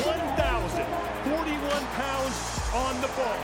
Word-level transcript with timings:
1,041 0.00 1.84
pounds 1.94 2.60
on 2.72 2.94
the 3.02 3.08
bar. 3.18 3.36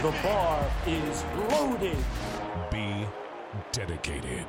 The 0.00 0.12
bar 0.22 0.70
is 0.86 1.24
loaded. 1.50 1.96
Be 2.70 3.04
dedicated. 3.72 4.46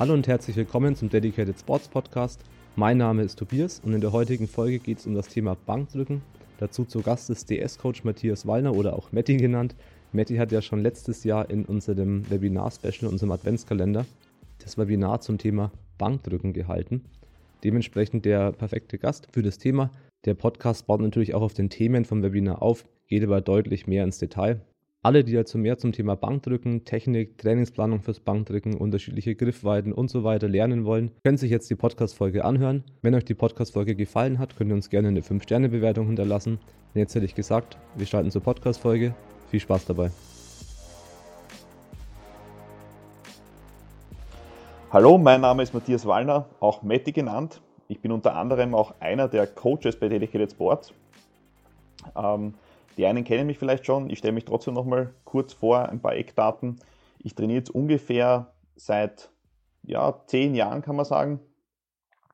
Hallo 0.00 0.14
und 0.14 0.26
herzlich 0.26 0.56
willkommen 0.56 0.96
zum 0.96 1.08
Dedicated 1.10 1.60
Sports 1.60 1.86
Podcast. 1.86 2.40
Mein 2.74 2.98
Name 2.98 3.22
ist 3.22 3.38
Tobias 3.38 3.80
und 3.84 3.92
in 3.92 4.00
der 4.00 4.10
heutigen 4.10 4.48
Folge 4.48 4.80
geht 4.80 4.98
es 4.98 5.06
um 5.06 5.14
das 5.14 5.28
Thema 5.28 5.56
Bankdrücken. 5.66 6.22
Dazu 6.58 6.84
zu 6.84 7.02
Gast 7.02 7.30
ist 7.30 7.50
DS-Coach 7.50 8.02
Matthias 8.02 8.48
Wallner 8.48 8.74
oder 8.74 8.94
auch 8.96 9.12
Matti 9.12 9.36
genannt. 9.36 9.76
Matti 10.12 10.38
hat 10.38 10.50
ja 10.50 10.60
schon 10.60 10.82
letztes 10.82 11.22
Jahr 11.22 11.48
in 11.50 11.66
unserem 11.66 12.28
Webinar-Special, 12.28 13.08
unserem 13.08 13.30
Adventskalender, 13.30 14.06
das 14.58 14.76
Webinar 14.76 15.20
zum 15.20 15.38
Thema 15.38 15.70
Bankdrücken 16.00 16.54
gehalten. 16.54 17.04
Dementsprechend 17.62 18.24
der 18.24 18.52
perfekte 18.52 18.96
Gast 18.96 19.28
für 19.32 19.42
das 19.42 19.58
Thema. 19.58 19.90
Der 20.24 20.34
Podcast 20.34 20.86
baut 20.86 21.02
natürlich 21.02 21.34
auch 21.34 21.42
auf 21.42 21.52
den 21.52 21.68
Themen 21.68 22.06
vom 22.06 22.22
Webinar 22.22 22.62
auf, 22.62 22.86
geht 23.06 23.22
aber 23.22 23.42
deutlich 23.42 23.86
mehr 23.86 24.04
ins 24.04 24.18
Detail. 24.18 24.62
Alle, 25.02 25.24
die 25.24 25.32
dazu 25.32 25.56
mehr 25.56 25.78
zum 25.78 25.92
Thema 25.92 26.14
Bankdrücken, 26.14 26.84
Technik, 26.84 27.38
Trainingsplanung 27.38 28.02
fürs 28.02 28.20
Bankdrücken, 28.20 28.74
unterschiedliche 28.76 29.34
Griffweiten 29.34 29.92
und 29.92 30.10
so 30.10 30.24
weiter 30.24 30.46
lernen 30.48 30.84
wollen, 30.84 31.10
können 31.24 31.38
sich 31.38 31.50
jetzt 31.50 31.70
die 31.70 31.74
Podcast-Folge 31.74 32.44
anhören. 32.44 32.84
Wenn 33.00 33.14
euch 33.14 33.24
die 33.24 33.34
Podcast-Folge 33.34 33.94
gefallen 33.94 34.38
hat, 34.38 34.56
könnt 34.56 34.70
ihr 34.70 34.74
uns 34.74 34.90
gerne 34.90 35.08
eine 35.08 35.22
5-Sterne-Bewertung 35.22 36.06
hinterlassen. 36.06 36.58
Und 36.94 36.98
jetzt 36.98 37.14
hätte 37.14 37.24
ich 37.24 37.34
gesagt, 37.34 37.78
wir 37.96 38.06
starten 38.06 38.30
zur 38.30 38.42
Podcast-Folge. 38.42 39.14
Viel 39.50 39.60
Spaß 39.60 39.86
dabei. 39.86 40.10
Hallo, 44.92 45.18
mein 45.18 45.40
Name 45.40 45.62
ist 45.62 45.72
Matthias 45.72 46.04
Wallner, 46.04 46.46
auch 46.58 46.82
Matti 46.82 47.12
genannt. 47.12 47.62
Ich 47.86 48.00
bin 48.00 48.10
unter 48.10 48.34
anderem 48.34 48.74
auch 48.74 48.92
einer 48.98 49.28
der 49.28 49.46
Coaches 49.46 49.96
bei 49.96 50.08
Dedicated 50.08 50.50
Sports. 50.50 50.92
Ähm, 52.16 52.54
die 52.96 53.06
einen 53.06 53.22
kennen 53.22 53.46
mich 53.46 53.56
vielleicht 53.56 53.86
schon, 53.86 54.10
ich 54.10 54.18
stelle 54.18 54.32
mich 54.32 54.46
trotzdem 54.46 54.74
nochmal 54.74 55.14
kurz 55.22 55.52
vor, 55.52 55.88
ein 55.88 56.00
paar 56.00 56.16
Eckdaten. 56.16 56.80
Ich 57.20 57.36
trainiere 57.36 57.58
jetzt 57.58 57.70
ungefähr 57.70 58.52
seit 58.74 59.30
ja, 59.84 60.24
zehn 60.26 60.56
Jahren, 60.56 60.82
kann 60.82 60.96
man 60.96 61.04
sagen. 61.04 61.38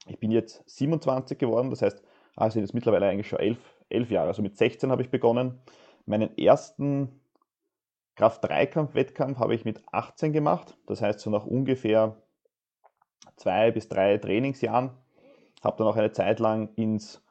Ich 0.07 0.19
bin 0.19 0.31
jetzt 0.31 0.63
27 0.65 1.37
geworden, 1.37 1.69
das 1.69 1.83
heißt, 1.83 2.03
ah, 2.37 2.49
sind 2.49 2.63
jetzt 2.63 2.73
mittlerweile 2.73 3.07
eigentlich 3.07 3.29
schon 3.29 3.41
elf, 3.41 3.59
elf 3.91 4.11
Jahre. 4.11 4.29
Also 4.29 4.41
mit 4.41 4.57
16 4.57 4.91
habe 4.91 5.03
ich 5.03 5.11
begonnen. 5.11 5.61
Meinen 6.07 6.39
ersten 6.39 7.21
Kraft-3-Kampf-Wettkampf 8.15 9.41
habe 9.41 9.55
ich 9.55 9.67
mit 9.67 9.83
18 9.93 10.33
gemacht. 10.33 10.75
Das 10.87 11.03
heißt, 11.03 11.21
so 11.21 11.29
nach 11.29 11.45
ungefähr 11.45 12.17
zwei 13.37 13.71
bis 13.71 13.89
drei 13.89 14.19
Trainingsjahren. 14.19 14.91
Habe 15.63 15.77
dann 15.79 15.87
auch 15.87 15.97
eine 15.97 16.13
Zeit 16.13 16.41
lang 16.41 16.71
ins 16.77 17.23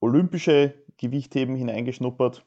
olympische 0.00 0.74
Gewichtheben 0.98 1.56
hineingeschnuppert. 1.56 2.44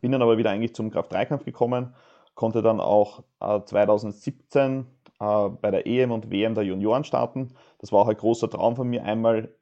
Bin 0.00 0.12
dann 0.12 0.22
aber 0.22 0.38
wieder 0.38 0.50
eigentlich 0.50 0.74
zum 0.74 0.90
Kraft-3-Kampf 0.90 1.44
gekommen, 1.44 1.94
konnte 2.34 2.62
dann 2.62 2.80
auch 2.80 3.24
äh, 3.40 3.60
2017 3.62 4.86
äh, 5.20 5.48
bei 5.48 5.70
der 5.70 5.86
EM 5.86 6.12
und 6.12 6.30
WM 6.30 6.54
der 6.54 6.64
Junioren 6.64 7.04
starten. 7.04 7.54
Das 7.78 7.90
war 7.90 8.02
auch 8.02 8.08
ein 8.08 8.16
großer 8.16 8.48
Traum 8.50 8.76
von 8.76 8.88
mir, 8.88 9.04
einmal 9.04 9.54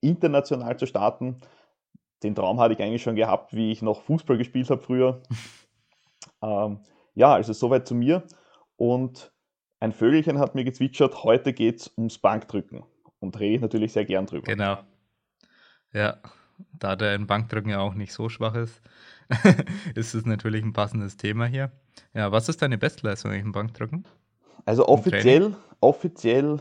international 0.00 0.76
zu 0.76 0.86
starten. 0.86 1.40
Den 2.22 2.34
Traum 2.34 2.60
hatte 2.60 2.74
ich 2.74 2.82
eigentlich 2.82 3.02
schon 3.02 3.16
gehabt, 3.16 3.54
wie 3.54 3.72
ich 3.72 3.82
noch 3.82 4.02
Fußball 4.02 4.38
gespielt 4.38 4.70
habe 4.70 4.80
früher. 4.80 5.22
ähm, 6.42 6.80
ja, 7.14 7.32
also 7.34 7.52
soweit 7.52 7.86
zu 7.88 7.94
mir. 7.94 8.22
Und 8.76 9.31
ein 9.82 9.92
Vögelchen 9.92 10.38
hat 10.38 10.54
mir 10.54 10.62
gezwitschert, 10.62 11.24
heute 11.24 11.52
geht 11.52 11.80
es 11.80 11.92
ums 11.98 12.16
Bankdrücken. 12.16 12.84
Und 13.18 13.38
rede 13.40 13.56
ich 13.56 13.60
natürlich 13.60 13.92
sehr 13.92 14.04
gern 14.04 14.26
drüber. 14.26 14.44
Genau. 14.46 14.78
Ja, 15.92 16.18
da 16.78 16.94
der 16.94 17.16
in 17.16 17.26
Bankdrücken 17.26 17.70
ja 17.70 17.80
auch 17.80 17.94
nicht 17.94 18.12
so 18.12 18.28
schwach 18.28 18.54
ist, 18.54 18.80
ist 19.96 20.14
es 20.14 20.24
natürlich 20.24 20.62
ein 20.62 20.72
passendes 20.72 21.16
Thema 21.16 21.46
hier. 21.46 21.72
Ja, 22.14 22.30
was 22.30 22.48
ist 22.48 22.62
deine 22.62 22.78
Bestleistung 22.78 23.32
im 23.32 23.50
Bankdrücken? 23.50 24.06
Also 24.66 24.86
offiziell, 24.86 25.56
offiziell 25.80 26.60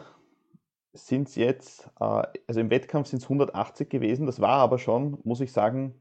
sind 0.94 1.28
es 1.28 1.36
jetzt, 1.36 1.92
äh, 2.00 2.24
also 2.48 2.60
im 2.60 2.72
Wettkampf 2.72 3.08
sind 3.08 3.20
es 3.20 3.26
180 3.26 3.88
gewesen. 3.88 4.26
Das 4.26 4.42
war 4.42 4.58
aber 4.58 4.80
schon, 4.80 5.20
muss 5.24 5.42
ich 5.42 5.52
sagen, 5.52 5.94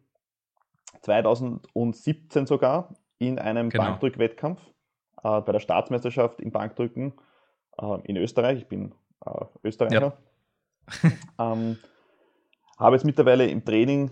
2017 1.02 2.46
sogar 2.46 2.94
in 3.18 3.38
einem 3.38 3.68
genau. 3.68 3.84
Bankdrückwettkampf 3.84 4.62
bei 5.22 5.52
der 5.52 5.60
Staatsmeisterschaft 5.60 6.40
im 6.40 6.50
Bankdrücken 6.50 7.12
äh, 7.78 8.00
in 8.04 8.16
Österreich. 8.16 8.58
Ich 8.58 8.66
bin 8.66 8.94
äh, 9.24 9.44
Österreicher. 9.62 10.16
Ja. 11.02 11.10
ähm, 11.52 11.78
habe 12.78 12.96
jetzt 12.96 13.04
mittlerweile 13.04 13.46
im 13.46 13.64
Training 13.64 14.10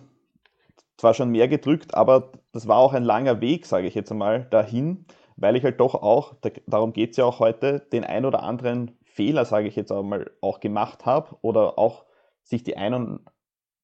zwar 0.96 1.14
schon 1.14 1.30
mehr 1.30 1.48
gedrückt, 1.48 1.94
aber 1.94 2.32
das 2.52 2.68
war 2.68 2.78
auch 2.78 2.92
ein 2.92 3.04
langer 3.04 3.40
Weg, 3.40 3.66
sage 3.66 3.86
ich 3.86 3.94
jetzt 3.94 4.10
einmal, 4.10 4.44
dahin, 4.50 5.06
weil 5.36 5.56
ich 5.56 5.64
halt 5.64 5.80
doch 5.80 5.94
auch, 5.94 6.34
darum 6.66 6.92
geht 6.92 7.12
es 7.12 7.16
ja 7.16 7.24
auch 7.24 7.38
heute, 7.38 7.80
den 7.80 8.04
ein 8.04 8.24
oder 8.24 8.42
anderen 8.42 8.98
Fehler, 9.04 9.44
sage 9.44 9.68
ich 9.68 9.76
jetzt 9.76 9.92
einmal, 9.92 10.30
auch 10.40 10.60
gemacht 10.60 11.06
habe 11.06 11.36
oder 11.40 11.78
auch 11.78 12.04
sich 12.42 12.62
die 12.62 12.76
ein 12.76 13.20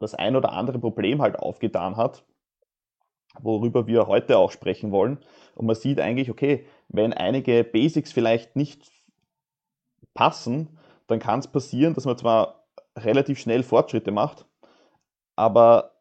das 0.01 0.15
ein 0.15 0.37
oder 0.37 0.53
andere 0.53 0.79
Problem 0.79 1.23
halt 1.23 1.39
aufgetan 1.39 1.97
hat, 1.97 2.25
worüber 3.41 3.87
wir 3.87 4.06
heute 4.06 4.39
auch 4.39 4.50
sprechen 4.50 4.93
wollen. 4.93 5.19
Und 5.55 5.67
man 5.67 5.77
sieht 5.77 6.00
eigentlich, 6.00 6.31
okay, 6.31 6.67
wenn 6.89 7.12
einige 7.12 7.65
Basics 7.65 8.12
vielleicht 8.12 8.56
nicht 8.56 8.91
passen, 10.15 10.78
dann 11.06 11.19
kann 11.19 11.41
es 11.41 11.49
passieren, 11.49 11.94
dass 11.94 12.05
man 12.05 12.17
zwar 12.17 12.67
relativ 12.97 13.39
schnell 13.39 13.62
Fortschritte 13.62 14.11
macht, 14.11 14.47
aber 15.37 15.93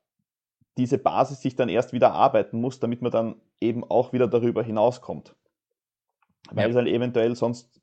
diese 0.78 0.98
Basis 0.98 1.42
sich 1.42 1.56
dann 1.56 1.70
erst 1.70 1.94
wieder 1.94 2.14
arbeiten 2.14 2.60
muss, 2.60 2.80
damit 2.80 3.02
man 3.02 3.12
dann 3.12 3.36
eben 3.60 3.84
auch 3.84 4.14
wieder 4.14 4.28
darüber 4.28 4.64
hinauskommt. 4.64 5.36
Weil 6.52 6.70
ja. 6.70 6.76
dann 6.76 6.88
eventuell 6.88 7.36
sonst 7.36 7.82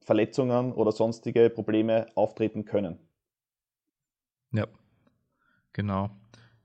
Verletzungen 0.00 0.72
oder 0.72 0.92
sonstige 0.92 1.50
Probleme 1.50 2.06
auftreten 2.14 2.64
können. 2.64 2.98
Ja, 4.52 4.66
genau. 5.72 6.10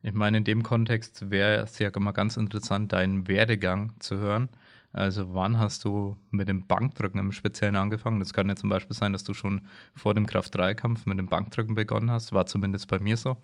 Ich 0.03 0.13
meine, 0.13 0.37
in 0.37 0.43
dem 0.43 0.63
Kontext 0.63 1.31
wäre 1.31 1.63
es 1.63 1.79
ja 1.79 1.89
immer 1.89 2.11
ganz 2.11 2.35
interessant, 2.35 2.91
deinen 2.91 3.29
Werdegang 3.29 3.93
zu 3.99 4.17
hören. 4.17 4.49
Also 4.91 5.33
wann 5.33 5.57
hast 5.57 5.85
du 5.85 6.17
mit 6.29 6.49
dem 6.49 6.67
Bankdrücken 6.67 7.19
im 7.19 7.31
Speziellen 7.31 7.77
angefangen? 7.77 8.19
Das 8.19 8.33
kann 8.33 8.49
ja 8.49 8.55
zum 8.57 8.69
Beispiel 8.69 8.95
sein, 8.95 9.13
dass 9.13 9.23
du 9.23 9.33
schon 9.33 9.61
vor 9.95 10.13
dem 10.13 10.27
Kraft-3-Kampf 10.27 11.05
mit 11.05 11.17
dem 11.17 11.27
Bankdrücken 11.27 11.73
begonnen 11.73 12.11
hast. 12.11 12.33
War 12.33 12.45
zumindest 12.45 12.89
bei 12.89 12.99
mir 12.99 13.15
so. 13.15 13.37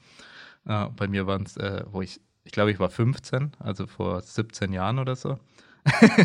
Äh, 0.66 0.88
bei 0.90 1.08
mir 1.08 1.26
waren 1.28 1.44
es, 1.44 1.56
äh, 1.56 1.86
wo 1.90 2.02
ich, 2.02 2.20
ich 2.44 2.52
glaube, 2.52 2.72
ich 2.72 2.80
war 2.80 2.90
15, 2.90 3.54
also 3.60 3.88
vor 3.88 4.22
17 4.22 4.74
Jahren 4.74 5.00
oder 5.00 5.16
so. 5.16 5.40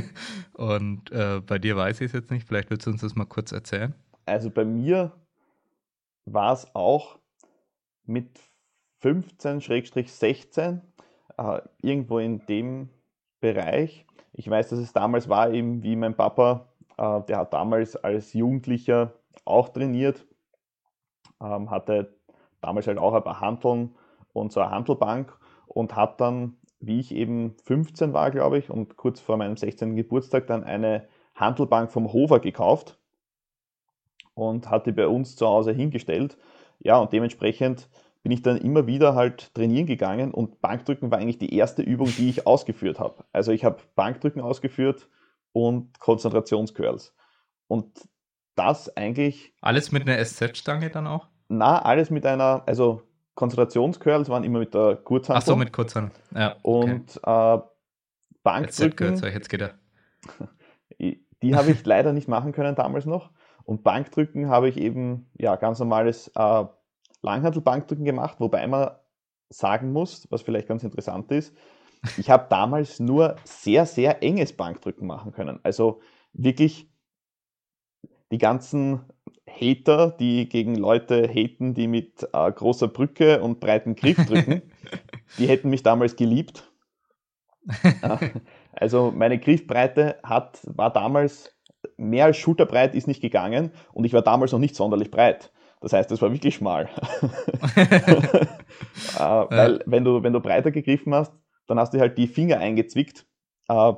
Und 0.53 1.13
äh, 1.13 1.41
bei 1.47 1.61
dir 1.61 1.77
weiß 1.77 2.01
ich 2.01 2.07
es 2.07 2.13
jetzt 2.13 2.33
nicht. 2.33 2.47
Vielleicht 2.47 2.71
willst 2.71 2.87
du 2.87 2.91
uns 2.91 3.03
das 3.03 3.15
mal 3.15 3.25
kurz 3.25 3.53
erzählen. 3.53 3.95
Also 4.27 4.51
bei 4.51 4.65
mir 4.65 5.13
war 6.27 6.53
es 6.53 6.67
auch 6.75 7.21
mit 8.05 8.29
15-16, 9.05 10.81
äh, 11.37 11.61
irgendwo 11.83 12.19
in 12.19 12.45
dem 12.47 12.89
Bereich. 13.41 14.07
Ich 14.33 14.49
weiß, 14.49 14.71
dass 14.71 14.79
es 14.79 14.93
damals 14.93 15.29
war, 15.29 15.51
eben 15.51 15.83
wie 15.83 15.95
mein 15.95 16.17
Papa, 16.17 16.69
äh, 16.97 17.21
der 17.23 17.39
hat 17.39 17.53
damals 17.53 17.97
als 17.97 18.33
Jugendlicher 18.33 19.13
auch 19.45 19.69
trainiert, 19.69 20.27
ähm, 21.43 21.71
hatte 21.71 22.17
damals 22.61 22.87
halt 22.87 22.99
auch 22.99 23.13
ein 23.13 23.23
paar 23.23 23.41
Handeln 23.41 23.95
und 24.33 24.53
so 24.53 24.61
eine 24.61 24.71
Handelbank 24.71 25.39
und 25.67 25.95
hat 25.95 26.21
dann, 26.21 26.57
wie 26.81 27.01
ich 27.01 27.15
eben 27.15 27.57
15 27.65 28.15
war, 28.15 28.31
glaube 28.31 28.59
ich, 28.59 28.71
und 28.71 28.97
kurz 28.97 29.21
vor 29.21 29.37
meinem 29.37 29.57
16. 29.57 29.97
Geburtstag 29.97 30.47
dann 30.47 30.65
eine 30.65 31.07
Handelbank 31.35 31.93
vom 31.93 32.13
Hofer 32.13 32.41
gekauft 32.41 32.99
und 34.35 34.71
hat 34.71 34.87
die 34.87 34.93
bei 34.93 35.07
uns 35.07 35.37
zu 35.37 35.47
Hause 35.47 35.73
hingestellt. 35.73 36.39
Ja, 36.81 36.99
und 36.99 37.13
dementsprechend 37.13 37.89
bin 38.25 38.33
ich 38.33 38.43
dann 38.43 38.57
immer 38.57 38.87
wieder 38.87 39.15
halt 39.15 39.55
trainieren 39.55 39.87
gegangen 39.87 40.33
und 40.33 40.63
Bankdrücken 40.63 41.11
war 41.11 41.19
eigentlich 41.19 41.39
die 41.39 41.55
erste 41.55 41.83
Übung, 41.83 42.09
die 42.17 42.31
ich 42.31 42.47
ausgeführt 42.47 42.99
habe. 42.99 43.23
Also 43.33 43.53
ich 43.53 43.67
habe 43.67 43.77
Bankdrücken 43.97 44.41
ausgeführt 44.41 45.09
und 45.53 46.01
Konzentrationscurls. 46.01 47.15
Und 47.69 48.09
das 48.55 48.97
eigentlich. 48.97 49.53
Alles 49.61 49.93
mit 49.93 50.09
einer 50.09 50.25
SZ-Stange 50.25 50.89
dann 50.89 51.07
auch? 51.07 51.29
Na, 51.49 51.83
alles 51.83 52.09
mit 52.09 52.25
einer, 52.25 52.63
also 52.65 53.03
Konzentrationscurls 53.35 54.31
waren 54.31 54.43
immer 54.43 54.61
mit 54.61 54.73
der 54.73 54.97
Kurzhandel. 54.97 55.43
Ach 55.43 55.47
so, 55.47 55.55
mit 55.55 55.75
Kurzhandel. 55.75 56.13
Ja. 56.35 56.57
Okay. 56.63 56.93
Und 56.95 57.21
äh, 57.23 57.59
Bankdrücken. 58.43 59.17
SZ 59.19 59.25
jetzt 59.25 59.51
geht 59.51 59.61
er. 59.61 59.75
Die 61.43 61.55
habe 61.55 61.73
ich 61.73 61.85
leider 61.85 62.15
nicht 62.15 62.27
machen 62.29 62.53
können 62.53 62.75
damals 62.75 63.05
noch. 63.05 63.33
Und 63.65 63.85
Bankdrücken 63.85 64.49
habe 64.49 64.71
ich 64.71 64.79
eben 64.79 65.31
ja 65.35 65.57
ganz 65.57 65.79
normales 65.79 66.29
äh, 66.35 66.65
Langhantelbankdrücken 67.25 68.05
gemacht, 68.05 68.37
wobei 68.39 68.67
man 68.67 68.91
sagen 69.51 69.93
muss, 69.93 70.31
was 70.31 70.43
vielleicht 70.43 70.69
ganz 70.69 70.85
interessant 70.85 71.31
ist, 71.33 71.55
ich 72.19 72.31
habe 72.31 72.47
damals 72.51 73.01
nur 73.01 73.37
sehr, 73.45 73.87
sehr 73.87 74.23
enges 74.23 74.53
Bankdrücken 74.53 75.07
machen 75.07 75.33
können. 75.33 75.59
Also 75.63 76.01
wirklich 76.33 76.91
die 78.31 78.39
ganzen 78.39 79.01
Hater, 79.49 80.11
die 80.11 80.49
gegen 80.49 80.75
Leute 80.75 81.29
haten, 81.29 81.75
die 81.75 81.87
mit 81.87 82.29
äh, 82.33 82.53
großer 82.53 82.89
Brücke 82.89 83.41
und 83.41 83.61
breiten 83.61 83.95
Griff 83.95 84.17
drücken. 84.27 84.63
die 85.39 85.49
hätten 85.49 85.71
mich 85.71 85.83
damals 85.83 86.17
geliebt. 86.17 86.71
also 88.73 89.11
meine 89.11 89.39
Griffbreite 89.39 90.19
hat, 90.23 90.61
war 90.65 90.93
damals 90.93 91.55
mehr 91.97 92.27
als 92.27 92.37
schulterbreit 92.37 92.95
ist 92.95 93.07
nicht 93.07 93.21
gegangen 93.21 93.71
und 93.93 94.05
ich 94.05 94.13
war 94.13 94.23
damals 94.23 94.53
noch 94.53 94.59
nicht 94.59 94.75
sonderlich 94.75 95.11
breit. 95.11 95.53
Das 95.85 95.93
heißt, 95.93 96.11
es 96.13 96.23
war 96.23 96.33
wirklich 96.33 96.55
schmal. 96.55 96.89
äh, 97.77 99.19
weil 99.19 99.83
wenn 99.85 100.03
du, 100.03 100.23
wenn 100.23 100.33
du 100.33 100.41
breiter 100.41 100.71
gegriffen 100.71 101.15
hast, 101.15 101.35
dann 101.67 101.79
hast 101.79 101.93
du 101.93 102.01
halt 102.01 102.17
die 102.17 102.27
Finger 102.27 102.57
eingezwickt 102.57 103.27
äh, 103.69 103.93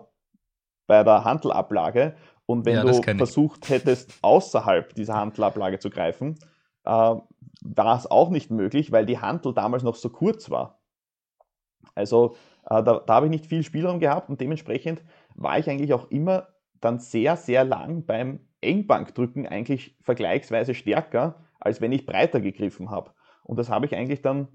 bei 0.88 1.04
der 1.04 1.22
Handelablage 1.22 2.16
und 2.44 2.66
wenn 2.66 2.74
ja, 2.74 2.82
du 2.82 2.92
versucht 2.92 3.68
hättest, 3.68 4.18
außerhalb 4.20 4.96
dieser 4.96 5.14
Handelablage 5.14 5.78
zu 5.78 5.88
greifen, 5.88 6.34
äh, 6.84 6.90
war 6.90 7.96
es 7.96 8.10
auch 8.10 8.30
nicht 8.30 8.50
möglich, 8.50 8.90
weil 8.90 9.06
die 9.06 9.20
Handel 9.20 9.54
damals 9.54 9.84
noch 9.84 9.94
so 9.94 10.10
kurz 10.10 10.50
war. 10.50 10.80
Also 11.94 12.34
äh, 12.68 12.82
da, 12.82 12.98
da 12.98 13.14
habe 13.14 13.26
ich 13.26 13.30
nicht 13.30 13.46
viel 13.46 13.62
Spielraum 13.62 14.00
gehabt 14.00 14.28
und 14.28 14.40
dementsprechend 14.40 15.04
war 15.36 15.56
ich 15.56 15.70
eigentlich 15.70 15.94
auch 15.94 16.10
immer 16.10 16.48
dann 16.80 16.98
sehr, 16.98 17.36
sehr 17.36 17.64
lang 17.64 18.06
beim 18.06 18.40
Engbankdrücken 18.60 19.46
eigentlich 19.46 19.96
vergleichsweise 20.00 20.74
stärker, 20.74 21.45
als 21.66 21.80
wenn 21.80 21.92
ich 21.92 22.06
breiter 22.06 22.40
gegriffen 22.40 22.90
habe. 22.90 23.12
Und 23.42 23.58
das 23.58 23.68
habe 23.68 23.86
ich 23.86 23.94
eigentlich 23.94 24.22
dann, 24.22 24.48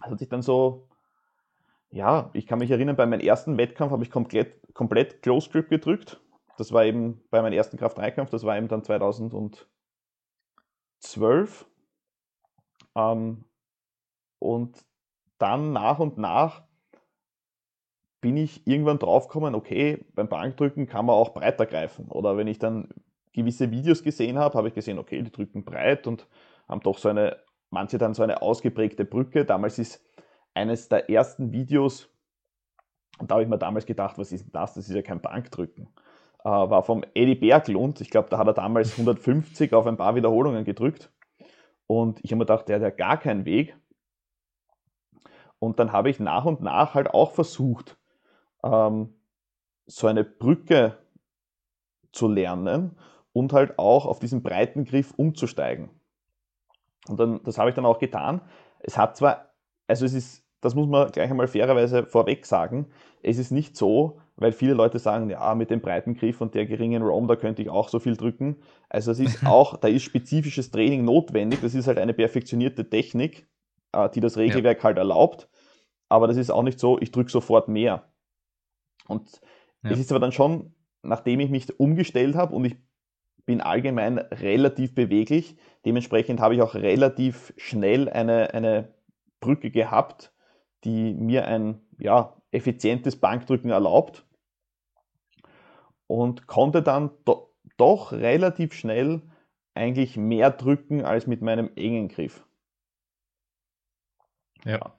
das 0.00 0.10
hat 0.10 0.18
sich 0.18 0.28
dann 0.28 0.42
so, 0.42 0.88
ja, 1.90 2.30
ich 2.32 2.46
kann 2.46 2.58
mich 2.58 2.70
erinnern, 2.70 2.96
bei 2.96 3.06
meinem 3.06 3.20
ersten 3.20 3.56
Wettkampf 3.58 3.92
habe 3.92 4.02
ich 4.02 4.10
komplett, 4.10 4.74
komplett 4.74 5.22
Close 5.22 5.50
Grip 5.50 5.68
gedrückt. 5.68 6.20
Das 6.56 6.72
war 6.72 6.84
eben 6.84 7.22
bei 7.30 7.42
meinem 7.42 7.52
ersten 7.52 7.76
Kraft-3-Kampf, 7.76 8.30
das 8.30 8.44
war 8.44 8.56
eben 8.56 8.68
dann 8.68 8.84
2012. 8.84 9.66
Ähm, 12.96 13.44
und 14.38 14.84
dann 15.38 15.72
nach 15.72 15.98
und 15.98 16.18
nach 16.18 16.62
bin 18.20 18.36
ich 18.36 18.66
irgendwann 18.66 18.98
draufgekommen, 18.98 19.54
okay, 19.54 20.04
beim 20.14 20.28
Bankdrücken 20.28 20.86
kann 20.86 21.06
man 21.06 21.16
auch 21.16 21.32
breiter 21.32 21.66
greifen. 21.66 22.08
Oder 22.08 22.36
wenn 22.36 22.46
ich 22.46 22.58
dann 22.58 22.88
gewisse 23.32 23.70
Videos 23.70 24.02
gesehen 24.02 24.38
habe, 24.38 24.56
habe 24.56 24.68
ich 24.68 24.74
gesehen, 24.74 24.98
okay, 24.98 25.22
die 25.22 25.30
drücken 25.30 25.64
breit 25.64 26.06
und 26.06 26.26
haben 26.68 26.80
doch 26.80 26.98
so 26.98 27.08
eine, 27.08 27.36
manche 27.70 27.98
dann 27.98 28.14
so 28.14 28.22
eine 28.22 28.42
ausgeprägte 28.42 29.04
Brücke. 29.04 29.44
Damals 29.44 29.78
ist 29.78 30.04
eines 30.54 30.88
der 30.88 31.08
ersten 31.10 31.52
Videos, 31.52 32.08
und 33.18 33.30
da 33.30 33.34
habe 33.34 33.42
ich 33.42 33.48
mir 33.48 33.58
damals 33.58 33.86
gedacht, 33.86 34.18
was 34.18 34.32
ist 34.32 34.46
das? 34.52 34.74
Das 34.74 34.88
ist 34.88 34.94
ja 34.94 35.02
kein 35.02 35.20
Bankdrücken. 35.20 35.88
Äh, 36.42 36.48
war 36.48 36.82
vom 36.82 37.04
Eddie 37.14 37.34
Berglund. 37.34 38.00
Ich 38.00 38.10
glaube, 38.10 38.30
da 38.30 38.38
hat 38.38 38.46
er 38.46 38.54
damals 38.54 38.92
150 38.92 39.74
auf 39.74 39.86
ein 39.86 39.98
paar 39.98 40.14
Wiederholungen 40.14 40.64
gedrückt. 40.64 41.12
Und 41.86 42.24
ich 42.24 42.30
habe 42.30 42.38
mir 42.38 42.46
gedacht, 42.46 42.68
der 42.68 42.76
hat 42.76 42.82
ja 42.82 42.90
gar 42.90 43.18
keinen 43.18 43.44
Weg. 43.44 43.76
Und 45.58 45.78
dann 45.78 45.92
habe 45.92 46.08
ich 46.08 46.18
nach 46.18 46.46
und 46.46 46.62
nach 46.62 46.94
halt 46.94 47.12
auch 47.12 47.32
versucht, 47.32 47.98
ähm, 48.64 49.14
so 49.86 50.06
eine 50.06 50.24
Brücke 50.24 50.96
zu 52.12 52.26
lernen 52.26 52.96
und 53.32 53.52
halt 53.52 53.78
auch 53.78 54.06
auf 54.06 54.18
diesen 54.18 54.42
breiten 54.42 54.84
Griff 54.84 55.12
umzusteigen. 55.16 55.90
Und 57.08 57.18
dann, 57.18 57.40
das 57.44 57.58
habe 57.58 57.70
ich 57.70 57.76
dann 57.76 57.86
auch 57.86 57.98
getan. 57.98 58.40
Es 58.80 58.98
hat 58.98 59.16
zwar, 59.16 59.52
also 59.86 60.04
es 60.04 60.14
ist, 60.14 60.44
das 60.60 60.74
muss 60.74 60.88
man 60.88 61.10
gleich 61.10 61.30
einmal 61.30 61.48
fairerweise 61.48 62.06
vorweg 62.06 62.44
sagen, 62.44 62.86
es 63.22 63.38
ist 63.38 63.50
nicht 63.50 63.76
so, 63.76 64.20
weil 64.36 64.52
viele 64.52 64.74
Leute 64.74 64.98
sagen, 64.98 65.28
ja, 65.28 65.54
mit 65.54 65.70
dem 65.70 65.80
breiten 65.80 66.14
Griff 66.14 66.40
und 66.40 66.54
der 66.54 66.66
geringen 66.66 67.02
Roam, 67.02 67.28
da 67.28 67.36
könnte 67.36 67.62
ich 67.62 67.68
auch 67.68 67.88
so 67.88 67.98
viel 67.98 68.16
drücken. 68.16 68.56
Also 68.88 69.10
es 69.10 69.20
ist 69.20 69.44
auch, 69.46 69.76
da 69.76 69.88
ist 69.88 70.02
spezifisches 70.02 70.70
Training 70.70 71.04
notwendig. 71.04 71.60
Das 71.60 71.74
ist 71.74 71.86
halt 71.86 71.98
eine 71.98 72.14
perfektionierte 72.14 72.88
Technik, 72.88 73.46
äh, 73.92 74.08
die 74.10 74.20
das 74.20 74.36
Regelwerk 74.36 74.78
ja. 74.78 74.84
halt 74.84 74.98
erlaubt. 74.98 75.48
Aber 76.08 76.26
das 76.26 76.36
ist 76.36 76.50
auch 76.50 76.62
nicht 76.62 76.80
so, 76.80 76.98
ich 77.00 77.12
drücke 77.12 77.30
sofort 77.30 77.68
mehr. 77.68 78.10
Und 79.08 79.40
ja. 79.82 79.90
es 79.90 79.98
ist 79.98 80.10
aber 80.10 80.20
dann 80.20 80.32
schon, 80.32 80.74
nachdem 81.02 81.40
ich 81.40 81.50
mich 81.50 81.78
umgestellt 81.78 82.34
habe 82.34 82.54
und 82.54 82.64
ich 82.64 82.76
bin 83.50 83.60
allgemein 83.60 84.18
relativ 84.18 84.94
beweglich, 84.94 85.56
dementsprechend 85.84 86.38
habe 86.38 86.54
ich 86.54 86.62
auch 86.62 86.76
relativ 86.76 87.52
schnell 87.56 88.08
eine, 88.08 88.54
eine 88.54 88.94
Brücke 89.40 89.72
gehabt, 89.72 90.32
die 90.84 91.14
mir 91.14 91.48
ein 91.48 91.80
ja, 91.98 92.40
effizientes 92.52 93.16
Bankdrücken 93.16 93.70
erlaubt 93.70 94.24
und 96.06 96.46
konnte 96.46 96.80
dann 96.80 97.10
do 97.24 97.48
doch 97.76 98.12
relativ 98.12 98.72
schnell 98.72 99.20
eigentlich 99.74 100.16
mehr 100.16 100.52
drücken 100.52 101.04
als 101.04 101.26
mit 101.26 101.42
meinem 101.42 101.70
engen 101.74 102.06
Griff. 102.06 102.46
Ja. 104.64 104.94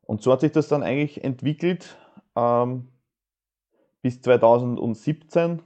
Und 0.00 0.20
so 0.20 0.32
hat 0.32 0.40
sich 0.40 0.50
das 0.50 0.66
dann 0.66 0.82
eigentlich 0.82 1.22
entwickelt. 1.22 1.96
Ähm, 2.34 2.88
bis 4.00 4.20
2017, 4.20 5.62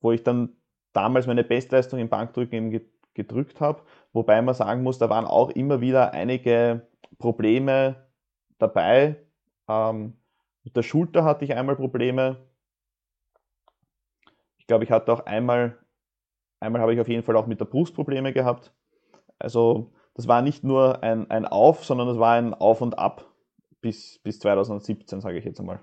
wo 0.00 0.12
ich 0.12 0.22
dann 0.22 0.56
damals 0.92 1.26
meine 1.26 1.44
Bestleistung 1.44 1.98
im 1.98 2.08
Bankdrücken 2.08 2.54
eben 2.54 2.88
gedrückt 3.14 3.60
habe. 3.60 3.82
Wobei 4.12 4.40
man 4.42 4.54
sagen 4.54 4.82
muss, 4.82 4.98
da 4.98 5.10
waren 5.10 5.26
auch 5.26 5.50
immer 5.50 5.80
wieder 5.80 6.12
einige 6.12 6.88
Probleme 7.18 8.08
dabei. 8.58 9.24
Ähm, 9.68 10.14
mit 10.64 10.76
der 10.76 10.82
Schulter 10.82 11.24
hatte 11.24 11.44
ich 11.44 11.54
einmal 11.54 11.76
Probleme. 11.76 12.48
Ich 14.58 14.66
glaube, 14.66 14.84
ich 14.84 14.90
hatte 14.90 15.12
auch 15.12 15.26
einmal, 15.26 15.78
einmal 16.60 16.82
habe 16.82 16.94
ich 16.94 17.00
auf 17.00 17.08
jeden 17.08 17.22
Fall 17.22 17.36
auch 17.36 17.46
mit 17.46 17.60
der 17.60 17.64
Brust 17.64 17.94
Probleme 17.94 18.32
gehabt. 18.32 18.72
Also 19.38 19.92
das 20.14 20.28
war 20.28 20.42
nicht 20.42 20.64
nur 20.64 21.02
ein, 21.02 21.30
ein 21.30 21.46
Auf, 21.46 21.84
sondern 21.84 22.08
es 22.08 22.18
war 22.18 22.34
ein 22.34 22.54
Auf 22.54 22.80
und 22.80 22.98
Ab 22.98 23.24
bis, 23.80 24.18
bis 24.18 24.40
2017, 24.40 25.20
sage 25.20 25.38
ich 25.38 25.44
jetzt 25.44 25.60
einmal. 25.60 25.80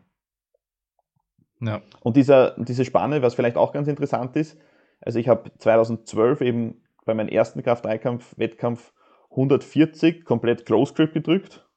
Ja. 1.62 1.82
Und 2.02 2.18
dieser, 2.18 2.56
diese 2.58 2.86
Spanne, 2.86 3.22
was 3.22 3.36
vielleicht 3.36 3.58
auch 3.58 3.72
ganz 3.72 3.88
interessant 3.88 4.36
ist, 4.36 4.58
also 5.02 5.20
ich 5.20 5.28
habe 5.28 5.52
2012 5.58 6.42
eben 6.42 6.82
bei 7.06 7.14
meinem 7.14 7.30
ersten 7.30 7.62
Kraft-3-Kampf, 7.64 8.38
Wettkampf 8.38 8.94
140 9.32 10.26
komplett 10.26 10.66
Close 10.66 10.94
Grip 10.94 11.14
gedrückt. 11.14 11.68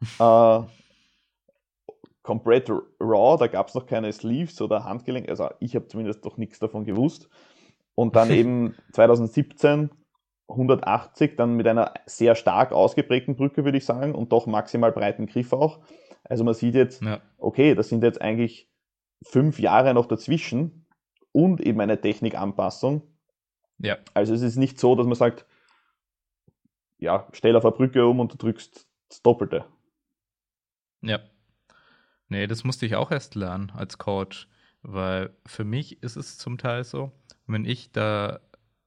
äh, 0.18 0.60
komplett 2.22 2.70
raw, 3.00 3.36
da 3.38 3.46
gab 3.46 3.68
es 3.68 3.74
noch 3.74 3.86
keine 3.86 4.12
Sleeves 4.12 4.60
oder 4.60 4.84
Handgelenk, 4.84 5.28
also 5.28 5.48
ich 5.58 5.74
habe 5.74 5.88
zumindest 5.88 6.24
noch 6.24 6.36
nichts 6.36 6.58
davon 6.58 6.84
gewusst. 6.84 7.28
Und 7.94 8.16
dann 8.16 8.30
eben 8.30 8.74
2017 8.92 9.90
180, 10.50 11.36
dann 11.36 11.54
mit 11.54 11.66
einer 11.66 11.94
sehr 12.06 12.34
stark 12.34 12.72
ausgeprägten 12.72 13.36
Brücke, 13.36 13.64
würde 13.64 13.78
ich 13.78 13.84
sagen, 13.84 14.14
und 14.14 14.32
doch 14.32 14.46
maximal 14.46 14.92
breiten 14.92 15.26
Griff 15.26 15.52
auch. 15.52 15.78
Also 16.24 16.44
man 16.44 16.54
sieht 16.54 16.74
jetzt, 16.74 17.02
ja. 17.02 17.20
okay, 17.38 17.74
das 17.74 17.88
sind 17.88 18.02
jetzt 18.02 18.20
eigentlich 18.20 18.69
fünf 19.22 19.58
Jahre 19.58 19.94
noch 19.94 20.06
dazwischen 20.06 20.86
und 21.32 21.60
eben 21.60 21.80
eine 21.80 22.00
Technikanpassung. 22.00 23.02
Ja. 23.78 23.98
Also 24.14 24.34
es 24.34 24.42
ist 24.42 24.56
nicht 24.56 24.78
so, 24.78 24.94
dass 24.94 25.06
man 25.06 25.14
sagt, 25.14 25.46
ja, 26.98 27.26
stell 27.32 27.56
auf 27.56 27.64
eine 27.64 27.74
Brücke 27.74 28.06
um 28.06 28.20
und 28.20 28.32
du 28.32 28.36
drückst 28.36 28.86
das 29.08 29.22
Doppelte. 29.22 29.64
Ja. 31.02 31.20
Nee, 32.28 32.46
das 32.46 32.62
musste 32.62 32.86
ich 32.86 32.94
auch 32.94 33.10
erst 33.10 33.34
lernen 33.34 33.72
als 33.74 33.98
Coach, 33.98 34.48
weil 34.82 35.34
für 35.46 35.64
mich 35.64 36.02
ist 36.02 36.16
es 36.16 36.38
zum 36.38 36.58
Teil 36.58 36.84
so, 36.84 37.10
wenn 37.46 37.64
ich 37.64 37.90
da 37.90 38.40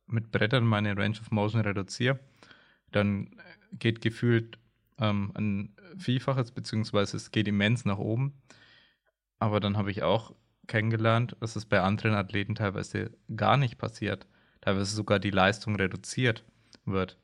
mit 0.05 0.31
Brettern 0.31 0.65
meine 0.65 0.95
Range 0.95 1.19
of 1.19 1.31
Motion 1.31 1.61
reduziere, 1.61 2.19
dann 2.91 3.35
geht 3.73 4.01
gefühlt 4.01 4.59
ähm, 4.99 5.31
ein 5.35 5.75
Vielfaches, 5.97 6.51
beziehungsweise 6.51 7.17
es 7.17 7.31
geht 7.31 7.47
immens 7.47 7.85
nach 7.85 7.97
oben. 7.97 8.41
Aber 9.43 9.59
dann 9.59 9.75
habe 9.75 9.91
ich 9.91 10.03
auch 10.03 10.33
kennengelernt, 10.67 11.35
dass 11.41 11.57
es 11.57 11.65
bei 11.65 11.81
anderen 11.81 12.15
Athleten 12.15 12.55
teilweise 12.55 13.11
gar 13.35 13.57
nicht 13.57 13.77
passiert. 13.77 14.25
Teilweise 14.61 14.95
sogar 14.95 15.19
die 15.19 15.31
Leistung 15.31 15.75
reduziert 15.75 16.45
wird. 16.85 17.17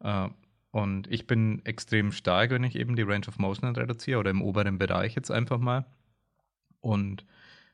Äh, 0.00 0.30
und 0.70 1.06
ich 1.12 1.26
bin 1.26 1.62
extrem 1.66 2.12
stark, 2.12 2.48
wenn 2.48 2.64
ich 2.64 2.76
eben 2.76 2.96
die 2.96 3.02
Range 3.02 3.28
of 3.28 3.38
Motion 3.38 3.76
reduziere 3.76 4.18
oder 4.18 4.30
im 4.30 4.40
oberen 4.40 4.78
Bereich 4.78 5.14
jetzt 5.16 5.30
einfach 5.30 5.58
mal. 5.58 5.84
Und 6.80 7.26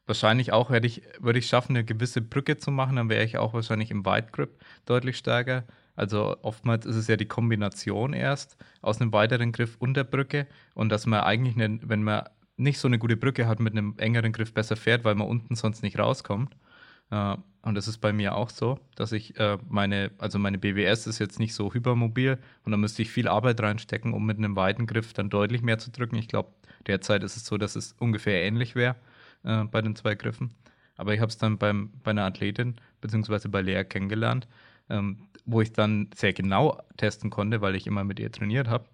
wahrscheinlich 0.04 0.52
auch 0.52 0.68
werde 0.68 0.88
ich, 0.88 1.02
würde 1.20 1.38
ich 1.38 1.46
schaffen, 1.46 1.76
eine 1.76 1.84
gewisse 1.84 2.22
Brücke 2.22 2.56
zu 2.58 2.72
machen, 2.72 2.96
dann 2.96 3.08
wäre 3.08 3.22
ich 3.22 3.38
auch 3.38 3.54
wahrscheinlich 3.54 3.92
im 3.92 4.04
Wide 4.04 4.32
Grip 4.32 4.60
deutlich 4.84 5.16
stärker. 5.16 5.62
Also 5.94 6.38
oftmals 6.42 6.86
ist 6.86 6.96
es 6.96 7.06
ja 7.06 7.14
die 7.14 7.28
Kombination 7.28 8.14
erst 8.14 8.56
aus 8.80 9.00
einem 9.00 9.12
weiteren 9.12 9.52
Griff 9.52 9.76
und 9.78 9.94
der 9.94 10.02
Brücke 10.02 10.48
und 10.74 10.88
dass 10.88 11.06
man 11.06 11.20
eigentlich, 11.20 11.54
eine, 11.54 11.78
wenn 11.88 12.02
man 12.02 12.24
nicht 12.56 12.78
so 12.78 12.88
eine 12.88 12.98
gute 12.98 13.16
Brücke 13.16 13.46
hat, 13.46 13.60
mit 13.60 13.72
einem 13.72 13.94
engeren 13.98 14.32
Griff 14.32 14.52
besser 14.52 14.76
fährt, 14.76 15.04
weil 15.04 15.14
man 15.14 15.26
unten 15.28 15.56
sonst 15.56 15.82
nicht 15.82 15.98
rauskommt. 15.98 16.54
Äh, 17.10 17.36
und 17.62 17.74
das 17.76 17.86
ist 17.86 17.98
bei 17.98 18.12
mir 18.12 18.34
auch 18.34 18.50
so, 18.50 18.78
dass 18.96 19.12
ich 19.12 19.38
äh, 19.38 19.58
meine, 19.68 20.10
also 20.18 20.38
meine 20.38 20.58
BWS 20.58 21.06
ist 21.06 21.18
jetzt 21.20 21.38
nicht 21.38 21.54
so 21.54 21.72
hypermobil 21.72 22.38
und 22.64 22.72
da 22.72 22.78
müsste 22.78 23.02
ich 23.02 23.10
viel 23.10 23.28
Arbeit 23.28 23.60
reinstecken, 23.60 24.12
um 24.14 24.26
mit 24.26 24.38
einem 24.38 24.56
weiten 24.56 24.86
Griff 24.86 25.12
dann 25.12 25.30
deutlich 25.30 25.62
mehr 25.62 25.78
zu 25.78 25.90
drücken. 25.90 26.16
Ich 26.16 26.28
glaube, 26.28 26.52
derzeit 26.86 27.22
ist 27.22 27.36
es 27.36 27.44
so, 27.44 27.58
dass 27.58 27.76
es 27.76 27.94
ungefähr 27.98 28.42
ähnlich 28.42 28.74
wäre 28.74 28.96
äh, 29.44 29.64
bei 29.64 29.80
den 29.82 29.94
zwei 29.94 30.14
Griffen. 30.14 30.54
Aber 30.96 31.14
ich 31.14 31.20
habe 31.20 31.30
es 31.30 31.38
dann 31.38 31.58
beim, 31.58 31.90
bei 32.02 32.10
einer 32.10 32.24
Athletin 32.24 32.76
beziehungsweise 33.00 33.48
bei 33.48 33.62
Lea 33.62 33.84
kennengelernt, 33.84 34.48
ähm, 34.90 35.28
wo 35.44 35.60
ich 35.60 35.72
dann 35.72 36.10
sehr 36.14 36.32
genau 36.32 36.80
testen 36.96 37.30
konnte, 37.30 37.60
weil 37.60 37.76
ich 37.76 37.86
immer 37.86 38.04
mit 38.04 38.20
ihr 38.20 38.32
trainiert 38.32 38.68
habe, 38.68 38.84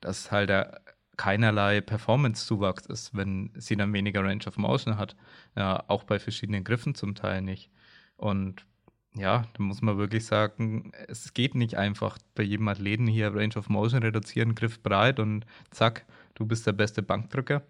dass 0.00 0.30
halt 0.30 0.50
da 0.50 0.78
keinerlei 1.16 1.80
Performance-Zuwachs 1.80 2.86
ist, 2.86 3.16
wenn 3.16 3.50
sie 3.56 3.76
dann 3.76 3.92
weniger 3.92 4.24
Range 4.24 4.44
of 4.46 4.58
Motion 4.58 4.98
hat. 4.98 5.16
Ja, 5.56 5.84
auch 5.88 6.04
bei 6.04 6.18
verschiedenen 6.18 6.64
Griffen 6.64 6.94
zum 6.94 7.14
Teil 7.14 7.42
nicht. 7.42 7.70
Und 8.16 8.66
ja, 9.14 9.44
da 9.54 9.62
muss 9.62 9.80
man 9.80 9.96
wirklich 9.96 10.26
sagen, 10.26 10.92
es 11.08 11.32
geht 11.32 11.54
nicht 11.54 11.76
einfach 11.76 12.18
bei 12.34 12.42
jedem 12.42 12.68
Athleten 12.68 13.06
hier 13.06 13.34
Range 13.34 13.56
of 13.56 13.68
Motion 13.68 14.02
reduzieren, 14.02 14.54
Griff 14.54 14.82
breit 14.82 15.18
und 15.18 15.46
zack, 15.70 16.04
du 16.34 16.44
bist 16.44 16.66
der 16.66 16.72
beste 16.72 17.02
Bankdrücker. 17.02 17.62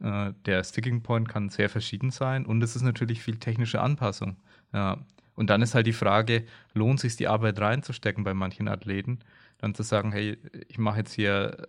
Äh, 0.00 0.32
der 0.44 0.64
Sticking 0.64 1.02
Point 1.02 1.28
kann 1.28 1.50
sehr 1.50 1.68
verschieden 1.68 2.10
sein 2.10 2.46
und 2.46 2.62
es 2.62 2.74
ist 2.74 2.82
natürlich 2.82 3.22
viel 3.22 3.38
technische 3.38 3.80
Anpassung. 3.80 4.36
Ja. 4.72 4.98
Und 5.34 5.50
dann 5.50 5.62
ist 5.62 5.76
halt 5.76 5.86
die 5.86 5.92
Frage, 5.92 6.44
lohnt 6.74 6.98
sich 6.98 7.14
die 7.14 7.28
Arbeit 7.28 7.60
reinzustecken 7.60 8.24
bei 8.24 8.34
manchen 8.34 8.66
Athleten? 8.66 9.20
Dann 9.58 9.74
zu 9.74 9.84
sagen, 9.84 10.10
hey, 10.10 10.36
ich 10.66 10.78
mache 10.78 10.98
jetzt 10.98 11.12
hier 11.12 11.68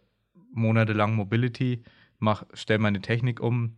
monatelang 0.52 1.16
Mobility, 1.16 1.84
mach, 2.20 2.44
stell 2.54 2.80
meine 2.80 3.02
Technik 3.02 3.40
um, 3.40 3.76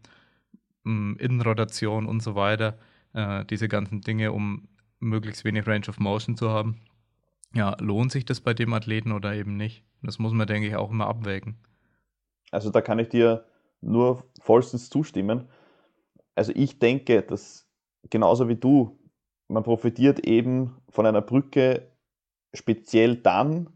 Innenrotation 0.84 2.08
und 2.08 2.22
so 2.24 2.36
weiter, 2.36 2.78
äh, 3.14 3.46
diese 3.46 3.68
ganzen 3.68 4.02
Dinge, 4.02 4.32
um 4.32 4.68
möglichst 5.00 5.46
wenig 5.46 5.68
Range 5.68 5.88
of 5.88 6.00
Motion 6.00 6.36
zu 6.36 6.50
haben. 6.50 6.82
Ja, 7.54 7.76
lohnt 7.80 8.12
sich 8.12 8.26
das 8.26 8.42
bei 8.42 8.54
dem 8.54 8.74
Athleten 8.74 9.12
oder 9.12 9.34
eben 9.36 9.58
nicht? 9.58 9.84
Das 10.02 10.20
muss 10.20 10.34
man, 10.34 10.48
denke 10.48 10.68
ich, 10.68 10.76
auch 10.76 10.90
immer 10.90 11.08
abwägen. 11.08 11.58
Also 12.52 12.70
da 12.70 12.82
kann 12.82 13.00
ich 13.00 13.10
dir 13.10 13.46
nur 13.82 14.24
vollstens 14.40 14.90
zustimmen. 14.90 15.50
Also 16.36 16.52
ich 16.56 16.80
denke, 16.80 17.22
dass 17.22 17.68
genauso 18.10 18.48
wie 18.48 18.56
du, 18.56 18.98
man 19.48 19.64
profitiert 19.64 20.26
eben 20.26 20.78
von 20.90 21.06
einer 21.06 21.22
Brücke 21.22 21.92
speziell 22.54 23.18
dann, 23.18 23.70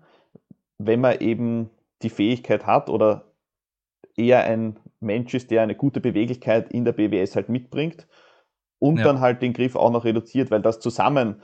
wenn 0.77 1.01
man 1.01 1.19
eben 1.19 1.69
die 2.05 2.09
Fähigkeit 2.09 2.65
hat 2.65 2.89
oder 2.89 3.33
eher 4.15 4.45
ein 4.45 4.79
Mensch 4.99 5.33
ist, 5.33 5.51
der 5.51 5.61
eine 5.61 5.75
gute 5.75 5.99
Beweglichkeit 5.99 6.71
in 6.71 6.85
der 6.85 6.93
BWS 6.93 7.35
halt 7.35 7.49
mitbringt 7.49 8.07
und 8.79 8.97
ja. 8.97 9.03
dann 9.03 9.19
halt 9.19 9.41
den 9.41 9.53
Griff 9.53 9.75
auch 9.75 9.91
noch 9.91 10.05
reduziert, 10.05 10.51
weil 10.51 10.61
das 10.61 10.79
zusammen 10.79 11.41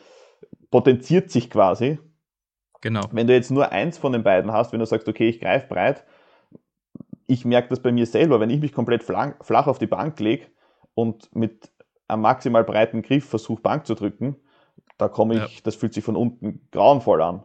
potenziert 0.69 1.31
sich 1.31 1.49
quasi. 1.49 1.99
Genau. 2.81 3.01
Wenn 3.11 3.27
du 3.27 3.33
jetzt 3.33 3.51
nur 3.51 3.71
eins 3.71 3.97
von 3.97 4.13
den 4.13 4.23
beiden 4.23 4.51
hast, 4.51 4.71
wenn 4.71 4.79
du 4.79 4.85
sagst, 4.85 5.07
okay, 5.07 5.29
ich 5.29 5.39
greife 5.39 5.67
breit, 5.67 6.05
ich 7.27 7.45
merke 7.45 7.69
das 7.69 7.81
bei 7.81 7.91
mir 7.91 8.05
selber, 8.05 8.39
wenn 8.39 8.49
ich 8.49 8.59
mich 8.59 8.73
komplett 8.73 9.03
flach, 9.03 9.67
auf 9.67 9.77
die 9.77 9.87
Bank 9.87 10.19
lege 10.19 10.47
und 10.95 11.33
mit 11.35 11.71
einem 12.07 12.23
maximal 12.23 12.63
breiten 12.63 13.01
Griff 13.03 13.29
versuche, 13.29 13.61
Bank 13.61 13.85
zu 13.85 13.95
drücken, 13.95 14.35
da 14.97 15.07
komme 15.07 15.35
ich, 15.35 15.39
ja. 15.41 15.61
das 15.63 15.75
fühlt 15.75 15.93
sich 15.93 16.03
von 16.03 16.15
unten 16.15 16.67
grauenvoll 16.71 17.21
an. 17.21 17.43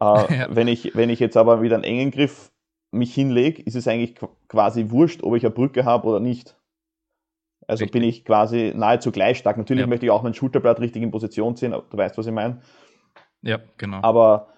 Äh, 0.00 0.04
ja. 0.38 0.46
wenn, 0.50 0.68
ich, 0.68 0.94
wenn 0.94 1.10
ich 1.10 1.20
jetzt 1.20 1.36
aber 1.36 1.62
wieder 1.62 1.76
einen 1.76 1.84
engen 1.84 2.10
Griff 2.10 2.50
mich 2.90 3.14
hinlege, 3.14 3.62
ist 3.62 3.74
es 3.74 3.86
eigentlich 3.86 4.14
quasi 4.48 4.90
wurscht, 4.90 5.22
ob 5.22 5.36
ich 5.36 5.44
eine 5.44 5.54
Brücke 5.54 5.84
habe 5.84 6.08
oder 6.08 6.20
nicht. 6.20 6.56
Also 7.66 7.84
richtig. 7.84 8.00
bin 8.00 8.08
ich 8.08 8.24
quasi 8.24 8.72
nahezu 8.74 9.12
gleich 9.12 9.38
stark. 9.38 9.58
Natürlich 9.58 9.82
ja. 9.82 9.86
möchte 9.86 10.06
ich 10.06 10.10
auch 10.10 10.22
mein 10.22 10.34
Schulterblatt 10.34 10.80
richtig 10.80 11.02
in 11.02 11.10
Position 11.10 11.56
ziehen, 11.56 11.72
du 11.72 11.96
weißt, 11.96 12.16
was 12.16 12.26
ich 12.26 12.32
meine. 12.32 12.60
Ja, 13.42 13.60
genau. 13.76 14.00
Aber 14.02 14.48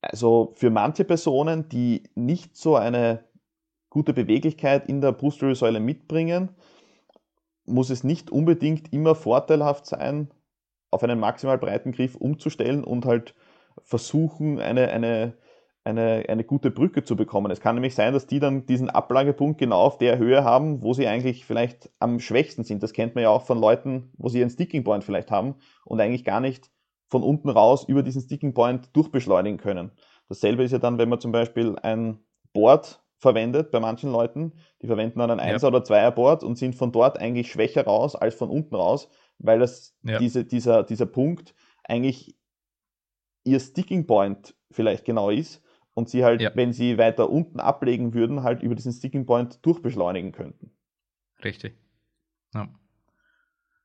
also 0.00 0.52
für 0.54 0.70
manche 0.70 1.04
Personen, 1.04 1.68
die 1.68 2.04
nicht 2.14 2.56
so 2.56 2.76
eine 2.76 3.24
gute 3.90 4.12
Beweglichkeit 4.12 4.88
in 4.88 5.00
der 5.00 5.12
Brustwirbelsäule 5.12 5.80
mitbringen, 5.80 6.50
muss 7.64 7.90
es 7.90 8.04
nicht 8.04 8.30
unbedingt 8.30 8.92
immer 8.92 9.14
vorteilhaft 9.14 9.86
sein, 9.86 10.30
auf 10.90 11.02
einen 11.02 11.18
maximal 11.18 11.58
breiten 11.58 11.92
Griff 11.92 12.14
umzustellen 12.14 12.84
und 12.84 13.04
halt 13.04 13.34
versuchen, 13.82 14.60
eine, 14.60 14.88
eine 14.88 15.34
eine, 15.86 16.24
eine 16.28 16.42
gute 16.42 16.70
Brücke 16.72 17.04
zu 17.04 17.14
bekommen. 17.14 17.50
Es 17.52 17.60
kann 17.60 17.76
nämlich 17.76 17.94
sein, 17.94 18.12
dass 18.12 18.26
die 18.26 18.40
dann 18.40 18.66
diesen 18.66 18.90
Ablagepunkt 18.90 19.58
genau 19.58 19.82
auf 19.82 19.98
der 19.98 20.18
Höhe 20.18 20.42
haben, 20.42 20.82
wo 20.82 20.92
sie 20.92 21.06
eigentlich 21.06 21.46
vielleicht 21.46 21.90
am 22.00 22.18
schwächsten 22.18 22.64
sind. 22.64 22.82
Das 22.82 22.92
kennt 22.92 23.14
man 23.14 23.22
ja 23.22 23.30
auch 23.30 23.42
von 23.42 23.58
Leuten, 23.58 24.10
wo 24.18 24.28
sie 24.28 24.40
einen 24.40 24.50
Sticking 24.50 24.82
Point 24.82 25.04
vielleicht 25.04 25.30
haben 25.30 25.54
und 25.84 26.00
eigentlich 26.00 26.24
gar 26.24 26.40
nicht 26.40 26.70
von 27.08 27.22
unten 27.22 27.48
raus 27.48 27.84
über 27.86 28.02
diesen 28.02 28.20
Sticking 28.20 28.52
Point 28.52 28.94
durchbeschleunigen 28.96 29.58
können. 29.58 29.92
Dasselbe 30.28 30.64
ist 30.64 30.72
ja 30.72 30.78
dann, 30.78 30.98
wenn 30.98 31.08
man 31.08 31.20
zum 31.20 31.30
Beispiel 31.30 31.76
ein 31.80 32.18
Board 32.52 33.00
verwendet 33.18 33.70
bei 33.70 33.78
manchen 33.78 34.10
Leuten, 34.10 34.54
die 34.82 34.88
verwenden 34.88 35.20
dann 35.20 35.30
ein 35.30 35.40
1 35.40 35.62
ja. 35.62 35.68
oder 35.68 35.78
2er 35.78 36.10
Board 36.10 36.42
und 36.42 36.58
sind 36.58 36.74
von 36.74 36.90
dort 36.90 37.18
eigentlich 37.18 37.52
schwächer 37.52 37.84
raus 37.84 38.16
als 38.16 38.34
von 38.34 38.50
unten 38.50 38.74
raus, 38.74 39.08
weil 39.38 39.60
das 39.60 39.96
ja. 40.02 40.18
diese, 40.18 40.44
dieser, 40.44 40.82
dieser 40.82 41.06
Punkt 41.06 41.54
eigentlich 41.84 42.36
ihr 43.44 43.60
Sticking 43.60 44.08
Point 44.08 44.56
vielleicht 44.72 45.04
genau 45.04 45.30
ist 45.30 45.62
und 45.96 46.10
sie 46.10 46.24
halt, 46.24 46.42
ja. 46.42 46.50
wenn 46.54 46.74
sie 46.74 46.98
weiter 46.98 47.30
unten 47.30 47.58
ablegen 47.58 48.12
würden, 48.12 48.42
halt 48.42 48.62
über 48.62 48.74
diesen 48.74 48.92
Sticking 48.92 49.24
Point 49.24 49.64
durchbeschleunigen 49.64 50.30
könnten. 50.30 50.70
Richtig. 51.42 51.74
Ja. 52.54 52.68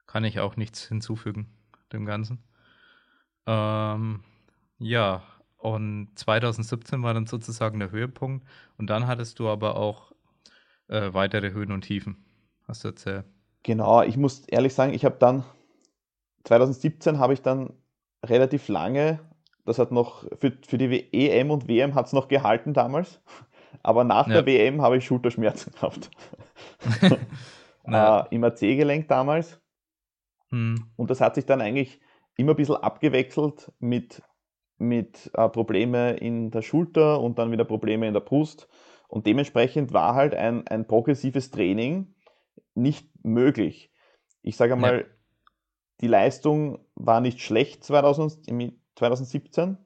Kann 0.08 0.26
ich 0.26 0.42
auch 0.42 0.58
nichts 0.58 0.86
hinzufügen 0.90 1.48
dem 1.94 2.06
Ganzen. 2.06 2.44
Ähm, 3.48 4.26
ja, 4.78 5.24
und 5.58 6.10
2017 6.16 7.02
war 7.02 7.14
dann 7.14 7.28
sozusagen 7.28 7.80
der 7.80 7.92
Höhepunkt 7.92 8.46
und 8.78 8.90
dann 8.90 9.08
hattest 9.08 9.40
du 9.40 9.48
aber 9.48 9.78
auch 9.78 10.12
äh, 10.90 11.14
weitere 11.14 11.52
Höhen 11.52 11.72
und 11.72 11.82
Tiefen. 11.82 12.26
Hast 12.68 12.84
du 12.84 12.90
erzählt? 12.90 13.26
Genau, 13.64 14.02
ich 14.02 14.18
muss 14.18 14.46
ehrlich 14.48 14.74
sagen, 14.74 14.94
ich 14.94 15.06
habe 15.06 15.16
dann 15.18 15.46
2017 16.44 17.20
habe 17.20 17.34
ich 17.34 17.42
dann 17.42 17.72
relativ 18.22 18.68
lange 18.68 19.22
das 19.66 19.80
hat 19.80 19.92
noch, 19.92 20.26
für, 20.40 20.58
für 20.66 20.78
die 20.78 21.14
EM 21.14 21.52
und 21.52 21.68
WM 21.68 21.96
hat 21.96 22.08
es 22.08 22.14
noch 22.14 22.28
gehalten 22.28 22.74
damals. 22.74 23.22
Aber 23.84 24.04
nach 24.04 24.28
ja. 24.28 24.42
der 24.42 24.46
WM 24.46 24.82
habe 24.82 24.98
ich 24.98 25.06
Schulterschmerzen 25.06 25.72
gehabt. 25.80 26.12
äh, 27.86 28.24
Im 28.36 28.44
AC-Gelenk 28.44 29.08
damals. 29.08 29.62
Hm. 30.50 30.92
Und 30.96 31.10
das 31.10 31.22
hat 31.22 31.36
sich 31.36 31.46
dann 31.46 31.62
eigentlich 31.62 32.02
immer 32.38 32.54
ein 32.54 32.58
bisschen 32.58 32.76
abgewechselt 32.76 33.72
mit, 33.80 34.22
mit 34.78 35.32
äh, 35.34 35.50
Probleme 35.50 36.12
in 36.12 36.52
der 36.52 36.62
Schulter 36.62 37.22
und 37.22 37.40
dann 37.40 37.52
wieder 37.52 37.66
Probleme 37.66 38.08
in 38.08 38.14
der 38.14 38.22
Brust. 38.22 38.68
Und 39.08 39.26
dementsprechend 39.26 39.94
war 39.94 40.16
halt 40.16 40.36
ein, 40.36 40.68
ein 40.68 40.88
progressives 40.88 41.52
Training 41.52 42.16
nicht 42.76 43.10
möglich. 43.24 43.92
Ich 44.42 44.56
sage 44.56 44.76
mal, 44.76 45.00
ja. 45.00 45.06
die 46.02 46.08
Leistung 46.08 46.80
war 46.96 47.22
nicht 47.22 47.42
schlecht 47.42 47.84
2000, 47.84 48.48
2017. 48.96 49.78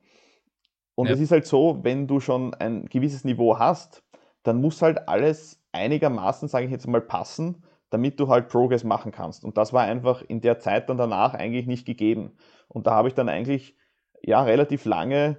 Und 0.95 1.07
ja. 1.07 1.13
es 1.13 1.19
ist 1.19 1.31
halt 1.31 1.45
so, 1.45 1.83
wenn 1.83 2.07
du 2.07 2.19
schon 2.19 2.53
ein 2.53 2.85
gewisses 2.85 3.23
Niveau 3.25 3.59
hast, 3.59 4.03
dann 4.43 4.61
muss 4.61 4.81
halt 4.81 5.07
alles 5.07 5.61
einigermaßen, 5.71 6.47
sage 6.47 6.65
ich 6.65 6.71
jetzt 6.71 6.87
mal, 6.87 7.01
passen, 7.01 7.63
damit 7.89 8.19
du 8.19 8.27
halt 8.27 8.49
Progress 8.49 8.83
machen 8.83 9.11
kannst. 9.11 9.43
Und 9.43 9.57
das 9.57 9.73
war 9.73 9.83
einfach 9.83 10.21
in 10.21 10.41
der 10.41 10.59
Zeit 10.59 10.89
dann 10.89 10.97
danach 10.97 11.33
eigentlich 11.33 11.67
nicht 11.67 11.85
gegeben. 11.85 12.37
Und 12.67 12.87
da 12.87 12.91
habe 12.91 13.07
ich 13.07 13.13
dann 13.13 13.29
eigentlich 13.29 13.75
ja 14.21 14.43
relativ 14.43 14.85
lange 14.85 15.37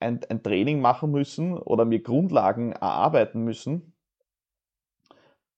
ein, 0.00 0.20
ein 0.28 0.42
Training 0.42 0.80
machen 0.80 1.10
müssen 1.10 1.56
oder 1.56 1.84
mir 1.84 2.02
Grundlagen 2.02 2.72
erarbeiten 2.72 3.42
müssen, 3.42 3.94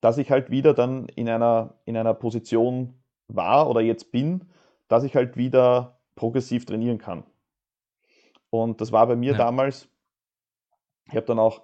dass 0.00 0.18
ich 0.18 0.30
halt 0.30 0.50
wieder 0.50 0.74
dann 0.74 1.08
in 1.08 1.28
einer, 1.28 1.80
in 1.84 1.96
einer 1.96 2.14
Position 2.14 3.02
war 3.28 3.68
oder 3.68 3.80
jetzt 3.80 4.12
bin, 4.12 4.48
dass 4.88 5.04
ich 5.04 5.16
halt 5.16 5.36
wieder 5.36 5.95
progressiv 6.16 6.66
trainieren 6.66 6.98
kann. 6.98 7.24
Und 8.50 8.80
das 8.80 8.90
war 8.90 9.06
bei 9.06 9.14
mir 9.14 9.32
ja. 9.32 9.38
damals, 9.38 9.88
ich 11.06 11.14
habe 11.14 11.26
dann 11.26 11.38
auch 11.38 11.62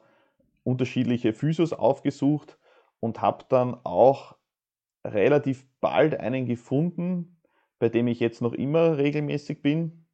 unterschiedliche 0.62 1.32
Physios 1.32 1.72
aufgesucht 1.72 2.58
und 3.00 3.20
habe 3.20 3.44
dann 3.48 3.74
auch 3.84 4.36
relativ 5.04 5.66
bald 5.80 6.14
einen 6.20 6.46
gefunden, 6.46 7.40
bei 7.80 7.88
dem 7.88 8.06
ich 8.06 8.20
jetzt 8.20 8.40
noch 8.40 8.52
immer 8.52 8.98
regelmäßig 8.98 9.62
bin, 9.62 10.06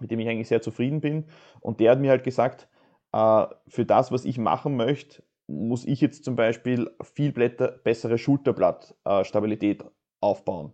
mit 0.00 0.10
dem 0.10 0.18
ich 0.18 0.28
eigentlich 0.28 0.48
sehr 0.48 0.62
zufrieden 0.62 1.00
bin. 1.00 1.26
Und 1.60 1.78
der 1.78 1.92
hat 1.92 2.00
mir 2.00 2.10
halt 2.10 2.24
gesagt, 2.24 2.68
äh, 3.12 3.46
für 3.68 3.84
das, 3.84 4.10
was 4.10 4.24
ich 4.24 4.38
machen 4.38 4.76
möchte, 4.76 5.22
muss 5.46 5.84
ich 5.84 6.00
jetzt 6.00 6.24
zum 6.24 6.34
Beispiel 6.34 6.90
viel 7.02 7.32
bessere 7.32 8.18
Schulterblattstabilität 8.18 9.84
aufbauen 10.20 10.72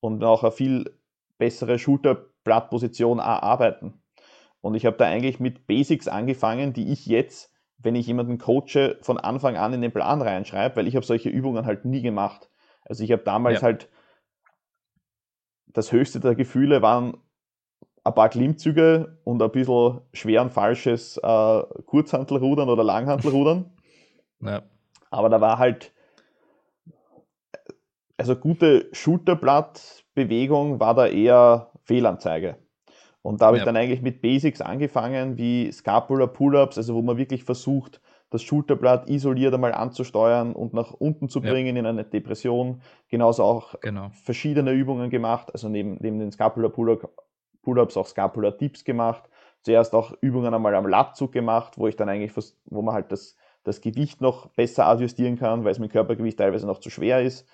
und 0.00 0.24
auch 0.24 0.42
eine 0.42 0.52
viel 0.52 0.98
bessere 1.38 1.78
Schulterblattposition 1.78 3.18
erarbeiten. 3.18 4.02
Und 4.60 4.74
ich 4.74 4.86
habe 4.86 4.96
da 4.96 5.04
eigentlich 5.04 5.38
mit 5.40 5.66
Basics 5.66 6.08
angefangen, 6.08 6.72
die 6.72 6.92
ich 6.92 7.06
jetzt, 7.06 7.52
wenn 7.78 7.94
ich 7.94 8.06
jemanden 8.06 8.38
coache, 8.38 8.98
von 9.02 9.18
Anfang 9.18 9.56
an 9.56 9.72
in 9.74 9.80
den 9.80 9.92
Plan 9.92 10.22
reinschreibe, 10.22 10.76
weil 10.76 10.86
ich 10.88 10.96
habe 10.96 11.06
solche 11.06 11.28
Übungen 11.28 11.66
halt 11.66 11.84
nie 11.84 12.02
gemacht. 12.02 12.50
Also 12.84 13.04
ich 13.04 13.12
habe 13.12 13.22
damals 13.22 13.60
ja. 13.60 13.66
halt 13.66 13.88
das 15.66 15.92
höchste 15.92 16.20
der 16.20 16.34
Gefühle 16.34 16.82
waren 16.82 17.18
ein 18.02 18.14
paar 18.14 18.28
Klimmzüge 18.28 19.18
und 19.24 19.42
ein 19.42 19.50
bisschen 19.50 20.00
schwer 20.12 20.42
und 20.42 20.52
falsches 20.52 21.18
äh, 21.18 21.62
Kurzhantelrudern 21.86 22.68
oder 22.68 22.84
Langhantelrudern. 22.84 23.72
Ja. 24.42 24.64
Aber 25.08 25.30
da 25.30 25.40
war 25.40 25.58
halt 25.58 25.94
also 28.16 28.36
gute 28.36 28.88
Schulterblattbewegung 28.92 30.80
war 30.80 30.94
da 30.94 31.06
eher 31.06 31.70
Fehlanzeige. 31.84 32.56
Und 33.22 33.40
da 33.40 33.46
habe 33.46 33.56
ja. 33.56 33.62
ich 33.62 33.64
dann 33.64 33.76
eigentlich 33.76 34.02
mit 34.02 34.22
Basics 34.22 34.60
angefangen, 34.60 35.36
wie 35.36 35.70
Scapular 35.72 36.28
Pull-Ups, 36.28 36.78
also 36.78 36.94
wo 36.94 37.02
man 37.02 37.16
wirklich 37.16 37.42
versucht, 37.42 38.00
das 38.30 38.42
Schulterblatt 38.42 39.08
isoliert 39.08 39.54
einmal 39.54 39.72
anzusteuern 39.72 40.52
und 40.52 40.74
nach 40.74 40.92
unten 40.92 41.28
zu 41.28 41.40
bringen 41.40 41.76
ja. 41.76 41.80
in 41.80 41.86
eine 41.86 42.04
Depression. 42.04 42.82
Genauso 43.08 43.44
auch 43.44 43.80
genau. 43.80 44.10
verschiedene 44.10 44.72
Übungen 44.72 45.10
gemacht, 45.10 45.50
also 45.52 45.68
neben, 45.68 45.96
neben 46.00 46.18
den 46.18 46.32
Scapular 46.32 46.70
Pull-Ups 46.70 47.96
auch 47.96 48.06
Scapular 48.06 48.52
Dips 48.52 48.84
gemacht. 48.84 49.24
Zuerst 49.62 49.94
auch 49.94 50.12
Übungen 50.20 50.54
einmal 50.54 50.74
am 50.74 50.86
Latzug 50.86 51.32
gemacht, 51.32 51.78
wo 51.78 51.88
ich 51.88 51.96
dann 51.96 52.08
eigentlich, 52.08 52.32
wo 52.66 52.82
man 52.82 52.94
halt 52.94 53.10
das, 53.10 53.36
das 53.64 53.80
Gewicht 53.80 54.20
noch 54.20 54.48
besser 54.50 54.86
adjustieren 54.86 55.36
kann, 55.36 55.64
weil 55.64 55.72
es 55.72 55.80
mit 55.80 55.90
Körpergewicht 55.90 56.38
teilweise 56.38 56.66
noch 56.66 56.78
zu 56.78 56.90
schwer 56.90 57.22
ist. 57.22 57.48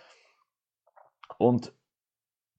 Und 1.39 1.73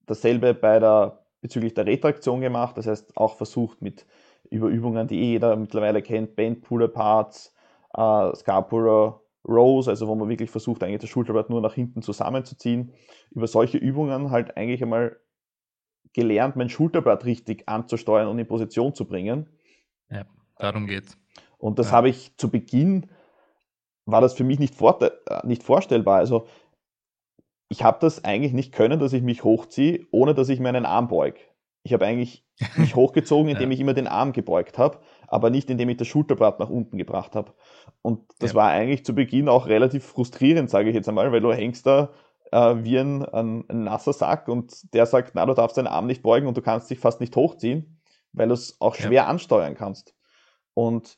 dasselbe 0.06 0.54
bei 0.54 0.80
der 0.80 1.24
bezüglich 1.44 1.74
der 1.74 1.86
Retraktion 1.86 2.42
gemacht. 2.42 2.78
Das 2.78 2.88
heißt, 2.88 3.16
auch 3.18 3.36
versucht 3.36 3.82
mit 3.82 4.08
über 4.50 4.68
Übungen, 4.68 5.08
die 5.08 5.20
eh 5.20 5.32
jeder 5.34 5.56
mittlerweile 5.56 6.02
kennt, 6.02 6.36
Band 6.36 6.62
Puller 6.62 6.88
Parts, 6.88 7.54
äh, 7.94 8.34
Scapula 8.36 9.20
Rows, 9.48 9.88
also 9.90 10.08
wo 10.08 10.16
man 10.16 10.30
wirklich 10.30 10.50
versucht, 10.50 10.84
eigentlich 10.84 11.02
das 11.02 11.10
Schulterblatt 11.10 11.50
nur 11.50 11.62
nach 11.62 11.74
hinten 11.74 12.02
zusammenzuziehen. 12.02 12.94
Über 13.32 13.48
solche 13.48 13.78
Übungen 13.78 14.32
halt 14.32 14.56
eigentlich 14.56 14.82
einmal 14.82 15.18
gelernt, 16.14 16.56
mein 16.56 16.70
Schulterblatt 16.70 17.26
richtig 17.26 17.68
anzusteuern 17.68 18.28
und 18.28 18.40
in 18.40 18.48
Position 18.48 18.96
zu 18.96 19.06
bringen. 19.06 19.50
Ja, 20.10 20.26
darum 20.58 20.88
geht's. 20.88 21.18
Und 21.58 21.78
das 21.78 21.88
ja. 21.88 21.94
habe 21.94 22.10
ich 22.10 22.38
zu 22.38 22.50
Beginn, 22.50 23.10
war 24.06 24.22
das 24.22 24.34
für 24.34 24.44
mich 24.44 24.60
nicht, 24.60 24.76
vor, 24.76 25.02
äh, 25.02 25.12
nicht 25.46 25.64
vorstellbar. 25.64 26.20
Also 26.20 26.48
ich 27.70 27.84
habe 27.84 27.98
das 28.02 28.24
eigentlich 28.24 28.54
nicht 28.54 28.72
können, 28.72 29.00
dass 29.00 29.14
ich 29.14 29.24
mich 29.24 29.44
hochziehe, 29.44 30.06
ohne 30.12 30.34
dass 30.34 30.50
ich 30.50 30.60
meinen 30.60 30.86
Arm 30.86 31.08
beug. 31.08 31.36
Ich 31.84 31.94
habe 31.94 32.06
eigentlich 32.06 32.46
mich 32.78 32.96
hochgezogen, 32.96 33.50
indem 33.50 33.72
ja. 33.72 33.76
ich 33.76 33.80
immer 33.80 33.94
den 33.94 34.08
Arm 34.08 34.32
gebeugt 34.32 34.78
habe, 34.78 35.00
aber 35.28 35.50
nicht 35.50 35.70
indem 35.70 35.90
ich 35.90 35.98
das 35.98 36.08
Schulterblatt 36.08 36.60
nach 36.60 36.70
unten 36.70 36.98
gebracht 36.98 37.36
habe. 37.36 37.54
Und 38.02 38.22
das 38.40 38.52
ja. 38.52 38.56
war 38.56 38.70
eigentlich 38.70 39.06
zu 39.06 39.16
Beginn 39.16 39.50
auch 39.50 39.68
relativ 39.68 40.06
frustrierend, 40.06 40.70
sage 40.70 40.90
ich 40.90 40.96
jetzt 40.96 41.10
einmal, 41.10 41.32
weil 41.32 41.42
du 41.42 41.52
hängst 41.52 41.86
da 41.86 42.14
äh, 42.52 42.84
wie 42.84 43.00
ein, 43.00 43.26
ein, 43.26 43.66
ein, 43.68 43.84
nasser 43.86 44.14
Sack 44.14 44.48
und 44.48 44.94
der 44.94 45.06
sagt, 45.06 45.32
na, 45.34 45.46
du 45.46 45.54
darfst 45.54 45.78
deinen 45.78 45.88
Arm 45.88 46.06
nicht 46.06 46.22
beugen 46.22 46.48
und 46.48 46.56
du 46.56 46.62
kannst 46.62 46.90
dich 46.90 47.00
fast 47.00 47.20
nicht 47.20 47.36
hochziehen, 47.36 48.00
weil 48.32 48.48
du 48.48 48.54
es 48.54 48.80
auch 48.80 48.96
schwer 48.96 49.12
ja. 49.12 49.26
ansteuern 49.26 49.76
kannst. 49.76 50.16
Und 50.74 51.18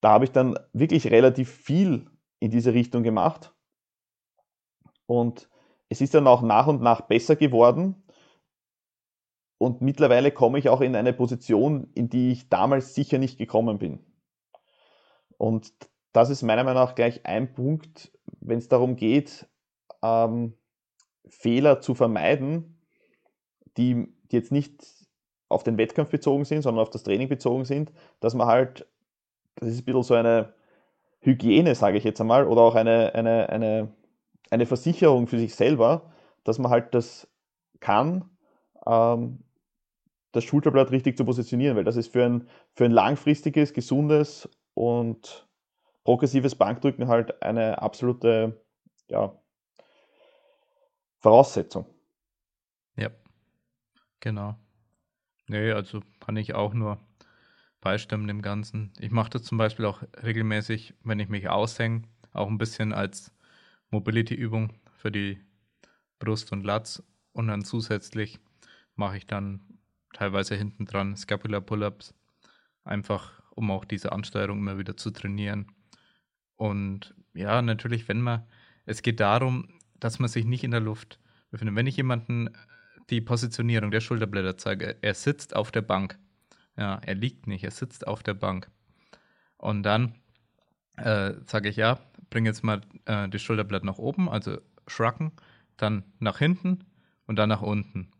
da 0.00 0.10
habe 0.10 0.24
ich 0.24 0.32
dann 0.32 0.58
wirklich 0.72 1.10
relativ 1.10 1.50
viel 1.50 2.10
in 2.40 2.50
diese 2.50 2.74
Richtung 2.74 3.02
gemacht. 3.04 3.54
Und 5.06 5.48
es 5.94 6.00
ist 6.00 6.14
dann 6.14 6.26
auch 6.26 6.42
nach 6.42 6.66
und 6.66 6.82
nach 6.82 7.02
besser 7.02 7.36
geworden. 7.36 8.02
Und 9.58 9.80
mittlerweile 9.80 10.32
komme 10.32 10.58
ich 10.58 10.68
auch 10.68 10.80
in 10.80 10.96
eine 10.96 11.12
Position, 11.12 11.88
in 11.94 12.08
die 12.08 12.32
ich 12.32 12.48
damals 12.48 12.96
sicher 12.96 13.18
nicht 13.18 13.38
gekommen 13.38 13.78
bin. 13.78 14.00
Und 15.38 15.72
das 16.12 16.30
ist 16.30 16.42
meiner 16.42 16.64
Meinung 16.64 16.82
nach 16.82 16.96
gleich 16.96 17.24
ein 17.24 17.54
Punkt, 17.54 18.12
wenn 18.40 18.58
es 18.58 18.68
darum 18.68 18.96
geht, 18.96 19.48
ähm, 20.02 20.54
Fehler 21.28 21.80
zu 21.80 21.94
vermeiden, 21.94 22.84
die, 23.76 24.12
die 24.30 24.36
jetzt 24.36 24.50
nicht 24.50 24.84
auf 25.48 25.62
den 25.62 25.78
Wettkampf 25.78 26.10
bezogen 26.10 26.44
sind, 26.44 26.62
sondern 26.62 26.82
auf 26.82 26.90
das 26.90 27.04
Training 27.04 27.28
bezogen 27.28 27.64
sind, 27.64 27.92
dass 28.18 28.34
man 28.34 28.48
halt, 28.48 28.88
das 29.54 29.68
ist 29.68 29.82
ein 29.82 29.84
bisschen 29.84 30.02
so 30.02 30.14
eine 30.14 30.54
Hygiene, 31.20 31.76
sage 31.76 31.98
ich 31.98 32.04
jetzt 32.04 32.20
einmal, 32.20 32.48
oder 32.48 32.62
auch 32.62 32.74
eine, 32.74 33.14
eine, 33.14 33.48
eine 33.48 33.94
eine 34.50 34.66
Versicherung 34.66 35.26
für 35.26 35.38
sich 35.38 35.54
selber, 35.54 36.12
dass 36.44 36.58
man 36.58 36.70
halt 36.70 36.94
das 36.94 37.28
kann, 37.80 38.30
ähm, 38.86 39.44
das 40.32 40.44
Schulterblatt 40.44 40.90
richtig 40.90 41.16
zu 41.16 41.24
positionieren, 41.24 41.76
weil 41.76 41.84
das 41.84 41.96
ist 41.96 42.12
für 42.12 42.24
ein, 42.24 42.48
für 42.74 42.84
ein 42.84 42.90
langfristiges, 42.90 43.72
gesundes 43.72 44.48
und 44.74 45.48
progressives 46.02 46.54
Bankdrücken 46.54 47.08
halt 47.08 47.42
eine 47.42 47.80
absolute 47.80 48.60
ja, 49.08 49.36
Voraussetzung. 51.20 51.86
Ja, 52.96 53.10
genau. 54.20 54.56
Nee, 55.46 55.72
also 55.72 56.00
kann 56.20 56.36
ich 56.36 56.54
auch 56.54 56.74
nur 56.74 56.98
beistimmen 57.80 58.26
dem 58.26 58.42
Ganzen. 58.42 58.92
Ich 58.98 59.10
mache 59.10 59.30
das 59.30 59.44
zum 59.44 59.58
Beispiel 59.58 59.84
auch 59.84 60.02
regelmäßig, 60.22 60.94
wenn 61.04 61.20
ich 61.20 61.28
mich 61.28 61.48
aushänge, 61.48 62.02
auch 62.32 62.48
ein 62.48 62.58
bisschen 62.58 62.92
als 62.92 63.33
Mobility-Übung 63.90 64.72
für 64.96 65.10
die 65.10 65.40
Brust 66.18 66.52
und 66.52 66.64
Latz 66.64 67.02
und 67.32 67.48
dann 67.48 67.64
zusätzlich 67.64 68.38
mache 68.96 69.16
ich 69.16 69.26
dann 69.26 69.60
teilweise 70.12 70.54
hinten 70.54 70.86
dran 70.86 71.16
Scapular 71.16 71.60
Pull-ups, 71.60 72.14
einfach 72.84 73.42
um 73.50 73.70
auch 73.70 73.84
diese 73.84 74.12
Ansteuerung 74.12 74.58
immer 74.58 74.78
wieder 74.78 74.96
zu 74.96 75.10
trainieren. 75.10 75.66
Und 76.56 77.14
ja, 77.34 77.62
natürlich, 77.62 78.08
wenn 78.08 78.20
man, 78.20 78.46
es 78.86 79.02
geht 79.02 79.20
darum, 79.20 79.68
dass 79.98 80.18
man 80.18 80.28
sich 80.28 80.44
nicht 80.44 80.64
in 80.64 80.70
der 80.70 80.80
Luft 80.80 81.18
befindet. 81.50 81.76
Wenn 81.76 81.86
ich 81.86 81.96
jemanden 81.96 82.50
die 83.10 83.20
Positionierung 83.20 83.90
der 83.90 84.00
Schulterblätter 84.00 84.56
zeige, 84.56 84.96
er 85.02 85.14
sitzt 85.14 85.54
auf 85.54 85.70
der 85.70 85.82
Bank. 85.82 86.18
Ja, 86.76 86.96
er 86.96 87.14
liegt 87.14 87.46
nicht, 87.46 87.64
er 87.64 87.70
sitzt 87.70 88.06
auf 88.06 88.22
der 88.22 88.34
Bank. 88.34 88.70
Und 89.56 89.82
dann 89.82 90.14
äh, 90.96 91.34
sage 91.46 91.68
ich, 91.68 91.76
ja, 91.76 92.00
bring 92.34 92.46
jetzt 92.46 92.64
mal 92.64 92.80
äh, 93.04 93.28
das 93.28 93.42
Schulterblatt 93.42 93.84
nach 93.84 93.98
oben, 93.98 94.28
also 94.28 94.58
shruggen, 94.88 95.30
dann 95.76 96.02
nach 96.18 96.38
hinten 96.38 96.84
und 97.28 97.36
dann 97.36 97.48
nach 97.48 97.62
unten. 97.62 98.10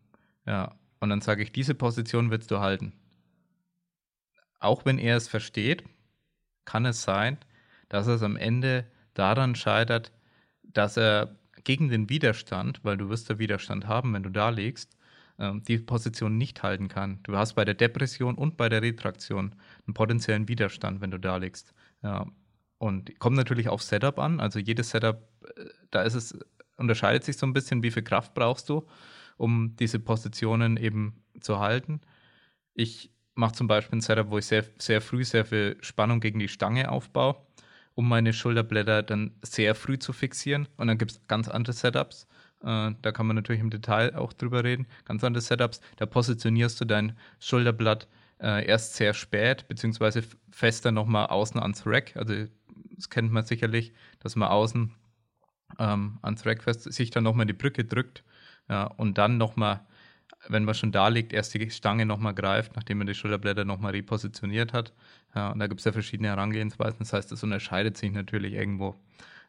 Ja, 0.46 0.76
und 1.00 1.08
dann 1.08 1.20
sage 1.20 1.42
ich, 1.42 1.50
diese 1.50 1.74
Position 1.74 2.30
willst 2.30 2.52
du 2.52 2.60
halten. 2.60 2.92
Auch 4.60 4.84
wenn 4.84 4.98
er 4.98 5.16
es 5.16 5.26
versteht, 5.26 5.82
kann 6.64 6.86
es 6.86 7.02
sein, 7.02 7.38
dass 7.88 8.06
es 8.06 8.22
am 8.22 8.36
Ende 8.36 8.86
daran 9.14 9.56
scheitert, 9.56 10.12
dass 10.62 10.96
er 10.96 11.34
gegen 11.64 11.88
den 11.88 12.08
Widerstand, 12.08 12.84
weil 12.84 12.96
du 12.96 13.08
wirst 13.08 13.28
ja 13.30 13.40
Widerstand 13.40 13.88
haben, 13.88 14.14
wenn 14.14 14.22
du 14.22 14.30
da 14.30 14.50
liegst, 14.50 14.96
ähm, 15.40 15.64
die 15.64 15.78
Position 15.78 16.38
nicht 16.38 16.62
halten 16.62 16.86
kann. 16.86 17.18
Du 17.24 17.36
hast 17.36 17.54
bei 17.54 17.64
der 17.64 17.74
Depression 17.74 18.36
und 18.36 18.56
bei 18.56 18.68
der 18.68 18.80
Retraktion 18.80 19.56
einen 19.88 19.94
potenziellen 19.94 20.46
Widerstand, 20.46 21.00
wenn 21.00 21.10
du 21.10 21.18
da 21.18 21.36
liegst. 21.36 21.74
Ja, 22.04 22.28
und 22.84 23.18
kommt 23.18 23.36
natürlich 23.36 23.70
auf 23.70 23.82
Setup 23.82 24.18
an. 24.18 24.40
Also 24.40 24.58
jedes 24.58 24.90
Setup, 24.90 25.26
äh, 25.56 25.64
da 25.90 26.02
ist 26.02 26.14
es, 26.14 26.38
unterscheidet 26.76 27.24
sich 27.24 27.38
so 27.38 27.46
ein 27.46 27.54
bisschen, 27.54 27.82
wie 27.82 27.90
viel 27.90 28.02
Kraft 28.02 28.34
brauchst 28.34 28.68
du, 28.68 28.86
um 29.38 29.74
diese 29.76 29.98
Positionen 29.98 30.76
eben 30.76 31.24
zu 31.40 31.60
halten. 31.60 32.02
Ich 32.74 33.10
mache 33.34 33.54
zum 33.54 33.68
Beispiel 33.68 33.98
ein 33.98 34.02
Setup, 34.02 34.30
wo 34.30 34.36
ich 34.36 34.44
sehr, 34.44 34.64
sehr 34.78 35.00
früh 35.00 35.24
sehr 35.24 35.46
viel 35.46 35.78
Spannung 35.80 36.20
gegen 36.20 36.38
die 36.38 36.48
Stange 36.48 36.90
aufbaue, 36.90 37.36
um 37.94 38.06
meine 38.06 38.34
Schulterblätter 38.34 39.02
dann 39.02 39.34
sehr 39.40 39.74
früh 39.74 39.98
zu 39.98 40.12
fixieren. 40.12 40.68
Und 40.76 40.88
dann 40.88 40.98
gibt 40.98 41.12
es 41.12 41.26
ganz 41.26 41.48
andere 41.48 41.72
Setups. 41.72 42.26
Äh, 42.62 42.90
da 43.00 43.12
kann 43.12 43.26
man 43.26 43.36
natürlich 43.36 43.62
im 43.62 43.70
Detail 43.70 44.14
auch 44.14 44.34
drüber 44.34 44.62
reden. 44.62 44.86
Ganz 45.06 45.24
andere 45.24 45.40
Setups. 45.40 45.80
Da 45.96 46.04
positionierst 46.04 46.78
du 46.82 46.84
dein 46.84 47.16
Schulterblatt 47.40 48.08
äh, 48.42 48.66
erst 48.66 48.96
sehr 48.96 49.14
spät, 49.14 49.66
beziehungsweise 49.68 50.22
fester 50.50 50.92
nochmal 50.92 51.26
außen 51.28 51.58
ans 51.58 51.86
Rack. 51.86 52.14
Also 52.16 52.46
das 52.96 53.10
kennt 53.10 53.32
man 53.32 53.44
sicherlich, 53.44 53.92
dass 54.20 54.36
man 54.36 54.48
außen 54.48 54.94
ähm, 55.78 56.18
ans 56.22 56.46
Rack 56.46 56.62
fest 56.62 56.92
sich 56.92 57.10
dann 57.10 57.24
nochmal 57.24 57.46
die 57.46 57.52
Brücke 57.52 57.84
drückt 57.84 58.24
ja, 58.68 58.84
und 58.84 59.18
dann 59.18 59.36
nochmal, 59.36 59.80
wenn 60.48 60.64
man 60.64 60.74
schon 60.74 60.92
da 60.92 61.08
liegt, 61.08 61.32
erst 61.32 61.54
die 61.54 61.70
Stange 61.70 62.06
nochmal 62.06 62.34
greift, 62.34 62.76
nachdem 62.76 62.98
man 62.98 63.06
die 63.06 63.14
Schulterblätter 63.14 63.64
nochmal 63.64 63.92
repositioniert 63.92 64.72
hat. 64.72 64.92
Ja, 65.34 65.52
und 65.52 65.58
da 65.58 65.66
gibt 65.66 65.80
es 65.80 65.84
ja 65.84 65.92
verschiedene 65.92 66.28
Herangehensweisen. 66.28 66.98
Das 67.00 67.12
heißt, 67.12 67.32
das 67.32 67.42
unterscheidet 67.42 67.96
sich 67.96 68.12
natürlich 68.12 68.54
irgendwo. 68.54 68.94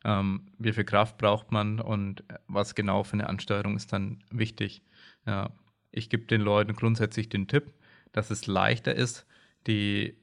Ähm, 0.04 0.48
wie 0.60 0.74
viel 0.74 0.84
Kraft 0.84 1.18
braucht 1.18 1.52
man 1.52 1.80
und 1.80 2.24
was 2.48 2.76
genau 2.76 3.04
für 3.04 3.14
eine 3.14 3.28
Ansteuerung 3.28 3.76
ist 3.76 3.92
dann 3.92 4.24
wichtig. 4.30 4.84
Ja, 5.26 5.50
ich 5.92 6.10
gebe 6.10 6.26
den 6.26 6.42
Leuten 6.42 6.74
grundsätzlich 6.76 7.30
den 7.30 7.48
Tipp, 7.48 7.74
dass 8.12 8.30
es 8.30 8.46
leichter 8.48 8.94
ist, 8.94 9.26
die 9.66 10.16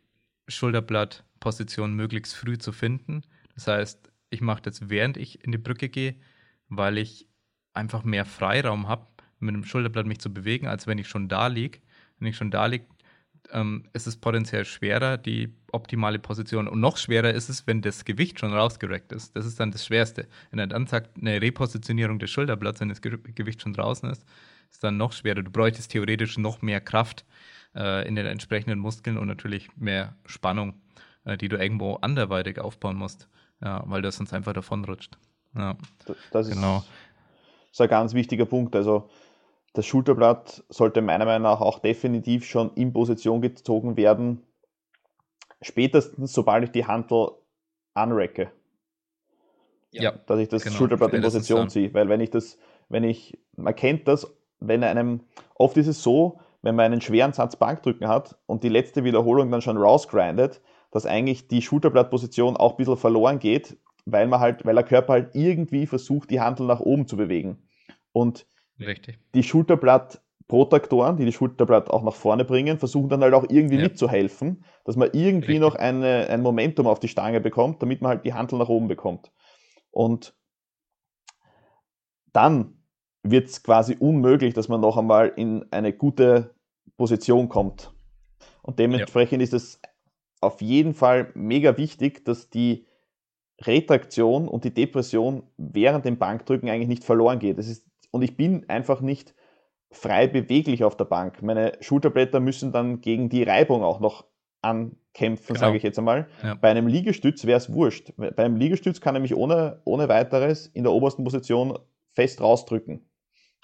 Schulterblattposition 1.43 1.95
möglichst 1.95 2.35
früh 2.35 2.59
zu 2.59 2.73
finden. 2.73 3.23
Das 3.55 3.67
heißt, 3.67 4.13
ich 4.31 4.41
mache 4.41 4.63
das, 4.63 4.89
während 4.89 5.17
ich 5.17 5.45
in 5.45 5.53
die 5.53 5.59
Brücke 5.59 5.89
gehe, 5.89 6.15
weil 6.69 6.99
ich 6.99 7.29
einfach 7.75 8.05
mehr 8.05 8.25
Freiraum 8.25 8.89
habe, 8.89 9.07
mit 9.41 9.55
dem 9.55 9.65
Schulterblatt 9.65 10.07
mich 10.07 10.21
zu 10.21 10.33
bewegen, 10.33 10.69
als 10.69 10.87
wenn 10.87 10.99
ich 10.99 11.09
schon 11.09 11.29
da 11.29 11.49
liege. 11.49 11.81
Wenn 12.19 12.29
ich 12.29 12.37
schon 12.37 12.53
da 12.53 12.67
liege, 12.67 12.87
ähm, 13.51 13.85
ist 13.93 14.07
es 14.07 14.17
potenziell 14.17 14.65
schwerer, 14.65 15.19
die 15.19 15.53
optimale 15.73 16.21
Position. 16.21 16.69
Und 16.69 16.81
noch 16.81 16.97
schwerer 16.97 17.35
ist 17.35 17.49
es, 17.49 17.67
wenn 17.67 17.83
das 17.83 18.05
Gewicht 18.05 18.39
schon 18.39 18.55
rausgereckt 18.55 19.11
ist. 19.13 19.35
Das 19.35 19.45
ist 19.45 19.59
dann 19.59 19.73
das 19.73 19.85
Schwerste. 19.85 20.29
Wenn 20.51 20.61
er 20.61 20.69
dann 20.69 20.87
sagt, 20.87 21.19
eine 21.19 21.43
Repositionierung 21.43 22.21
des 22.21 22.31
Schulterblatts, 22.31 22.81
wenn 22.81 22.91
das 22.91 23.03
Ge 23.03 23.19
Gewicht 23.35 23.61
schon 23.63 23.73
draußen 23.73 24.09
ist, 24.11 24.25
ist 24.71 24.85
dann 24.85 24.97
noch 24.97 25.13
schwerer. 25.13 25.43
Du 25.43 25.51
bräuchtest 25.51 25.91
theoretisch 25.91 26.39
noch 26.39 26.63
mehr 26.63 26.81
Kraft, 26.81 27.25
äh, 27.75 28.07
in 28.07 28.15
den 28.15 28.27
entsprechenden 28.27 28.79
Muskeln 28.79 29.19
und 29.19 29.27
natürlich 29.27 29.69
mehr 29.77 30.15
Spannung, 30.27 30.75
die 31.25 31.49
du 31.49 31.57
irgendwo 31.57 31.95
anderweitig 31.95 32.59
aufbauen 32.59 32.97
musst, 32.97 33.29
ja, 33.63 33.83
weil 33.87 34.03
das 34.03 34.17
sonst 34.17 34.33
einfach 34.33 34.53
davonrutscht. 34.53 35.19
Ja, 35.55 35.77
das, 36.33 36.49
genau. 36.49 36.79
Ist, 36.79 36.89
so 37.73 37.85
ein 37.85 37.91
ganz 37.91 38.15
wichtiger 38.15 38.47
Punkt. 38.47 38.77
Also 38.77 39.09
das 39.73 39.87
Schulterblatt 39.87 40.65
sollte 40.69 41.01
meiner 41.01 41.25
Meinung 41.25 41.43
nach 41.43 41.61
auch 41.61 41.79
definitiv 41.79 42.45
schon 42.45 42.73
in 42.75 42.93
Position 42.93 43.41
gezogen 43.41 43.97
werden, 43.97 44.43
spätestens 45.61 46.33
sobald 46.33 46.65
ich 46.65 46.71
die 46.71 46.87
Handel 46.87 47.31
anrecke. 47.95 48.51
Ja, 49.91 50.13
dass 50.27 50.39
ich 50.39 50.49
das 50.49 50.65
genau, 50.65 50.77
Schulterblatt 50.77 51.13
in 51.13 51.23
Position 51.23 51.69
ziehe. 51.69 51.93
Weil 51.93 52.09
wenn 52.09 52.21
ich 52.21 52.31
das, 52.31 52.59
wenn 52.89 53.05
ich, 53.05 53.39
man 53.57 53.75
kennt 53.77 54.09
das, 54.09 54.27
wenn 54.59 54.83
einem, 54.85 55.21
oft 55.55 55.77
ist 55.77 55.87
es 55.87 56.03
so, 56.03 56.41
wenn 56.63 56.77
man 56.77 56.87
einen 56.87 57.01
schweren 57.01 57.33
Satz 57.33 57.57
Bankdrücken 57.57 58.09
hat 58.09 58.39
und 58.47 58.63
die 58.63 58.69
letzte 58.69 59.05
Wiederholung 59.05 59.51
dann 59.51 59.61
schon 59.61 59.77
rausgrindet, 59.77 60.63
dass 60.93 61.07
eigentlich 61.07 61.49
die 61.49 61.63
Schulterblattposition 61.63 62.57
auch 62.57 62.73
ein 62.73 62.77
bisschen 62.77 62.97
verloren 62.97 63.41
geht, 63.41 63.77
weil 64.05 64.29
man 64.29 64.41
halt, 64.41 64.65
weil 64.65 64.75
der 64.75 64.85
Körper 64.85 65.15
halt 65.15 65.35
irgendwie 65.35 65.87
versucht, 65.87 66.31
die 66.31 66.41
Handel 66.41 66.67
nach 66.67 66.81
oben 66.81 67.09
zu 67.09 67.17
bewegen. 67.17 67.67
Und 68.13 68.47
Richtig. 68.79 69.19
die 69.35 69.43
Schulterblattprotektoren, 69.43 71.17
die 71.17 71.25
die 71.25 71.33
Schulterblatt 71.33 71.89
auch 71.91 72.03
nach 72.03 72.15
vorne 72.15 72.45
bringen, 72.45 72.79
versuchen 72.79 73.09
dann 73.09 73.23
halt 73.23 73.33
auch 73.35 73.47
irgendwie 73.49 73.77
ja. 73.77 73.83
mitzuhelfen, 73.83 74.65
dass 74.85 74.97
man 74.97 75.09
irgendwie 75.13 75.53
Richtig. 75.53 75.61
noch 75.61 75.75
eine, 75.75 76.29
ein 76.29 76.43
Momentum 76.43 76.87
auf 76.87 77.01
die 77.01 77.09
Stange 77.09 77.41
bekommt, 77.41 77.83
damit 77.83 78.03
man 78.03 78.11
halt 78.11 78.25
die 78.27 78.35
Handel 78.35 78.59
nach 78.59 78.69
oben 78.69 78.89
bekommt. 78.89 79.33
Und 79.91 80.35
dann 82.33 82.83
wird 83.23 83.49
es 83.49 83.63
quasi 83.63 83.97
unmöglich, 83.99 84.53
dass 84.53 84.69
man 84.69 84.81
noch 84.81 84.99
einmal 84.99 85.29
in 85.37 85.65
eine 85.71 85.93
gute 85.93 86.55
Position 86.99 87.49
kommt. 87.49 87.95
Und 88.63 88.79
dementsprechend 88.79 89.41
ja. 89.41 89.45
ist 89.45 89.55
es 89.55 89.81
auf 90.43 90.61
jeden 90.61 90.95
Fall 90.95 91.31
mega 91.35 91.77
wichtig, 91.77 92.25
dass 92.25 92.51
die 92.51 92.87
Retraktion 93.61 94.49
und 94.49 94.65
die 94.65 94.75
Depression 94.75 95.45
während 95.57 96.05
dem 96.05 96.19
Bankdrücken 96.19 96.69
eigentlich 96.69 96.89
nicht 96.89 97.05
verloren 97.05 97.39
geht. 97.39 97.59
Das 97.59 97.69
ist, 97.69 97.87
und 98.11 98.23
ich 98.23 98.37
bin 98.37 98.69
einfach 98.69 99.01
nicht 99.01 99.35
frei 99.91 100.27
beweglich 100.27 100.85
auf 100.85 100.97
der 100.97 101.05
Bank. 101.05 101.43
Meine 101.43 101.73
Schulterblätter 101.81 102.41
müssen 102.41 102.73
dann 102.73 103.01
gegen 103.01 103.29
die 103.29 103.43
Reibung 103.43 103.83
auch 103.83 104.01
noch 104.01 104.25
ankämpfen, 104.63 105.55
genau. 105.55 105.61
sage 105.61 105.77
ich 105.77 105.83
jetzt 105.83 105.99
einmal. 105.99 106.29
Ja. 106.43 106.55
Bei 106.55 106.71
einem 106.71 106.87
Liegestütz 106.87 107.45
wäre 107.45 107.59
es 107.59 107.73
wurscht. 107.73 108.13
Bei 108.17 108.37
einem 108.37 108.57
Liegestütz 108.57 109.01
kann 109.01 109.15
er 109.15 109.21
mich 109.21 109.37
ohne, 109.37 109.81
ohne 109.85 110.09
weiteres 110.09 110.67
in 110.67 110.83
der 110.83 110.93
obersten 110.93 111.25
Position 111.25 111.79
fest 112.13 112.41
rausdrücken. 112.41 113.09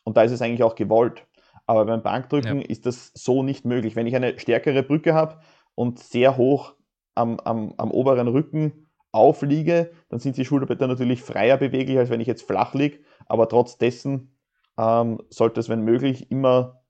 Und 0.05 0.17
da 0.17 0.23
ist 0.23 0.33
es 0.33 0.43
eigentlich 0.43 0.63
auch 0.63 0.75
gewollt. 0.75 1.27
Aber 1.67 1.85
beim 1.85 2.03
Bankdrücken 2.03 2.61
ja. 2.61 2.67
ist 2.67 2.87
das 2.87 3.11
so 3.15 3.43
nicht 3.43 3.65
möglich. 3.65 3.97
Wenn 3.97 4.07
ich 4.07 4.17
eine 4.17 4.39
stärkere 4.39 4.83
Brücke 4.83 5.15
habe 5.15 5.41
und 5.79 6.01
sehr 6.01 6.37
hoch 6.37 6.75
am, 7.15 7.39
am, 7.39 7.73
am 7.77 7.93
oberen 7.93 8.27
Rücken 8.27 8.89
aufliege, 9.13 9.93
dann 10.09 10.19
sind 10.19 10.37
die 10.37 10.45
Schulterblätter 10.45 10.89
natürlich 10.89 11.23
freier 11.23 11.57
beweglich, 11.57 11.97
als 11.97 12.11
wenn 12.11 12.21
ich 12.21 12.27
jetzt 12.27 12.43
flach 12.43 12.75
liege. 12.75 12.99
Aber 13.27 13.49
trotz 13.49 13.79
dessen 13.79 14.37
ähm, 14.77 15.23
sollte 15.31 15.61
es, 15.61 15.69
wenn 15.69 15.85
möglich, 15.85 16.33
immer 16.33 16.83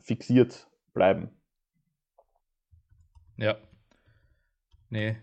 fixiert 0.00 0.68
bleiben. 0.94 1.30
Ja. 3.36 3.56
Nee, 4.90 5.16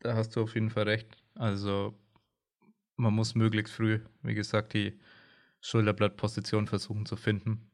da 0.00 0.16
hast 0.16 0.34
du 0.34 0.42
auf 0.42 0.54
jeden 0.54 0.70
Fall 0.70 0.88
recht. 0.88 1.16
Also 1.36 1.94
man 2.96 3.14
muss 3.14 3.36
möglichst 3.36 3.72
früh, 3.72 4.00
wie 4.22 4.34
gesagt, 4.34 4.74
die 4.74 4.98
Schulterblattposition 5.60 6.66
versuchen 6.66 7.06
zu 7.06 7.14
finden. 7.14 7.70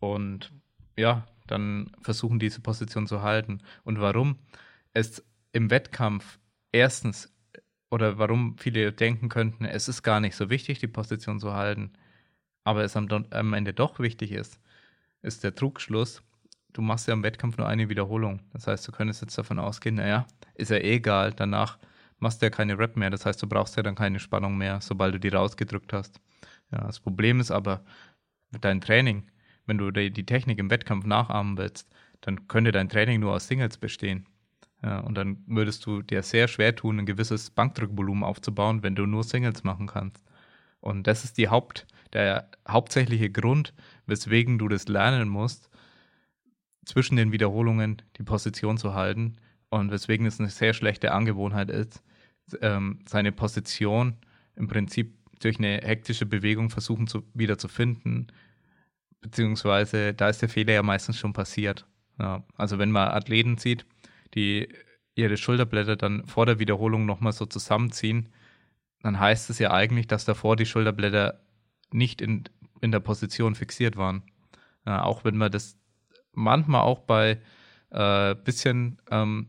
Und 0.00 0.52
ja, 1.00 1.26
dann 1.46 1.90
versuchen 2.02 2.38
diese 2.38 2.60
Position 2.60 3.06
zu 3.06 3.22
halten. 3.22 3.60
Und 3.84 4.00
warum 4.00 4.38
es 4.92 5.24
im 5.52 5.70
Wettkampf 5.70 6.38
erstens 6.72 7.34
oder 7.90 8.18
warum 8.18 8.56
viele 8.58 8.92
denken 8.92 9.28
könnten, 9.28 9.64
es 9.64 9.88
ist 9.88 10.02
gar 10.02 10.20
nicht 10.20 10.36
so 10.36 10.48
wichtig, 10.48 10.78
die 10.78 10.86
Position 10.86 11.40
zu 11.40 11.54
halten, 11.54 11.92
aber 12.64 12.84
es 12.84 12.96
am, 12.96 13.08
am 13.30 13.52
Ende 13.52 13.72
doch 13.72 13.98
wichtig 13.98 14.32
ist, 14.32 14.60
ist 15.22 15.42
der 15.42 15.54
Trugschluss, 15.54 16.22
du 16.72 16.82
machst 16.82 17.08
ja 17.08 17.14
im 17.14 17.22
Wettkampf 17.22 17.56
nur 17.58 17.66
eine 17.66 17.88
Wiederholung. 17.88 18.40
Das 18.52 18.66
heißt, 18.66 18.86
du 18.86 18.92
könntest 18.92 19.22
jetzt 19.22 19.36
davon 19.36 19.58
ausgehen, 19.58 19.96
naja, 19.96 20.26
ist 20.54 20.70
ja 20.70 20.76
eh 20.76 20.96
egal, 20.96 21.32
danach 21.32 21.78
machst 22.18 22.40
du 22.42 22.46
ja 22.46 22.50
keine 22.50 22.78
Rep 22.78 22.96
mehr. 22.96 23.10
Das 23.10 23.26
heißt, 23.26 23.42
du 23.42 23.48
brauchst 23.48 23.76
ja 23.76 23.82
dann 23.82 23.94
keine 23.94 24.20
Spannung 24.20 24.56
mehr, 24.56 24.80
sobald 24.80 25.14
du 25.14 25.18
die 25.20 25.28
rausgedrückt 25.28 25.92
hast. 25.92 26.20
Ja, 26.70 26.78
das 26.78 27.00
Problem 27.00 27.40
ist 27.40 27.50
aber 27.50 27.82
deinem 28.60 28.80
Training, 28.80 29.30
wenn 29.70 29.78
du 29.78 29.92
die, 29.92 30.26
Technik 30.26 30.58
im 30.58 30.68
Wettkampf 30.68 31.06
nachahmen 31.06 31.56
willst, 31.56 31.88
dann 32.22 32.48
könnte 32.48 32.72
dein 32.72 32.88
Training 32.88 33.20
nur 33.20 33.32
aus 33.32 33.46
Singles 33.46 33.78
bestehen. 33.78 34.26
Und 34.82 35.14
dann 35.14 35.44
würdest 35.46 35.86
du 35.86 36.02
dir 36.02 36.24
sehr 36.24 36.48
schwer 36.48 36.74
tun, 36.74 36.98
ein 36.98 37.06
gewisses 37.06 37.50
Bankdrückvolumen 37.50 38.24
aufzubauen, 38.24 38.82
wenn 38.82 38.96
du 38.96 39.06
nur 39.06 39.22
Singles 39.22 39.62
machen 39.62 39.86
kannst. 39.86 40.24
Und 40.80 41.06
das 41.06 41.22
ist 41.22 41.38
die 41.38 41.48
Haupt, 41.48 41.86
der 42.12 42.50
hauptsächliche 42.68 43.30
Grund, 43.30 43.72
weswegen 44.06 44.58
du 44.58 44.66
das 44.66 44.88
lernen 44.88 45.28
musst, 45.28 45.70
zwischen 46.84 47.14
den 47.14 47.30
Wiederholungen 47.30 48.02
die 48.16 48.24
Position 48.24 48.76
zu 48.76 48.94
halten 48.94 49.36
und 49.68 49.92
weswegen 49.92 50.26
es 50.26 50.40
eine 50.40 50.48
sehr 50.48 50.74
schlechte 50.74 51.12
Angewohnheit 51.12 51.70
ist, 51.70 52.02
ähm, 52.60 52.98
seine 53.06 53.30
Position 53.30 54.16
im 54.56 54.66
Prinzip 54.66 55.14
durch 55.38 55.58
eine 55.58 55.80
hektische 55.84 56.26
Bewegung 56.26 56.70
versuchen 56.70 57.06
zu, 57.06 57.22
wieder 57.34 57.56
zu 57.56 57.68
finden, 57.68 58.26
beziehungsweise 59.20 60.14
da 60.14 60.28
ist 60.28 60.42
der 60.42 60.48
Fehler 60.48 60.72
ja 60.72 60.82
meistens 60.82 61.18
schon 61.18 61.32
passiert. 61.32 61.86
Ja, 62.18 62.44
also 62.56 62.78
wenn 62.78 62.90
man 62.90 63.08
Athleten 63.08 63.58
sieht, 63.58 63.86
die 64.34 64.68
ihre 65.14 65.36
Schulterblätter 65.36 65.96
dann 65.96 66.26
vor 66.26 66.46
der 66.46 66.58
Wiederholung 66.58 67.06
nochmal 67.06 67.32
so 67.32 67.46
zusammenziehen, 67.46 68.32
dann 69.02 69.18
heißt 69.18 69.50
es 69.50 69.58
ja 69.58 69.70
eigentlich, 69.70 70.06
dass 70.06 70.24
davor 70.24 70.56
die 70.56 70.66
Schulterblätter 70.66 71.40
nicht 71.92 72.20
in, 72.20 72.44
in 72.80 72.92
der 72.92 73.00
Position 73.00 73.54
fixiert 73.54 73.96
waren. 73.96 74.22
Ja, 74.86 75.02
auch 75.02 75.24
wenn 75.24 75.36
man 75.36 75.50
das 75.50 75.76
manchmal 76.32 76.82
auch 76.82 77.00
bei 77.00 77.40
äh, 77.90 78.34
bisschen 78.34 79.00
ähm, 79.10 79.48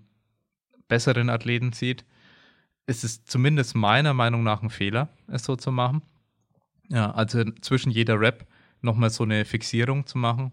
besseren 0.87 1.29
Athleten 1.29 1.73
sieht, 1.73 2.05
ist 2.87 3.03
es 3.03 3.23
zumindest 3.25 3.75
meiner 3.75 4.13
Meinung 4.13 4.43
nach 4.43 4.63
ein 4.63 4.69
Fehler, 4.69 5.09
es 5.27 5.43
so 5.43 5.55
zu 5.55 5.71
machen. 5.71 6.01
Ja, 6.89 7.11
also 7.11 7.43
zwischen 7.61 7.91
jeder 7.91 8.19
Rap 8.19 8.45
nochmal 8.81 9.09
so 9.09 9.23
eine 9.23 9.45
Fixierung 9.45 10.05
zu 10.05 10.17
machen, 10.17 10.51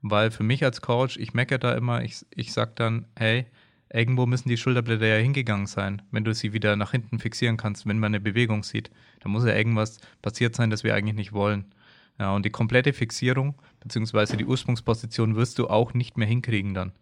weil 0.00 0.30
für 0.30 0.42
mich 0.42 0.64
als 0.64 0.80
Coach, 0.80 1.16
ich 1.16 1.34
meckere 1.34 1.58
da 1.58 1.74
immer, 1.74 2.02
ich, 2.02 2.24
ich 2.34 2.52
sag 2.52 2.76
dann, 2.76 3.06
hey, 3.16 3.46
irgendwo 3.92 4.26
müssen 4.26 4.48
die 4.48 4.56
Schulterblätter 4.56 5.06
ja 5.06 5.16
hingegangen 5.16 5.66
sein, 5.66 6.02
wenn 6.10 6.24
du 6.24 6.34
sie 6.34 6.52
wieder 6.52 6.76
nach 6.76 6.92
hinten 6.92 7.18
fixieren 7.18 7.56
kannst, 7.56 7.86
wenn 7.86 7.98
man 7.98 8.10
eine 8.10 8.20
Bewegung 8.20 8.62
sieht. 8.62 8.90
Da 9.20 9.28
muss 9.28 9.44
ja 9.44 9.54
irgendwas 9.54 9.98
passiert 10.22 10.54
sein, 10.54 10.70
das 10.70 10.84
wir 10.84 10.94
eigentlich 10.94 11.16
nicht 11.16 11.32
wollen. 11.32 11.74
Ja, 12.18 12.34
und 12.34 12.44
die 12.44 12.50
komplette 12.50 12.92
Fixierung, 12.92 13.54
beziehungsweise 13.80 14.36
die 14.36 14.44
Ursprungsposition 14.44 15.36
wirst 15.36 15.58
du 15.58 15.68
auch 15.68 15.94
nicht 15.94 16.16
mehr 16.16 16.28
hinkriegen 16.28 16.74
dann. 16.74 16.92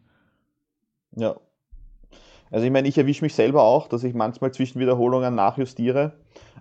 Ja. 1.17 1.37
Also 2.51 2.67
ich 2.67 2.73
meine, 2.73 2.89
ich 2.89 2.99
erwische 2.99 3.25
mich 3.25 3.35
selber 3.35 3.63
auch, 3.63 3.89
dass 3.89 4.05
ich 4.05 4.15
manchmal 4.15 4.53
zwischen 4.53 4.81
Wiederholungen 4.81 5.35
nachjustiere, 5.35 6.19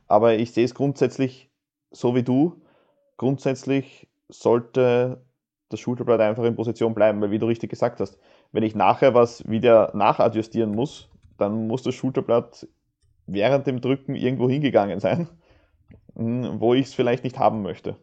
aber 0.08 0.38
ich 0.38 0.52
sehe 0.52 0.66
es 0.66 0.76
grundsätzlich 0.76 1.50
so 1.92 2.16
wie 2.16 2.24
du. 2.24 2.62
Grundsätzlich 3.20 4.08
sollte 4.30 5.22
das 5.68 5.82
Schulterblatt 5.82 6.22
einfach 6.22 6.46
in 6.46 6.56
Position 6.56 6.96
bleiben, 6.96 7.20
weil 7.20 7.32
wie 7.32 7.38
du 7.38 7.48
richtig 7.48 7.70
gesagt 7.70 8.00
hast, 8.00 8.18
wenn 8.54 8.64
ich 8.64 8.76
nachher 8.76 9.14
was 9.14 9.46
wieder 9.46 9.92
nachadjustieren 9.94 10.74
muss, 10.74 11.10
dann 11.38 11.68
muss 11.68 11.84
das 11.84 11.96
Schulterblatt 11.96 12.66
während 13.28 13.68
dem 13.68 13.82
Drücken 13.82 14.16
irgendwo 14.16 14.50
hingegangen 14.50 15.02
sein, 15.02 15.28
hm, 16.16 16.62
wo 16.62 16.74
ich 16.74 16.86
es 16.86 16.94
vielleicht 16.94 17.26
nicht 17.26 17.38
haben 17.38 17.62
möchte. 17.62 17.98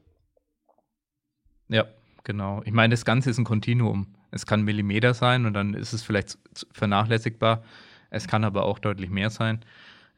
Ja, 1.68 1.86
genau. 2.22 2.60
Ich 2.66 2.72
meine, 2.72 2.92
das 2.92 3.06
Ganze 3.06 3.30
ist 3.30 3.38
ein 3.38 3.44
Kontinuum. 3.44 4.08
Es 4.32 4.44
kann 4.44 4.64
Millimeter 4.64 5.14
sein 5.14 5.46
und 5.46 5.54
dann 5.54 5.72
ist 5.72 5.94
es 5.94 6.02
vielleicht 6.02 6.36
vernachlässigbar. 6.72 7.62
Es 8.10 8.28
kann 8.28 8.44
aber 8.44 8.66
auch 8.66 8.78
deutlich 8.78 9.08
mehr 9.08 9.30
sein. 9.30 9.64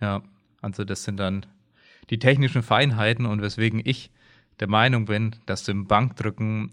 Ja, 0.01 0.23
also 0.61 0.83
das 0.83 1.05
sind 1.05 1.19
dann 1.19 1.47
die 2.11 2.19
technischen 2.19 2.65
Feinheiten 2.65 3.27
und 3.27 3.43
weswegen 3.43 3.81
ich 3.85 4.11
der 4.61 4.69
Meinung 4.69 5.07
bin, 5.07 5.37
dass 5.47 5.65
du 5.65 5.73
im 5.73 5.87
Bankdrücken 5.87 6.73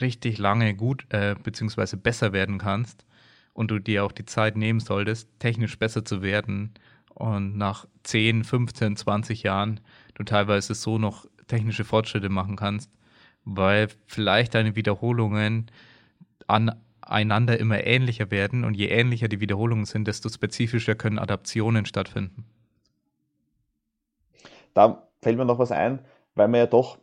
richtig 0.00 0.38
lange 0.38 0.74
gut 0.74 1.06
äh, 1.10 1.34
beziehungsweise 1.42 1.96
besser 1.96 2.32
werden 2.32 2.58
kannst 2.58 3.06
und 3.54 3.70
du 3.70 3.78
dir 3.78 4.04
auch 4.04 4.12
die 4.12 4.26
Zeit 4.26 4.56
nehmen 4.56 4.80
solltest, 4.80 5.28
technisch 5.38 5.78
besser 5.78 6.04
zu 6.04 6.22
werden 6.22 6.74
und 7.14 7.56
nach 7.56 7.86
10, 8.02 8.44
15, 8.44 8.96
20 8.96 9.42
Jahren 9.42 9.80
du 10.14 10.24
teilweise 10.24 10.74
so 10.74 10.98
noch 10.98 11.26
technische 11.46 11.84
Fortschritte 11.84 12.28
machen 12.28 12.56
kannst, 12.56 12.90
weil 13.44 13.88
vielleicht 14.06 14.54
deine 14.54 14.76
Wiederholungen 14.76 15.70
aneinander 16.46 17.58
immer 17.58 17.84
ähnlicher 17.84 18.30
werden 18.30 18.64
und 18.64 18.74
je 18.74 18.88
ähnlicher 18.88 19.28
die 19.28 19.40
Wiederholungen 19.40 19.86
sind, 19.86 20.06
desto 20.06 20.28
spezifischer 20.28 20.94
können 20.94 21.18
Adaptionen 21.18 21.86
stattfinden. 21.86 22.44
Da 24.74 25.08
fällt 25.22 25.38
mir 25.38 25.46
noch 25.46 25.58
was 25.58 25.72
ein, 25.72 26.00
weil 26.34 26.48
man 26.48 26.60
ja 26.60 26.66
doch, 26.66 26.98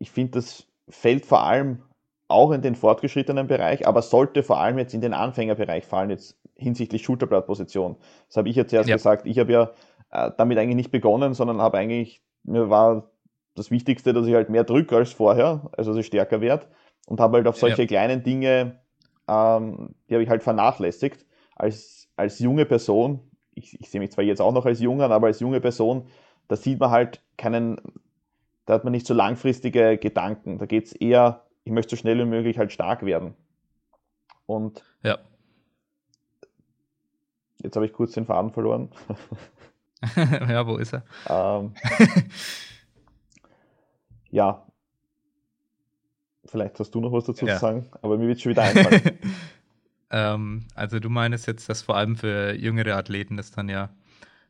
ich 0.00 0.10
finde, 0.10 0.32
das 0.32 0.66
fällt 0.88 1.24
vor 1.26 1.44
allem 1.44 1.82
auch 2.26 2.50
in 2.50 2.62
den 2.62 2.74
fortgeschrittenen 2.74 3.46
Bereich, 3.46 3.86
aber 3.86 4.02
sollte 4.02 4.42
vor 4.42 4.58
allem 4.60 4.78
jetzt 4.78 4.94
in 4.94 5.00
den 5.00 5.12
Anfängerbereich 5.12 5.84
fallen, 5.84 6.10
jetzt 6.10 6.36
hinsichtlich 6.56 7.02
Schulterblattposition. 7.02 7.96
Das 8.28 8.36
habe 8.36 8.48
ich 8.48 8.56
ja 8.56 8.66
zuerst 8.66 8.88
ja. 8.88 8.96
gesagt. 8.96 9.26
Ich 9.26 9.38
habe 9.38 9.52
ja 9.52 9.70
äh, 10.10 10.30
damit 10.36 10.58
eigentlich 10.58 10.76
nicht 10.76 10.90
begonnen, 10.90 11.34
sondern 11.34 11.60
habe 11.60 11.78
eigentlich, 11.78 12.22
mir 12.42 12.70
war 12.70 13.10
das 13.54 13.70
Wichtigste, 13.70 14.12
dass 14.12 14.26
ich 14.26 14.34
halt 14.34 14.48
mehr 14.48 14.64
drücke 14.64 14.96
als 14.96 15.12
vorher, 15.12 15.70
also 15.76 15.90
dass 15.90 16.00
ich 16.00 16.06
stärker 16.06 16.40
werde 16.40 16.66
und 17.06 17.20
habe 17.20 17.38
halt 17.38 17.46
auf 17.46 17.58
solche 17.58 17.82
ja. 17.82 17.88
kleinen 17.88 18.22
Dinge, 18.22 18.80
ähm, 19.28 19.94
die 20.08 20.14
habe 20.14 20.22
ich 20.22 20.30
halt 20.30 20.42
vernachlässigt. 20.42 21.26
Als, 21.56 22.08
als 22.16 22.38
junge 22.38 22.64
Person, 22.64 23.20
ich, 23.54 23.78
ich 23.80 23.90
sehe 23.90 24.00
mich 24.00 24.12
zwar 24.12 24.24
jetzt 24.24 24.40
auch 24.40 24.52
noch 24.52 24.64
als 24.64 24.80
Junger, 24.80 25.10
aber 25.10 25.26
als 25.26 25.40
junge 25.40 25.60
Person, 25.60 26.06
da 26.48 26.56
sieht 26.56 26.80
man 26.80 26.90
halt 26.90 27.22
keinen, 27.36 27.80
da 28.70 28.74
hat 28.74 28.84
man 28.84 28.92
nicht 28.92 29.04
so 29.04 29.14
langfristige 29.14 29.98
Gedanken. 29.98 30.58
Da 30.58 30.66
geht 30.66 30.86
es 30.86 30.92
eher, 30.92 31.44
ich 31.64 31.72
möchte 31.72 31.96
so 31.96 32.00
schnell 32.00 32.16
wie 32.20 32.24
möglich 32.24 32.56
halt 32.56 32.70
stark 32.70 33.04
werden. 33.04 33.34
Und 34.46 34.84
ja. 35.02 35.18
jetzt 37.60 37.74
habe 37.74 37.84
ich 37.84 37.92
kurz 37.92 38.12
den 38.12 38.26
Faden 38.26 38.52
verloren. 38.52 38.90
ja, 40.16 40.64
wo 40.68 40.76
ist 40.76 40.94
er? 40.94 41.02
Ähm, 41.28 41.74
ja, 44.30 44.64
vielleicht 46.44 46.78
hast 46.78 46.92
du 46.92 47.00
noch 47.00 47.10
was 47.10 47.24
dazu 47.24 47.46
ja. 47.46 47.54
zu 47.54 47.60
sagen, 47.60 47.88
aber 48.02 48.18
mir 48.18 48.28
wird 48.28 48.40
schon 48.40 48.50
wieder 48.50 48.62
einfallen. 48.62 49.18
ähm, 50.12 50.68
also 50.76 51.00
du 51.00 51.10
meinst 51.10 51.48
jetzt, 51.48 51.68
dass 51.68 51.82
vor 51.82 51.96
allem 51.96 52.14
für 52.14 52.54
jüngere 52.54 52.94
Athleten 52.94 53.36
das 53.36 53.50
dann 53.50 53.68
ja 53.68 53.90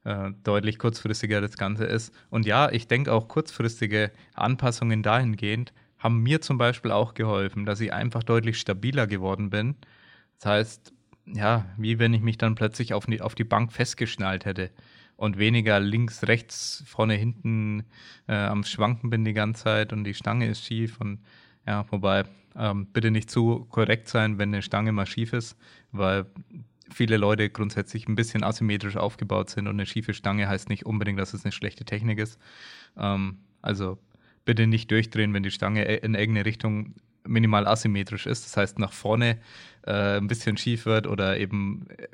äh, 0.04 0.30
deutlich 0.44 0.78
kurzfristiger 0.78 1.40
das 1.40 1.56
Ganze 1.56 1.84
ist. 1.84 2.14
Und 2.30 2.46
ja, 2.46 2.70
ich 2.70 2.88
denke 2.88 3.12
auch 3.12 3.28
kurzfristige 3.28 4.10
Anpassungen 4.34 5.02
dahingehend 5.02 5.72
haben 5.98 6.22
mir 6.22 6.40
zum 6.40 6.58
Beispiel 6.58 6.90
auch 6.90 7.14
geholfen, 7.14 7.66
dass 7.66 7.80
ich 7.80 7.92
einfach 7.92 8.22
deutlich 8.22 8.58
stabiler 8.58 9.06
geworden 9.06 9.50
bin. 9.50 9.76
Das 10.38 10.46
heißt, 10.46 10.92
ja, 11.26 11.66
wie 11.76 11.98
wenn 11.98 12.14
ich 12.14 12.22
mich 12.22 12.38
dann 12.38 12.54
plötzlich 12.54 12.94
auf 12.94 13.06
die, 13.06 13.20
auf 13.20 13.34
die 13.34 13.44
Bank 13.44 13.72
festgeschnallt 13.72 14.46
hätte 14.46 14.70
und 15.16 15.38
weniger 15.38 15.78
links, 15.78 16.26
rechts, 16.26 16.82
vorne, 16.86 17.14
hinten 17.14 17.84
äh, 18.26 18.34
am 18.34 18.64
Schwanken 18.64 19.10
bin 19.10 19.24
die 19.24 19.34
ganze 19.34 19.64
Zeit 19.64 19.92
und 19.92 20.04
die 20.04 20.14
Stange 20.14 20.48
ist 20.48 20.64
schief 20.64 20.98
und 21.00 21.20
ja, 21.66 21.84
wobei 21.90 22.24
ähm, 22.56 22.86
bitte 22.86 23.10
nicht 23.10 23.30
zu 23.30 23.66
korrekt 23.66 24.08
sein, 24.08 24.38
wenn 24.38 24.48
eine 24.48 24.62
Stange 24.62 24.92
mal 24.92 25.06
schief 25.06 25.34
ist, 25.34 25.56
weil 25.92 26.26
viele 26.92 27.16
Leute 27.16 27.50
grundsätzlich 27.50 28.08
ein 28.08 28.16
bisschen 28.16 28.42
asymmetrisch 28.42 28.96
aufgebaut 28.96 29.50
sind 29.50 29.66
und 29.66 29.74
eine 29.74 29.86
schiefe 29.86 30.14
Stange 30.14 30.48
heißt 30.48 30.68
nicht 30.68 30.86
unbedingt, 30.86 31.18
dass 31.18 31.34
es 31.34 31.44
eine 31.44 31.52
schlechte 31.52 31.84
Technik 31.84 32.18
ist. 32.18 32.38
Ähm, 32.96 33.38
also 33.62 33.98
bitte 34.44 34.66
nicht 34.66 34.90
durchdrehen, 34.90 35.34
wenn 35.34 35.42
die 35.42 35.50
Stange 35.50 35.86
e-, 35.86 36.04
in 36.04 36.14
irgendeine 36.14 36.46
Richtung 36.46 36.94
minimal 37.26 37.66
asymmetrisch 37.66 38.26
ist. 38.26 38.44
Das 38.44 38.56
heißt, 38.56 38.78
nach 38.78 38.92
vorne 38.92 39.38
äh, 39.86 40.18
ein 40.18 40.26
bisschen 40.26 40.56
schief 40.56 40.86
wird 40.86 41.06
oder 41.06 41.38
eben 41.38 41.86
äh, 41.96 42.08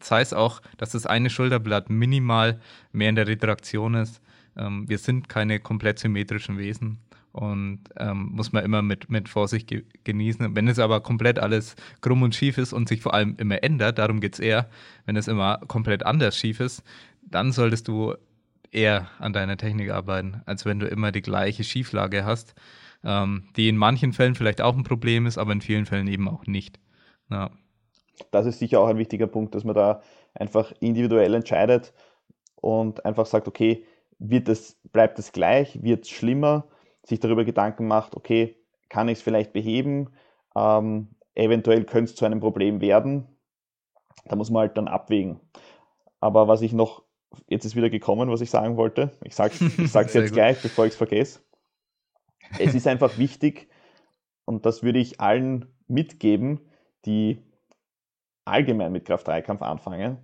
sei 0.00 0.20
es 0.20 0.32
auch, 0.32 0.60
dass 0.76 0.90
das 0.92 1.06
eine 1.06 1.30
Schulterblatt 1.30 1.90
minimal 1.90 2.60
mehr 2.92 3.08
in 3.08 3.16
der 3.16 3.28
Retraktion 3.28 3.94
ist. 3.94 4.20
Ähm, 4.56 4.88
wir 4.88 4.98
sind 4.98 5.28
keine 5.28 5.60
komplett 5.60 5.98
symmetrischen 5.98 6.58
Wesen 6.58 6.98
und 7.32 7.80
ähm, 7.96 8.30
muss 8.32 8.52
man 8.52 8.64
immer 8.64 8.82
mit, 8.82 9.10
mit 9.10 9.28
Vorsicht 9.28 9.66
ge 9.68 9.84
genießen. 10.04 10.54
Wenn 10.54 10.68
es 10.68 10.78
aber 10.78 11.00
komplett 11.00 11.38
alles 11.38 11.76
krumm 12.00 12.22
und 12.22 12.34
schief 12.34 12.58
ist 12.58 12.72
und 12.72 12.88
sich 12.88 13.00
vor 13.00 13.14
allem 13.14 13.36
immer 13.38 13.62
ändert, 13.62 13.98
darum 13.98 14.20
geht 14.20 14.34
es 14.34 14.40
eher, 14.40 14.68
wenn 15.06 15.16
es 15.16 15.28
immer 15.28 15.58
komplett 15.66 16.04
anders 16.04 16.36
schief 16.36 16.60
ist, 16.60 16.82
dann 17.22 17.52
solltest 17.52 17.88
du 17.88 18.14
eher 18.70 19.08
an 19.18 19.32
deiner 19.32 19.56
Technik 19.56 19.90
arbeiten, 19.90 20.42
als 20.46 20.64
wenn 20.64 20.78
du 20.78 20.86
immer 20.86 21.12
die 21.12 21.22
gleiche 21.22 21.64
Schieflage 21.64 22.24
hast, 22.24 22.54
ähm, 23.04 23.48
die 23.56 23.68
in 23.68 23.76
manchen 23.76 24.12
Fällen 24.12 24.34
vielleicht 24.34 24.60
auch 24.60 24.76
ein 24.76 24.84
Problem 24.84 25.26
ist, 25.26 25.38
aber 25.38 25.52
in 25.52 25.60
vielen 25.60 25.86
Fällen 25.86 26.08
eben 26.08 26.28
auch 26.28 26.46
nicht. 26.46 26.78
Ja. 27.30 27.50
Das 28.30 28.46
ist 28.46 28.58
sicher 28.58 28.80
auch 28.80 28.88
ein 28.88 28.98
wichtiger 28.98 29.26
Punkt, 29.26 29.54
dass 29.54 29.64
man 29.64 29.74
da 29.74 30.02
einfach 30.34 30.72
individuell 30.80 31.34
entscheidet 31.34 31.92
und 32.56 33.04
einfach 33.04 33.26
sagt, 33.26 33.48
okay, 33.48 33.84
wird 34.18 34.48
es, 34.48 34.78
bleibt 34.92 35.18
es 35.18 35.32
gleich, 35.32 35.82
wird 35.82 36.04
es 36.04 36.10
schlimmer, 36.10 36.66
sich 37.04 37.20
darüber 37.20 37.44
Gedanken 37.44 37.86
macht, 37.86 38.16
okay, 38.16 38.56
kann 38.88 39.08
ich 39.08 39.18
es 39.18 39.22
vielleicht 39.22 39.52
beheben, 39.52 40.10
ähm, 40.54 41.08
eventuell 41.34 41.84
könnte 41.84 42.10
es 42.10 42.16
zu 42.16 42.24
einem 42.24 42.40
Problem 42.40 42.80
werden. 42.80 43.26
Da 44.26 44.36
muss 44.36 44.50
man 44.50 44.60
halt 44.60 44.76
dann 44.76 44.88
abwägen. 44.88 45.40
Aber 46.20 46.46
was 46.46 46.62
ich 46.62 46.72
noch, 46.72 47.02
jetzt 47.48 47.64
ist 47.64 47.74
wieder 47.74 47.90
gekommen, 47.90 48.30
was 48.30 48.40
ich 48.40 48.50
sagen 48.50 48.76
wollte. 48.76 49.10
Ich 49.24 49.34
sage 49.34 49.54
es 49.54 49.94
jetzt 50.14 50.32
gleich, 50.32 50.62
bevor 50.62 50.84
ich 50.86 50.92
es 50.92 50.96
vergesse. 50.96 51.40
Es 52.58 52.74
ist 52.74 52.86
einfach 52.86 53.18
wichtig, 53.18 53.68
und 54.44 54.66
das 54.66 54.82
würde 54.82 54.98
ich 54.98 55.20
allen 55.20 55.66
mitgeben, 55.88 56.60
die 57.06 57.42
allgemein 58.44 58.92
mit 58.92 59.04
Kraft-3-Kampf 59.04 59.62
anfangen, 59.62 60.18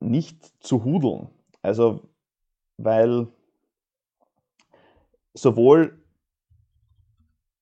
nicht 0.00 0.44
zu 0.62 0.84
hudeln. 0.84 1.28
Also, 1.62 2.08
weil 2.76 3.28
sowohl 5.36 6.02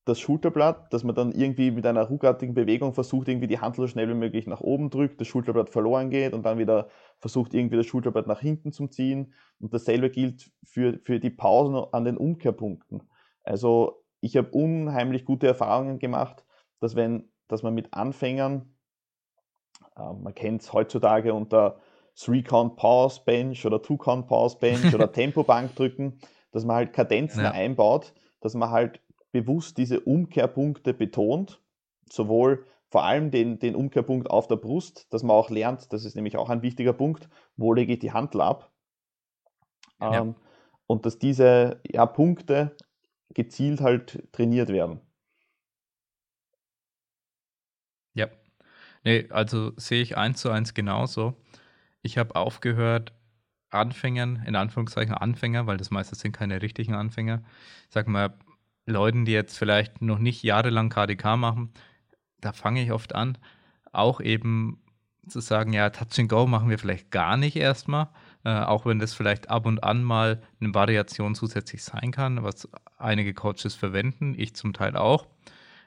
das 0.05 0.19
Schulterblatt, 0.19 0.93
dass 0.93 1.03
man 1.03 1.15
dann 1.15 1.31
irgendwie 1.31 1.71
mit 1.71 1.85
einer 1.85 2.03
ruckartigen 2.03 2.53
Bewegung 2.53 2.93
versucht, 2.93 3.27
irgendwie 3.27 3.47
die 3.47 3.59
Hand 3.59 3.75
so 3.75 3.87
schnell 3.87 4.07
wie 4.07 4.13
möglich 4.13 4.45
nach 4.45 4.61
oben 4.61 4.91
drückt, 4.91 5.19
das 5.19 5.27
Schulterblatt 5.27 5.71
verloren 5.71 6.11
geht 6.11 6.33
und 6.33 6.43
dann 6.43 6.59
wieder 6.59 6.89
versucht, 7.19 7.55
irgendwie 7.55 7.77
das 7.77 7.87
Schulterblatt 7.87 8.27
nach 8.27 8.39
hinten 8.39 8.71
zu 8.71 8.87
ziehen. 8.87 9.33
Und 9.59 9.73
dasselbe 9.73 10.11
gilt 10.11 10.51
für, 10.63 10.99
für 11.03 11.19
die 11.19 11.31
Pausen 11.31 11.75
an 11.91 12.05
den 12.05 12.17
Umkehrpunkten. 12.17 13.01
Also 13.43 14.03
ich 14.21 14.37
habe 14.37 14.49
unheimlich 14.49 15.25
gute 15.25 15.47
Erfahrungen 15.47 15.97
gemacht, 15.97 16.45
dass 16.79 16.95
wenn, 16.95 17.31
dass 17.47 17.63
man 17.63 17.73
mit 17.73 17.93
Anfängern 17.93 18.75
ähm, 19.97 20.23
man 20.23 20.35
kennt 20.35 20.61
es 20.61 20.73
heutzutage 20.73 21.33
unter 21.33 21.79
3-Count 22.17 22.75
Pause 22.77 23.21
Bench 23.25 23.65
oder 23.65 23.77
2-Count 23.77 24.27
Pause 24.27 24.57
Bench 24.59 24.93
oder 24.95 25.11
Tempo 25.11 25.43
Bankdrücken, 25.43 26.19
dass 26.55 26.63
man 26.63 26.77
halt 26.77 26.93
Kadenzen 26.93 27.43
ja. 27.43 27.51
einbaut, 27.51 28.13
dass 28.39 28.53
man 28.53 28.71
halt 28.71 29.01
bewusst 29.31 29.77
diese 29.77 29.99
Umkehrpunkte 29.99 30.93
betont, 30.93 31.61
sowohl 32.09 32.65
vor 32.89 33.03
allem 33.03 33.29
den, 33.29 33.59
den 33.59 33.75
Umkehrpunkt 33.75 34.29
auf 34.29 34.47
der 34.47 34.55
Brust, 34.55 35.13
dass 35.13 35.21
man 35.21 35.35
auch 35.35 35.49
lernt, 35.49 35.91
das 35.91 36.05
ist 36.05 36.15
nämlich 36.15 36.37
auch 36.37 36.49
ein 36.49 36.61
wichtiger 36.61 36.93
Punkt, 36.93 37.27
wo 37.57 37.73
lege 37.73 37.93
ich 37.93 37.99
die 37.99 38.13
Handel 38.13 38.39
ab. 38.39 38.71
Ja. 39.99 40.21
Ähm, 40.21 40.35
und 40.87 41.05
dass 41.05 41.19
diese 41.19 41.81
ja, 41.85 42.05
Punkte 42.05 42.77
gezielt 43.33 43.81
halt 43.81 44.23
trainiert 44.31 44.69
werden. 44.69 45.01
Ja, 48.13 48.29
Nee, 49.05 49.27
also 49.29 49.71
sehe 49.77 50.01
ich 50.01 50.17
eins 50.17 50.41
zu 50.41 50.49
eins 50.49 50.73
genauso. 50.73 51.35
Ich 52.01 52.17
habe 52.17 52.35
aufgehört, 52.35 53.13
Anfängern, 53.75 54.43
in 54.45 54.55
Anführungszeichen 54.55 55.13
Anfänger, 55.13 55.67
weil 55.67 55.77
das 55.77 55.91
meistens 55.91 56.19
sind 56.19 56.31
keine 56.31 56.61
richtigen 56.61 56.93
Anfänger, 56.93 57.43
sag 57.89 58.07
mal, 58.07 58.33
Leuten, 58.85 59.25
die 59.25 59.31
jetzt 59.31 59.57
vielleicht 59.57 60.01
noch 60.01 60.19
nicht 60.19 60.43
jahrelang 60.43 60.89
KDK 60.89 61.37
machen, 61.37 61.71
da 62.39 62.53
fange 62.53 62.83
ich 62.83 62.91
oft 62.91 63.15
an, 63.15 63.37
auch 63.91 64.21
eben 64.21 64.81
zu 65.27 65.39
sagen, 65.39 65.73
ja, 65.73 65.89
Touch 65.89 66.19
and 66.19 66.29
Go 66.29 66.45
machen 66.45 66.69
wir 66.69 66.77
vielleicht 66.77 67.09
gar 67.09 67.35
nicht 67.35 67.55
erstmal, 67.55 68.09
äh, 68.43 68.51
auch 68.51 68.85
wenn 68.85 68.99
das 68.99 69.15
vielleicht 69.15 69.49
ab 69.49 69.65
und 69.65 69.83
an 69.83 70.03
mal 70.03 70.43
eine 70.59 70.73
Variation 70.75 71.33
zusätzlich 71.33 71.83
sein 71.83 72.11
kann, 72.11 72.43
was 72.43 72.69
einige 72.97 73.33
Coaches 73.33 73.73
verwenden, 73.73 74.35
ich 74.37 74.55
zum 74.55 74.73
Teil 74.73 74.95
auch. 74.95 75.25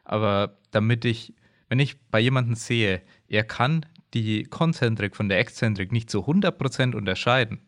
Aber 0.04 0.58
damit 0.72 1.04
ich 1.04 1.34
wenn 1.68 1.78
ich 1.78 2.00
bei 2.10 2.20
jemandem 2.20 2.54
sehe, 2.54 3.02
er 3.28 3.44
kann 3.44 3.86
die 4.14 4.44
Konzentrik 4.44 5.14
von 5.14 5.28
der 5.28 5.38
Exzentrik 5.38 5.92
nicht 5.92 6.10
zu 6.10 6.26
100% 6.26 6.94
unterscheiden, 6.94 7.60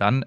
dann 0.00 0.24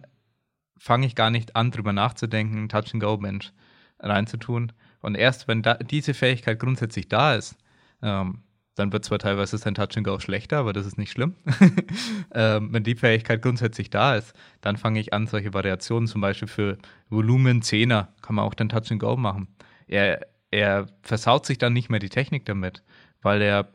fange 0.77 1.05
ich 1.05 1.15
gar 1.15 1.29
nicht 1.29 1.55
an, 1.55 1.71
drüber 1.71 1.93
nachzudenken, 1.93 2.69
Touch-and-Go-Mensch 2.69 3.53
reinzutun. 3.99 4.71
Und 5.01 5.15
erst 5.15 5.47
wenn 5.47 5.61
da, 5.61 5.75
diese 5.75 6.13
Fähigkeit 6.13 6.59
grundsätzlich 6.59 7.07
da 7.09 7.35
ist, 7.35 7.55
ähm, 8.01 8.43
dann 8.75 8.91
wird 8.91 9.05
zwar 9.05 9.19
teilweise 9.19 9.57
sein 9.57 9.75
Touch-and-Go 9.75 10.19
schlechter, 10.19 10.57
aber 10.57 10.73
das 10.73 10.85
ist 10.85 10.97
nicht 10.97 11.11
schlimm. 11.11 11.35
ähm, 12.33 12.73
wenn 12.73 12.83
die 12.83 12.95
Fähigkeit 12.95 13.41
grundsätzlich 13.41 13.89
da 13.89 14.15
ist, 14.15 14.33
dann 14.61 14.77
fange 14.77 14.99
ich 14.99 15.13
an, 15.13 15.27
solche 15.27 15.53
Variationen, 15.53 16.07
zum 16.07 16.21
Beispiel 16.21 16.47
für 16.47 16.77
Volumen 17.09 17.61
10er, 17.61 18.07
kann 18.21 18.35
man 18.35 18.45
auch 18.45 18.55
dann 18.55 18.69
Touch-and-Go 18.69 19.15
machen. 19.15 19.47
Er, 19.87 20.25
er 20.49 20.87
versaut 21.03 21.45
sich 21.45 21.59
dann 21.59 21.73
nicht 21.73 21.89
mehr 21.89 21.99
die 21.99 22.09
Technik 22.09 22.45
damit, 22.45 22.83
weil 23.21 23.41
er 23.41 23.71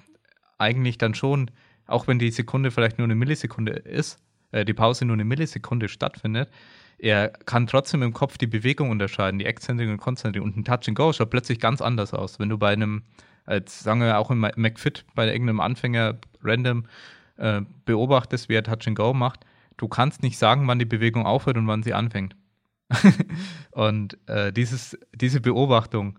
eigentlich 0.58 0.98
dann 0.98 1.14
schon, 1.14 1.50
auch 1.86 2.08
wenn 2.08 2.18
die 2.18 2.30
Sekunde 2.30 2.70
vielleicht 2.70 2.98
nur 2.98 3.06
eine 3.06 3.14
Millisekunde 3.14 3.72
ist, 3.72 4.20
äh, 4.52 4.64
die 4.64 4.74
Pause 4.74 5.04
nur 5.04 5.14
eine 5.14 5.24
Millisekunde 5.24 5.88
stattfindet, 5.88 6.50
er 6.98 7.28
kann 7.28 7.66
trotzdem 7.68 8.02
im 8.02 8.12
Kopf 8.12 8.38
die 8.38 8.48
Bewegung 8.48 8.90
unterscheiden, 8.90 9.38
die 9.38 9.46
Exzentrik 9.46 9.88
und 9.88 9.98
Konzentrik. 9.98 10.42
Und 10.42 10.56
ein 10.56 10.64
Touch 10.64 10.88
and 10.88 10.96
Go 10.96 11.12
schaut 11.12 11.30
plötzlich 11.30 11.60
ganz 11.60 11.80
anders 11.80 12.12
aus. 12.12 12.40
Wenn 12.40 12.48
du 12.48 12.58
bei 12.58 12.72
einem, 12.72 13.02
als 13.46 13.80
sagen 13.80 14.00
wir 14.00 14.18
auch 14.18 14.32
im 14.32 14.40
McFit, 14.40 15.04
bei 15.14 15.26
irgendeinem 15.26 15.60
Anfänger 15.60 16.18
random 16.42 16.86
äh, 17.36 17.60
beobachtest, 17.84 18.48
wie 18.48 18.54
er 18.54 18.64
Touch 18.64 18.88
and 18.88 18.96
Go 18.96 19.14
macht, 19.14 19.44
du 19.76 19.86
kannst 19.86 20.22
nicht 20.22 20.38
sagen, 20.38 20.66
wann 20.66 20.80
die 20.80 20.84
Bewegung 20.84 21.24
aufhört 21.24 21.56
und 21.56 21.68
wann 21.68 21.84
sie 21.84 21.94
anfängt. 21.94 22.34
und 23.70 24.18
äh, 24.26 24.52
dieses, 24.52 24.98
diese 25.14 25.40
Beobachtung, 25.40 26.18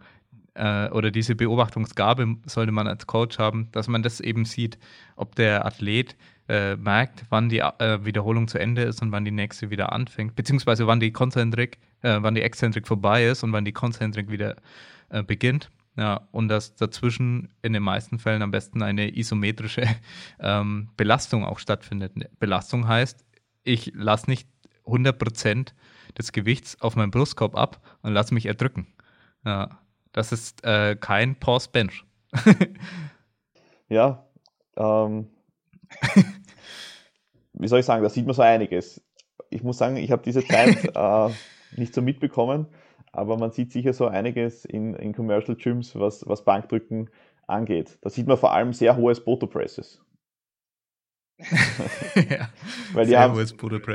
äh, 0.60 0.90
oder 0.92 1.12
diese 1.12 1.36
Beobachtungsgabe 1.36 2.36
sollte 2.46 2.72
man 2.72 2.88
als 2.88 3.08
Coach 3.08 3.40
haben, 3.40 3.70
dass 3.72 3.88
man 3.88 4.04
das 4.04 4.20
eben 4.20 4.46
sieht, 4.46 4.78
ob 5.16 5.36
der 5.36 5.66
Athlet 5.66 6.16
äh, 6.48 6.76
merkt, 6.76 7.24
wann 7.30 7.50
die 7.50 7.60
äh, 7.60 8.06
Wiederholung 8.06 8.48
zu 8.48 8.60
Ende 8.60 8.84
ist 8.84 9.02
und 9.02 9.12
wann 9.12 9.26
die 9.26 9.32
nächste 9.32 9.70
wieder 9.70 9.92
anfängt, 9.92 10.36
beziehungsweise 10.36 10.88
wann 10.88 11.00
die 11.00 11.12
Konzentrik 11.12 11.80
äh, 12.02 12.18
wann 12.22 12.36
die 12.36 12.42
Exzentrik 12.42 12.88
vorbei 12.88 13.26
ist 13.26 13.44
und 13.44 13.52
wann 13.52 13.66
die 13.66 13.72
Konzentrik 13.72 14.30
wieder 14.30 14.56
äh, 15.10 15.24
beginnt. 15.24 15.70
Ja, 15.98 16.28
und 16.32 16.48
dass 16.48 16.76
dazwischen 16.76 17.50
in 17.62 17.74
den 17.74 17.84
meisten 17.84 18.20
Fällen 18.20 18.42
am 18.42 18.52
besten 18.52 18.82
eine 18.82 19.18
isometrische 19.18 19.84
ähm, 20.40 20.90
Belastung 20.96 21.44
auch 21.44 21.60
stattfindet. 21.60 22.14
Belastung 22.40 22.88
heißt, 22.88 23.26
ich 23.64 23.92
lasse 23.96 24.30
nicht 24.30 24.48
100% 24.86 25.74
des 26.18 26.32
Gewichts 26.32 26.80
auf 26.82 26.96
meinen 26.96 27.12
Brustkorb 27.12 27.56
ab 27.56 27.82
und 28.02 28.14
lasse 28.14 28.34
mich 28.34 28.46
erdrücken. 28.46 28.88
Ja, 29.44 29.80
das 30.12 30.32
ist 30.32 30.64
äh, 30.64 30.96
kein 30.96 31.36
Pause 31.40 31.70
Bench. 31.72 32.06
ja, 33.90 34.26
ähm, 34.78 35.28
wie 37.54 37.68
soll 37.68 37.80
ich 37.80 37.86
sagen, 37.86 38.04
da 38.04 38.10
sieht 38.10 38.26
man 38.26 38.36
so 38.36 38.42
einiges. 38.42 39.02
Ich 39.50 39.64
muss 39.64 39.78
sagen, 39.78 39.98
ich 39.98 40.12
habe 40.12 40.24
diese 40.24 40.46
Zeit 40.46 40.86
äh, 40.96 41.30
nicht 41.76 41.94
so 41.94 42.02
mitbekommen, 42.02 42.68
aber 43.12 43.38
man 43.38 43.52
sieht 43.52 43.72
sicher 43.72 43.94
so 43.94 44.08
einiges 44.08 44.66
in, 44.66 44.94
in 44.96 45.14
Commercial 45.14 45.56
Gyms, 45.56 45.96
was, 45.96 46.28
was 46.28 46.44
Bankdrücken 46.44 47.10
angeht. 47.48 47.98
Da 48.02 48.10
sieht 48.10 48.28
man 48.28 48.38
vor 48.38 48.54
allem 48.54 48.74
sehr 48.74 48.96
hohe 48.96 49.16
Spoto 49.16 49.48
Presses. 49.48 50.02
ja, 52.30 52.50
Weil 52.92 53.08
die 53.08 53.18
haben, 53.18 53.34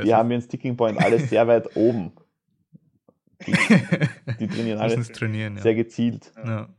die 0.03 0.13
haben 0.13 0.31
ihren 0.31 0.41
Sticking 0.41 0.75
Point 0.75 0.99
alles 0.99 1.29
sehr 1.29 1.47
weit 1.47 1.75
oben. 1.75 2.11
Die, 3.45 3.51
die 4.39 4.47
trainieren 4.47 4.79
alles 4.79 5.07
trainieren, 5.09 5.57
ja. 5.57 5.61
sehr 5.61 5.75
gezielt. 5.75 6.31
Ja. 6.45 6.69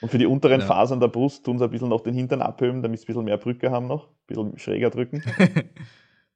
Und 0.00 0.10
für 0.10 0.18
die 0.18 0.26
unteren 0.26 0.60
ja. 0.60 0.66
Fasern 0.66 1.00
der 1.00 1.08
Brust 1.08 1.44
tun 1.44 1.58
sie 1.58 1.64
ein 1.64 1.70
bisschen 1.70 1.88
noch 1.88 2.02
den 2.02 2.14
Hintern 2.14 2.42
abheben, 2.42 2.82
damit 2.82 3.00
sie 3.00 3.04
ein 3.04 3.06
bisschen 3.08 3.24
mehr 3.24 3.38
Brücke 3.38 3.70
haben 3.70 3.86
noch, 3.86 4.08
ein 4.08 4.26
bisschen 4.26 4.58
schräger 4.58 4.90
drücken. 4.90 5.22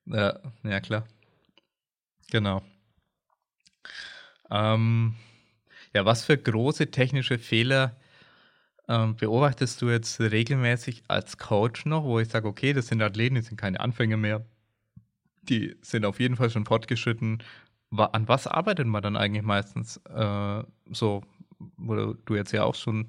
ja, 0.07 0.39
ja, 0.63 0.81
klar. 0.81 1.05
Genau. 2.31 2.63
Ähm, 4.51 5.15
ja, 5.95 6.05
was 6.05 6.25
für 6.25 6.39
große 6.39 6.91
technische 6.91 7.39
Fehler 7.39 7.97
ähm, 8.89 9.17
beobachtest 9.17 9.83
du 9.83 9.91
jetzt 9.91 10.21
regelmäßig 10.21 11.03
als 11.09 11.37
Coach 11.37 11.85
noch, 11.85 12.05
wo 12.05 12.21
ich 12.21 12.29
sage, 12.29 12.49
okay, 12.49 12.73
das 12.73 12.87
sind 12.87 13.03
Athleten, 13.03 13.35
die 13.35 13.43
sind 13.43 13.59
keine 13.59 13.81
Anfänger 13.81 14.17
mehr, 14.17 14.47
die 15.43 15.77
sind 15.83 16.05
auf 16.05 16.21
jeden 16.21 16.37
Fall 16.37 16.51
schon 16.51 16.65
fortgeschritten. 16.65 17.43
An 17.91 18.29
was 18.29 18.47
arbeitet 18.47 18.87
man 18.87 19.03
dann 19.03 19.17
eigentlich 19.17 19.45
meistens 19.45 19.99
äh, 20.15 20.63
so, 20.91 21.23
wo 21.77 21.95
du 21.95 22.35
jetzt 22.35 22.53
ja 22.53 22.65
auch 22.65 22.75
schon 22.75 23.09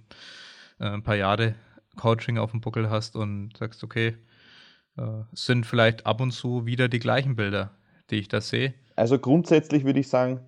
äh, 0.79 0.85
ein 0.85 1.03
paar 1.03 1.15
Jahre 1.15 1.55
Coaching 1.97 2.37
auf 2.37 2.51
dem 2.51 2.61
Buckel 2.61 2.89
hast 2.89 3.15
und 3.15 3.57
sagst, 3.57 3.83
okay, 3.83 4.15
äh, 4.97 5.23
sind 5.33 5.65
vielleicht 5.65 6.05
ab 6.05 6.21
und 6.21 6.31
zu 6.31 6.65
wieder 6.65 6.87
die 6.87 6.99
gleichen 6.99 7.35
Bilder, 7.35 7.71
die 8.09 8.15
ich 8.15 8.27
da 8.27 8.41
sehe? 8.41 8.73
Also 8.95 9.19
grundsätzlich 9.19 9.83
würde 9.83 9.99
ich 9.99 10.07
sagen, 10.07 10.39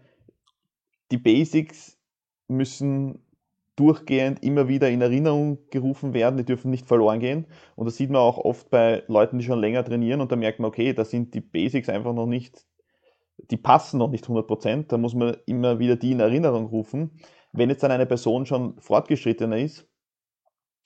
die 1.11 1.17
Basics 1.17 1.97
müssen 2.47 3.19
durchgehend 3.75 4.43
immer 4.43 4.67
wieder 4.67 4.89
in 4.89 5.01
Erinnerung 5.01 5.57
gerufen 5.71 6.13
werden, 6.13 6.37
die 6.37 6.45
dürfen 6.45 6.71
nicht 6.71 6.87
verloren 6.87 7.19
gehen. 7.19 7.45
Und 7.75 7.85
das 7.85 7.97
sieht 7.97 8.09
man 8.09 8.21
auch 8.21 8.37
oft 8.37 8.69
bei 8.69 9.03
Leuten, 9.07 9.39
die 9.39 9.45
schon 9.45 9.59
länger 9.59 9.83
trainieren 9.83 10.21
und 10.21 10.31
da 10.31 10.35
merkt 10.35 10.59
man, 10.59 10.69
okay, 10.69 10.93
da 10.93 11.05
sind 11.05 11.33
die 11.33 11.41
Basics 11.41 11.89
einfach 11.89 12.13
noch 12.13 12.27
nicht, 12.27 12.65
die 13.49 13.57
passen 13.57 13.97
noch 13.97 14.09
nicht 14.09 14.25
100%, 14.25 14.87
da 14.87 14.97
muss 14.97 15.13
man 15.13 15.37
immer 15.45 15.79
wieder 15.79 15.95
die 15.95 16.11
in 16.11 16.19
Erinnerung 16.19 16.67
rufen. 16.67 17.19
Wenn 17.51 17.69
jetzt 17.69 17.83
dann 17.83 17.91
eine 17.91 18.05
Person 18.05 18.45
schon 18.45 18.79
fortgeschrittener 18.79 19.57
ist, 19.57 19.87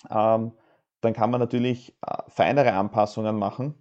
ähm, 0.09 0.51
dann 1.01 1.13
kann 1.13 1.29
man 1.29 1.39
natürlich 1.39 1.95
äh, 2.05 2.17
feinere 2.27 2.73
Anpassungen 2.73 3.37
machen. 3.37 3.75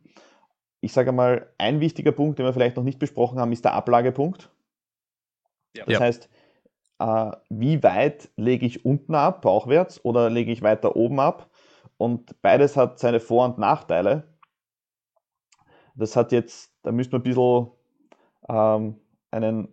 Ich 0.80 0.92
sage 0.92 1.12
mal, 1.12 1.52
ein 1.56 1.80
wichtiger 1.80 2.12
Punkt, 2.12 2.38
den 2.38 2.46
wir 2.46 2.52
vielleicht 2.52 2.76
noch 2.76 2.84
nicht 2.84 2.98
besprochen 2.98 3.38
haben, 3.38 3.52
ist 3.52 3.64
der 3.64 3.72
Ablagepunkt. 3.72 4.50
Ja. 5.74 5.84
Das 5.86 6.00
heißt, 6.00 6.28
äh, 6.98 7.32
wie 7.48 7.82
weit 7.82 8.30
lege 8.36 8.66
ich 8.66 8.84
unten 8.84 9.14
ab, 9.14 9.42
bauchwärts, 9.42 10.04
oder 10.04 10.30
lege 10.30 10.52
ich 10.52 10.62
weiter 10.62 10.96
oben 10.96 11.20
ab. 11.20 11.50
Und 11.96 12.40
beides 12.42 12.76
hat 12.76 12.98
seine 12.98 13.20
Vor- 13.20 13.46
und 13.46 13.58
Nachteile. 13.58 14.34
Das 15.94 16.16
hat 16.16 16.32
jetzt, 16.32 16.74
da 16.82 16.92
müsste 16.92 17.12
man 17.12 17.20
ein 17.20 17.24
bisschen 17.24 17.70
ähm, 18.48 18.96
einen 19.30 19.68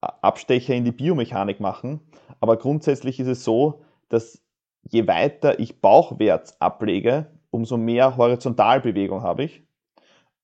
Abstecher 0.00 0.74
in 0.74 0.84
die 0.84 0.92
Biomechanik 0.92 1.60
machen. 1.60 2.00
Aber 2.40 2.56
grundsätzlich 2.56 3.20
ist 3.20 3.28
es 3.28 3.44
so, 3.44 3.82
dass 4.08 4.42
je 4.82 5.06
weiter 5.06 5.58
ich 5.58 5.80
bauchwärts 5.80 6.60
ablege, 6.60 7.30
umso 7.50 7.76
mehr 7.76 8.16
Horizontalbewegung 8.16 9.22
habe 9.22 9.44
ich. 9.44 9.62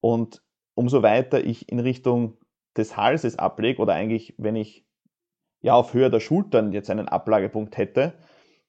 Und 0.00 0.42
umso 0.74 1.02
weiter 1.02 1.44
ich 1.44 1.70
in 1.70 1.80
Richtung 1.80 2.38
des 2.76 2.96
Halses 2.96 3.38
ablege, 3.38 3.82
oder 3.82 3.94
eigentlich, 3.94 4.34
wenn 4.38 4.56
ich 4.56 4.86
ja 5.60 5.74
auf 5.74 5.92
Höhe 5.92 6.10
der 6.10 6.20
Schultern 6.20 6.72
jetzt 6.72 6.88
einen 6.88 7.08
Ablagepunkt 7.08 7.76
hätte, 7.76 8.14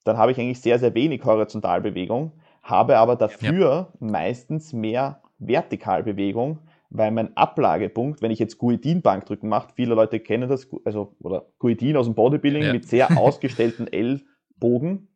dann 0.04 0.18
habe 0.18 0.32
ich 0.32 0.40
eigentlich 0.40 0.62
sehr, 0.62 0.80
sehr 0.80 0.94
wenig 0.94 1.24
Horizontalbewegung, 1.24 2.34
habe 2.64 2.98
aber 2.98 3.16
dafür 3.16 3.70
ja. 3.70 3.94
meistens 4.00 4.74
mehr 4.74 5.22
Vertikalbewegung, 5.40 6.60
weil 6.92 7.12
mein 7.12 7.36
Ablagepunkt, 7.38 8.22
wenn 8.22 8.32
ich 8.32 8.40
jetzt 8.40 8.58
Guidin-Bankdrücken 8.58 9.48
mache, 9.48 9.70
viele 9.74 9.96
Leute 9.96 10.20
kennen 10.20 10.50
das, 10.50 10.70
also 10.84 11.16
oder 11.22 11.48
Guidin 11.58 11.96
aus 11.96 12.06
dem 12.06 12.16
Bodybuilding 12.16 12.64
ja. 12.64 12.74
mit 12.74 12.88
sehr 12.88 13.18
ausgestellten 13.18 13.88
Ellbogen, 13.88 15.08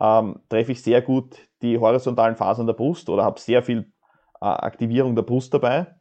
ähm, 0.00 0.40
treffe 0.48 0.72
ich 0.72 0.82
sehr 0.82 1.02
gut 1.02 1.36
die 1.62 1.78
horizontalen 1.78 2.36
Fasern 2.36 2.66
der 2.66 2.74
Brust 2.74 3.08
oder 3.08 3.24
habe 3.24 3.40
sehr 3.40 3.62
viel 3.62 3.92
äh, 4.40 4.46
Aktivierung 4.46 5.16
der 5.16 5.22
Brust 5.22 5.52
dabei. 5.52 5.96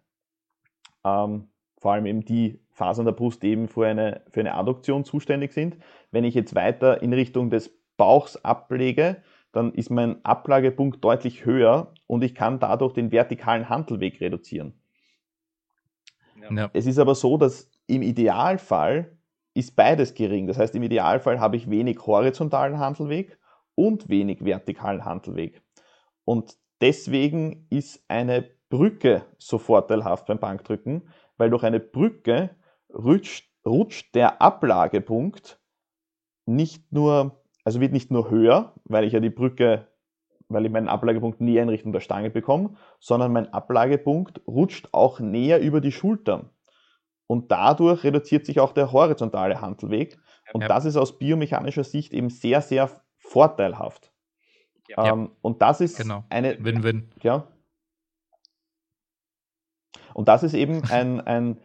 Ähm, 1.04 1.50
vor 1.80 1.94
allem 1.94 2.06
eben 2.06 2.24
die 2.24 2.62
Fasern 2.72 3.06
der 3.06 3.14
Brust 3.14 3.44
eben 3.44 3.68
für 3.68 3.88
eine, 3.88 4.22
für 4.30 4.42
eine 4.42 4.54
Adduktion 4.54 5.06
zuständig 5.06 5.54
sind. 5.54 5.78
Wenn 6.12 6.24
ich 6.24 6.36
jetzt 6.36 6.54
weiter 6.54 7.02
in 7.02 7.14
Richtung 7.14 7.50
des 7.50 7.76
Bauchs 7.98 8.38
ablege, 8.38 9.24
dann 9.54 9.74
ist 9.74 9.90
mein 9.90 10.24
Ablagepunkt 10.24 11.04
deutlich 11.04 11.46
höher 11.46 11.94
und 12.06 12.24
ich 12.24 12.36
kann 12.36 12.60
dadurch 12.60 12.94
den 12.94 13.12
vertikalen 13.12 13.70
Handelweg 13.70 14.20
reduzieren. 14.22 14.74
Ja. 16.40 16.70
Es 16.74 16.86
ist 16.86 17.00
aber 17.00 17.16
so, 17.16 17.38
dass 17.38 17.70
im 17.88 18.02
Idealfall 18.02 19.18
ist 19.54 19.76
beides 19.76 20.14
gering. 20.14 20.48
Das 20.48 20.58
heißt, 20.58 20.76
im 20.76 20.84
Idealfall 20.84 21.40
habe 21.40 21.56
ich 21.56 21.70
wenig 21.70 22.06
horizontalen 22.06 22.78
Handelweg 22.78 23.40
und 23.76 24.10
wenig 24.10 24.44
vertikalen 24.44 25.06
Handelweg. 25.06 25.62
Und 26.26 26.58
deswegen 26.82 27.68
ist 27.70 28.04
eine 28.08 28.50
Brücke 28.70 29.26
so 29.38 29.58
vorteilhaft 29.58 30.26
beim 30.26 30.40
Bankdrücken, 30.40 31.08
weil 31.38 31.50
durch 31.50 31.64
eine 31.64 31.80
Brücke 31.80 32.50
rutscht, 32.94 33.50
rutscht 33.66 34.14
der 34.16 34.42
Ablagepunkt 34.42 35.60
nicht 36.46 36.92
nur, 36.92 37.44
also 37.64 37.80
wird 37.80 37.94
nicht 37.94 38.12
nur 38.12 38.30
höher, 38.30 38.74
weil 38.84 39.06
ich 39.06 39.14
ja 39.14 39.20
die 39.20 39.30
Brücke, 39.30 39.88
weil 40.50 40.66
ich 40.66 40.72
meinen 40.72 40.88
Ablagepunkt 40.88 41.42
näher 41.42 41.64
in 41.64 41.70
Richtung 41.70 41.92
der 41.92 42.00
Stange 42.00 42.30
bekomme, 42.30 42.76
sondern 43.00 43.34
mein 43.34 43.52
Ablagepunkt 43.54 44.42
rutscht 44.48 44.90
auch 44.92 45.20
näher 45.20 45.60
über 45.60 45.82
die 45.82 45.92
Schultern. 45.92 46.50
Und 47.28 47.52
dadurch 47.52 48.04
reduziert 48.04 48.46
sich 48.46 48.60
auch 48.60 48.72
der 48.72 48.92
horizontale 48.92 49.62
Handelweg. 49.62 50.20
Und 50.54 50.62
ja. 50.62 50.68
das 50.68 50.86
ist 50.86 50.96
aus 50.96 51.18
biomechanischer 51.18 51.84
Sicht 51.84 52.14
eben 52.14 52.30
sehr, 52.30 52.62
sehr 52.62 52.90
vorteilhaft. 53.18 54.12
Ja. 54.88 55.14
Ähm, 55.14 55.32
und 55.42 55.62
das 55.62 55.82
ist 55.82 55.98
genau. 55.98 56.24
eine. 56.30 56.64
Win-Win. 56.64 57.12
Ja. 57.24 57.48
Und 60.14 60.28
das 60.28 60.44
ist 60.44 60.54
eben 60.54 60.84
ein, 60.92 61.20
ein 61.28 61.60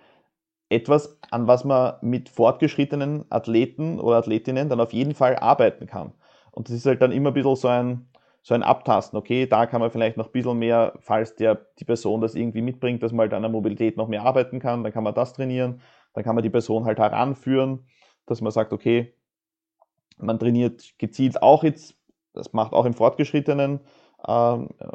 etwas, 0.70 1.18
an 1.30 1.46
was 1.46 1.64
man 1.64 1.94
mit 2.00 2.28
fortgeschrittenen 2.28 3.24
Athleten 3.28 3.98
oder 3.98 4.16
Athletinnen 4.16 4.68
dann 4.68 4.80
auf 4.80 4.92
jeden 4.92 5.14
Fall 5.14 5.36
arbeiten 5.36 5.86
kann. 5.86 6.12
Und 6.52 6.68
das 6.68 6.76
ist 6.76 6.86
halt 6.86 7.02
dann 7.02 7.12
immer 7.12 7.30
ein 7.30 7.34
bisschen 7.34 7.56
so 7.56 7.68
ein, 7.68 8.08
so 8.42 8.54
ein 8.54 8.62
Abtasten. 8.62 9.18
Okay, 9.18 9.46
da 9.46 9.66
kann 9.66 9.80
man 9.80 9.90
vielleicht 9.90 10.16
noch 10.16 10.26
ein 10.26 10.32
bisschen 10.32 10.58
mehr, 10.58 10.94
falls 11.00 11.36
der, 11.36 11.66
die 11.78 11.84
Person 11.84 12.20
das 12.20 12.34
irgendwie 12.34 12.62
mitbringt, 12.62 13.02
dass 13.02 13.12
man 13.12 13.24
halt 13.24 13.34
an 13.34 13.42
der 13.42 13.50
Mobilität 13.50 13.96
noch 13.96 14.08
mehr 14.08 14.22
arbeiten 14.22 14.60
kann, 14.60 14.82
dann 14.82 14.92
kann 14.92 15.04
man 15.04 15.14
das 15.14 15.32
trainieren. 15.32 15.80
Dann 16.14 16.24
kann 16.24 16.34
man 16.34 16.42
die 16.42 16.50
Person 16.50 16.84
halt 16.84 16.98
heranführen, 16.98 17.86
dass 18.26 18.40
man 18.40 18.50
sagt, 18.50 18.72
okay, 18.72 19.14
man 20.18 20.38
trainiert 20.38 20.94
gezielt 20.98 21.42
auch 21.42 21.64
jetzt, 21.64 21.96
das 22.32 22.52
macht 22.52 22.72
auch 22.72 22.84
im 22.84 22.94
fortgeschrittenen, 22.94 23.80
ähm, 24.26 24.68
äh, 24.78 24.86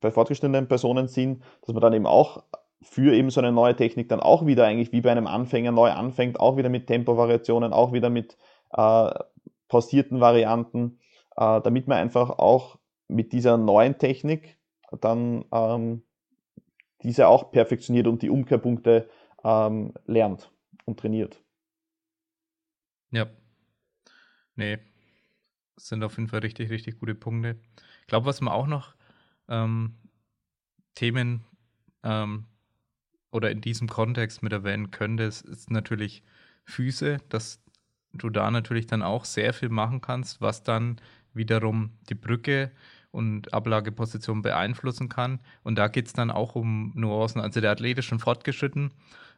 bei 0.00 0.10
fortgeschrittenen 0.10 0.68
Personen 0.68 1.08
Sinn, 1.08 1.42
dass 1.62 1.72
man 1.72 1.80
dann 1.80 1.92
eben 1.92 2.06
auch 2.06 2.44
für 2.82 3.14
eben 3.14 3.30
so 3.30 3.40
eine 3.40 3.52
neue 3.52 3.74
Technik 3.74 4.08
dann 4.08 4.20
auch 4.20 4.46
wieder 4.46 4.66
eigentlich 4.66 4.92
wie 4.92 5.00
bei 5.00 5.10
einem 5.10 5.26
Anfänger 5.26 5.72
neu 5.72 5.90
anfängt, 5.90 6.38
auch 6.38 6.56
wieder 6.56 6.68
mit 6.68 6.86
Tempovariationen, 6.86 7.72
auch 7.72 7.92
wieder 7.92 8.10
mit 8.10 8.36
äh, 8.72 9.10
pausierten 9.68 10.20
Varianten, 10.20 10.98
äh, 11.36 11.60
damit 11.62 11.88
man 11.88 11.98
einfach 11.98 12.30
auch 12.30 12.76
mit 13.14 13.32
dieser 13.32 13.56
neuen 13.56 13.98
Technik 13.98 14.58
dann 15.00 15.44
ähm, 15.52 16.02
diese 17.02 17.28
auch 17.28 17.50
perfektioniert 17.50 18.06
und 18.06 18.22
die 18.22 18.30
Umkehrpunkte 18.30 19.08
ähm, 19.44 19.92
lernt 20.06 20.50
und 20.84 20.98
trainiert. 20.98 21.42
Ja. 23.10 23.26
Nee, 24.56 24.78
das 25.76 25.88
sind 25.88 26.02
auf 26.02 26.16
jeden 26.16 26.28
Fall 26.28 26.40
richtig, 26.40 26.70
richtig 26.70 26.98
gute 26.98 27.14
Punkte. 27.14 27.58
Ich 28.00 28.06
glaube, 28.06 28.26
was 28.26 28.40
man 28.40 28.54
auch 28.54 28.66
noch 28.66 28.94
ähm, 29.48 29.96
Themen 30.94 31.44
ähm, 32.02 32.46
oder 33.30 33.50
in 33.50 33.60
diesem 33.60 33.88
Kontext 33.88 34.42
mit 34.42 34.52
erwähnen 34.52 34.90
könnte, 34.90 35.24
ist, 35.24 35.42
ist 35.42 35.70
natürlich 35.70 36.22
Füße, 36.64 37.18
dass 37.28 37.62
du 38.12 38.30
da 38.30 38.50
natürlich 38.50 38.86
dann 38.86 39.02
auch 39.02 39.24
sehr 39.24 39.52
viel 39.52 39.68
machen 39.68 40.00
kannst, 40.00 40.40
was 40.40 40.62
dann 40.62 41.00
wiederum 41.32 41.98
die 42.08 42.14
Brücke 42.14 42.70
und 43.14 43.54
Ablageposition 43.54 44.42
beeinflussen 44.42 45.08
kann. 45.08 45.38
Und 45.62 45.76
da 45.76 45.88
geht 45.88 46.06
es 46.08 46.12
dann 46.12 46.30
auch 46.30 46.56
um 46.56 46.92
Nuancen. 46.94 47.40
Also 47.40 47.60
der 47.60 47.70
Athlet 47.70 47.98
ist 47.98 48.06
schon 48.06 48.18
fortgeschritten. 48.18 48.90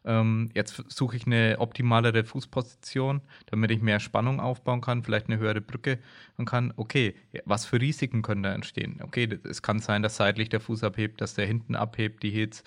Ähm, 0.05 0.51
jetzt 0.55 0.83
suche 0.89 1.17
ich 1.17 1.27
eine 1.27 1.57
optimalere 1.59 2.25
Fußposition, 2.25 3.21
damit 3.47 3.71
ich 3.71 3.83
mehr 3.83 4.01
Spannung 4.01 4.41
aufbauen 4.41 4.81
kann, 4.81 5.03
vielleicht 5.03 5.29
eine 5.29 5.39
höhere 5.39 5.61
Brücke 5.61 5.99
und 6.37 6.47
kann, 6.47 6.73
okay, 6.77 7.15
was 7.45 7.67
für 7.67 7.81
Risiken 7.81 8.23
können 8.23 8.43
da 8.43 8.53
entstehen? 8.53 9.01
Okay, 9.03 9.39
es 9.45 9.63
kann 9.63 9.81
sein, 9.81 10.03
dass 10.03 10.17
seitlich 10.17 10.49
der 10.49 10.61
Fuß 10.61 10.83
abhebt, 10.83 11.21
dass 11.21 11.35
der 11.35 11.47
hinten 11.47 11.75
abhebt, 11.75 12.23
die 12.23 12.31
Hits 12.31 12.63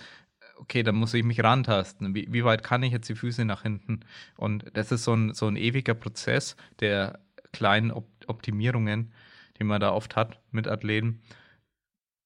okay, 0.57 0.83
dann 0.83 0.95
muss 0.95 1.13
ich 1.13 1.23
mich 1.23 1.41
rantasten. 1.41 2.13
Wie, 2.13 2.27
wie, 2.29 2.43
weit 2.43 2.63
kann 2.63 2.83
ich 2.83 2.91
jetzt 2.91 3.07
die 3.07 3.15
Füße 3.15 3.45
nach 3.45 3.61
hinten? 3.63 4.01
Und 4.35 4.65
das 4.73 4.91
ist 4.91 5.05
so 5.05 5.13
ein, 5.13 5.33
so 5.33 5.47
ein 5.47 5.55
ewiger 5.55 5.93
Prozess 5.93 6.57
der 6.81 7.19
kleinen 7.53 7.91
Op 7.91 8.05
Optimierungen, 8.27 9.11
die 9.59 9.63
man 9.63 9.81
da 9.81 9.91
oft 9.91 10.15
hat 10.15 10.39
mit 10.51 10.67
Athleten. 10.67 11.21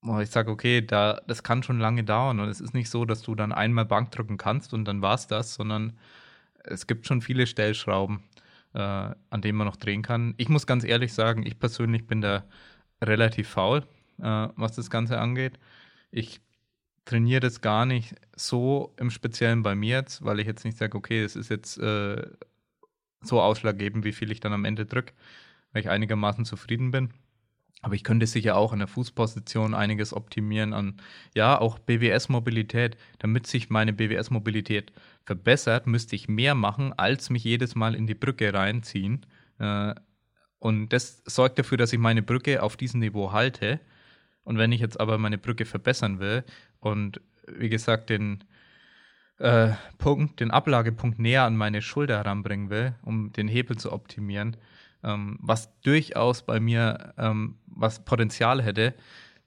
Wo 0.01 0.19
ich 0.19 0.29
sage, 0.29 0.51
okay, 0.51 0.81
da, 0.81 1.21
das 1.27 1.43
kann 1.43 1.63
schon 1.63 1.79
lange 1.79 2.03
dauern. 2.03 2.39
Und 2.39 2.49
es 2.49 2.61
ist 2.61 2.73
nicht 2.73 2.89
so, 2.89 3.05
dass 3.05 3.21
du 3.21 3.35
dann 3.35 3.51
einmal 3.51 3.85
Bank 3.85 4.11
drücken 4.11 4.37
kannst 4.37 4.73
und 4.73 4.85
dann 4.85 5.01
war 5.01 5.15
es 5.15 5.27
das, 5.27 5.55
sondern 5.55 5.97
es 6.63 6.87
gibt 6.87 7.07
schon 7.07 7.21
viele 7.21 7.47
Stellschrauben, 7.47 8.23
äh, 8.73 8.79
an 8.79 9.41
denen 9.41 9.57
man 9.57 9.67
noch 9.67 9.77
drehen 9.77 10.01
kann. 10.01 10.33
Ich 10.37 10.49
muss 10.49 10.67
ganz 10.67 10.83
ehrlich 10.83 11.13
sagen, 11.13 11.45
ich 11.45 11.59
persönlich 11.59 12.07
bin 12.07 12.21
da 12.21 12.43
relativ 13.01 13.49
faul, 13.49 13.85
äh, 14.19 14.47
was 14.55 14.73
das 14.75 14.89
Ganze 14.89 15.19
angeht. 15.19 15.59
Ich 16.11 16.41
trainiere 17.05 17.41
das 17.41 17.61
gar 17.61 17.85
nicht 17.85 18.15
so 18.35 18.93
im 18.97 19.09
Speziellen 19.09 19.63
bei 19.63 19.75
mir 19.75 19.97
jetzt, 19.97 20.23
weil 20.23 20.39
ich 20.39 20.47
jetzt 20.47 20.65
nicht 20.65 20.77
sage, 20.77 20.97
okay, 20.97 21.23
es 21.23 21.35
ist 21.35 21.49
jetzt 21.49 21.77
äh, 21.77 22.25
so 23.21 23.41
ausschlaggebend, 23.41 24.05
wie 24.05 24.13
viel 24.13 24.31
ich 24.31 24.39
dann 24.39 24.53
am 24.53 24.65
Ende 24.65 24.85
drücke, 24.85 25.13
weil 25.71 25.81
ich 25.81 25.89
einigermaßen 25.89 26.45
zufrieden 26.45 26.91
bin. 26.91 27.13
Aber 27.83 27.95
ich 27.95 28.05
könnte 28.05 28.25
sicher 28.27 28.55
auch 28.55 28.71
in 28.71 28.79
der 28.79 28.87
Fußposition 28.87 29.73
einiges 29.73 30.13
optimieren 30.13 30.73
an, 30.73 30.95
ja, 31.35 31.59
auch 31.59 31.79
BWS-Mobilität. 31.79 32.95
Damit 33.19 33.45
sich 33.45 33.69
meine 33.69 33.91
BWS-Mobilität 33.91 34.93
verbessert, 35.25 35.85
müsste 35.85 36.15
ich 36.15 36.29
mehr 36.29 36.55
machen, 36.55 36.93
als 36.93 37.29
mich 37.29 37.43
jedes 37.43 37.75
Mal 37.75 37.93
in 37.93 38.07
die 38.07 38.15
Brücke 38.15 38.53
reinziehen. 38.53 39.25
Äh, 39.59 39.93
und 40.59 40.93
das 40.93 41.23
sorgt 41.25 41.59
dafür, 41.59 41.77
dass 41.77 41.91
ich 41.91 41.99
meine 41.99 42.23
Brücke 42.23 42.63
auf 42.63 42.77
diesem 42.77 43.01
Niveau 43.01 43.33
halte. 43.33 43.81
Und 44.45 44.57
wenn 44.57 44.71
ich 44.71 44.79
jetzt 44.79 44.97
aber 44.97 45.17
meine 45.17 45.37
Brücke 45.37 45.65
verbessern 45.65 46.19
will 46.19 46.45
und 46.79 47.19
wie 47.47 47.67
gesagt 47.67 48.09
den 48.09 48.45
äh, 49.39 49.71
Punkt, 49.97 50.39
den 50.39 50.51
Ablagepunkt 50.51 51.19
näher 51.19 51.43
an 51.43 51.57
meine 51.57 51.81
Schulter 51.81 52.15
heranbringen 52.15 52.69
will, 52.69 52.95
um 53.01 53.33
den 53.33 53.49
Hebel 53.49 53.77
zu 53.77 53.91
optimieren, 53.91 54.55
ähm, 55.03 55.37
was 55.41 55.69
durchaus 55.81 56.43
bei 56.43 56.59
mir 56.59 57.13
ähm, 57.17 57.57
was 57.67 58.03
Potenzial 58.03 58.61
hätte, 58.61 58.93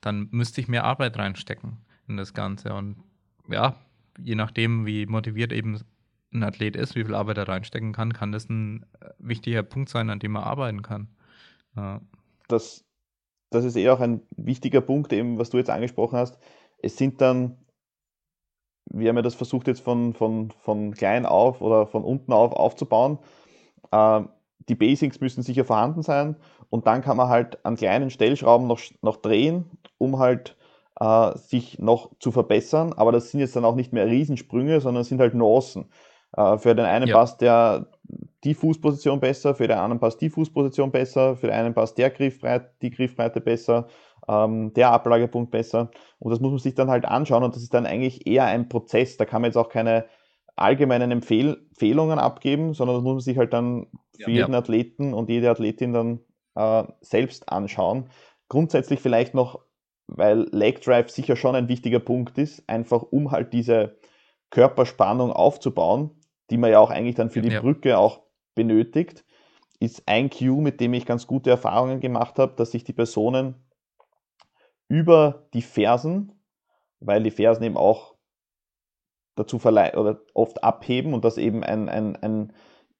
dann 0.00 0.28
müsste 0.30 0.60
ich 0.60 0.68
mehr 0.68 0.84
Arbeit 0.84 1.18
reinstecken 1.18 1.78
in 2.08 2.16
das 2.16 2.34
Ganze. 2.34 2.74
Und 2.74 2.96
ja, 3.48 3.76
je 4.18 4.34
nachdem, 4.34 4.86
wie 4.86 5.06
motiviert 5.06 5.52
eben 5.52 5.80
ein 6.32 6.42
Athlet 6.42 6.76
ist, 6.76 6.94
wie 6.94 7.04
viel 7.04 7.14
Arbeit 7.14 7.38
er 7.38 7.48
reinstecken 7.48 7.92
kann, 7.92 8.12
kann 8.12 8.32
das 8.32 8.48
ein 8.48 8.84
äh, 9.00 9.10
wichtiger 9.18 9.62
Punkt 9.62 9.88
sein, 9.88 10.10
an 10.10 10.18
dem 10.18 10.36
er 10.36 10.44
arbeiten 10.44 10.82
kann. 10.82 11.08
Ja. 11.76 12.00
Das, 12.48 12.84
das 13.50 13.64
ist 13.64 13.76
eher 13.76 13.94
auch 13.94 14.00
ein 14.00 14.22
wichtiger 14.36 14.80
Punkt, 14.80 15.12
eben, 15.12 15.38
was 15.38 15.50
du 15.50 15.58
jetzt 15.58 15.70
angesprochen 15.70 16.18
hast 16.18 16.38
es 16.78 16.96
sind 16.96 17.20
dann, 17.20 17.56
wir 18.90 19.08
haben 19.08 19.16
ja 19.16 19.22
das 19.22 19.34
versucht 19.34 19.66
jetzt 19.66 19.80
von, 19.80 20.14
von, 20.14 20.50
von 20.50 20.92
klein 20.94 21.26
auf 21.26 21.60
oder 21.60 21.86
von 21.86 22.04
unten 22.04 22.32
auf 22.32 22.52
aufzubauen. 22.52 23.18
Äh, 23.90 24.22
die 24.68 24.74
Basics 24.74 25.20
müssen 25.20 25.42
sicher 25.42 25.64
vorhanden 25.64 26.02
sein 26.02 26.36
und 26.70 26.86
dann 26.86 27.02
kann 27.02 27.16
man 27.16 27.28
halt 27.28 27.64
an 27.64 27.76
kleinen 27.76 28.10
Stellschrauben 28.10 28.66
noch, 28.66 28.80
noch 29.02 29.16
drehen, 29.16 29.70
um 29.98 30.18
halt 30.18 30.56
äh, 31.00 31.36
sich 31.36 31.78
noch 31.78 32.10
zu 32.18 32.32
verbessern. 32.32 32.92
Aber 32.92 33.12
das 33.12 33.30
sind 33.30 33.40
jetzt 33.40 33.56
dann 33.56 33.64
auch 33.64 33.76
nicht 33.76 33.92
mehr 33.92 34.06
Riesensprünge, 34.06 34.80
sondern 34.80 35.04
sind 35.04 35.20
halt 35.20 35.34
Nuancen. 35.34 35.86
Äh, 36.36 36.58
für 36.58 36.74
den 36.74 36.84
einen 36.84 37.08
ja. 37.08 37.16
passt 37.16 37.40
der 37.40 37.86
die 38.44 38.54
Fußposition 38.54 39.18
besser, 39.18 39.54
für 39.54 39.66
den 39.66 39.78
anderen 39.78 39.98
passt 39.98 40.20
die 40.20 40.30
Fußposition 40.30 40.92
besser, 40.92 41.36
für 41.36 41.48
den 41.48 41.56
einen 41.56 41.74
passt 41.74 41.98
der 41.98 42.10
Griffbreite, 42.10 42.70
die 42.80 42.90
Griffbreite 42.90 43.40
besser 43.40 43.88
ähm, 44.28 44.72
der 44.74 44.90
Ablagepunkt 44.92 45.50
besser. 45.50 45.90
Und 46.18 46.30
das 46.30 46.40
muss 46.40 46.50
man 46.50 46.58
sich 46.58 46.74
dann 46.74 46.90
halt 46.90 47.04
anschauen 47.04 47.42
und 47.42 47.54
das 47.54 47.62
ist 47.62 47.74
dann 47.74 47.86
eigentlich 47.86 48.26
eher 48.26 48.44
ein 48.44 48.68
Prozess. 48.68 49.16
Da 49.16 49.24
kann 49.24 49.42
man 49.42 49.48
jetzt 49.48 49.56
auch 49.56 49.68
keine 49.68 50.06
allgemeinen 50.56 51.10
Empfehl 51.10 51.58
Empfehlungen 51.70 52.18
abgeben, 52.18 52.72
sondern 52.72 52.96
das 52.96 53.04
muss 53.04 53.12
man 53.12 53.20
sich 53.20 53.36
halt 53.36 53.52
dann 53.52 53.86
für 54.16 54.30
jeden 54.30 54.52
ja. 54.52 54.58
Athleten 54.58 55.14
und 55.14 55.28
jede 55.30 55.50
Athletin 55.50 55.92
dann 55.92 56.20
äh, 56.54 56.84
selbst 57.00 57.48
anschauen. 57.48 58.10
Grundsätzlich 58.48 59.00
vielleicht 59.00 59.34
noch, 59.34 59.60
weil 60.06 60.48
Leg 60.52 60.80
Drive 60.82 61.10
sicher 61.10 61.36
schon 61.36 61.56
ein 61.56 61.68
wichtiger 61.68 62.00
Punkt 62.00 62.38
ist, 62.38 62.68
einfach 62.68 63.02
um 63.02 63.30
halt 63.30 63.52
diese 63.52 63.98
Körperspannung 64.50 65.32
aufzubauen, 65.32 66.10
die 66.50 66.56
man 66.56 66.70
ja 66.70 66.78
auch 66.78 66.90
eigentlich 66.90 67.16
dann 67.16 67.30
für 67.30 67.42
die 67.42 67.50
ja. 67.50 67.60
Brücke 67.60 67.98
auch 67.98 68.22
benötigt, 68.54 69.24
ist 69.80 70.04
ein 70.06 70.30
Cue, 70.30 70.62
mit 70.62 70.80
dem 70.80 70.94
ich 70.94 71.06
ganz 71.06 71.26
gute 71.26 71.50
Erfahrungen 71.50 72.00
gemacht 72.00 72.38
habe, 72.38 72.54
dass 72.56 72.70
sich 72.70 72.84
die 72.84 72.92
Personen 72.92 73.54
über 74.88 75.48
die 75.52 75.62
Fersen, 75.62 76.32
weil 77.00 77.22
die 77.22 77.30
Fersen 77.30 77.64
eben 77.64 77.76
auch 77.76 78.14
dazu 79.34 79.58
verleihen 79.58 79.98
oder 79.98 80.20
oft 80.34 80.64
abheben 80.64 81.12
und 81.12 81.24
das 81.24 81.36
eben 81.36 81.62
ein, 81.62 81.88
ein, 81.88 82.16
ein, 82.16 82.52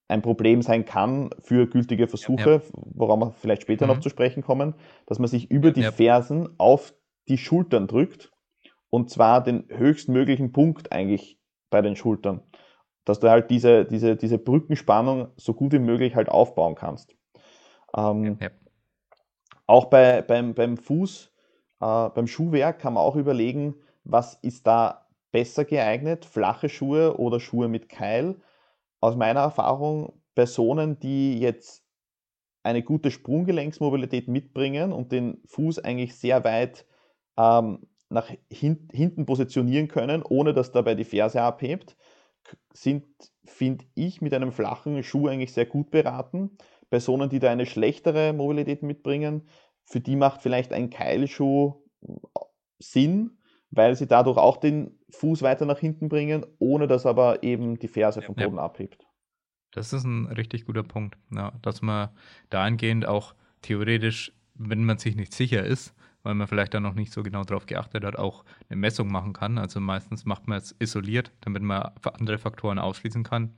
ein 0.09 0.23
Problem 0.23 0.63
sein 0.63 0.85
kann 0.85 1.31
für 1.41 1.67
gültige 1.67 2.07
Versuche, 2.07 2.51
ja, 2.51 2.57
ja. 2.57 2.63
woran 2.73 3.19
wir 3.21 3.33
vielleicht 3.33 3.63
später 3.63 3.87
mhm. 3.87 3.95
noch 3.95 4.01
zu 4.01 4.09
sprechen 4.09 4.43
kommen, 4.43 4.75
dass 5.07 5.19
man 5.19 5.29
sich 5.29 5.51
über 5.51 5.73
die 5.73 5.83
ja. 5.83 5.93
Fersen 5.93 6.49
auf 6.59 6.95
die 7.29 7.39
Schultern 7.39 7.87
drückt 7.87 8.33
und 8.91 9.11
zwar 9.11 9.43
den 9.43 9.65
höchstmöglichen 9.69 10.53
Punkt 10.53 10.93
eigentlich 10.93 11.41
bei 11.71 11.83
den 11.83 11.97
Schultern, 11.97 12.43
dass 13.05 13.19
du 13.19 13.29
halt 13.29 13.51
diese, 13.51 13.85
diese, 13.85 14.17
diese 14.17 14.39
Brückenspannung 14.39 15.29
so 15.37 15.55
gut 15.55 15.73
wie 15.73 15.81
möglich 15.81 16.15
halt 16.15 16.29
aufbauen 16.29 16.77
kannst. 16.77 17.17
Ähm, 17.97 18.39
auch 19.67 19.87
bei, 19.87 20.23
beim, 20.23 20.55
beim 20.55 20.77
Fuß 20.77 21.33
äh, 21.81 22.09
beim 22.11 22.27
Schuhwerk 22.27 22.79
kann 22.79 22.95
man 22.95 23.03
auch 23.03 23.17
überlegen, 23.17 23.75
was 24.05 24.35
ist 24.35 24.67
da 24.67 25.07
besser 25.33 25.65
geeignet, 25.65 26.25
flache 26.25 26.69
Schuhe 26.69 27.19
oder 27.19 27.41
Schuhe 27.41 27.69
mit 27.69 27.89
Keil. 27.89 28.37
Aus 29.07 29.15
meiner 29.15 29.39
Erfahrung, 29.39 30.21
Personen, 30.35 30.99
die 30.99 31.39
jetzt 31.39 31.85
eine 32.65 32.83
gute 32.83 33.13
Sprunggelenksmobilität 33.13 34.27
mitbringen 34.27 34.93
und 34.93 35.13
den 35.13 35.41
Fuß 35.47 35.79
eigentlich 35.79 36.17
sehr 36.17 36.43
weit 36.43 36.87
ähm, 37.39 37.87
nach 38.09 38.33
hin, 38.51 38.89
hinten 38.93 39.25
positionieren 39.25 39.87
können, 39.87 40.25
ohne 40.25 40.55
dass 40.55 40.73
dabei 40.73 40.97
die 40.97 41.05
Ferse 41.05 41.41
abhebt, 41.41 41.97
sind, 42.73 43.07
finde 43.45 43.85
ich, 43.95 44.23
mit 44.23 44.35
einem 44.35 44.51
flachen 44.51 45.01
Schuh 45.05 45.29
eigentlich 45.29 45.53
sehr 45.53 45.67
gut 45.67 45.93
beraten. 45.93 46.59
Personen, 46.91 47.31
die 47.31 47.39
da 47.39 47.53
eine 47.53 47.67
schlechtere 47.67 48.33
Mobilität 48.33 48.83
mitbringen, 48.83 49.49
für 49.85 50.01
die 50.01 50.17
macht 50.17 50.43
vielleicht 50.43 50.73
ein 50.73 50.91
Keilschuh 50.91 51.81
Sinn, 52.81 53.36
weil 53.77 53.95
sie 53.95 54.07
dadurch 54.07 54.39
auch 54.39 54.57
den 54.57 54.99
Fuß 55.11 55.43
weiter 55.43 55.67
nach 55.67 55.79
hinten 55.79 56.09
bringen, 56.09 56.45
ohne 56.59 56.87
dass 56.87 57.07
aber 57.07 57.43
eben 57.43 57.79
die 57.79 57.89
Ferse 57.89 58.23
vom 58.23 58.35
Boden 58.35 58.57
ja. 58.57 58.63
abhebt. 58.63 59.07
Das 59.73 59.93
ist 59.93 60.05
ein 60.05 60.27
richtig 60.27 60.65
guter 60.65 60.83
Punkt, 60.83 61.17
ja, 61.31 61.53
dass 61.63 61.83
man 61.83 62.09
dahingehend 62.51 63.07
auch 63.07 63.35
theoretisch, 63.63 64.33
wenn 64.55 64.85
man 64.85 64.99
sich 64.99 65.17
nicht 65.17 65.35
sicher 65.35 65.65
ist, 65.65 65.95
weil 66.23 66.35
man 66.35 66.47
vielleicht 66.47 66.75
dann 66.75 66.83
noch 66.83 66.95
nicht 66.95 67.13
so 67.13 67.23
genau 67.23 67.45
darauf 67.45 67.67
geachtet 67.67 68.05
hat, 68.05 68.17
auch 68.17 68.45
eine 68.69 68.79
Messung 68.81 69.13
machen 69.13 69.33
kann. 69.33 69.59
Also 69.59 69.81
meistens 69.81 70.25
macht 70.25 70.49
man 70.49 70.59
es 70.59 70.75
isoliert, 70.79 71.31
damit 71.43 71.63
man 71.63 71.91
andere 72.03 72.39
Faktoren 72.39 72.79
ausschließen 72.79 73.23
kann 73.23 73.53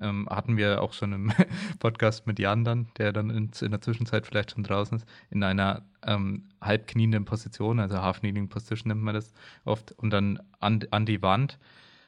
ähm, 0.00 0.28
hatten 0.28 0.56
wir 0.56 0.82
auch 0.82 0.92
schon 0.92 1.12
im 1.12 1.32
Podcast 1.78 2.26
mit 2.26 2.38
Jan 2.38 2.64
dann, 2.64 2.88
der 2.98 3.12
dann 3.12 3.30
in, 3.30 3.50
in, 3.60 3.70
der 3.70 3.80
Zwischenzeit 3.80 4.26
vielleicht 4.26 4.52
schon 4.52 4.64
draußen 4.64 4.98
ist, 4.98 5.06
in 5.30 5.42
einer 5.42 5.82
ähm, 6.04 6.48
halbknienden 6.60 7.24
Position, 7.24 7.80
also 7.80 8.00
Half-Kneeling 8.00 8.48
Position 8.48 8.88
nennt 8.88 9.02
man 9.02 9.14
das 9.14 9.32
oft, 9.64 9.92
und 9.92 10.10
dann 10.10 10.40
an, 10.60 10.80
an 10.90 11.06
die 11.06 11.22
Wand, 11.22 11.58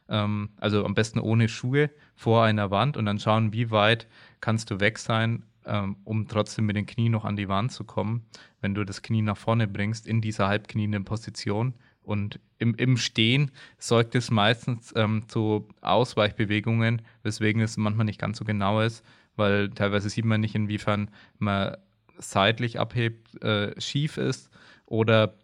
ähm, 0.08 0.50
also 0.56 0.84
am 0.84 0.94
besten 0.94 1.20
ohne 1.20 1.48
Schuhe 1.48 1.90
vor 2.14 2.44
einer 2.44 2.70
Wand 2.70 2.96
und 2.96 3.06
dann 3.06 3.18
schauen, 3.18 3.52
wie 3.52 3.70
weit 3.70 4.06
kannst 4.40 4.70
du 4.70 4.80
weg 4.80 4.98
sein, 4.98 5.44
ähm, 5.64 5.96
um 6.04 6.28
trotzdem 6.28 6.66
mit 6.66 6.76
den 6.76 6.86
Knien 6.86 7.12
noch 7.12 7.24
an 7.24 7.36
die 7.36 7.48
Wand 7.48 7.72
zu 7.72 7.84
kommen, 7.84 8.24
wenn 8.60 8.74
du 8.74 8.84
das 8.84 9.02
Knie 9.02 9.22
nach 9.22 9.36
vorne 9.36 9.66
bringst 9.66 10.06
in 10.06 10.20
dieser 10.20 10.48
halbknienden 10.48 11.04
Position 11.04 11.74
und 12.06 12.38
im, 12.58 12.74
im 12.76 12.96
Stehen 12.96 13.50
sorgt 13.78 14.14
es 14.14 14.30
meistens 14.30 14.92
ähm, 14.96 15.24
zu 15.28 15.68
Ausweichbewegungen, 15.80 17.02
weswegen 17.22 17.60
es 17.60 17.76
manchmal 17.76 18.06
nicht 18.06 18.20
ganz 18.20 18.38
so 18.38 18.44
genau 18.44 18.80
ist, 18.80 19.04
weil 19.34 19.70
teilweise 19.70 20.08
sieht 20.08 20.24
man 20.24 20.40
nicht, 20.40 20.54
inwiefern 20.54 21.10
man 21.38 21.76
seitlich 22.18 22.78
abhebt, 22.78 23.42
äh, 23.42 23.78
schief 23.80 24.16
ist 24.16 24.50
oder 24.86 25.34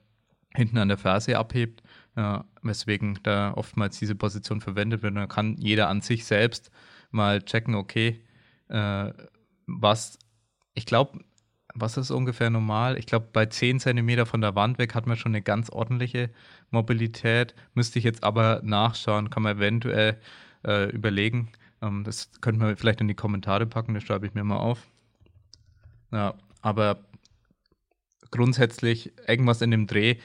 hinten 0.54 0.78
an 0.78 0.88
der 0.88 0.98
Ferse 0.98 1.36
abhebt, 1.36 1.82
äh, 2.16 2.38
weswegen 2.62 3.18
da 3.24 3.52
oftmals 3.54 3.98
diese 3.98 4.14
Position 4.14 4.60
verwendet 4.60 5.02
wird. 5.02 5.16
Da 5.16 5.26
kann 5.26 5.56
jeder 5.58 5.88
an 5.88 6.00
sich 6.00 6.24
selbst 6.24 6.70
mal 7.10 7.42
checken, 7.42 7.74
okay, 7.74 8.22
äh, 8.68 9.12
was, 9.66 10.18
ich 10.74 10.86
glaube, 10.86 11.20
was 11.74 11.96
ist 11.96 12.10
ungefähr 12.10 12.50
normal? 12.50 12.98
Ich 12.98 13.06
glaube, 13.06 13.28
bei 13.32 13.46
10 13.46 13.80
cm 13.80 14.26
von 14.26 14.40
der 14.40 14.54
Wand 14.54 14.78
weg 14.78 14.94
hat 14.94 15.06
man 15.06 15.16
schon 15.16 15.32
eine 15.32 15.42
ganz 15.42 15.70
ordentliche 15.70 16.30
Mobilität. 16.70 17.54
Müsste 17.74 17.98
ich 17.98 18.04
jetzt 18.04 18.24
aber 18.24 18.60
nachschauen, 18.64 19.30
kann 19.30 19.42
man 19.42 19.56
eventuell 19.56 20.18
äh, 20.64 20.90
überlegen. 20.90 21.50
Ähm, 21.80 22.04
das 22.04 22.30
könnte 22.40 22.60
man 22.60 22.76
vielleicht 22.76 23.00
in 23.00 23.08
die 23.08 23.14
Kommentare 23.14 23.66
packen, 23.66 23.94
das 23.94 24.02
schreibe 24.02 24.26
ich 24.26 24.34
mir 24.34 24.44
mal 24.44 24.56
auf. 24.56 24.86
Ja, 26.12 26.34
aber 26.60 27.00
grundsätzlich 28.30 29.12
irgendwas 29.26 29.62
in 29.62 29.70
dem 29.70 29.86
Dreh. 29.86 30.16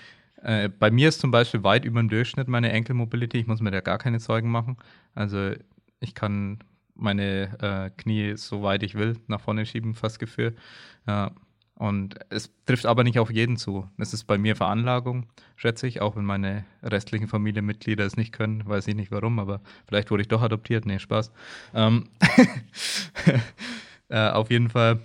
Äh, 0.41 0.69
bei 0.69 0.91
mir 0.91 1.09
ist 1.09 1.19
zum 1.19 1.31
Beispiel 1.31 1.63
weit 1.63 1.85
über 1.85 1.99
dem 1.99 2.09
Durchschnitt 2.09 2.47
meine 2.47 2.71
Enkelmobility. 2.71 3.39
Ich 3.39 3.47
muss 3.47 3.61
mir 3.61 3.71
da 3.71 3.81
gar 3.81 3.97
keine 3.97 4.19
Sorgen 4.19 4.49
machen. 4.49 4.77
Also 5.15 5.51
ich 5.99 6.13
kann 6.13 6.59
meine 6.97 7.57
äh, 7.61 7.89
Knie 8.01 8.35
so 8.37 8.63
weit 8.63 8.83
ich 8.83 8.95
will 8.95 9.17
nach 9.27 9.41
vorne 9.41 9.65
schieben, 9.65 9.95
fast 9.95 10.19
Gefühl. 10.19 10.55
Ja. 11.07 11.31
Und 11.75 12.15
es 12.29 12.51
trifft 12.65 12.87
aber 12.87 13.03
nicht 13.03 13.19
auf 13.19 13.29
jeden 13.29 13.55
zu. 13.55 13.87
Es 13.99 14.11
ist 14.11 14.23
bei 14.23 14.39
mir 14.39 14.55
Veranlagung, 14.55 15.27
schätze 15.55 15.85
ich, 15.85 16.01
auch 16.01 16.15
wenn 16.15 16.25
meine 16.25 16.65
restlichen 16.81 17.27
Familienmitglieder 17.27 18.03
es 18.03 18.17
nicht 18.17 18.33
können, 18.33 18.67
weiß 18.67 18.87
ich 18.87 18.95
nicht 18.95 19.11
warum, 19.11 19.37
aber 19.37 19.61
vielleicht 19.85 20.09
wurde 20.09 20.21
ich 20.21 20.27
doch 20.27 20.41
adoptiert. 20.41 20.87
Nee, 20.87 20.97
Spaß. 20.97 21.31
Ähm 21.75 22.09
äh, 24.09 24.29
auf 24.29 24.49
jeden 24.49 24.69
Fall 24.69 24.99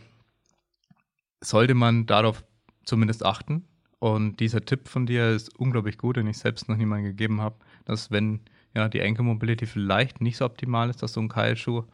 sollte 1.43 1.75
man 1.75 2.07
darauf 2.07 2.43
zumindest 2.85 3.23
achten. 3.23 3.67
Und 4.03 4.41
dieser 4.41 4.63
Tipp 4.63 4.89
von 4.89 5.07
dir 5.07 5.31
ist 5.31 5.57
unglaublich 5.61 5.97
gut, 5.97 6.17
den 6.17 6.27
ich 6.27 6.37
selbst 6.37 6.69
noch 6.69 6.75
niemandem 6.77 7.13
gegeben 7.13 7.41
habe, 7.41 7.55
dass 7.85 8.11
wenn 8.11 8.41
ja, 8.75 8.89
die 8.89 9.01
Ankle 9.01 9.23
Mobility 9.23 9.65
vielleicht 9.65 10.21
nicht 10.21 10.39
so 10.39 10.45
optimal 10.45 10.91
ist, 10.91 11.05
dass 11.05 11.13
so 11.13 11.21
ein 11.21 11.29
Keilschuh 11.29 11.85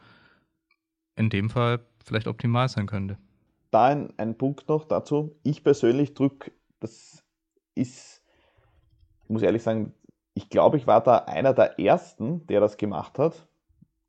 in 1.15 1.29
dem 1.29 1.51
Fall 1.51 1.81
vielleicht 2.03 2.25
optimal 2.25 2.67
sein 2.67 2.87
könnte. 2.87 3.19
Da 3.69 3.85
ein, 3.85 4.11
ein 4.17 4.35
Punkt 4.35 4.67
noch 4.69 4.85
dazu. 4.85 5.35
Ich 5.43 5.63
persönlich 5.63 6.15
drücke, 6.15 6.51
das 6.79 7.23
ist, 7.75 8.23
ich 9.25 9.29
muss 9.29 9.43
ehrlich 9.43 9.61
sagen, 9.61 9.93
ich 10.33 10.49
glaube, 10.49 10.77
ich 10.77 10.87
war 10.87 11.03
da 11.03 11.19
einer 11.19 11.53
der 11.53 11.79
ersten, 11.79 12.47
der 12.47 12.59
das 12.59 12.77
gemacht 12.77 13.19
hat. 13.19 13.47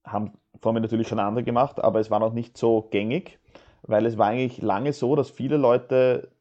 Haben 0.04 0.32
vor 0.58 0.72
mir 0.72 0.80
natürlich 0.80 1.08
schon 1.08 1.18
andere 1.18 1.44
gemacht, 1.44 1.78
aber 1.78 2.00
es 2.00 2.10
war 2.10 2.18
noch 2.18 2.32
nicht 2.32 2.56
so 2.56 2.80
gängig, 2.80 3.38
weil 3.82 4.06
es 4.06 4.16
war 4.16 4.28
eigentlich 4.28 4.62
lange 4.62 4.94
so, 4.94 5.16
dass 5.16 5.28
viele 5.28 5.58
Leute 5.58 6.32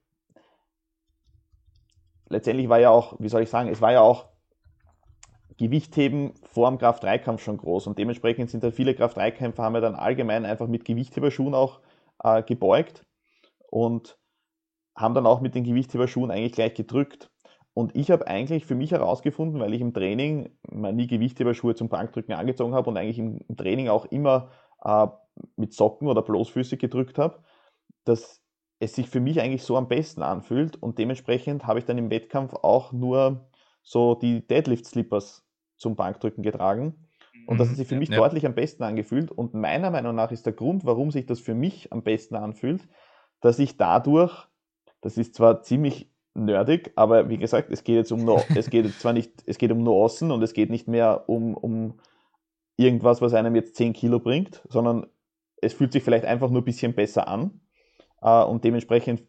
letztendlich 2.29 2.69
war 2.69 2.79
ja 2.79 2.89
auch, 2.89 3.15
wie 3.19 3.29
soll 3.29 3.43
ich 3.43 3.49
sagen, 3.49 3.69
es 3.69 3.81
war 3.81 3.91
ja 3.91 4.01
auch 4.01 4.27
Gewichtheben 5.57 6.33
vor 6.43 6.69
dem 6.69 6.77
Kraft-3-Kampf 6.77 7.41
schon 7.41 7.57
groß 7.57 7.87
und 7.87 7.97
dementsprechend 7.97 8.49
sind 8.49 8.63
da 8.63 8.71
viele 8.71 8.95
Kraft-3-Kämpfer 8.95 9.61
haben 9.61 9.75
ja 9.75 9.81
dann 9.81 9.95
allgemein 9.95 10.45
einfach 10.45 10.67
mit 10.67 10.85
Gewichtheberschuhen 10.85 11.53
auch 11.53 11.81
äh, 12.23 12.43
gebeugt 12.43 13.05
und 13.69 14.17
haben 14.95 15.15
dann 15.15 15.25
auch 15.25 15.41
mit 15.41 15.55
den 15.55 15.63
Gewichtheberschuhen 15.63 16.31
eigentlich 16.31 16.53
gleich 16.53 16.73
gedrückt. 16.73 17.29
Und 17.73 17.95
ich 17.95 18.11
habe 18.11 18.27
eigentlich 18.27 18.65
für 18.65 18.75
mich 18.75 18.91
herausgefunden, 18.91 19.59
weil 19.59 19.73
ich 19.73 19.81
im 19.81 19.93
Training 19.93 20.49
nie 20.69 21.07
Gewichtheberschuhe 21.07 21.75
zum 21.75 21.87
Bankdrücken 21.87 22.33
angezogen 22.33 22.73
habe 22.73 22.89
und 22.89 22.97
eigentlich 22.97 23.19
im, 23.19 23.39
im 23.47 23.55
Training 23.55 23.87
auch 23.89 24.05
immer 24.05 24.51
äh, 24.83 25.07
mit 25.55 25.73
Socken 25.73 26.07
oder 26.07 26.21
bloßfüßig 26.21 26.79
gedrückt 26.79 27.17
habe, 27.17 27.43
dass 28.03 28.38
es 28.79 28.95
sich 28.95 29.09
für 29.09 29.19
mich 29.19 29.41
eigentlich 29.41 29.63
so 29.63 29.77
am 29.77 29.87
besten 29.87 30.23
anfühlt 30.23 30.81
und 30.81 30.97
dementsprechend 30.97 31.67
habe 31.67 31.79
ich 31.79 31.85
dann 31.85 31.97
im 31.97 32.09
Wettkampf 32.09 32.53
auch 32.53 32.91
nur 32.93 33.49
so 33.81 34.15
die 34.15 34.45
Deadlift-Slippers 34.47 35.45
zum 35.77 35.95
Bankdrücken 35.95 36.43
getragen. 36.43 37.07
Und 37.47 37.59
das 37.59 37.69
hat 37.69 37.77
sich 37.77 37.87
für 37.87 37.95
mich 37.95 38.09
ja. 38.09 38.17
deutlich 38.17 38.45
am 38.45 38.53
besten 38.53 38.83
angefühlt. 38.83 39.31
Und 39.31 39.53
meiner 39.53 39.89
Meinung 39.89 40.15
nach 40.15 40.31
ist 40.31 40.45
der 40.45 40.53
Grund, 40.53 40.85
warum 40.85 41.09
sich 41.09 41.25
das 41.25 41.39
für 41.39 41.55
mich 41.55 41.91
am 41.91 42.03
besten 42.03 42.35
anfühlt, 42.35 42.87
dass 43.41 43.57
ich 43.59 43.77
dadurch, 43.77 44.47
das 45.01 45.17
ist 45.17 45.35
zwar 45.35 45.61
ziemlich 45.63 46.11
nerdig, 46.35 46.91
aber 46.95 47.29
wie 47.29 47.37
gesagt, 47.37 47.71
es 47.71 47.83
geht 47.83 47.95
jetzt 47.95 48.11
um 48.11 48.27
es 48.55 48.69
geht 48.69 48.93
zwar 48.99 49.13
nicht, 49.13 49.43
es 49.45 49.57
geht 49.57 49.71
um 49.71 49.83
Nuancen 49.83 50.31
und 50.31 50.43
es 50.43 50.53
geht 50.53 50.69
nicht 50.69 50.87
mehr 50.87 51.27
um, 51.27 51.55
um 51.55 51.99
irgendwas, 52.77 53.21
was 53.21 53.33
einem 53.33 53.55
jetzt 53.55 53.75
10 53.75 53.93
Kilo 53.93 54.19
bringt, 54.19 54.61
sondern 54.69 55.07
es 55.61 55.73
fühlt 55.73 55.91
sich 55.91 56.03
vielleicht 56.03 56.25
einfach 56.25 56.49
nur 56.49 56.61
ein 56.61 56.65
bisschen 56.65 56.93
besser 56.93 57.27
an. 57.27 57.61
Äh, 58.21 58.43
und 58.43 58.63
dementsprechend 58.63 59.23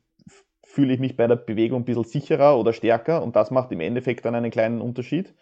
fühle 0.64 0.94
ich 0.94 1.00
mich 1.00 1.16
bei 1.16 1.26
der 1.26 1.36
Bewegung 1.36 1.82
ein 1.82 1.84
bisschen 1.84 2.04
sicherer 2.04 2.58
oder 2.58 2.72
stärker 2.72 3.22
und 3.22 3.34
das 3.34 3.50
macht 3.50 3.72
im 3.72 3.80
Endeffekt 3.80 4.24
dann 4.24 4.34
einen 4.34 4.50
kleinen 4.50 4.80
Unterschied. 4.80 5.34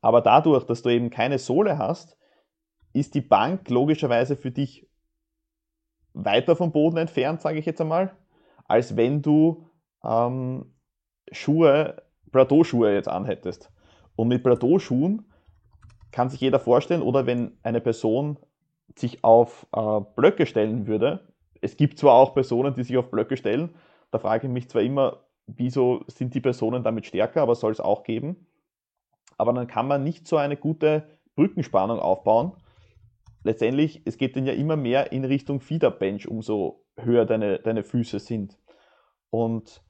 Aber 0.00 0.20
dadurch, 0.20 0.64
dass 0.64 0.82
du 0.82 0.88
eben 0.88 1.10
keine 1.10 1.38
Sohle 1.38 1.78
hast, 1.78 2.18
ist 2.92 3.14
die 3.14 3.20
Bank 3.20 3.68
logischerweise 3.70 4.36
für 4.36 4.50
dich 4.50 4.88
weiter 6.14 6.56
vom 6.56 6.72
Boden 6.72 6.96
entfernt, 6.96 7.40
sage 7.40 7.58
ich 7.58 7.66
jetzt 7.66 7.80
einmal, 7.80 8.16
als 8.64 8.96
wenn 8.96 9.22
du 9.22 9.70
ähm, 10.02 10.74
Schuhe, 11.30 12.02
Plateauschuhe 12.32 12.92
jetzt 12.94 13.08
anhättest. 13.08 13.70
Und 14.16 14.28
mit 14.28 14.42
Plateauschuhen 14.42 15.30
kann 16.10 16.30
sich 16.30 16.40
jeder 16.40 16.58
vorstellen, 16.58 17.02
oder 17.02 17.26
wenn 17.26 17.58
eine 17.62 17.80
Person 17.80 18.38
sich 18.96 19.22
auf 19.22 19.66
äh, 19.72 20.00
Blöcke 20.16 20.46
stellen 20.46 20.86
würde, 20.86 21.34
es 21.60 21.76
gibt 21.76 21.98
zwar 21.98 22.14
auch 22.14 22.34
Personen, 22.34 22.74
die 22.74 22.82
sich 22.82 22.96
auf 22.96 23.10
Blöcke 23.10 23.36
stellen, 23.36 23.74
da 24.10 24.18
frage 24.18 24.46
ich 24.46 24.52
mich 24.52 24.68
zwar 24.68 24.82
immer, 24.82 25.24
wieso 25.46 26.04
sind 26.06 26.34
die 26.34 26.40
Personen 26.40 26.82
damit 26.82 27.06
stärker, 27.06 27.42
aber 27.42 27.54
soll 27.54 27.72
es 27.72 27.80
auch 27.80 28.02
geben. 28.02 28.46
Aber 29.38 29.52
dann 29.52 29.66
kann 29.66 29.86
man 29.86 30.02
nicht 30.02 30.26
so 30.26 30.36
eine 30.36 30.56
gute 30.56 31.08
Brückenspannung 31.34 31.98
aufbauen. 31.98 32.52
Letztendlich, 33.44 34.02
es 34.04 34.16
geht 34.16 34.36
dann 34.36 34.46
ja 34.46 34.54
immer 34.54 34.76
mehr 34.76 35.12
in 35.12 35.24
Richtung 35.24 35.60
Feederbench, 35.60 36.26
umso 36.26 36.84
höher 36.96 37.26
deine, 37.26 37.58
deine 37.58 37.84
Füße 37.84 38.18
sind. 38.18 38.58
Und 39.30 39.82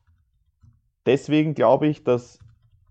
deswegen 1.07 1.55
glaube 1.55 1.87
ich, 1.87 2.05
dass 2.05 2.39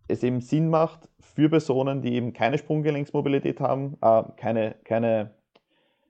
es 0.08 0.24
eben 0.24 0.42
Sinn 0.42 0.70
macht 0.70 1.10
für 1.20 1.50
Personen, 1.50 2.02
die 2.02 2.14
eben 2.14 2.34
keine 2.34 2.58
Sprunggelenksmobilität 2.58 3.60
haben, 3.60 3.98
äh, 4.02 4.24
keine, 4.38 4.76
keine 4.86 5.36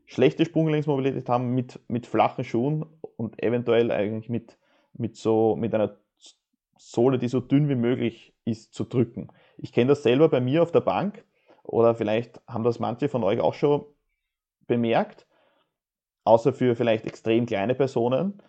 schlechte 0.05 0.45
Sprunggelenksmobilität 0.45 1.27
haben 1.29 1.53
mit, 1.53 1.79
mit 1.87 2.07
flachen 2.07 2.43
Schuhen 2.43 2.85
und 3.17 3.41
eventuell 3.41 3.91
eigentlich 3.91 4.29
mit, 4.29 4.57
mit, 4.93 5.15
so, 5.15 5.55
mit 5.55 5.73
einer 5.73 5.97
Sohle, 6.77 7.17
die 7.17 7.27
so 7.27 7.39
dünn 7.39 7.69
wie 7.69 7.75
möglich 7.75 8.35
ist, 8.45 8.73
zu 8.73 8.83
drücken. 8.83 9.29
Ich 9.57 9.71
kenne 9.71 9.89
das 9.89 10.03
selber 10.03 10.29
bei 10.29 10.41
mir 10.41 10.61
auf 10.61 10.71
der 10.71 10.81
Bank 10.81 11.25
oder 11.63 11.95
vielleicht 11.95 12.41
haben 12.47 12.63
das 12.63 12.79
manche 12.79 13.09
von 13.09 13.23
euch 13.23 13.39
auch 13.39 13.53
schon 13.53 13.85
bemerkt, 14.67 15.25
außer 16.23 16.53
für 16.53 16.75
vielleicht 16.75 17.05
extrem 17.05 17.45
kleine 17.45 17.75
Personen. 17.75 18.41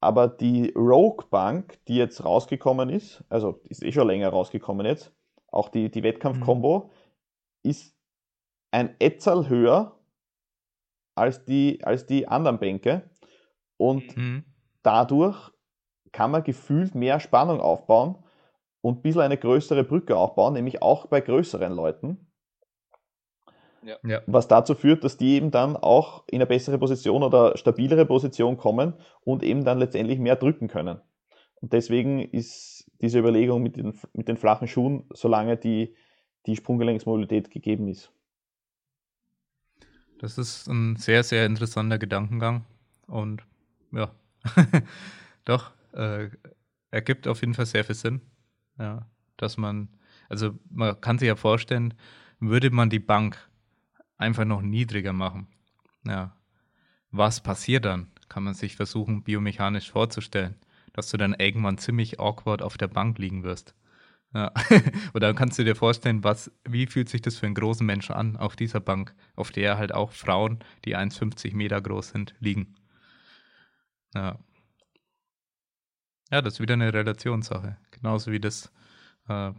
Aber 0.00 0.28
die 0.28 0.72
Rogue 0.76 1.26
Bank, 1.30 1.78
die 1.88 1.96
jetzt 1.96 2.24
rausgekommen 2.24 2.88
ist, 2.88 3.24
also 3.28 3.60
ist 3.64 3.82
eh 3.82 3.92
schon 3.92 4.06
länger 4.06 4.28
rausgekommen 4.28 4.86
jetzt, 4.86 5.12
auch 5.48 5.70
die, 5.70 5.90
die 5.90 6.02
Wettkampf-Kombo, 6.02 6.90
mhm. 7.64 7.70
ist 7.70 7.96
ein 8.70 8.94
Etzel 9.00 9.48
höher 9.48 9.97
als 11.18 11.44
die, 11.44 11.80
als 11.84 12.06
die 12.06 12.28
anderen 12.28 12.58
Bänke. 12.58 13.10
Und 13.76 14.16
mhm. 14.16 14.44
dadurch 14.82 15.50
kann 16.12 16.30
man 16.30 16.44
gefühlt 16.44 16.94
mehr 16.94 17.20
Spannung 17.20 17.60
aufbauen 17.60 18.16
und 18.80 18.98
ein 18.98 19.02
bisschen 19.02 19.22
eine 19.22 19.36
größere 19.36 19.84
Brücke 19.84 20.16
aufbauen, 20.16 20.54
nämlich 20.54 20.82
auch 20.82 21.06
bei 21.06 21.20
größeren 21.20 21.72
Leuten. 21.72 22.28
Ja. 23.82 24.22
Was 24.26 24.48
dazu 24.48 24.74
führt, 24.74 25.04
dass 25.04 25.16
die 25.16 25.34
eben 25.34 25.50
dann 25.50 25.76
auch 25.76 26.24
in 26.28 26.36
eine 26.36 26.46
bessere 26.46 26.78
Position 26.78 27.22
oder 27.22 27.56
stabilere 27.56 28.04
Position 28.06 28.56
kommen 28.56 28.94
und 29.20 29.42
eben 29.42 29.64
dann 29.64 29.78
letztendlich 29.78 30.18
mehr 30.18 30.36
drücken 30.36 30.68
können. 30.68 31.00
Und 31.60 31.72
deswegen 31.72 32.20
ist 32.20 32.90
diese 33.00 33.18
Überlegung 33.18 33.62
mit 33.62 33.76
den, 33.76 33.98
mit 34.12 34.28
den 34.28 34.36
flachen 34.36 34.68
Schuhen, 34.68 35.04
solange 35.12 35.56
die, 35.56 35.94
die 36.46 36.56
Sprunggelenksmobilität 36.56 37.50
gegeben 37.50 37.88
ist. 37.88 38.12
Das 40.18 40.36
ist 40.36 40.66
ein 40.66 40.96
sehr, 40.96 41.22
sehr 41.22 41.46
interessanter 41.46 41.98
Gedankengang. 41.98 42.64
Und 43.06 43.42
ja, 43.92 44.10
doch, 45.44 45.72
äh, 45.92 46.28
ergibt 46.90 47.28
auf 47.28 47.40
jeden 47.40 47.54
Fall 47.54 47.66
sehr 47.66 47.84
viel 47.84 47.94
Sinn. 47.94 48.20
Ja, 48.78 49.06
dass 49.36 49.56
man, 49.56 49.88
also 50.28 50.58
man 50.70 51.00
kann 51.00 51.18
sich 51.18 51.28
ja 51.28 51.36
vorstellen, 51.36 51.94
würde 52.40 52.70
man 52.70 52.90
die 52.90 52.98
Bank 52.98 53.38
einfach 54.16 54.44
noch 54.44 54.62
niedriger 54.62 55.12
machen. 55.12 55.46
Ja, 56.04 56.36
was 57.10 57.40
passiert 57.42 57.84
dann? 57.84 58.08
Kann 58.28 58.44
man 58.44 58.54
sich 58.54 58.76
versuchen, 58.76 59.22
biomechanisch 59.22 59.90
vorzustellen, 59.90 60.54
dass 60.92 61.10
du 61.10 61.16
dann 61.16 61.34
irgendwann 61.34 61.78
ziemlich 61.78 62.20
awkward 62.20 62.60
auf 62.60 62.76
der 62.76 62.88
Bank 62.88 63.18
liegen 63.18 63.42
wirst. 63.42 63.74
Ja. 64.34 64.52
Dann 65.14 65.36
kannst 65.36 65.58
du 65.58 65.64
dir 65.64 65.74
vorstellen, 65.74 66.22
was, 66.22 66.50
wie 66.64 66.86
fühlt 66.86 67.08
sich 67.08 67.22
das 67.22 67.36
für 67.36 67.46
einen 67.46 67.54
großen 67.54 67.86
Menschen 67.86 68.14
an 68.14 68.36
auf 68.36 68.56
dieser 68.56 68.80
Bank, 68.80 69.14
auf 69.36 69.50
der 69.50 69.78
halt 69.78 69.94
auch 69.94 70.12
Frauen, 70.12 70.58
die 70.84 70.96
1,50 70.96 71.54
Meter 71.54 71.80
groß 71.80 72.10
sind, 72.10 72.34
liegen. 72.40 72.74
Ja. 74.14 74.38
Ja, 76.30 76.42
das 76.42 76.54
ist 76.54 76.60
wieder 76.60 76.74
eine 76.74 76.92
Relationssache. 76.92 77.78
Genauso 77.90 78.30
wie 78.30 78.40
das 78.40 78.70
äh, 79.28 79.52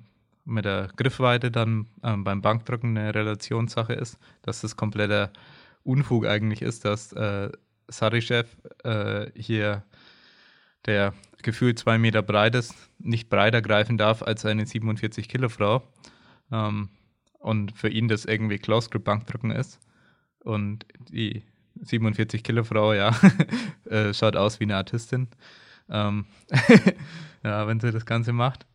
mit 0.45 0.65
der 0.65 0.89
Griffweite 0.95 1.51
dann 1.51 1.87
äh, 2.03 2.15
beim 2.17 2.41
Bankdrücken 2.41 2.97
eine 2.97 3.13
Relationssache 3.13 3.93
ist, 3.93 4.19
dass 4.43 4.61
das 4.61 4.75
kompletter 4.75 5.31
Unfug 5.83 6.25
eigentlich 6.27 6.61
ist, 6.61 6.85
dass 6.85 7.13
äh, 7.13 7.49
Sarichev 7.87 8.49
äh, 8.83 9.31
hier, 9.35 9.83
der 10.85 11.13
gefühlt 11.41 11.79
zwei 11.79 11.97
Meter 11.97 12.21
breit 12.21 12.55
ist, 12.55 12.75
nicht 12.99 13.29
breiter 13.29 13.61
greifen 13.61 13.97
darf 13.97 14.21
als 14.21 14.45
eine 14.45 14.65
47 14.65 15.29
Kilo 15.29 15.49
Frau. 15.49 15.83
Ähm, 16.51 16.89
und 17.39 17.71
für 17.77 17.89
ihn 17.89 18.07
das 18.07 18.25
irgendwie 18.25 18.57
Close 18.57 18.89
Grip 18.89 19.05
Bankdrücken 19.05 19.51
ist. 19.51 19.79
Und 20.43 20.85
die 21.09 21.43
47 21.81 22.43
Kilo 22.43 22.63
Frau, 22.63 22.93
ja, 22.93 23.15
äh, 23.85 24.13
schaut 24.13 24.35
aus 24.35 24.59
wie 24.59 24.65
eine 24.65 24.75
Artistin. 24.75 25.29
Ähm, 25.89 26.25
ja, 27.43 27.67
wenn 27.67 27.79
sie 27.79 27.91
das 27.91 28.05
Ganze 28.05 28.33
macht. 28.33 28.65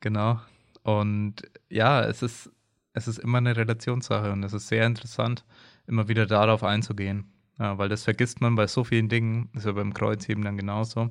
Genau. 0.00 0.40
Und 0.82 1.42
ja, 1.68 2.02
es 2.04 2.22
ist, 2.22 2.50
es 2.92 3.08
ist 3.08 3.18
immer 3.18 3.38
eine 3.38 3.56
Relationssache 3.56 4.32
und 4.32 4.42
es 4.42 4.52
ist 4.52 4.68
sehr 4.68 4.86
interessant, 4.86 5.44
immer 5.86 6.08
wieder 6.08 6.26
darauf 6.26 6.62
einzugehen. 6.64 7.32
Ja, 7.58 7.78
weil 7.78 7.88
das 7.88 8.04
vergisst 8.04 8.40
man 8.40 8.54
bei 8.54 8.66
so 8.66 8.84
vielen 8.84 9.08
Dingen, 9.08 9.48
ist 9.54 9.66
ja 9.66 9.72
beim 9.72 9.94
Kreuzheben 9.94 10.44
dann 10.44 10.56
genauso. 10.56 11.10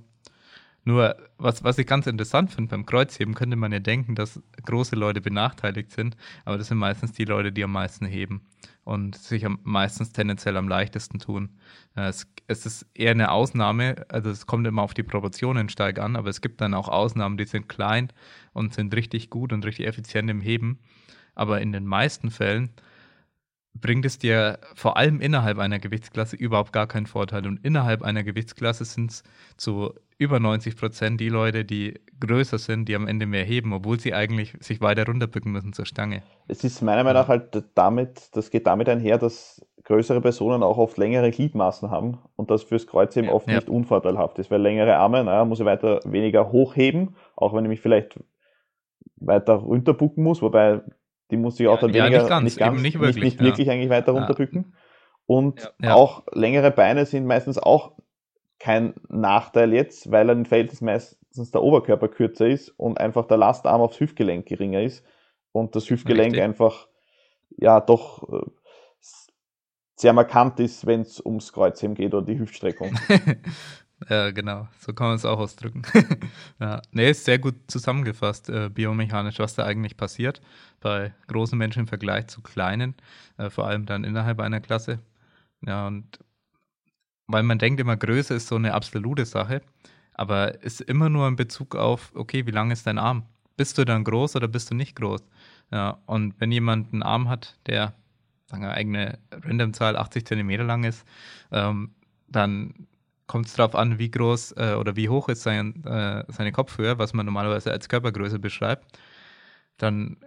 Nur, 0.87 1.15
was, 1.39 1.63
was 1.63 1.79
ich 1.79 1.87
ganz 1.87 2.05
interessant 2.05 2.51
finde, 2.51 2.69
beim 2.69 2.85
Kreuzheben 2.85 3.33
könnte 3.33 3.55
man 3.55 3.71
ja 3.71 3.79
denken, 3.79 4.13
dass 4.13 4.39
große 4.65 4.95
Leute 4.95 5.19
benachteiligt 5.19 5.91
sind, 5.91 6.15
aber 6.45 6.59
das 6.59 6.67
sind 6.67 6.77
meistens 6.77 7.13
die 7.13 7.25
Leute, 7.25 7.51
die 7.51 7.63
am 7.63 7.71
meisten 7.71 8.05
heben 8.05 8.45
und 8.83 9.15
sich 9.15 9.47
am, 9.47 9.59
meistens 9.63 10.11
tendenziell 10.11 10.55
am 10.57 10.67
leichtesten 10.67 11.17
tun. 11.17 11.57
Äh, 11.95 12.09
es, 12.09 12.27
es 12.45 12.67
ist 12.67 12.85
eher 12.93 13.11
eine 13.11 13.31
Ausnahme, 13.31 14.05
also 14.09 14.29
es 14.29 14.45
kommt 14.45 14.67
immer 14.67 14.83
auf 14.83 14.93
die 14.93 15.01
Proportionen 15.01 15.69
stark 15.69 15.97
an, 15.97 16.15
aber 16.15 16.29
es 16.29 16.39
gibt 16.39 16.61
dann 16.61 16.75
auch 16.75 16.87
Ausnahmen, 16.87 17.37
die 17.37 17.45
sind 17.45 17.67
klein 17.67 18.13
und 18.53 18.75
sind 18.75 18.95
richtig 18.95 19.31
gut 19.31 19.53
und 19.53 19.65
richtig 19.65 19.87
effizient 19.87 20.29
im 20.29 20.39
Heben. 20.39 20.79
Aber 21.33 21.61
in 21.61 21.71
den 21.71 21.87
meisten 21.87 22.29
Fällen 22.29 22.69
bringt 23.73 24.05
es 24.05 24.19
dir 24.19 24.59
vor 24.75 24.97
allem 24.97 25.19
innerhalb 25.19 25.57
einer 25.57 25.79
Gewichtsklasse 25.79 26.35
überhaupt 26.35 26.71
gar 26.71 26.87
keinen 26.87 27.07
Vorteil. 27.07 27.45
Und 27.45 27.65
innerhalb 27.65 28.03
einer 28.03 28.23
Gewichtsklasse 28.23 28.85
sind 28.85 29.11
es 29.11 29.23
zu 29.57 29.93
über 30.17 30.39
90 30.39 30.77
Prozent 30.77 31.19
die 31.19 31.29
Leute, 31.29 31.65
die 31.65 31.99
größer 32.19 32.57
sind, 32.57 32.87
die 32.87 32.95
am 32.95 33.07
Ende 33.07 33.25
mehr 33.25 33.43
heben, 33.43 33.73
obwohl 33.73 33.99
sie 33.99 34.13
eigentlich 34.13 34.53
sich 34.59 34.81
weiter 34.81 35.05
runterbücken 35.05 35.51
müssen 35.51 35.73
zur 35.73 35.85
Stange. 35.85 36.23
Es 36.47 36.63
ist 36.63 36.81
meiner 36.81 37.03
Meinung 37.03 37.21
nach 37.21 37.27
halt 37.27 37.63
damit, 37.75 38.29
das 38.33 38.49
geht 38.49 38.67
damit 38.67 38.87
einher, 38.87 39.17
dass 39.17 39.65
größere 39.83 40.21
Personen 40.21 40.63
auch 40.63 40.77
oft 40.77 40.97
längere 40.97 41.31
Gliedmaßen 41.31 41.91
haben 41.91 42.17
und 42.35 42.49
das 42.49 42.63
fürs 42.63 42.87
Kreuzheben 42.87 43.29
ja, 43.29 43.35
oft 43.35 43.47
ja. 43.47 43.55
nicht 43.55 43.69
unvorteilhaft 43.69 44.39
ist, 44.39 44.49
weil 44.49 44.61
längere 44.61 44.95
Arme, 44.95 45.23
naja, 45.23 45.45
muss 45.45 45.59
ich 45.59 45.65
weiter 45.65 45.99
weniger 46.05 46.51
hochheben, 46.51 47.15
auch 47.35 47.53
wenn 47.53 47.65
ich 47.65 47.69
mich 47.69 47.81
vielleicht 47.81 48.19
weiter 49.17 49.53
runterbucken 49.53 50.23
muss, 50.23 50.41
wobei 50.41 50.81
die 51.31 51.37
muss 51.37 51.59
ich 51.59 51.67
auch 51.67 51.79
dann 51.79 51.93
ja, 51.93 52.05
weniger, 52.05 52.19
nicht 52.19 52.29
ganz, 52.29 52.43
nicht, 52.43 52.57
ganz, 52.57 52.81
nicht 52.81 52.99
wirklich, 52.99 53.23
nicht, 53.23 53.41
nicht 53.41 53.41
wirklich 53.41 53.69
eigentlich 53.69 53.89
weiter 53.89 54.13
runterbücken. 54.13 54.73
Und 55.27 55.73
auch 55.83 56.23
längere 56.33 56.69
Beine 56.69 57.05
sind 57.07 57.25
meistens 57.25 57.57
auch 57.57 57.93
kein 58.65 58.95
Nachteil 59.09 59.73
jetzt, 59.73 60.09
weil 60.09 60.27
ein 60.27 60.47
Verhältnis 60.47 60.81
meistens 60.81 61.51
der 61.51 61.61
Oberkörper 61.61 62.07
kürzer 62.07 62.47
ist 62.47 62.69
und 62.69 62.99
einfach 62.99 63.27
der 63.27 63.37
Lastarm 63.37 63.79
aufs 63.79 63.99
Hüftgelenk 63.99 64.47
geringer 64.47 64.81
ist 64.81 65.05
und 65.51 65.75
das 65.75 65.87
Hüftgelenk 65.87 66.29
Richtig. 66.29 66.41
einfach 66.41 66.87
ja 67.57 67.79
doch 67.79 68.27
äh, 68.27 68.49
sehr 69.95 70.13
markant 70.13 70.59
ist, 70.59 70.87
wenn 70.87 71.01
es 71.01 71.23
ums 71.23 71.53
Kreuzheben 71.53 71.93
geht 71.93 72.15
oder 72.15 72.25
die 72.25 72.39
Hüftstreckung. 72.39 72.97
ja, 74.09 74.31
genau, 74.31 74.67
so 74.79 74.93
kann 74.93 75.09
man 75.09 75.15
es 75.17 75.25
auch 75.25 75.37
ausdrücken. 75.37 75.83
ja. 76.59 76.81
Nee, 76.91 77.11
ist 77.11 77.23
sehr 77.23 77.37
gut 77.37 77.53
zusammengefasst, 77.67 78.49
äh, 78.49 78.69
biomechanisch, 78.69 79.37
was 79.37 79.53
da 79.53 79.63
eigentlich 79.63 79.95
passiert 79.95 80.41
bei 80.81 81.13
großen 81.27 81.55
Menschen 81.55 81.81
im 81.81 81.87
Vergleich 81.87 82.25
zu 82.29 82.41
kleinen, 82.41 82.95
äh, 83.37 83.51
vor 83.51 83.67
allem 83.67 83.85
dann 83.85 84.03
innerhalb 84.03 84.39
einer 84.39 84.59
Klasse. 84.59 84.97
Ja, 85.61 85.85
und 85.85 86.17
weil 87.27 87.43
man 87.43 87.59
denkt 87.59 87.79
immer, 87.79 87.97
Größe 87.97 88.33
ist 88.35 88.47
so 88.47 88.55
eine 88.55 88.73
absolute 88.73 89.25
Sache, 89.25 89.61
aber 90.13 90.63
ist 90.63 90.81
immer 90.81 91.09
nur 91.09 91.27
in 91.27 91.35
Bezug 91.35 91.75
auf, 91.75 92.11
okay, 92.15 92.45
wie 92.45 92.51
lang 92.51 92.71
ist 92.71 92.87
dein 92.87 92.97
Arm? 92.97 93.23
Bist 93.57 93.77
du 93.77 93.85
dann 93.85 94.03
groß 94.03 94.35
oder 94.35 94.47
bist 94.47 94.71
du 94.71 94.75
nicht 94.75 94.95
groß? 94.95 95.21
Ja, 95.71 95.97
und 96.05 96.39
wenn 96.39 96.51
jemand 96.51 96.93
einen 96.93 97.03
Arm 97.03 97.29
hat, 97.29 97.57
der, 97.67 97.93
sagen 98.47 98.63
wir, 98.63 98.71
eigene 98.71 99.19
Randomzahl 99.31 99.97
80 99.97 100.25
Zentimeter 100.25 100.63
lang 100.63 100.83
ist, 100.83 101.05
ähm, 101.51 101.91
dann 102.27 102.87
kommt 103.27 103.47
es 103.47 103.53
darauf 103.53 103.75
an, 103.75 103.97
wie 103.97 104.11
groß 104.11 104.53
äh, 104.57 104.75
oder 104.77 104.95
wie 104.95 105.09
hoch 105.09 105.29
ist 105.29 105.43
sein, 105.43 105.83
äh, 105.85 106.23
seine 106.27 106.51
Kopfhöhe, 106.51 106.99
was 106.99 107.13
man 107.13 107.25
normalerweise 107.25 107.71
als 107.71 107.89
Körpergröße 107.89 108.39
beschreibt. 108.39 108.99
Dann 109.77 110.17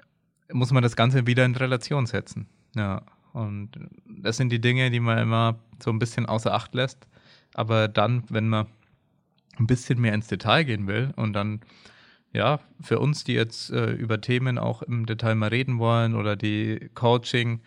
muss 0.53 0.73
man 0.73 0.83
das 0.83 0.97
Ganze 0.97 1.27
wieder 1.27 1.45
in 1.45 1.55
Relation 1.55 2.07
setzen. 2.07 2.49
Ja. 2.75 3.03
Und 3.39 3.71
das 4.05 4.37
sind 4.37 4.51
die 4.51 4.61
Dinge, 4.61 4.91
die 4.91 4.99
man 4.99 5.19
immer 5.19 5.61
so 5.81 5.91
ein 5.91 6.01
bisschen 6.01 6.27
außer 6.27 6.53
Acht 6.53 6.75
lässt. 6.75 7.07
Aber 7.55 7.87
dann, 7.87 8.25
wenn 8.29 8.49
man 8.49 8.67
ein 9.59 9.69
bisschen 9.69 10.01
mehr 10.01 10.13
ins 10.13 10.27
Detail 10.27 10.65
gehen 10.65 10.89
will 10.89 11.13
und 11.15 11.35
dann, 11.35 11.61
ja, 12.33 12.59
für 12.81 12.99
uns, 12.99 13.23
die 13.23 13.35
jetzt 13.35 13.71
äh, 13.71 13.93
über 13.93 14.21
Themen 14.21 14.59
auch 14.59 14.83
im 14.83 15.07
Detail 15.07 15.37
mal 15.37 15.51
reden 15.51 15.79
wollen 15.79 16.17
oder 16.17 16.35
die 16.35 16.91
Coaching, 16.95 17.61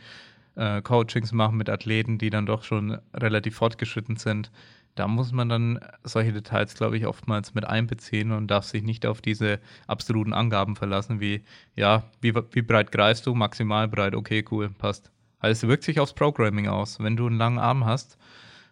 äh, 0.55 0.81
Coachings 0.81 1.31
machen 1.31 1.57
mit 1.57 1.69
Athleten, 1.69 2.17
die 2.17 2.29
dann 2.29 2.45
doch 2.45 2.63
schon 2.63 2.99
relativ 3.13 3.55
fortgeschritten 3.55 4.17
sind, 4.17 4.51
da 4.95 5.07
muss 5.07 5.31
man 5.31 5.47
dann 5.47 5.79
solche 6.03 6.33
Details, 6.33 6.75
glaube 6.75 6.97
ich, 6.97 7.07
oftmals 7.07 7.53
mit 7.53 7.65
einbeziehen 7.65 8.33
und 8.33 8.47
darf 8.47 8.65
sich 8.65 8.83
nicht 8.83 9.05
auf 9.05 9.21
diese 9.21 9.59
absoluten 9.87 10.33
Angaben 10.33 10.75
verlassen, 10.75 11.21
wie, 11.21 11.43
ja, 11.77 12.03
wie, 12.19 12.35
wie 12.35 12.61
breit 12.61 12.91
greifst 12.91 13.25
du? 13.25 13.33
Maximal 13.33 13.87
breit, 13.87 14.15
okay, 14.15 14.43
cool, 14.51 14.69
passt. 14.69 15.11
Also 15.41 15.65
es 15.65 15.69
wirkt 15.69 15.83
sich 15.83 15.99
aufs 15.99 16.13
Programming 16.13 16.67
aus. 16.67 16.99
Wenn 16.99 17.17
du 17.17 17.25
einen 17.25 17.37
langen 17.37 17.57
Arm 17.57 17.83
hast 17.85 18.17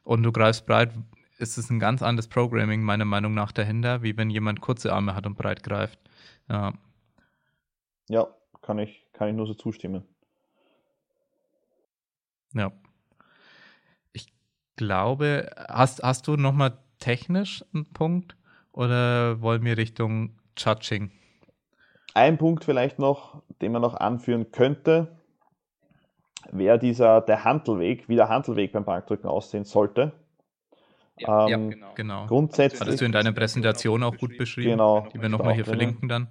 und 0.04 0.22
du 0.22 0.32
greifst 0.32 0.68
breit, 0.68 0.94
ist 1.40 1.58
es 1.58 1.70
ein 1.72 1.80
ganz 1.80 2.04
anderes 2.04 2.28
Programming, 2.28 2.84
meiner 2.84 3.06
Meinung 3.06 3.34
nach, 3.34 3.52
dahinter, 3.52 4.04
wie 4.04 4.16
wenn 4.16 4.30
jemand 4.30 4.62
kurze 4.62 4.94
Arme 4.94 5.16
hat 5.16 5.26
und 5.26 5.36
breit 5.36 5.64
greift. 5.64 6.00
Ja, 6.48 6.74
ja 8.08 8.28
kann, 8.62 8.78
ich, 8.78 9.08
kann 9.14 9.30
ich 9.30 9.36
nur 9.36 9.48
so 9.48 9.56
zustimmen. 9.56 10.04
Ja. 12.54 12.72
Ich 14.14 14.28
glaube, 14.76 15.50
hast, 15.70 16.04
hast 16.04 16.28
du 16.28 16.36
nochmal 16.36 16.78
technisch 17.00 17.66
einen 17.74 17.92
Punkt 17.94 18.36
oder 18.72 19.42
wollen 19.42 19.64
wir 19.64 19.78
Richtung 19.78 20.38
Judging? 20.56 21.12
Ein 22.14 22.38
Punkt 22.38 22.64
vielleicht 22.64 23.00
noch, 23.00 23.42
den 23.62 23.72
man 23.72 23.82
noch 23.82 23.96
anführen 23.96 24.52
könnte, 24.52 25.19
wäre 26.52 26.80
dieser 26.80 27.22
der 27.22 27.44
Handelweg, 27.44 28.08
wie 28.10 28.16
der 28.16 28.30
Handelweg 28.30 28.72
beim 28.72 28.86
Bankdrücken 28.86 29.30
aussehen 29.30 29.66
sollte. 29.66 30.14
Ja, 31.18 31.48
ähm, 31.48 31.50
ja 31.50 31.58
genau. 31.58 31.88
genau. 31.96 32.26
Grundsätzlich. 32.28 32.82
Hattest 32.82 33.02
du 33.02 33.06
in 33.06 33.12
deiner 33.12 33.32
Präsentation 33.32 34.04
auch 34.04 34.18
gut 34.18 34.38
beschrieben, 34.38 34.72
genau, 34.72 35.08
die 35.14 35.22
wir 35.22 35.30
nochmal 35.30 35.54
hier 35.54 35.64
drin. 35.64 35.78
verlinken 35.78 36.10
dann. 36.10 36.28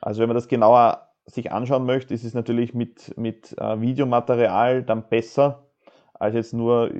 Also 0.00 0.20
wenn 0.20 0.28
man 0.28 0.34
das 0.34 0.48
genauer 0.48 1.08
sich 1.26 1.52
anschauen 1.52 1.84
möchte, 1.84 2.14
ist 2.14 2.24
es 2.24 2.34
natürlich 2.34 2.74
mit, 2.74 3.16
mit 3.16 3.56
äh, 3.58 3.80
Videomaterial 3.80 4.82
dann 4.82 5.08
besser, 5.08 5.66
als 6.14 6.34
jetzt 6.34 6.54
nur 6.54 6.92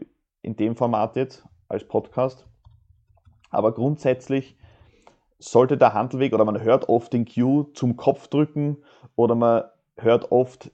in 0.42 0.56
dem 0.56 0.76
Format 0.76 1.16
jetzt, 1.16 1.44
als 1.68 1.86
Podcast. 1.86 2.46
Aber 3.50 3.72
grundsätzlich 3.72 4.56
sollte 5.38 5.76
der 5.76 5.94
Handelweg, 5.94 6.32
oder 6.34 6.44
man 6.44 6.61
hört 6.61 6.88
oft 6.88 7.12
den 7.12 7.24
Cue 7.24 7.72
zum 7.72 7.96
Kopfdrücken 7.96 8.78
oder 9.16 9.34
man 9.34 9.64
hört 9.96 10.30
oft 10.30 10.70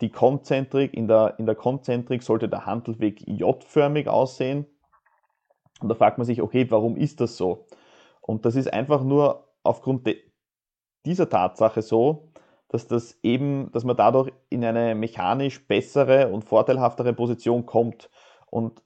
die 0.00 0.10
Konzentrik, 0.10 0.94
in 0.94 1.08
der, 1.08 1.34
in 1.38 1.46
der 1.46 1.54
Konzentrik 1.54 2.22
sollte 2.22 2.48
der 2.48 2.66
Handelweg 2.66 3.26
J-förmig 3.26 4.08
aussehen. 4.08 4.66
Und 5.80 5.88
da 5.88 5.94
fragt 5.94 6.18
man 6.18 6.24
sich, 6.24 6.40
okay, 6.42 6.70
warum 6.70 6.96
ist 6.96 7.20
das 7.20 7.36
so? 7.36 7.66
Und 8.20 8.44
das 8.44 8.54
ist 8.56 8.72
einfach 8.72 9.02
nur 9.02 9.48
aufgrund 9.62 10.08
dieser 11.04 11.28
Tatsache 11.28 11.82
so, 11.82 12.30
dass 12.68 12.86
das 12.86 13.18
eben, 13.22 13.70
dass 13.72 13.84
man 13.84 13.96
dadurch 13.96 14.32
in 14.48 14.64
eine 14.64 14.94
mechanisch 14.94 15.66
bessere 15.66 16.28
und 16.28 16.44
vorteilhaftere 16.44 17.12
Position 17.12 17.66
kommt. 17.66 18.10
Und 18.50 18.82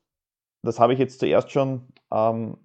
das 0.62 0.80
habe 0.80 0.94
ich 0.94 0.98
jetzt 0.98 1.20
zuerst 1.20 1.50
schon 1.50 1.88
ähm, 2.10 2.56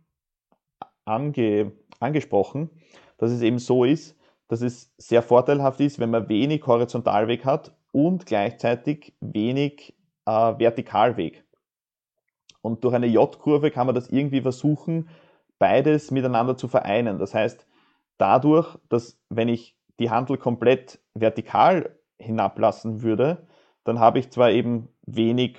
ange, 1.05 1.73
angesprochen, 1.99 2.69
dass 3.17 3.31
es 3.31 3.41
eben 3.41 3.59
so 3.59 3.83
ist, 3.83 4.17
dass 4.47 4.61
es 4.61 4.93
sehr 4.97 5.21
vorteilhaft 5.21 5.79
ist, 5.81 5.99
wenn 5.99 6.09
man 6.09 6.29
wenig 6.29 6.65
Horizontalweg 6.65 7.45
hat 7.45 7.75
und 7.91 8.25
gleichzeitig 8.25 9.13
wenig 9.19 9.95
äh, 10.25 10.31
Vertikalweg. 10.31 11.43
Und 12.61 12.83
durch 12.83 12.93
eine 12.93 13.07
J-Kurve 13.07 13.71
kann 13.71 13.85
man 13.85 13.95
das 13.95 14.09
irgendwie 14.09 14.41
versuchen, 14.41 15.09
beides 15.59 16.11
miteinander 16.11 16.57
zu 16.57 16.67
vereinen. 16.67 17.19
Das 17.19 17.33
heißt, 17.33 17.65
dadurch, 18.17 18.77
dass 18.89 19.19
wenn 19.29 19.47
ich 19.49 19.75
die 19.99 20.09
Handel 20.09 20.37
komplett 20.37 20.99
vertikal 21.13 21.97
hinablassen 22.17 23.01
würde, 23.01 23.47
dann 23.83 23.99
habe 23.99 24.19
ich 24.19 24.29
zwar 24.29 24.51
eben 24.51 24.89
wenig 25.05 25.57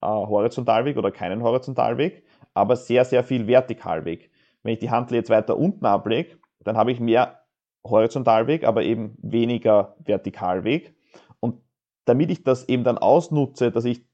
äh, 0.00 0.06
Horizontalweg 0.06 0.96
oder 0.96 1.10
keinen 1.10 1.42
Horizontalweg, 1.42 2.24
aber 2.54 2.76
sehr, 2.76 3.04
sehr 3.04 3.24
viel 3.24 3.46
Vertikalweg. 3.46 4.30
Wenn 4.62 4.74
ich 4.74 4.80
die 4.80 4.90
Handel 4.90 5.16
jetzt 5.16 5.30
weiter 5.30 5.56
unten 5.56 5.86
ablege, 5.86 6.38
dann 6.60 6.76
habe 6.76 6.92
ich 6.92 7.00
mehr 7.00 7.44
Horizontalweg, 7.84 8.64
aber 8.64 8.82
eben 8.82 9.16
weniger 9.22 9.96
Vertikalweg 10.04 10.94
damit 12.08 12.30
ich 12.30 12.42
das 12.42 12.68
eben 12.68 12.84
dann 12.84 12.98
ausnutze, 12.98 13.70
dass 13.70 13.84
ich 13.84 14.04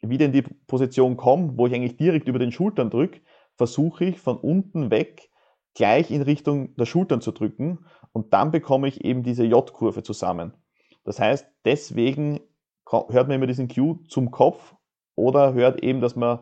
wieder 0.00 0.26
in 0.26 0.32
die 0.32 0.42
Position 0.42 1.16
komme, 1.16 1.52
wo 1.56 1.66
ich 1.66 1.74
eigentlich 1.74 1.96
direkt 1.96 2.28
über 2.28 2.38
den 2.38 2.52
Schultern 2.52 2.90
drücke, 2.90 3.20
versuche 3.56 4.06
ich 4.06 4.20
von 4.20 4.36
unten 4.36 4.90
weg 4.90 5.30
gleich 5.74 6.10
in 6.10 6.22
Richtung 6.22 6.74
der 6.76 6.86
Schultern 6.86 7.20
zu 7.20 7.32
drücken 7.32 7.84
und 8.12 8.32
dann 8.32 8.50
bekomme 8.50 8.88
ich 8.88 9.04
eben 9.04 9.22
diese 9.22 9.44
J-Kurve 9.44 10.02
zusammen. 10.02 10.54
Das 11.04 11.20
heißt, 11.20 11.46
deswegen 11.64 12.40
hört 12.88 13.28
man 13.28 13.32
immer 13.32 13.46
diesen 13.46 13.68
Cue 13.68 13.98
zum 14.08 14.30
Kopf 14.30 14.74
oder 15.16 15.52
hört 15.52 15.82
eben, 15.82 16.00
dass 16.00 16.16
man, 16.16 16.38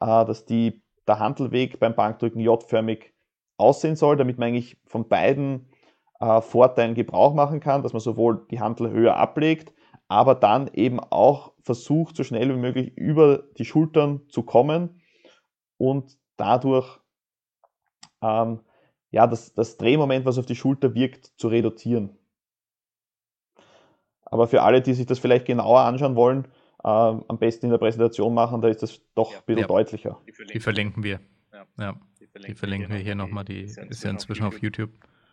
äh, 0.00 0.24
dass 0.24 0.44
die, 0.44 0.82
der 1.06 1.18
Handelweg 1.18 1.78
beim 1.78 1.94
Bankdrücken 1.94 2.40
J-förmig 2.40 3.14
aussehen 3.56 3.96
soll, 3.96 4.16
damit 4.16 4.38
man 4.38 4.48
eigentlich 4.48 4.76
von 4.84 5.08
beiden 5.08 5.68
äh, 6.20 6.40
Vorteilen 6.40 6.94
Gebrauch 6.94 7.34
machen 7.34 7.60
kann, 7.60 7.82
dass 7.82 7.92
man 7.92 8.00
sowohl 8.00 8.46
die 8.50 8.60
Handel 8.60 8.90
höher 8.90 9.16
ablegt, 9.16 9.72
aber 10.12 10.34
dann 10.34 10.68
eben 10.74 11.00
auch 11.00 11.54
versucht, 11.62 12.16
so 12.16 12.22
schnell 12.22 12.50
wie 12.50 12.60
möglich 12.60 12.96
über 12.96 13.44
die 13.56 13.64
Schultern 13.64 14.28
zu 14.28 14.42
kommen 14.42 15.00
und 15.78 16.18
dadurch 16.36 17.00
ähm, 18.20 18.60
ja, 19.10 19.26
das, 19.26 19.54
das 19.54 19.78
Drehmoment, 19.78 20.26
was 20.26 20.38
auf 20.38 20.44
die 20.44 20.54
Schulter 20.54 20.94
wirkt, 20.94 21.32
zu 21.38 21.48
reduzieren. 21.48 22.18
Aber 24.24 24.48
für 24.48 24.62
alle, 24.62 24.82
die 24.82 24.92
sich 24.92 25.06
das 25.06 25.18
vielleicht 25.18 25.46
genauer 25.46 25.80
anschauen 25.80 26.14
wollen, 26.14 26.44
äh, 26.84 26.88
am 26.88 27.38
besten 27.38 27.66
in 27.66 27.70
der 27.70 27.78
Präsentation 27.78 28.34
machen, 28.34 28.60
da 28.60 28.68
ist 28.68 28.82
das 28.82 29.00
doch 29.14 29.32
ja, 29.32 29.38
ein 29.38 29.44
bisschen 29.46 29.60
ja. 29.62 29.66
deutlicher. 29.66 30.20
Die 30.26 30.32
verlinken, 30.32 30.52
die 30.52 30.60
verlinken 30.60 31.02
wir. 31.02 31.20
Ja. 31.52 31.66
ja. 31.78 31.94
Die 32.20 32.26
verlinken, 32.26 32.54
die 32.54 32.54
verlinken 32.54 32.90
wir 32.90 32.98
hier 32.98 33.14
nochmal, 33.14 33.44
die 33.46 33.62
ist 33.62 34.04
ja 34.04 34.10
inzwischen 34.10 34.44
auf 34.44 34.60
YouTube. 34.60 34.90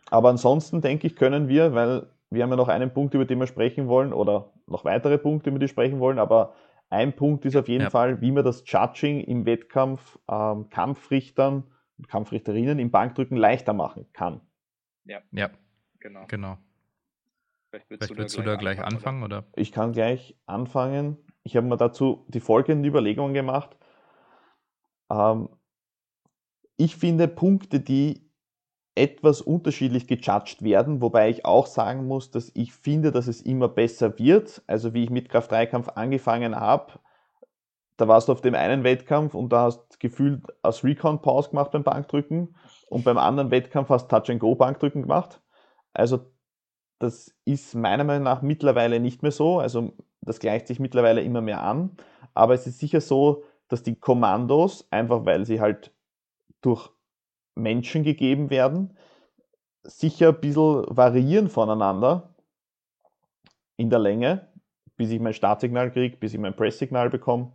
Aber 0.09 0.29
ansonsten 0.29 0.81
denke 0.81 1.07
ich, 1.07 1.15
können 1.17 1.49
wir, 1.49 1.73
weil 1.73 2.07
wir 2.29 2.43
haben 2.43 2.49
ja 2.49 2.55
noch 2.55 2.67
einen 2.67 2.93
Punkt, 2.93 3.13
über 3.13 3.25
den 3.25 3.39
wir 3.39 3.47
sprechen 3.47 3.87
wollen, 3.87 4.13
oder 4.13 4.53
noch 4.67 4.85
weitere 4.85 5.17
Punkte, 5.17 5.49
über 5.49 5.59
die 5.59 5.63
wir 5.63 5.67
sprechen 5.69 5.99
wollen, 5.99 6.19
aber 6.19 6.53
ein 6.89 7.15
Punkt 7.15 7.45
ist 7.45 7.55
auf 7.55 7.67
jeden 7.67 7.83
ja. 7.83 7.89
Fall, 7.89 8.21
wie 8.21 8.31
man 8.31 8.43
das 8.43 8.63
Judging 8.65 9.21
im 9.21 9.45
Wettkampf 9.45 10.17
ähm, 10.29 10.69
Kampfrichtern 10.69 11.63
und 11.97 12.07
Kampfrichterinnen 12.07 12.79
im 12.79 12.91
Bankdrücken 12.91 13.37
leichter 13.37 13.73
machen 13.73 14.07
kann. 14.13 14.41
Ja, 15.05 15.19
ja. 15.31 15.49
genau. 15.99 16.25
genau. 16.27 16.57
Vielleicht 17.69 17.89
willst, 17.89 18.03
Vielleicht 18.03 18.11
du, 18.11 18.17
willst 18.17 18.37
da 18.37 18.41
du, 18.41 18.49
da 18.49 18.55
gleich 18.55 18.79
anfangen, 18.79 19.21
anfangen 19.21 19.23
oder? 19.23 19.45
Ich 19.55 19.71
kann 19.71 19.93
gleich 19.93 20.35
anfangen. 20.47 21.17
Ich 21.43 21.55
habe 21.55 21.67
mir 21.67 21.77
dazu 21.77 22.25
die 22.27 22.39
folgenden 22.39 22.85
Überlegungen 22.85 23.33
gemacht. 23.33 23.77
Ähm, 25.11 25.49
ich 26.77 26.95
finde 26.95 27.27
Punkte, 27.27 27.79
die 27.79 28.28
etwas 28.99 29.41
unterschiedlich 29.41 30.07
gejudged 30.07 30.61
werden, 30.61 31.01
wobei 31.01 31.29
ich 31.29 31.45
auch 31.45 31.67
sagen 31.67 32.05
muss, 32.05 32.31
dass 32.31 32.51
ich 32.53 32.73
finde, 32.73 33.11
dass 33.11 33.27
es 33.27 33.41
immer 33.41 33.69
besser 33.69 34.19
wird. 34.19 34.61
Also 34.67 34.93
wie 34.93 35.05
ich 35.05 35.09
mit 35.09 35.29
Kraft-3-Kampf 35.29 35.89
angefangen 35.95 36.55
habe, 36.55 36.99
da 37.95 38.07
warst 38.07 38.27
du 38.27 38.33
auf 38.33 38.41
dem 38.41 38.55
einen 38.55 38.83
Wettkampf 38.83 39.33
und 39.33 39.53
da 39.53 39.63
hast 39.63 39.99
gefühlt 39.99 40.43
als 40.61 40.83
Recon 40.83 41.21
Pause 41.21 41.51
gemacht 41.51 41.71
beim 41.71 41.83
Bankdrücken 41.83 42.55
und 42.89 43.05
beim 43.05 43.17
anderen 43.17 43.51
Wettkampf 43.51 43.89
hast 43.89 44.09
Touch 44.09 44.29
and 44.29 44.39
Go 44.39 44.55
Bankdrücken 44.55 45.03
gemacht. 45.03 45.41
Also 45.93 46.19
das 46.99 47.33
ist 47.45 47.75
meiner 47.75 48.03
Meinung 48.03 48.23
nach 48.23 48.41
mittlerweile 48.41 48.99
nicht 48.99 49.23
mehr 49.23 49.31
so. 49.31 49.59
Also 49.59 49.93
das 50.21 50.39
gleicht 50.39 50.67
sich 50.67 50.79
mittlerweile 50.79 51.21
immer 51.21 51.41
mehr 51.41 51.63
an. 51.63 51.95
Aber 52.33 52.53
es 52.53 52.67
ist 52.67 52.79
sicher 52.79 52.99
so, 53.01 53.43
dass 53.69 53.83
die 53.83 53.95
Kommandos, 53.95 54.87
einfach 54.91 55.25
weil 55.25 55.45
sie 55.45 55.61
halt 55.61 55.93
durch 56.61 56.89
Menschen 57.61 58.03
gegeben 58.03 58.49
werden, 58.49 58.97
sicher 59.83 60.29
ein 60.29 60.39
bisschen 60.39 60.85
variieren 60.89 61.49
voneinander 61.49 62.35
in 63.77 63.89
der 63.89 63.99
Länge, 63.99 64.47
bis 64.97 65.11
ich 65.11 65.19
mein 65.19 65.33
Startsignal 65.33 65.91
kriege, 65.91 66.17
bis 66.17 66.33
ich 66.33 66.39
mein 66.39 66.55
Presssignal 66.55 67.09
bekomme. 67.09 67.53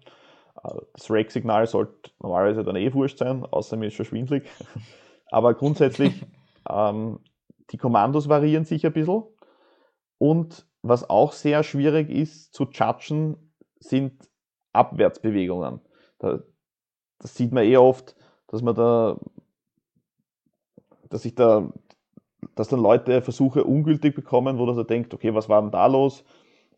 Äh, 0.62 0.70
das 0.94 1.10
Rake-Signal 1.10 1.66
sollte 1.66 2.10
normalerweise 2.20 2.64
dann 2.64 2.76
eh 2.76 2.92
wurscht 2.92 3.18
sein, 3.18 3.44
außer 3.44 3.76
mir 3.76 3.86
ist 3.86 3.94
schon 3.94 4.06
schwindlig. 4.06 4.48
Aber 5.30 5.54
grundsätzlich, 5.54 6.24
ähm, 6.68 7.20
die 7.70 7.76
Kommandos 7.76 8.28
variieren 8.28 8.64
sich 8.64 8.86
ein 8.86 8.92
bisschen. 8.92 9.24
Und 10.18 10.66
was 10.82 11.08
auch 11.08 11.32
sehr 11.32 11.62
schwierig 11.62 12.10
ist 12.10 12.54
zu 12.54 12.64
judgen, 12.64 13.52
sind 13.80 14.28
Abwärtsbewegungen. 14.72 15.80
Da, 16.18 16.40
das 17.18 17.34
sieht 17.34 17.52
man 17.52 17.64
eh 17.64 17.76
oft, 17.76 18.16
dass 18.48 18.62
man 18.62 18.74
da, 18.74 19.18
dass 21.14 21.22
sich 21.22 21.36
da, 21.36 21.70
dass 22.56 22.66
dann 22.66 22.80
Leute 22.80 23.22
Versuche 23.22 23.62
ungültig 23.62 24.16
bekommen, 24.16 24.58
wo 24.58 24.66
man 24.66 24.84
denkt, 24.84 25.14
okay, 25.14 25.32
was 25.32 25.48
war 25.48 25.62
denn 25.62 25.70
da 25.70 25.86
los? 25.86 26.24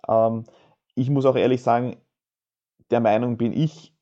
Ähm, 0.07 0.45
ich 0.95 1.09
muss 1.09 1.25
auch 1.25 1.37
ehrlich 1.37 1.63
sagen, 1.63 1.97
der 2.91 3.01
Meinung 3.01 3.39
bin 3.39 3.55
ich, 3.55 3.97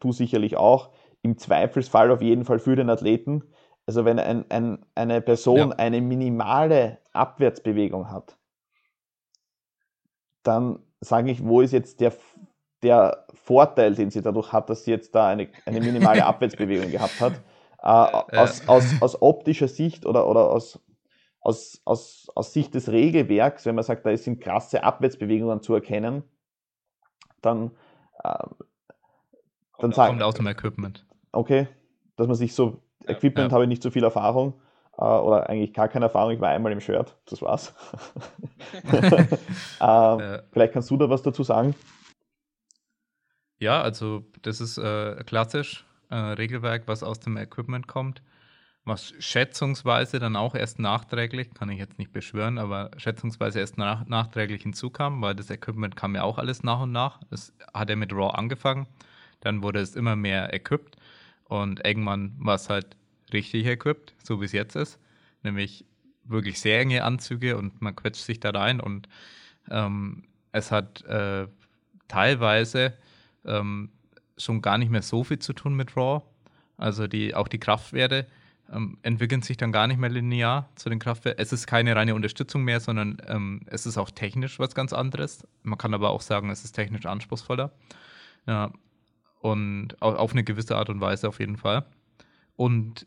du 0.00 0.10
sicherlich 0.10 0.56
auch, 0.56 0.90
im 1.22 1.38
Zweifelsfall 1.38 2.10
auf 2.10 2.22
jeden 2.22 2.44
Fall 2.44 2.58
für 2.58 2.74
den 2.74 2.90
Athleten. 2.90 3.44
Also 3.86 4.04
wenn 4.04 4.18
ein, 4.18 4.50
ein, 4.50 4.84
eine 4.96 5.20
Person 5.20 5.70
ja. 5.70 5.76
eine 5.76 6.00
minimale 6.00 6.98
Abwärtsbewegung 7.12 8.10
hat, 8.10 8.36
dann 10.42 10.80
sage 11.00 11.30
ich, 11.30 11.44
wo 11.44 11.60
ist 11.60 11.72
jetzt 11.72 12.00
der, 12.00 12.14
der 12.82 13.26
Vorteil, 13.32 13.94
den 13.94 14.10
sie 14.10 14.22
dadurch 14.22 14.52
hat, 14.52 14.70
dass 14.70 14.82
sie 14.82 14.90
jetzt 14.90 15.14
da 15.14 15.28
eine, 15.28 15.48
eine 15.66 15.80
minimale 15.80 16.24
Abwärtsbewegung 16.26 16.90
gehabt 16.90 17.20
hat. 17.20 17.34
Äh, 17.80 17.88
aus, 17.88 18.66
aus, 18.66 19.00
aus 19.00 19.22
optischer 19.22 19.68
Sicht 19.68 20.04
oder, 20.04 20.26
oder 20.26 20.50
aus, 20.50 20.80
aus, 21.40 21.80
aus, 21.84 22.28
aus 22.34 22.52
Sicht 22.52 22.74
des 22.74 22.90
Regelwerks, 22.90 23.66
wenn 23.66 23.76
man 23.76 23.84
sagt, 23.84 24.04
da 24.04 24.16
sind 24.16 24.40
krasse 24.40 24.82
Abwärtsbewegungen 24.82 25.62
zu 25.62 25.74
erkennen, 25.74 26.24
dann, 27.40 27.70
äh, 28.24 28.46
dann 29.78 29.92
sagen. 29.92 30.10
Kommt 30.10 30.22
aus 30.22 30.34
dem 30.34 30.48
Equipment. 30.48 31.06
Okay, 31.30 31.68
dass 32.16 32.26
man 32.26 32.36
sich 32.36 32.54
so, 32.54 32.82
Equipment 33.06 33.52
ja, 33.52 33.54
habe 33.54 33.64
ich 33.64 33.68
nicht 33.68 33.82
so 33.82 33.90
viel 33.90 34.02
Erfahrung, 34.02 34.54
äh, 34.96 35.04
oder 35.04 35.48
eigentlich 35.48 35.72
gar 35.72 35.88
keine 35.88 36.06
Erfahrung, 36.06 36.32
ich 36.32 36.40
war 36.40 36.48
einmal 36.48 36.72
im 36.72 36.80
Shirt, 36.80 37.16
das 37.26 37.40
war's. 37.42 37.74
äh, 38.92 39.28
ja. 39.80 40.42
Vielleicht 40.50 40.72
kannst 40.72 40.90
du 40.90 40.96
da 40.96 41.08
was 41.08 41.22
dazu 41.22 41.44
sagen? 41.44 41.76
Ja, 43.60 43.82
also 43.82 44.24
das 44.42 44.60
ist 44.60 44.78
äh, 44.78 45.22
klassisch 45.24 45.87
äh, 46.10 46.14
Regelwerk, 46.14 46.84
was 46.86 47.02
aus 47.02 47.20
dem 47.20 47.36
Equipment 47.36 47.86
kommt, 47.86 48.22
was 48.84 49.12
schätzungsweise 49.18 50.18
dann 50.18 50.36
auch 50.36 50.54
erst 50.54 50.78
nachträglich, 50.78 51.52
kann 51.52 51.68
ich 51.70 51.78
jetzt 51.78 51.98
nicht 51.98 52.12
beschwören, 52.12 52.58
aber 52.58 52.90
schätzungsweise 52.96 53.60
erst 53.60 53.78
nach, 53.78 54.06
nachträglich 54.06 54.62
hinzukam, 54.62 55.20
weil 55.20 55.34
das 55.34 55.50
Equipment 55.50 55.96
kam 55.96 56.14
ja 56.14 56.22
auch 56.22 56.38
alles 56.38 56.62
nach 56.62 56.80
und 56.80 56.92
nach. 56.92 57.20
Das 57.30 57.52
hat 57.74 57.90
er 57.90 57.96
mit 57.96 58.12
RAW 58.12 58.34
angefangen, 58.34 58.86
dann 59.40 59.62
wurde 59.62 59.80
es 59.80 59.94
immer 59.94 60.16
mehr 60.16 60.52
equipped 60.54 60.96
und 61.44 61.84
irgendwann 61.84 62.34
war 62.38 62.54
es 62.54 62.70
halt 62.70 62.96
richtig 63.32 63.66
equipped, 63.66 64.14
so 64.22 64.40
wie 64.40 64.46
es 64.46 64.52
jetzt 64.52 64.74
ist. 64.74 64.98
Nämlich 65.42 65.84
wirklich 66.24 66.60
sehr 66.60 66.80
enge 66.80 67.04
Anzüge 67.04 67.56
und 67.56 67.80
man 67.80 67.94
quetscht 67.94 68.24
sich 68.24 68.40
da 68.40 68.50
rein 68.50 68.80
und 68.80 69.08
ähm, 69.70 70.24
es 70.52 70.70
hat 70.70 71.04
äh, 71.04 71.46
teilweise 72.08 72.94
ähm, 73.44 73.90
schon 74.38 74.62
gar 74.62 74.78
nicht 74.78 74.90
mehr 74.90 75.02
so 75.02 75.24
viel 75.24 75.38
zu 75.38 75.52
tun 75.52 75.74
mit 75.74 75.96
RAW. 75.96 76.22
Also 76.76 77.06
die, 77.06 77.34
auch 77.34 77.48
die 77.48 77.58
Kraftwerte 77.58 78.26
ähm, 78.72 78.98
entwickeln 79.02 79.42
sich 79.42 79.56
dann 79.56 79.72
gar 79.72 79.86
nicht 79.86 79.98
mehr 79.98 80.10
linear 80.10 80.68
zu 80.76 80.88
den 80.88 80.98
Kraftwerten. 80.98 81.42
Es 81.42 81.52
ist 81.52 81.66
keine 81.66 81.96
reine 81.96 82.14
Unterstützung 82.14 82.62
mehr, 82.62 82.80
sondern 82.80 83.20
ähm, 83.26 83.62
es 83.66 83.86
ist 83.86 83.98
auch 83.98 84.10
technisch 84.10 84.58
was 84.58 84.74
ganz 84.74 84.92
anderes. 84.92 85.46
Man 85.62 85.78
kann 85.78 85.94
aber 85.94 86.10
auch 86.10 86.20
sagen, 86.20 86.50
es 86.50 86.64
ist 86.64 86.72
technisch 86.72 87.06
anspruchsvoller. 87.06 87.72
Ja, 88.46 88.72
und 89.40 90.00
auf 90.02 90.32
eine 90.32 90.44
gewisse 90.44 90.76
Art 90.76 90.88
und 90.88 91.00
Weise 91.00 91.28
auf 91.28 91.38
jeden 91.38 91.56
Fall. 91.56 91.84
Und 92.56 93.06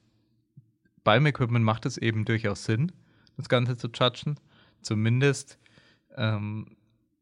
beim 1.03 1.25
Equipment 1.25 1.65
macht 1.65 1.85
es 1.85 1.97
eben 1.97 2.25
durchaus 2.25 2.63
Sinn, 2.63 2.91
das 3.37 3.49
Ganze 3.49 3.75
zu 3.75 3.89
judgen. 3.89 4.39
Zumindest 4.81 5.59
ähm, 6.15 6.77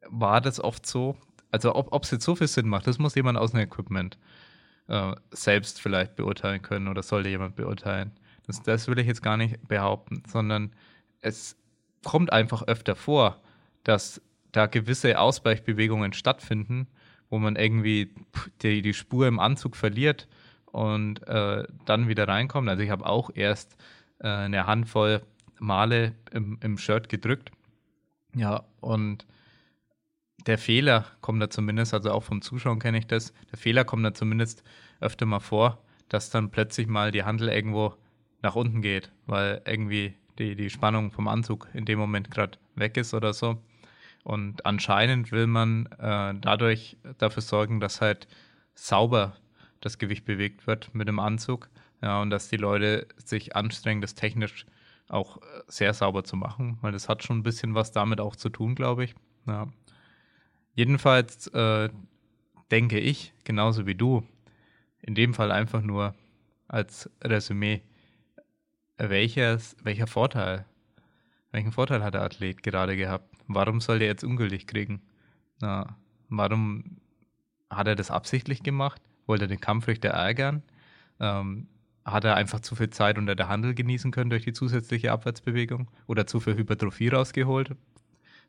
war 0.08 0.42
das 0.42 0.60
oft 0.60 0.86
so, 0.86 1.18
also 1.52 1.76
ob 1.76 2.04
es 2.04 2.12
jetzt 2.12 2.26
so 2.26 2.36
viel 2.36 2.48
Sinn 2.48 2.68
macht, 2.68 2.88
das 2.88 3.00
muss 3.00 3.16
jemand 3.16 3.38
aus 3.38 3.52
dem 3.52 3.60
Equipment 3.60 4.18
äh, 4.88 5.14
selbst 5.32 5.82
vielleicht 5.82 6.16
beurteilen 6.16 6.62
können 6.62 6.88
oder 6.88 7.04
sollte 7.04 7.30
jemand 7.30 7.56
beurteilen. 7.56 8.12
Das, 8.48 8.62
das 8.64 8.88
will 8.88 9.00
ich 9.00 9.08
jetzt 9.08 9.22
gar 9.22 9.38
nicht 9.38 9.68
behaupten, 9.68 10.24
sondern 10.28 10.74
es 11.22 11.56
kommt 12.04 12.32
einfach 12.32 12.64
öfter 12.64 12.96
vor, 12.96 13.42
dass 13.84 14.22
da 14.52 14.66
gewisse 14.66 15.20
Ausweichbewegungen 15.20 16.14
stattfinden, 16.14 16.88
wo 17.30 17.38
man 17.38 17.56
irgendwie 17.56 18.14
die, 18.62 18.82
die 18.82 18.94
Spur 18.94 19.28
im 19.28 19.40
Anzug 19.40 19.76
verliert 19.76 20.28
und 20.66 21.28
äh, 21.28 21.64
dann 21.86 22.08
wieder 22.08 22.28
reinkommen. 22.28 22.70
Also 22.70 22.84
ich 22.84 22.90
habe 22.90 23.06
auch 23.06 23.30
erst 23.34 23.76
äh, 24.20 24.28
eine 24.28 24.66
Handvoll 24.66 25.22
Male 25.60 26.16
im, 26.32 26.58
im 26.62 26.78
Shirt 26.78 27.10
gedrückt. 27.10 27.52
Ja, 28.36 28.64
und 28.80 29.26
der 30.46 30.58
Fehler 30.58 31.06
kommt 31.22 31.42
da 31.42 31.50
zumindest, 31.50 31.94
also 31.94 32.12
auch 32.12 32.24
vom 32.24 32.42
Zuschauen 32.42 32.80
kenne 32.80 33.00
ich 33.00 33.08
das, 33.08 33.34
der 33.52 33.58
Fehler 33.58 33.84
kommt 33.84 34.06
da 34.06 34.14
zumindest 34.14 34.64
öfter 35.00 35.26
mal 35.26 35.40
vor, 35.40 35.84
dass 36.08 36.30
dann 36.30 36.52
plötzlich 36.52 36.88
mal 36.88 37.12
die 37.12 37.24
Handel 37.24 37.50
irgendwo 37.50 37.96
nach 38.42 38.56
unten 38.56 38.82
geht, 38.82 39.12
weil 39.26 39.62
irgendwie 39.66 40.16
die, 40.38 40.56
die 40.56 40.70
Spannung 40.70 41.12
vom 41.12 41.28
Anzug 41.28 41.68
in 41.74 41.86
dem 41.86 42.00
Moment 42.00 42.32
gerade 42.32 42.58
weg 42.76 42.98
ist 42.98 43.14
oder 43.14 43.34
so. 43.34 43.62
Und 44.24 44.66
anscheinend 44.66 45.32
will 45.32 45.48
man 45.48 45.88
äh, 45.98 46.34
dadurch 46.40 46.98
dafür 47.18 47.42
sorgen, 47.42 47.80
dass 47.80 48.02
halt 48.02 48.28
sauber 48.74 49.36
das 49.82 49.98
Gewicht 49.98 50.26
bewegt 50.26 50.68
wird 50.68 50.94
mit 50.94 51.08
dem 51.08 51.20
Anzug. 51.20 51.70
Ja, 52.02 52.22
und 52.22 52.30
dass 52.30 52.50
die 52.50 52.58
Leute 52.58 53.08
sich 53.18 53.56
anstrengen, 53.56 54.02
das 54.02 54.16
technisch 54.16 54.66
auch 55.10 55.38
äh, 55.38 55.42
sehr 55.68 55.94
sauber 55.94 56.24
zu 56.24 56.38
machen, 56.38 56.78
weil 56.82 56.92
das 56.92 57.10
hat 57.10 57.24
schon 57.24 57.40
ein 57.40 57.44
bisschen 57.44 57.76
was 57.76 57.92
damit 57.92 58.22
auch 58.22 58.36
zu 58.36 58.50
tun, 58.50 58.76
glaube 58.76 59.04
ich. 59.04 59.16
Ja. 59.48 59.68
Jedenfalls 60.80 61.48
äh, 61.48 61.90
denke 62.72 63.00
ich, 63.00 63.34
genauso 63.44 63.86
wie 63.86 63.96
du, 63.96 64.24
in 65.02 65.14
dem 65.14 65.34
Fall 65.34 65.52
einfach 65.52 65.82
nur 65.82 66.16
als 66.70 67.10
Resümee, 67.22 67.82
welches, 68.98 69.76
welcher 69.84 70.08
Vorteil, 70.08 70.64
welchen 71.52 71.74
Vorteil 71.74 72.02
hat 72.02 72.14
der 72.14 72.22
Athlet 72.22 72.64
gerade 72.64 72.96
gehabt? 72.96 73.30
Warum 73.50 73.82
soll 73.82 74.00
der 74.00 74.08
jetzt 74.08 74.24
ungültig 74.24 74.68
kriegen? 74.68 75.02
Na, 75.60 75.98
warum 76.30 77.02
hat 77.70 77.88
er 77.88 77.98
das 77.98 78.10
absichtlich 78.10 78.64
gemacht? 78.64 79.02
Wollte 79.26 79.44
er 79.46 79.50
den 79.50 79.60
Kampfrichter 79.60 80.12
ärgern? 80.12 80.64
Ähm, 81.20 81.68
hat 82.06 82.24
er 82.24 82.36
einfach 82.36 82.62
zu 82.62 82.76
viel 82.76 82.90
Zeit 82.90 83.18
unter 83.18 83.36
der 83.36 83.50
Handel 83.50 83.74
genießen 83.74 84.12
können 84.12 84.30
durch 84.30 84.46
die 84.46 84.54
zusätzliche 84.54 85.12
Abwärtsbewegung 85.12 85.92
oder 86.08 86.26
zu 86.26 86.40
viel 86.40 86.56
Hypertrophie 86.56 87.10
rausgeholt, 87.10 87.76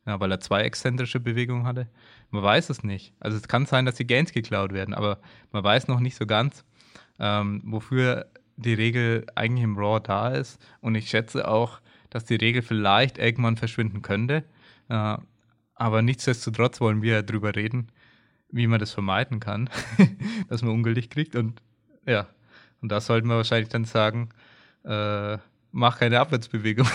ja, 0.06 0.18
weil 0.20 0.30
er 0.30 0.40
zwei 0.40 0.62
exzentrische 0.62 1.20
Bewegungen 1.20 1.66
hatte. 1.66 1.88
Man 2.30 2.42
weiß 2.42 2.70
es 2.70 2.82
nicht. 2.82 3.14
Also 3.20 3.36
es 3.36 3.48
kann 3.48 3.66
sein, 3.66 3.86
dass 3.86 3.96
die 3.96 4.06
Gains 4.06 4.32
geklaut 4.32 4.72
werden, 4.72 4.94
aber 4.94 5.18
man 5.52 5.64
weiß 5.64 5.88
noch 5.88 6.00
nicht 6.00 6.16
so 6.16 6.26
ganz, 6.26 6.64
ähm, 7.18 7.62
wofür 7.64 8.26
die 8.56 8.74
Regel 8.74 9.26
eigentlich 9.34 9.64
im 9.64 9.76
Raw 9.76 10.00
da 10.00 10.30
ist. 10.30 10.60
Und 10.80 10.94
ich 10.94 11.08
schätze 11.08 11.48
auch, 11.48 11.80
dass 12.10 12.24
die 12.24 12.36
Regel 12.36 12.62
vielleicht 12.62 13.18
irgendwann 13.18 13.56
verschwinden 13.56 14.02
könnte. 14.02 14.44
Äh, 14.88 15.16
aber 15.74 16.02
nichtsdestotrotz 16.02 16.80
wollen 16.80 17.02
wir 17.02 17.22
darüber 17.22 17.54
reden, 17.54 17.90
wie 18.50 18.66
man 18.66 18.80
das 18.80 18.92
vermeiden 18.92 19.40
kann, 19.40 19.70
dass 20.48 20.62
man 20.62 20.72
ungültig 20.72 21.10
kriegt. 21.10 21.36
Und 21.36 21.62
ja, 22.06 22.26
und 22.80 22.90
da 22.90 23.00
sollten 23.00 23.28
wir 23.28 23.36
wahrscheinlich 23.36 23.68
dann 23.68 23.84
sagen, 23.84 24.30
äh, 24.84 25.38
mach 25.72 25.98
keine 25.98 26.20
Abwärtsbewegung. 26.20 26.88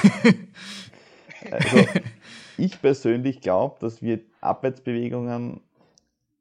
also, 1.52 1.88
ich 2.58 2.82
persönlich 2.82 3.42
glaube, 3.42 3.78
dass 3.80 4.02
wir 4.02 4.20
Abwärtsbewegungen 4.42 5.62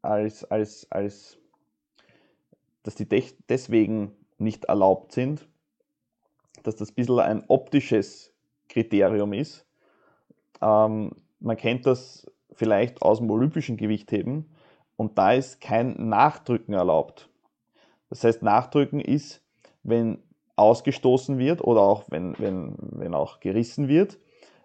als, 0.03 0.45
als, 0.45 0.87
als, 0.91 1.39
dass 2.83 2.95
die 2.95 3.09
deswegen 3.49 4.13
nicht 4.39 4.65
erlaubt 4.67 5.13
sind, 5.13 5.47
dass 6.63 6.77
das 6.77 6.91
ein 6.91 6.95
bisschen 6.95 7.19
ein 7.21 7.45
optisches 7.49 8.33
Kriterium 8.69 9.33
ist. 9.33 9.65
Ähm, 10.61 11.13
man 11.41 11.57
kennt 11.57 11.87
das 11.87 12.31
vielleicht 12.53 13.03
aus 13.03 13.19
dem 13.19 13.31
olympischen 13.31 13.77
Gewichtheben 13.77 14.51
und 14.97 15.19
da 15.19 15.33
ist 15.33 15.61
kein 15.61 16.09
Nachdrücken 16.09 16.73
erlaubt. 16.73 17.29
Das 18.11 18.25
heißt, 18.25 18.43
Nachdrücken 18.43 19.01
ist, 19.01 19.43
wenn 19.83 20.23
ausgestoßen 20.57 21.39
wird 21.39 21.63
oder 21.63 21.81
auch 21.81 22.05
wenn, 22.11 22.39
wenn, 22.39 22.77
wenn 22.79 23.15
auch 23.15 23.41
gerissen 23.41 23.89
wird, 23.89 24.19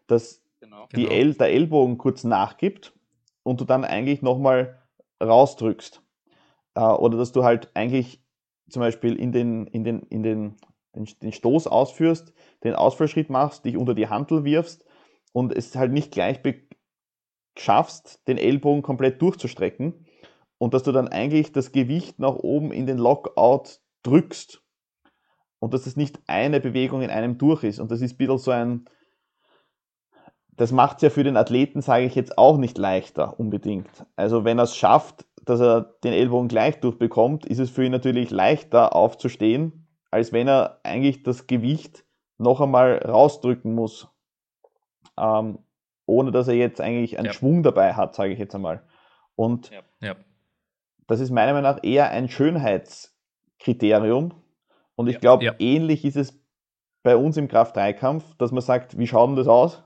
dass 0.08 0.42
genau. 0.90 1.10
die. 1.10 1.16
El, 1.16 1.34
der 1.34 1.48
Ellbogen 1.48 1.98
kurz 1.98 2.24
nachgibt 2.24 2.94
und 3.44 3.62
du 3.62 3.66
dann 3.66 3.86
eigentlich 3.86 4.22
nochmal 4.22 4.82
rausdrückst. 5.22 6.02
Äh, 6.76 6.82
oder 6.82 7.18
dass 7.18 7.32
du 7.32 7.44
halt 7.44 7.72
eigentlich 7.74 8.24
zum 8.70 8.82
Beispiel 8.82 9.16
in 9.16 9.32
den, 9.32 9.68
in 9.68 9.84
den, 9.84 10.02
in 10.04 10.24
den, 10.24 10.56
den, 10.96 11.06
den 11.22 11.32
Stoß 11.32 11.68
ausführst, 11.68 12.34
den 12.64 12.76
Ausfallschritt 12.76 13.30
machst, 13.30 13.66
dich 13.66 13.78
unter 13.78 13.96
die 13.96 14.10
Hantel 14.10 14.44
wirfst 14.44 14.86
und 15.34 15.54
es 15.54 15.76
halt 15.76 15.92
nicht 15.92 16.12
gleich 16.12 16.40
schaffst, 17.58 18.28
den 18.28 18.38
Ellbogen 18.38 18.84
komplett 18.84 19.22
durchzustrecken, 19.22 20.06
und 20.60 20.74
dass 20.74 20.84
du 20.84 20.92
dann 20.92 21.08
eigentlich 21.08 21.52
das 21.52 21.72
Gewicht 21.72 22.20
nach 22.20 22.36
oben 22.36 22.72
in 22.72 22.86
den 22.86 22.98
Lockout 23.00 23.80
drückst 24.04 24.62
und 25.60 25.74
dass 25.74 25.88
es 25.88 25.96
nicht 25.96 26.20
eine 26.28 26.60
Bewegung 26.60 27.02
in 27.02 27.10
einem 27.10 27.38
durch 27.38 27.64
ist. 27.64 27.80
Und 27.80 27.90
das 27.92 28.02
ist 28.02 28.14
ein 28.14 28.18
bisschen 28.18 28.38
so 28.38 28.52
ein, 28.52 28.86
das 30.60 30.72
macht 30.72 30.98
es 30.98 31.04
ja 31.04 31.10
für 31.10 31.24
den 31.24 31.38
Athleten, 31.38 31.82
sage 31.82 32.06
ich 32.06 32.16
jetzt, 32.16 32.38
auch 32.38 32.58
nicht 32.58 32.78
leichter 32.78 33.40
unbedingt. 33.40 34.06
Also 34.16 34.44
wenn 34.44 34.60
er 34.60 34.64
es 34.64 34.76
schafft, 34.76 35.26
dass 35.46 35.60
er 35.60 35.96
den 36.04 36.14
Ellbogen 36.14 36.48
gleich 36.48 36.80
durchbekommt, 36.80 37.46
ist 37.46 37.60
es 37.60 37.70
für 37.70 37.84
ihn 37.84 37.92
natürlich 37.92 38.30
leichter 38.30 38.96
aufzustehen, 38.96 39.88
als 40.12 40.34
wenn 40.34 40.48
er 40.48 40.80
eigentlich 40.84 41.24
das 41.24 41.48
Gewicht 41.48 42.04
noch 42.38 42.62
einmal 42.62 42.98
rausdrücken 42.98 43.74
muss, 43.74 44.08
ähm, 45.18 45.60
ohne 46.06 46.32
dass 46.32 46.48
er 46.48 46.56
jetzt 46.56 46.82
eigentlich 46.82 47.18
einen 47.18 47.28
ja. 47.28 47.34
Schwung 47.34 47.64
dabei 47.64 47.94
hat, 47.94 48.16
sage 48.16 48.34
ich 48.34 48.40
jetzt 48.40 48.54
einmal. 48.54 48.84
Und 49.36 49.72
ja. 49.72 49.82
Ja 50.02 50.16
das 51.10 51.20
ist 51.20 51.32
meiner 51.32 51.54
Meinung 51.54 51.72
nach 51.72 51.84
eher 51.84 52.12
ein 52.12 52.30
Schönheitskriterium. 52.30 54.34
Und 54.96 55.08
ich 55.08 55.20
glaube, 55.20 55.44
ja. 55.44 55.56
ähnlich 55.58 56.06
ist 56.06 56.18
es 56.18 56.40
bei 57.02 57.16
uns 57.16 57.36
im 57.36 57.48
Kraft-3-Kampf, 57.48 58.36
dass 58.38 58.52
man 58.52 58.62
sagt, 58.62 58.98
wie 58.98 59.08
schaut 59.08 59.30
denn 59.30 59.36
das 59.36 59.48
aus? 59.48 59.84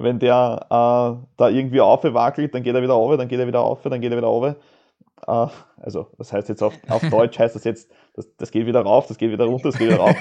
Wenn 0.00 0.18
der 0.18 0.60
äh, 0.64 1.26
da 1.36 1.48
irgendwie 1.48 1.80
aufwackelt, 1.80 2.54
dann 2.54 2.62
geht 2.62 2.74
er 2.74 2.82
wieder 2.82 2.94
auf, 2.94 3.16
dann 3.16 3.28
geht 3.28 3.40
er 3.40 3.46
wieder 3.46 3.60
auf, 3.60 3.82
dann 3.82 4.00
geht 4.00 4.12
er 4.12 4.16
wieder 4.16 4.28
auf. 4.28 4.44
Äh, 4.46 5.46
also, 5.76 6.06
das 6.16 6.32
heißt 6.32 6.48
jetzt 6.48 6.62
auf, 6.62 6.74
auf 6.88 7.02
Deutsch 7.10 7.38
heißt 7.38 7.56
das 7.56 7.64
jetzt, 7.64 7.90
das, 8.14 8.28
das 8.36 8.50
geht 8.50 8.66
wieder 8.66 8.82
rauf, 8.82 9.06
das 9.08 9.18
geht 9.18 9.32
wieder 9.32 9.46
runter, 9.46 9.70
das 9.70 9.78
geht 9.78 9.88
wieder 9.88 9.98
rauf. 9.98 10.16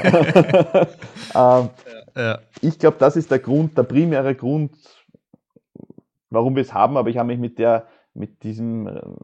ähm, 1.36 1.70
ja. 2.16 2.40
Ich 2.62 2.80
glaube, 2.80 2.98
das 3.00 3.16
ist 3.16 3.30
der 3.30 3.40
Grund, 3.40 3.78
der 3.78 3.84
primäre 3.84 4.34
Grund, 4.34 4.76
warum 6.30 6.56
wir 6.56 6.62
es 6.62 6.74
haben, 6.74 6.98
aber 6.98 7.10
ich 7.10 7.18
habe 7.18 7.28
mich 7.28 7.40
mit 7.40 7.60
der, 7.60 7.88
mit 8.14 8.44
diesem 8.44 8.88
ähm, 8.88 9.16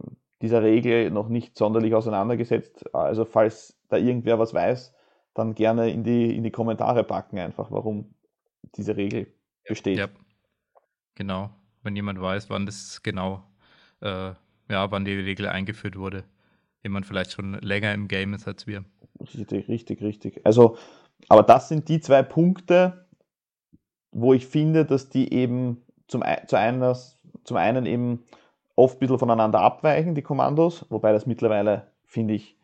dieser 0.43 0.61
Regel 0.61 1.09
noch 1.09 1.29
nicht 1.29 1.57
sonderlich 1.57 1.95
auseinandergesetzt. 1.95 2.93
Also 2.93 3.23
falls 3.23 3.79
da 3.87 3.95
irgendwer 3.95 4.39
was 4.39 4.53
weiß, 4.53 4.93
dann 5.33 5.55
gerne 5.55 5.89
in 5.89 6.03
die, 6.03 6.35
in 6.35 6.43
die 6.43 6.51
Kommentare 6.51 7.05
packen 7.05 7.39
einfach, 7.39 7.71
warum 7.71 8.13
diese 8.75 8.97
Regel 8.97 9.33
besteht. 9.65 9.97
Ja, 9.97 10.09
genau. 11.15 11.49
Wenn 11.83 11.95
jemand 11.95 12.21
weiß, 12.21 12.49
wann 12.49 12.65
das 12.65 13.03
genau, 13.03 13.43
äh, 14.01 14.31
ja, 14.69 14.91
wann 14.91 15.05
die 15.05 15.13
Regel 15.13 15.47
eingeführt 15.47 15.97
wurde. 15.97 16.23
Jemand 16.81 17.05
vielleicht 17.05 17.31
schon 17.31 17.53
länger 17.61 17.93
im 17.93 18.07
Game 18.07 18.33
ist 18.33 18.47
als 18.47 18.67
wir. 18.67 18.83
Richtig, 19.19 19.67
richtig, 19.67 20.01
richtig. 20.01 20.45
Also, 20.45 20.77
aber 21.29 21.43
das 21.43 21.69
sind 21.69 21.87
die 21.89 22.01
zwei 22.01 22.23
Punkte, 22.23 23.05
wo 24.11 24.33
ich 24.33 24.45
finde, 24.45 24.85
dass 24.85 25.09
die 25.09 25.33
eben 25.33 25.81
zum, 26.07 26.23
zu 26.47 26.57
einer, 26.57 26.97
zum 27.43 27.57
einen 27.57 27.85
eben 27.85 28.23
oft 28.75 28.97
ein 28.97 28.99
bisschen 28.99 29.19
voneinander 29.19 29.59
abweichen, 29.59 30.15
die 30.15 30.21
Kommandos, 30.21 30.85
wobei 30.89 31.11
das 31.11 31.25
mittlerweile, 31.25 31.87
finde 32.05 32.35
ich, 32.35 32.57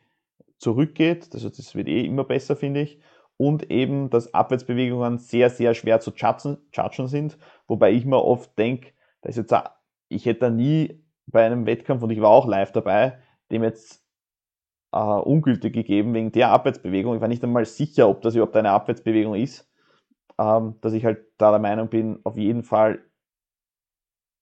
zurückgeht. 0.57 1.29
Also 1.33 1.49
das 1.49 1.75
wird 1.75 1.87
eh 1.87 2.05
immer 2.05 2.23
besser, 2.23 2.55
finde 2.55 2.81
ich. 2.81 2.99
Und 3.41 3.71
eben, 3.71 4.09
dass 4.09 4.33
Abwärtsbewegungen 4.33 5.17
sehr, 5.17 5.49
sehr 5.49 5.73
schwer 5.73 6.01
zu 6.01 6.11
judgen 6.11 7.07
sind, 7.07 7.37
wobei 7.67 7.91
ich 7.93 8.03
mir 8.03 8.21
oft 8.21 8.57
denke, 8.59 8.91
da 9.21 9.29
ist 9.29 9.37
jetzt, 9.37 9.53
ich 10.09 10.25
hätte 10.25 10.51
nie 10.51 11.05
bei 11.25 11.45
einem 11.45 11.65
Wettkampf, 11.65 12.03
und 12.03 12.09
ich 12.09 12.19
war 12.19 12.31
auch 12.31 12.47
live 12.47 12.73
dabei, 12.73 13.21
dem 13.49 13.63
jetzt 13.63 14.05
äh, 14.91 14.97
ungültig 14.97 15.73
gegeben 15.73 16.13
wegen 16.13 16.33
der 16.33 16.49
Abwärtsbewegung. 16.49 17.15
Ich 17.15 17.21
war 17.21 17.29
nicht 17.29 17.43
einmal 17.43 17.63
sicher, 17.65 18.09
ob 18.09 18.21
das 18.21 18.35
überhaupt 18.35 18.57
eine 18.57 18.71
Abwärtsbewegung 18.71 19.35
ist, 19.35 19.71
ähm, 20.37 20.75
dass 20.81 20.91
ich 20.91 21.05
halt 21.05 21.25
da 21.37 21.51
der 21.51 21.59
Meinung 21.59 21.87
bin, 21.87 22.19
auf 22.25 22.37
jeden 22.37 22.63
Fall 22.63 23.05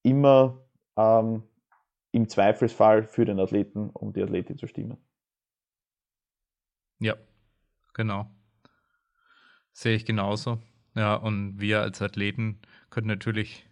immer 0.01 0.65
ähm, 0.95 1.43
im 2.13 2.29
Zweifelsfall 2.29 3.03
für 3.03 3.25
den 3.25 3.39
Athleten, 3.39 3.91
um 3.91 4.11
die 4.13 4.23
Athletin 4.23 4.57
zu 4.57 4.65
stimmen. 4.65 4.97
Ja, 6.99 7.13
genau. 7.93 8.27
Sehe 9.77 9.95
ich 9.95 10.05
genauso. 10.05 10.59
Ja, 10.95 11.13
und 11.13 11.59
wir 11.61 11.81
als 11.81 12.01
Athleten 12.01 12.57
können 12.89 13.05
natürlich 13.05 13.67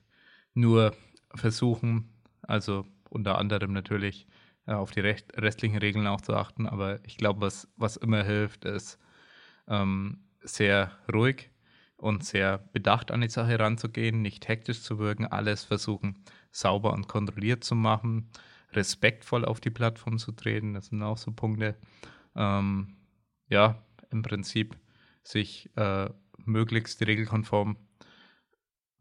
nur 0.54 0.96
versuchen, 1.34 2.14
also 2.44 2.86
unter 3.10 3.40
anderem 3.40 3.74
natürlich 3.74 4.28
äh, 4.68 4.74
auf 4.74 4.92
die 4.92 5.00
restlichen 5.00 5.80
Regeln 5.80 6.06
auch 6.06 6.22
zu 6.22 6.36
achten, 6.36 6.68
aber 6.68 7.04
ich 7.06 7.18
glaube, 7.18 7.42
was, 7.42 7.68
was 7.76 7.98
immer 7.98 8.24
hilft, 8.24 8.66
ist 8.66 9.00
ähm, 9.68 10.20
sehr 10.42 10.92
ruhig 11.12 11.50
und 11.98 12.24
sehr 12.24 12.60
bedacht 12.60 13.10
an 13.10 13.22
die 13.22 13.30
Sache 13.30 13.58
ranzugehen, 13.60 14.22
nicht 14.22 14.48
hektisch 14.48 14.84
zu 14.84 15.00
wirken, 15.00 15.26
alles 15.26 15.64
versuchen 15.64 16.24
sauber 16.52 16.94
und 16.94 17.08
kontrolliert 17.08 17.64
zu 17.64 17.74
machen, 17.74 18.30
respektvoll 18.74 19.44
auf 19.44 19.60
die 19.60 19.72
Plattform 19.72 20.20
zu 20.20 20.34
treten, 20.34 20.76
das 20.76 20.86
sind 20.86 21.02
auch 21.02 21.18
so 21.18 21.32
Punkte. 21.32 21.76
Ähm, 22.36 22.96
ja, 23.50 23.84
im 24.12 24.22
Prinzip 24.22 24.78
sich 25.26 25.76
äh, 25.76 26.10
möglichst 26.46 27.06
regelkonform 27.06 27.78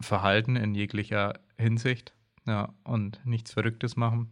verhalten 0.00 0.56
in 0.56 0.74
jeglicher 0.74 1.40
Hinsicht 1.56 2.14
ja, 2.46 2.74
und 2.82 3.24
nichts 3.24 3.52
Verrücktes 3.52 3.96
machen. 3.96 4.30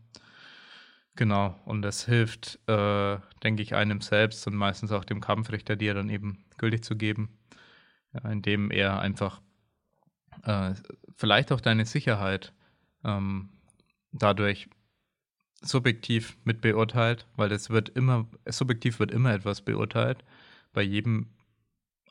Genau, 1.14 1.60
und 1.66 1.82
das 1.82 2.06
hilft, 2.06 2.58
äh, 2.68 3.18
denke 3.42 3.62
ich, 3.62 3.74
einem 3.74 4.00
selbst 4.00 4.46
und 4.46 4.56
meistens 4.56 4.92
auch 4.92 5.04
dem 5.04 5.20
Kampfrichter, 5.20 5.76
dir 5.76 5.92
dann 5.94 6.08
eben 6.08 6.44
gültig 6.56 6.82
zu 6.82 6.96
geben, 6.96 7.38
ja, 8.14 8.30
indem 8.30 8.70
er 8.70 9.00
einfach 9.00 9.42
äh, 10.44 10.72
vielleicht 11.16 11.52
auch 11.52 11.60
deine 11.60 11.84
Sicherheit 11.84 12.54
ähm, 13.04 13.50
dadurch 14.12 14.68
subjektiv 15.60 16.38
mit 16.44 16.62
beurteilt, 16.62 17.26
weil 17.36 17.52
es 17.52 17.68
wird 17.68 17.90
immer, 17.90 18.26
subjektiv 18.46 18.98
wird 18.98 19.10
immer 19.10 19.32
etwas 19.34 19.60
beurteilt. 19.62 20.24
Bei 20.72 20.82
jedem 20.82 21.28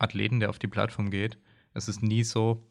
Athleten, 0.02 0.40
der 0.40 0.50
auf 0.50 0.60
die 0.60 0.68
Plattform 0.68 1.12
geht. 1.12 1.38
Es 1.74 1.88
ist 1.88 2.04
nie 2.04 2.24
so, 2.24 2.64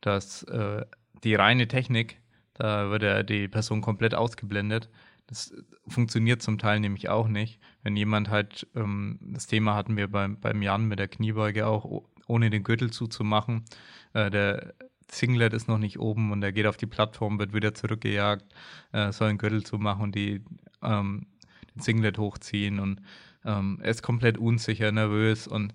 dass 0.00 0.42
äh, 0.44 0.84
die 1.24 1.34
reine 1.34 1.68
Technik, 1.68 2.20
da 2.54 2.90
wird 2.90 3.02
ja 3.02 3.22
die 3.22 3.48
Person 3.48 3.80
komplett 3.80 4.14
ausgeblendet. 4.14 4.88
Das 5.26 5.52
funktioniert 5.88 6.42
zum 6.42 6.58
Teil 6.58 6.80
nämlich 6.80 7.08
auch 7.08 7.28
nicht. 7.28 7.60
Wenn 7.82 7.96
jemand 7.96 8.30
halt, 8.30 8.66
ähm, 8.74 9.18
das 9.20 9.46
Thema 9.46 9.74
hatten 9.74 9.96
wir 9.96 10.08
beim, 10.08 10.40
beim 10.40 10.62
Jan 10.62 10.86
mit 10.86 10.98
der 10.98 11.08
Kniebeuge 11.08 11.66
auch, 11.66 12.04
ohne 12.28 12.50
den 12.50 12.62
Gürtel 12.62 12.90
zuzumachen, 12.90 13.64
äh, 14.12 14.30
der 14.30 14.74
Singlet 15.10 15.52
ist 15.52 15.68
noch 15.68 15.78
nicht 15.78 15.98
oben 15.98 16.32
und 16.32 16.42
er 16.42 16.52
geht 16.52 16.66
auf 16.66 16.76
die 16.76 16.86
Plattform, 16.86 17.38
wird 17.38 17.52
wieder 17.52 17.74
zurückgejagt, 17.74 18.44
äh, 18.92 19.12
soll 19.12 19.28
einen 19.28 19.38
Gürtel 19.38 19.62
zumachen 19.62 20.02
und 20.02 20.14
die, 20.14 20.42
ähm, 20.82 21.26
den 21.74 21.82
Singlet 21.82 22.18
hochziehen 22.18 22.80
und 22.80 23.00
ähm, 23.44 23.78
er 23.82 23.90
ist 23.90 24.02
komplett 24.02 24.38
unsicher, 24.38 24.90
nervös 24.90 25.46
und 25.46 25.72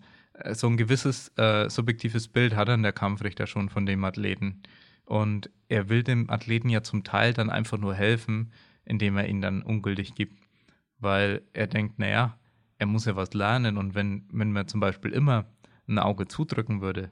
so 0.53 0.67
ein 0.67 0.77
gewisses 0.77 1.31
äh, 1.37 1.69
subjektives 1.69 2.27
Bild 2.27 2.55
hat 2.55 2.67
dann 2.67 2.83
der 2.83 2.93
Kampfrichter 2.93 3.47
schon 3.47 3.69
von 3.69 3.85
dem 3.85 4.03
Athleten. 4.03 4.61
Und 5.05 5.49
er 5.67 5.89
will 5.89 6.03
dem 6.03 6.29
Athleten 6.29 6.69
ja 6.69 6.83
zum 6.83 7.03
Teil 7.03 7.33
dann 7.33 7.49
einfach 7.49 7.77
nur 7.77 7.93
helfen, 7.93 8.51
indem 8.85 9.17
er 9.17 9.27
ihn 9.27 9.41
dann 9.41 9.61
ungültig 9.61 10.15
gibt. 10.15 10.41
Weil 10.99 11.41
er 11.53 11.67
denkt, 11.67 11.99
naja, 11.99 12.37
er 12.77 12.87
muss 12.87 13.05
ja 13.05 13.15
was 13.15 13.33
lernen 13.33 13.77
und 13.77 13.93
wenn, 13.93 14.25
wenn 14.31 14.51
man 14.51 14.67
zum 14.67 14.79
Beispiel 14.79 15.11
immer 15.11 15.45
ein 15.87 15.99
Auge 15.99 16.27
zudrücken 16.27 16.81
würde 16.81 17.11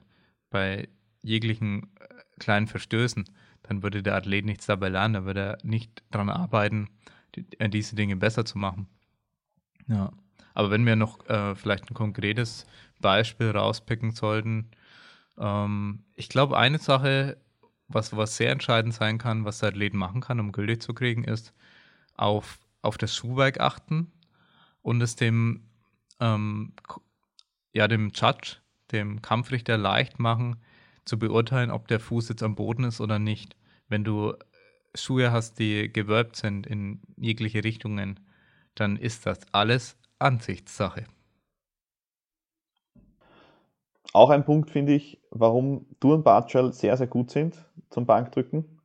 bei 0.50 0.88
jeglichen 1.22 1.84
äh, 2.00 2.06
kleinen 2.38 2.66
Verstößen, 2.66 3.24
dann 3.62 3.82
würde 3.82 4.02
der 4.02 4.16
Athlet 4.16 4.44
nichts 4.44 4.66
dabei 4.66 4.88
lernen, 4.88 5.14
dann 5.14 5.24
würde 5.26 5.40
er 5.40 5.58
nicht 5.62 6.02
daran 6.10 6.28
arbeiten, 6.28 6.88
die, 7.36 7.46
äh, 7.58 7.68
diese 7.68 7.94
Dinge 7.94 8.16
besser 8.16 8.44
zu 8.44 8.58
machen. 8.58 8.88
Ja. 9.86 10.10
Aber 10.54 10.70
wenn 10.70 10.84
wir 10.86 10.96
noch 10.96 11.24
äh, 11.28 11.54
vielleicht 11.54 11.88
ein 11.90 11.94
konkretes 11.94 12.66
Beispiel 13.00 13.50
rauspicken 13.50 14.12
sollten, 14.12 14.70
ähm, 15.38 16.04
ich 16.14 16.28
glaube, 16.28 16.56
eine 16.58 16.78
Sache, 16.78 17.38
was, 17.88 18.16
was 18.16 18.36
sehr 18.36 18.52
entscheidend 18.52 18.94
sein 18.94 19.18
kann, 19.18 19.44
was 19.44 19.58
der 19.58 19.70
Athlet 19.70 19.94
machen 19.94 20.20
kann, 20.20 20.38
um 20.38 20.52
gültig 20.52 20.82
zu 20.82 20.94
kriegen, 20.94 21.24
ist 21.24 21.52
auf, 22.16 22.58
auf 22.82 22.98
das 22.98 23.14
Schuhwerk 23.16 23.60
achten 23.60 24.12
und 24.82 25.00
es 25.00 25.16
dem, 25.16 25.64
ähm, 26.20 26.74
ja, 27.72 27.88
dem 27.88 28.10
Judge, 28.14 28.56
dem 28.92 29.22
Kampfrichter 29.22 29.76
leicht 29.76 30.18
machen, 30.18 30.56
zu 31.04 31.18
beurteilen, 31.18 31.70
ob 31.70 31.88
der 31.88 32.00
Fuß 32.00 32.28
jetzt 32.28 32.42
am 32.42 32.54
Boden 32.54 32.84
ist 32.84 33.00
oder 33.00 33.18
nicht. 33.18 33.56
Wenn 33.88 34.04
du 34.04 34.34
Schuhe 34.94 35.32
hast, 35.32 35.58
die 35.58 35.92
gewölbt 35.92 36.36
sind 36.36 36.66
in 36.66 37.00
jegliche 37.16 37.64
Richtungen, 37.64 38.20
dann 38.74 38.96
ist 38.96 39.26
das 39.26 39.40
alles 39.52 39.96
Ansichtssache. 40.18 41.06
Auch 44.12 44.30
ein 44.30 44.44
Punkt 44.44 44.70
finde 44.70 44.92
ich, 44.92 45.20
warum 45.30 45.86
Turnbartschal 46.00 46.72
sehr, 46.72 46.96
sehr 46.96 47.06
gut 47.06 47.30
sind 47.30 47.64
zum 47.90 48.06
Bankdrücken, 48.06 48.80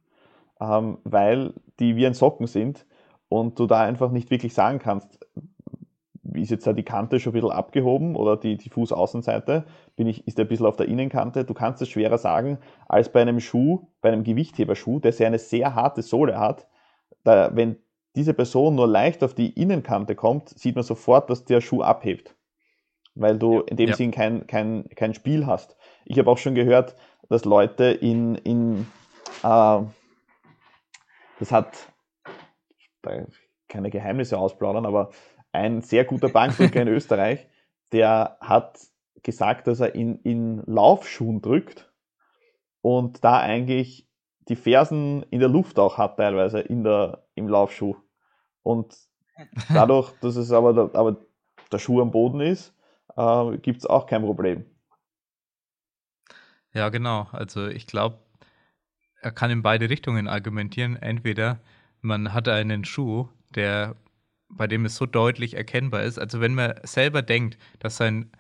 ähm, 0.61 0.99
weil 1.03 1.53
die 1.80 1.95
wie 1.95 2.05
ein 2.05 2.13
Socken 2.13 2.47
sind 2.47 2.86
und 3.30 3.59
du 3.59 3.66
da 3.68 3.82
einfach 3.82 4.11
nicht 4.11 4.30
wirklich 4.32 4.53
sagen 4.53 4.80
kannst, 4.80 5.20
ist 6.34 6.51
jetzt 6.51 6.68
da 6.68 6.74
die 6.74 6.84
Kante 6.84 7.20
schon 7.20 7.32
ein 7.32 7.36
bisschen 7.36 7.51
abgehoben 7.51 8.16
oder 8.16 8.38
die, 8.38 8.57
die 8.57 8.70
Fußaußenseite, 8.70 9.66
bin 9.95 10.07
ich, 10.07 10.28
ist 10.28 10.38
der 10.38 10.45
ein 10.45 10.47
bisschen 10.47 10.66
auf 10.66 10.76
der 10.76 10.88
Innenkante. 10.88 11.45
Du 11.45 11.53
kannst 11.53 11.82
es 11.82 11.89
schwerer 11.89 12.18
sagen 12.18 12.57
als 12.88 13.09
bei 13.09 13.22
einem 13.22 13.39
Schuh, 13.39 13.88
bei 14.01 14.11
einem 14.11 14.24
Gewichtheberschuh, 14.24 14.99
der 14.99 15.13
sehr 15.13 15.28
eine 15.28 15.39
sehr 15.39 15.76
harte 15.76 16.01
Sohle 16.01 16.39
hat. 16.39 16.68
Da, 17.24 17.55
wenn 17.55 17.78
diese 18.16 18.34
Person 18.34 18.76
nur 18.76 18.88
leicht 18.88 19.24
auf 19.24 19.34
die 19.34 19.51
Innenkante 19.51 20.16
kommt, 20.16 20.49
sieht 20.49 20.76
man 20.76 20.84
sofort, 20.84 21.30
dass 21.30 21.45
der 21.45 21.61
Schuh 21.61 21.82
abhebt. 21.84 22.34
Weil 23.16 23.39
du 23.39 23.61
in 23.61 23.78
dem 23.78 23.89
ja. 23.89 23.95
Sinn 23.95 24.11
kein, 24.11 24.45
kein, 24.45 24.89
kein 24.89 25.13
Spiel 25.13 25.45
hast. 25.45 25.78
Ich 26.03 26.20
habe 26.20 26.30
auch 26.30 26.38
schon 26.38 26.53
gehört, 26.53 26.95
dass 27.30 27.45
Leute 27.45 27.86
in, 27.86 28.36
in 28.36 28.88
äh, 29.43 29.82
das 31.39 31.51
hat 31.51 31.91
keine 33.68 33.89
Geheimnisse 33.89 34.38
ausplaudern, 34.38 34.86
aber 34.86 35.11
ein 35.51 35.82
sehr 35.82 36.05
guter 36.05 36.30
Bankdrücker 36.30 36.82
in 36.82 36.88
Österreich, 36.89 37.47
der 37.91 38.38
hat 38.41 38.80
gesagt, 39.24 39.68
dass 39.68 39.80
er 39.80 39.95
in, 39.95 40.20
in 40.22 40.63
Laufschuhen 40.66 41.41
drückt 41.41 41.91
und 42.82 43.24
da 43.24 43.39
eigentlich 43.39 44.07
die 44.47 44.55
Fersen 44.55 45.24
in 45.32 45.39
der 45.39 45.49
Luft 45.49 45.80
auch 45.80 45.97
hat, 45.97 46.18
teilweise 46.18 46.59
in 46.59 46.84
der, 46.84 47.26
im 47.34 47.47
Laufschuh. 47.47 47.95
Und 48.61 48.95
dadurch, 49.74 50.11
dass 50.22 50.36
es 50.36 50.51
aber 50.51 50.91
aber 50.93 51.18
der 51.72 51.80
Schuh 51.80 52.01
am 52.01 52.11
Boden 52.11 52.41
ist, 52.41 52.74
äh, 53.16 53.57
gibt 53.57 53.80
es 53.80 53.86
auch 53.86 54.07
kein 54.07 54.22
Problem. 54.22 54.66
Ja, 56.74 56.89
genau. 56.89 57.28
Also 57.32 57.68
ich 57.68 57.88
glaube, 57.88 58.20
er 59.22 59.32
kann 59.32 59.49
in 59.51 59.61
beide 59.61 59.89
Richtungen 59.89 60.28
argumentieren. 60.28 60.97
Entweder 60.97 61.59
man 62.01 62.34
hat 62.34 62.47
einen 62.47 62.86
Schuh, 62.86 63.30
der 63.55 63.95
bei 64.49 64.68
dem 64.68 64.86
es 64.86 64.95
so 64.95 65.05
deutlich 65.05 65.55
erkennbar 65.55 66.03
ist. 66.03 66.20
Also 66.20 66.39
wenn 66.41 66.53
man 66.53 66.76
selber 66.84 67.22
denkt, 67.22 67.57
dass 67.80 67.97
sein 67.97 68.32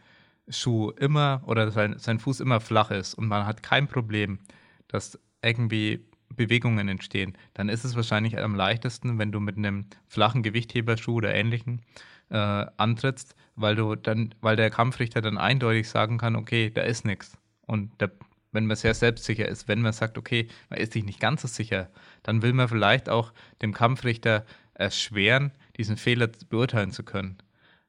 Schuh 0.47 0.91
immer 0.91 1.41
oder 1.47 1.71
sein, 1.71 1.97
sein 1.97 2.19
Fuß 2.19 2.39
immer 2.39 2.59
flach 2.61 2.91
ist 2.91 3.15
und 3.15 3.27
man 3.27 3.45
hat 3.45 3.63
kein 3.63 3.87
Problem, 3.87 4.39
dass 4.87 5.19
irgendwie 5.41 6.05
Bewegungen 6.29 6.87
entstehen, 6.87 7.37
dann 7.53 7.69
ist 7.69 7.85
es 7.85 7.95
wahrscheinlich 7.95 8.37
am 8.37 8.55
leichtesten, 8.55 9.17
wenn 9.17 9.31
du 9.31 9.39
mit 9.39 9.57
einem 9.57 9.87
flachen 10.07 10.43
Gewichtheberschuh 10.43 11.15
oder 11.15 11.33
ähnlichen 11.33 11.81
äh, 12.29 12.65
antrittst, 12.77 13.35
weil 13.55 13.75
du 13.75 13.95
dann, 13.95 14.33
weil 14.41 14.55
der 14.55 14.69
Kampfrichter 14.69 15.21
dann 15.21 15.37
eindeutig 15.37 15.89
sagen 15.89 16.17
kann, 16.17 16.35
okay, 16.35 16.69
da 16.69 16.81
ist 16.81 17.05
nichts. 17.05 17.37
Und 17.65 17.99
der, 18.01 18.11
wenn 18.51 18.65
man 18.65 18.77
sehr 18.77 18.93
selbstsicher 18.93 19.47
ist, 19.47 19.67
wenn 19.67 19.81
man 19.81 19.93
sagt, 19.93 20.17
okay, 20.17 20.47
man 20.69 20.79
ist 20.79 20.93
sich 20.93 21.03
nicht 21.03 21.19
ganz 21.19 21.41
so 21.41 21.47
sicher, 21.47 21.89
dann 22.23 22.41
will 22.41 22.53
man 22.53 22.67
vielleicht 22.67 23.09
auch 23.09 23.33
dem 23.61 23.73
Kampfrichter 23.73 24.45
erschweren, 24.73 25.51
diesen 25.77 25.97
Fehler 25.97 26.29
beurteilen 26.49 26.91
zu 26.91 27.03
können. 27.03 27.37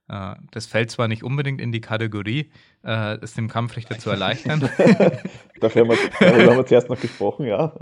Uh, 0.09 0.37
das 0.53 0.67
fällt 0.67 0.93
zwar 0.93 1.09
nicht 1.09 1.25
unbedingt 1.25 1.61
in 1.61 1.73
die 1.73 1.81
Kategorie, 1.81 2.53
uh, 2.85 3.19
es 3.21 3.35
dem 3.35 3.49
Kampfrichter 3.49 3.99
zu 3.99 4.09
erleichtern. 4.09 4.61
Dafür 5.61 5.83
haben 5.83 5.91
wir, 5.91 5.99
darüber 6.21 6.51
haben 6.53 6.59
wir 6.59 6.67
zuerst 6.67 6.89
noch 6.89 7.01
gesprochen, 7.01 7.47
ja. 7.47 7.73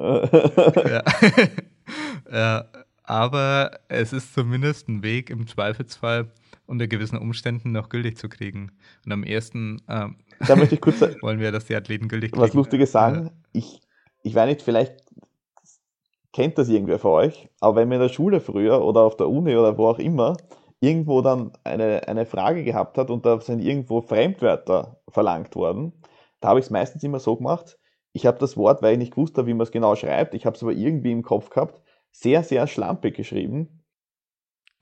ja. 2.31 2.63
uh, 2.63 2.65
aber 3.03 3.79
es 3.89 4.15
ist 4.15 4.33
zumindest 4.33 4.89
ein 4.89 5.03
Weg, 5.03 5.29
im 5.29 5.47
Zweifelsfall 5.47 6.31
unter 6.67 6.87
gewissen 6.87 7.19
Umständen 7.19 7.73
noch 7.73 7.89
gültig 7.89 8.17
zu 8.19 8.29
kriegen. 8.29 8.73
Und 9.05 9.13
am 9.13 9.23
ersten 9.23 9.83
ähm, 9.89 10.17
da 10.47 10.57
möchte 10.57 10.75
ich 10.75 10.81
kurz 10.81 11.01
wollen 11.23 11.41
wir, 11.41 11.53
dass 11.53 11.67
die 11.67 11.77
Athleten 11.77 12.09
gültig 12.09 12.33
kriegen. 12.33 12.43
Was 12.43 12.55
Lustiges 12.55 12.93
sagen, 12.93 13.31
ich, 13.53 13.81
ich 14.23 14.35
weiß 14.35 14.49
nicht, 14.49 14.63
vielleicht 14.63 14.95
kennt 16.33 16.59
das 16.59 16.69
irgendwer 16.69 16.99
von 16.99 17.13
euch, 17.13 17.49
aber 17.61 17.77
wenn 17.77 17.89
man 17.89 17.97
in 17.97 18.03
der 18.03 18.13
Schule 18.13 18.41
früher 18.41 18.83
oder 18.83 19.03
auf 19.03 19.17
der 19.17 19.29
Uni 19.29 19.57
oder 19.57 19.79
wo 19.79 19.87
auch 19.89 19.99
immer 19.99 20.37
irgendwo 20.81 21.23
dann 21.23 21.53
eine, 21.63 22.07
eine 22.09 22.27
Frage 22.27 22.65
gehabt 22.65 22.99
hat 22.99 23.09
und 23.09 23.25
da 23.25 23.41
sind 23.41 23.61
irgendwo 23.61 24.03
Fremdwörter 24.03 25.01
verlangt 25.09 25.55
worden, 25.55 25.93
da 26.41 26.49
habe 26.49 26.59
ich 26.59 26.67
es 26.67 26.71
meistens 26.71 27.03
immer 27.05 27.21
so 27.21 27.37
gemacht, 27.37 27.79
ich 28.13 28.27
habe 28.27 28.39
das 28.39 28.57
Wort, 28.57 28.83
weil 28.83 28.93
ich 28.93 28.99
nicht 28.99 29.15
gewusst 29.15 29.39
habe, 29.39 29.47
wie 29.47 29.55
man 29.55 29.63
es 29.63 29.73
genau 29.73 29.97
schreibt, 29.97 30.35
ich 30.35 30.45
habe 30.45 30.57
es 30.57 30.63
aber 30.63 30.73
irgendwie 30.73 31.13
im 31.13 31.23
Kopf 31.23 31.51
gehabt, 31.51 31.81
sehr, 32.11 32.43
sehr 32.43 32.67
schlampig 32.67 33.17
geschrieben. 33.17 33.84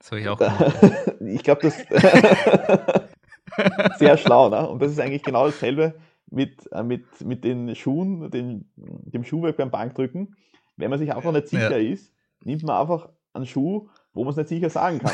Das 0.03 0.11
habe 0.11 0.19
ich 0.19 0.27
auch 0.27 0.37
Ich 1.21 1.43
glaube, 1.43 1.61
das 1.61 1.77
sehr 3.99 4.17
schlau, 4.17 4.49
ne? 4.49 4.67
Und 4.67 4.81
das 4.81 4.91
ist 4.91 4.99
eigentlich 4.99 5.23
genau 5.23 5.45
dasselbe 5.45 5.95
mit, 6.29 6.69
äh, 6.73 6.83
mit, 6.83 7.05
mit 7.21 7.45
den 7.45 7.73
Schuhen, 7.75 8.29
den, 8.29 8.69
dem 8.75 9.23
Schuhwerk 9.23 9.55
beim 9.55 9.71
Bankdrücken. 9.71 10.35
Wenn 10.75 10.89
man 10.89 10.99
sich 10.99 11.13
einfach 11.13 11.31
nicht 11.31 11.47
sicher 11.47 11.77
ja. 11.77 11.93
ist, 11.93 12.11
nimmt 12.43 12.63
man 12.63 12.81
einfach 12.81 13.07
einen 13.31 13.45
Schuh, 13.45 13.87
wo 14.13 14.25
man 14.25 14.31
es 14.31 14.37
nicht 14.37 14.49
sicher 14.49 14.69
sagen 14.69 14.99
kann. 14.99 15.13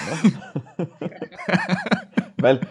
Ne? 0.77 0.87
Weil 2.37 2.61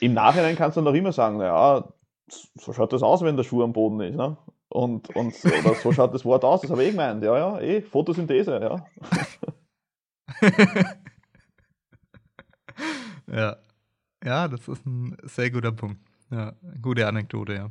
im 0.00 0.12
Nachhinein 0.12 0.56
kannst 0.56 0.76
du 0.76 0.82
noch 0.82 0.92
immer 0.92 1.12
sagen, 1.12 1.38
naja, 1.38 1.88
so 2.28 2.74
schaut 2.74 2.92
das 2.92 3.02
aus, 3.02 3.22
wenn 3.22 3.36
der 3.36 3.44
Schuh 3.44 3.62
am 3.62 3.72
Boden 3.72 4.00
ist. 4.00 4.16
Ne? 4.16 4.36
Und, 4.68 5.08
und 5.16 5.34
oder 5.44 5.74
so 5.76 5.92
schaut 5.92 6.12
das 6.12 6.26
Wort 6.26 6.44
aus, 6.44 6.60
das 6.60 6.70
habe 6.70 6.82
ich 6.82 6.88
eh 6.88 6.90
gemeint. 6.90 7.22
Ja, 7.22 7.38
ja, 7.38 7.58
eh, 7.60 7.80
Photosynthese, 7.80 8.60
ja. 8.60 8.84
Ja. 13.34 13.56
Ja, 14.24 14.48
das 14.48 14.66
ist 14.68 14.86
ein 14.86 15.16
sehr 15.24 15.50
guter 15.50 15.72
Punkt. 15.72 16.00
Ja, 16.30 16.54
gute 16.80 17.06
Anekdote, 17.06 17.54
ja. 17.54 17.70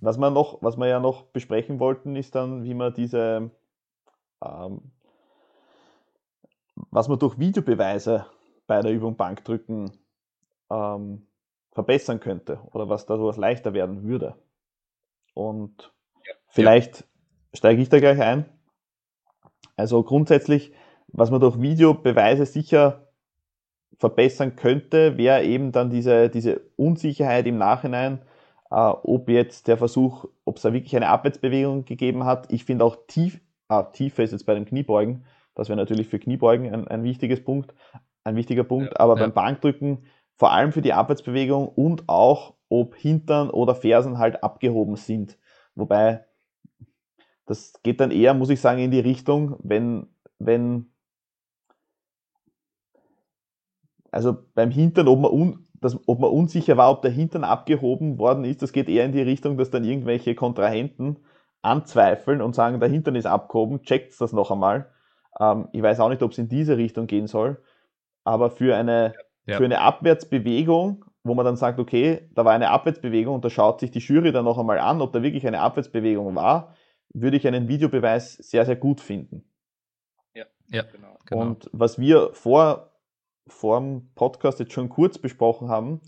Was 0.00 0.18
wir, 0.18 0.30
noch, 0.30 0.62
was 0.62 0.76
wir 0.76 0.86
ja 0.86 1.00
noch 1.00 1.24
besprechen 1.24 1.80
wollten, 1.80 2.16
ist 2.16 2.34
dann, 2.34 2.64
wie 2.64 2.74
man 2.74 2.94
diese, 2.94 3.50
ähm, 4.42 4.92
was 6.90 7.08
man 7.08 7.18
durch 7.18 7.38
Videobeweise 7.38 8.26
bei 8.66 8.80
der 8.80 8.92
Übung 8.92 9.16
Bankdrücken 9.16 9.90
ähm, 10.70 11.26
verbessern 11.72 12.20
könnte 12.20 12.60
oder 12.72 12.88
was 12.88 13.06
dadurch 13.06 13.36
leichter 13.36 13.74
werden 13.74 14.02
würde. 14.04 14.36
Und 15.34 15.92
ja. 16.26 16.34
vielleicht 16.48 17.00
ja. 17.00 17.06
steige 17.54 17.82
ich 17.82 17.88
da 17.88 17.98
gleich 17.98 18.20
ein. 18.20 18.46
Also 19.76 20.02
grundsätzlich, 20.02 20.72
was 21.08 21.30
man 21.30 21.40
durch 21.40 21.60
Videobeweise 21.60 22.46
sicher 22.46 23.09
verbessern 24.00 24.56
könnte, 24.56 25.18
wäre 25.18 25.44
eben 25.44 25.72
dann 25.72 25.90
diese, 25.90 26.30
diese 26.30 26.62
Unsicherheit 26.76 27.46
im 27.46 27.58
Nachhinein, 27.58 28.18
äh, 28.70 28.74
ob 28.74 29.28
jetzt 29.28 29.68
der 29.68 29.76
Versuch, 29.76 30.24
ob 30.46 30.56
es 30.56 30.62
da 30.62 30.72
wirklich 30.72 30.96
eine 30.96 31.08
Abwärtsbewegung 31.08 31.84
gegeben 31.84 32.24
hat. 32.24 32.50
Ich 32.50 32.64
finde 32.64 32.86
auch 32.86 32.96
tief, 33.06 33.40
ah, 33.68 33.82
Tiefe 33.82 34.22
ist 34.22 34.32
jetzt 34.32 34.46
bei 34.46 34.54
den 34.54 34.64
Kniebeugen, 34.64 35.24
das 35.54 35.68
wäre 35.68 35.76
natürlich 35.76 36.08
für 36.08 36.18
Kniebeugen 36.18 36.72
ein, 36.72 36.88
ein 36.88 37.04
wichtiges 37.04 37.44
Punkt, 37.44 37.74
ein 38.24 38.36
wichtiger 38.36 38.64
Punkt, 38.64 38.92
ja, 38.94 39.00
aber 39.00 39.16
ja. 39.16 39.20
beim 39.20 39.34
Bankdrücken 39.34 40.06
vor 40.34 40.52
allem 40.52 40.72
für 40.72 40.80
die 40.80 40.94
Abwärtsbewegung 40.94 41.68
und 41.68 42.08
auch, 42.08 42.54
ob 42.70 42.94
Hintern 42.94 43.50
oder 43.50 43.74
Fersen 43.74 44.16
halt 44.16 44.42
abgehoben 44.42 44.96
sind. 44.96 45.36
Wobei, 45.74 46.24
das 47.44 47.74
geht 47.82 48.00
dann 48.00 48.10
eher, 48.10 48.32
muss 48.32 48.48
ich 48.48 48.62
sagen, 48.62 48.80
in 48.80 48.90
die 48.90 49.00
Richtung, 49.00 49.56
wenn, 49.62 50.06
wenn, 50.38 50.90
also 54.10 54.36
beim 54.54 54.70
Hintern, 54.70 55.08
ob 55.08 55.20
man, 55.20 55.30
un, 55.30 55.66
das, 55.80 55.98
ob 56.06 56.20
man 56.20 56.30
unsicher 56.30 56.76
war, 56.76 56.90
ob 56.90 57.02
der 57.02 57.10
Hintern 57.10 57.44
abgehoben 57.44 58.18
worden 58.18 58.44
ist, 58.44 58.62
das 58.62 58.72
geht 58.72 58.88
eher 58.88 59.04
in 59.04 59.12
die 59.12 59.22
Richtung, 59.22 59.56
dass 59.56 59.70
dann 59.70 59.84
irgendwelche 59.84 60.34
Kontrahenten 60.34 61.18
anzweifeln 61.62 62.40
und 62.40 62.54
sagen, 62.54 62.80
der 62.80 62.88
Hintern 62.88 63.16
ist 63.16 63.26
abgehoben, 63.26 63.82
checkt 63.82 64.18
das 64.20 64.32
noch 64.32 64.50
einmal. 64.50 64.90
Ähm, 65.38 65.68
ich 65.72 65.82
weiß 65.82 66.00
auch 66.00 66.08
nicht, 66.08 66.22
ob 66.22 66.32
es 66.32 66.38
in 66.38 66.48
diese 66.48 66.76
Richtung 66.76 67.06
gehen 67.06 67.26
soll, 67.26 67.62
aber 68.24 68.50
für 68.50 68.76
eine, 68.76 69.14
ja. 69.46 69.56
für 69.56 69.64
eine 69.64 69.80
Abwärtsbewegung, 69.80 71.04
wo 71.22 71.34
man 71.34 71.44
dann 71.44 71.56
sagt, 71.56 71.78
okay, 71.78 72.28
da 72.34 72.44
war 72.44 72.52
eine 72.52 72.70
Abwärtsbewegung 72.70 73.34
und 73.34 73.44
da 73.44 73.50
schaut 73.50 73.80
sich 73.80 73.90
die 73.90 73.98
Jury 73.98 74.32
dann 74.32 74.44
noch 74.44 74.58
einmal 74.58 74.78
an, 74.78 75.00
ob 75.02 75.12
da 75.12 75.22
wirklich 75.22 75.46
eine 75.46 75.60
Abwärtsbewegung 75.60 76.34
war, 76.34 76.74
würde 77.12 77.36
ich 77.36 77.46
einen 77.46 77.68
Videobeweis 77.68 78.34
sehr, 78.34 78.64
sehr 78.64 78.76
gut 78.76 79.00
finden. 79.00 79.44
Ja, 80.34 80.44
ja 80.68 80.82
genau, 80.82 81.18
genau. 81.26 81.40
Und 81.42 81.68
was 81.72 81.98
wir 81.98 82.30
vor, 82.32 82.89
vor 83.46 83.80
dem 83.80 84.12
Podcast 84.14 84.60
jetzt 84.60 84.72
schon 84.72 84.88
kurz 84.88 85.18
besprochen 85.18 85.68
haben, 85.68 86.00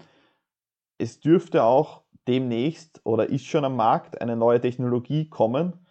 es 0.99 1.20
dürfte 1.20 1.64
auch 1.64 2.03
demnächst 2.28 3.01
oder 3.05 3.28
ist 3.28 3.47
schon 3.47 3.64
am 3.64 3.76
Markt 3.76 4.20
eine 4.20 4.37
neue 4.37 4.61
Technologie 4.61 5.28
kommen, 5.28 5.87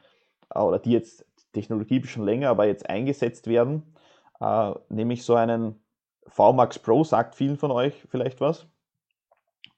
äh, 0.54 0.60
oder 0.60 0.80
die 0.80 0.92
jetzt, 0.92 1.26
Technologie 1.54 2.02
schon 2.06 2.24
länger, 2.24 2.50
aber 2.50 2.66
jetzt 2.66 2.90
eingesetzt 2.90 3.48
werden, 3.48 3.96
äh, 4.40 4.72
nämlich 4.90 5.24
so 5.24 5.36
einen 5.36 5.84
VMAX 6.28 6.80
Pro, 6.80 7.04
sagt 7.04 7.36
vielen 7.36 7.58
von 7.58 7.72
euch 7.72 8.06
vielleicht 8.10 8.40
was. 8.40 8.68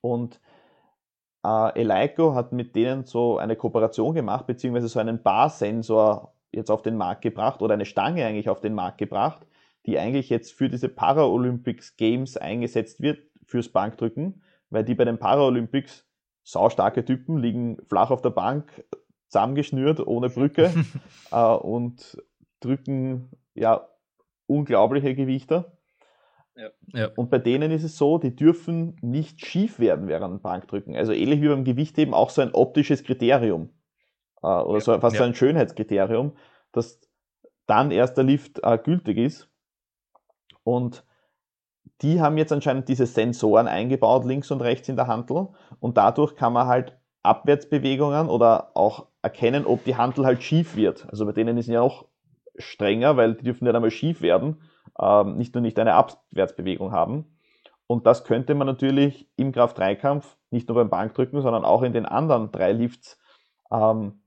Und 0.01 0.39
äh, 1.43 1.79
Eleiko 1.81 2.35
hat 2.35 2.51
mit 2.51 2.75
denen 2.75 3.05
so 3.05 3.37
eine 3.37 3.55
Kooperation 3.55 4.13
gemacht, 4.13 4.45
beziehungsweise 4.45 4.87
so 4.87 4.99
einen 4.99 5.23
Barsensor 5.23 6.33
jetzt 6.51 6.69
auf 6.69 6.83
den 6.83 6.97
Markt 6.97 7.23
gebracht 7.23 7.61
oder 7.61 7.73
eine 7.73 7.85
Stange 7.85 8.25
eigentlich 8.25 8.49
auf 8.49 8.61
den 8.61 8.75
Markt 8.75 8.99
gebracht, 8.99 9.47
die 9.85 9.99
eigentlich 9.99 10.29
jetzt 10.29 10.53
für 10.53 10.69
diese 10.69 10.89
Paralympics 10.89 11.97
Games 11.97 12.37
eingesetzt 12.37 13.01
wird, 13.01 13.19
fürs 13.45 13.69
Bankdrücken, 13.69 14.43
weil 14.69 14.83
die 14.83 14.95
bei 14.95 15.05
den 15.05 15.19
Paralympics 15.19 16.07
saustarke 16.43 17.05
Typen 17.05 17.37
liegen 17.37 17.77
flach 17.87 18.11
auf 18.11 18.21
der 18.21 18.29
Bank, 18.29 18.83
zusammengeschnürt, 19.27 20.05
ohne 20.05 20.29
Brücke 20.29 20.71
äh, 21.31 21.53
und 21.55 22.17
drücken 22.59 23.31
ja 23.55 23.87
unglaubliche 24.47 25.15
Gewichte. 25.15 25.77
Ja. 26.55 26.69
Ja. 26.93 27.09
Und 27.15 27.31
bei 27.31 27.39
denen 27.39 27.71
ist 27.71 27.83
es 27.83 27.97
so, 27.97 28.19
die 28.19 28.35
dürfen 28.35 28.95
nicht 29.01 29.43
schief 29.43 29.79
werden 29.79 30.07
während 30.07 30.35
dem 30.35 30.41
Bankdrücken. 30.41 30.95
Also 30.95 31.11
ähnlich 31.11 31.41
wie 31.41 31.47
beim 31.47 31.63
Gewichtheben 31.63 32.13
auch 32.13 32.29
so 32.29 32.41
ein 32.41 32.53
optisches 32.53 33.03
Kriterium 33.03 33.69
äh, 34.43 34.47
oder 34.47 34.77
ja. 34.77 34.81
so 34.81 34.99
fast 34.99 35.17
so 35.17 35.23
ein 35.23 35.33
Schönheitskriterium, 35.33 36.33
dass 36.71 37.01
dann 37.65 37.91
erst 37.91 38.17
der 38.17 38.23
Lift 38.25 38.59
äh, 38.63 38.77
gültig 38.77 39.17
ist. 39.17 39.49
Und 40.63 41.03
die 42.01 42.21
haben 42.21 42.37
jetzt 42.37 42.51
anscheinend 42.51 42.89
diese 42.89 43.05
Sensoren 43.05 43.67
eingebaut, 43.67 44.25
links 44.25 44.51
und 44.51 44.61
rechts 44.61 44.89
in 44.89 44.95
der 44.95 45.07
Handel. 45.07 45.49
Und 45.79 45.97
dadurch 45.97 46.35
kann 46.35 46.53
man 46.53 46.67
halt 46.67 46.97
Abwärtsbewegungen 47.23 48.29
oder 48.29 48.71
auch 48.75 49.07
erkennen, 49.21 49.65
ob 49.65 49.83
die 49.85 49.95
Handel 49.95 50.25
halt 50.25 50.43
schief 50.43 50.75
wird. 50.75 51.07
Also 51.09 51.25
bei 51.25 51.31
denen 51.31 51.57
ist 51.57 51.67
es 51.67 51.73
ja 51.73 51.79
noch 51.79 52.05
strenger, 52.57 53.15
weil 53.17 53.35
die 53.35 53.43
dürfen 53.43 53.65
ja 53.65 53.73
einmal 53.73 53.91
schief 53.91 54.21
werden, 54.21 54.61
ähm, 54.99 55.37
nicht 55.37 55.55
nur 55.55 55.61
nicht 55.61 55.79
eine 55.79 55.93
Abwärtsbewegung 55.93 56.91
haben. 56.91 57.37
Und 57.87 58.05
das 58.05 58.23
könnte 58.23 58.55
man 58.55 58.67
natürlich 58.67 59.29
im 59.35 59.51
Kraft-3-Kampf, 59.51 60.37
nicht 60.51 60.67
nur 60.67 60.75
beim 60.75 60.89
Bankdrücken, 60.89 61.41
sondern 61.41 61.65
auch 61.65 61.83
in 61.83 61.93
den 61.93 62.05
anderen 62.05 62.51
drei 62.51 62.71
Lifts 62.73 63.19
ähm, 63.71 64.21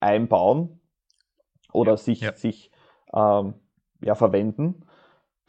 einbauen 0.00 0.80
oder 1.72 1.92
ja, 1.92 1.96
sich, 1.96 2.20
ja. 2.20 2.32
sich 2.34 2.70
ähm, 3.12 3.54
ja, 4.02 4.14
verwenden 4.14 4.84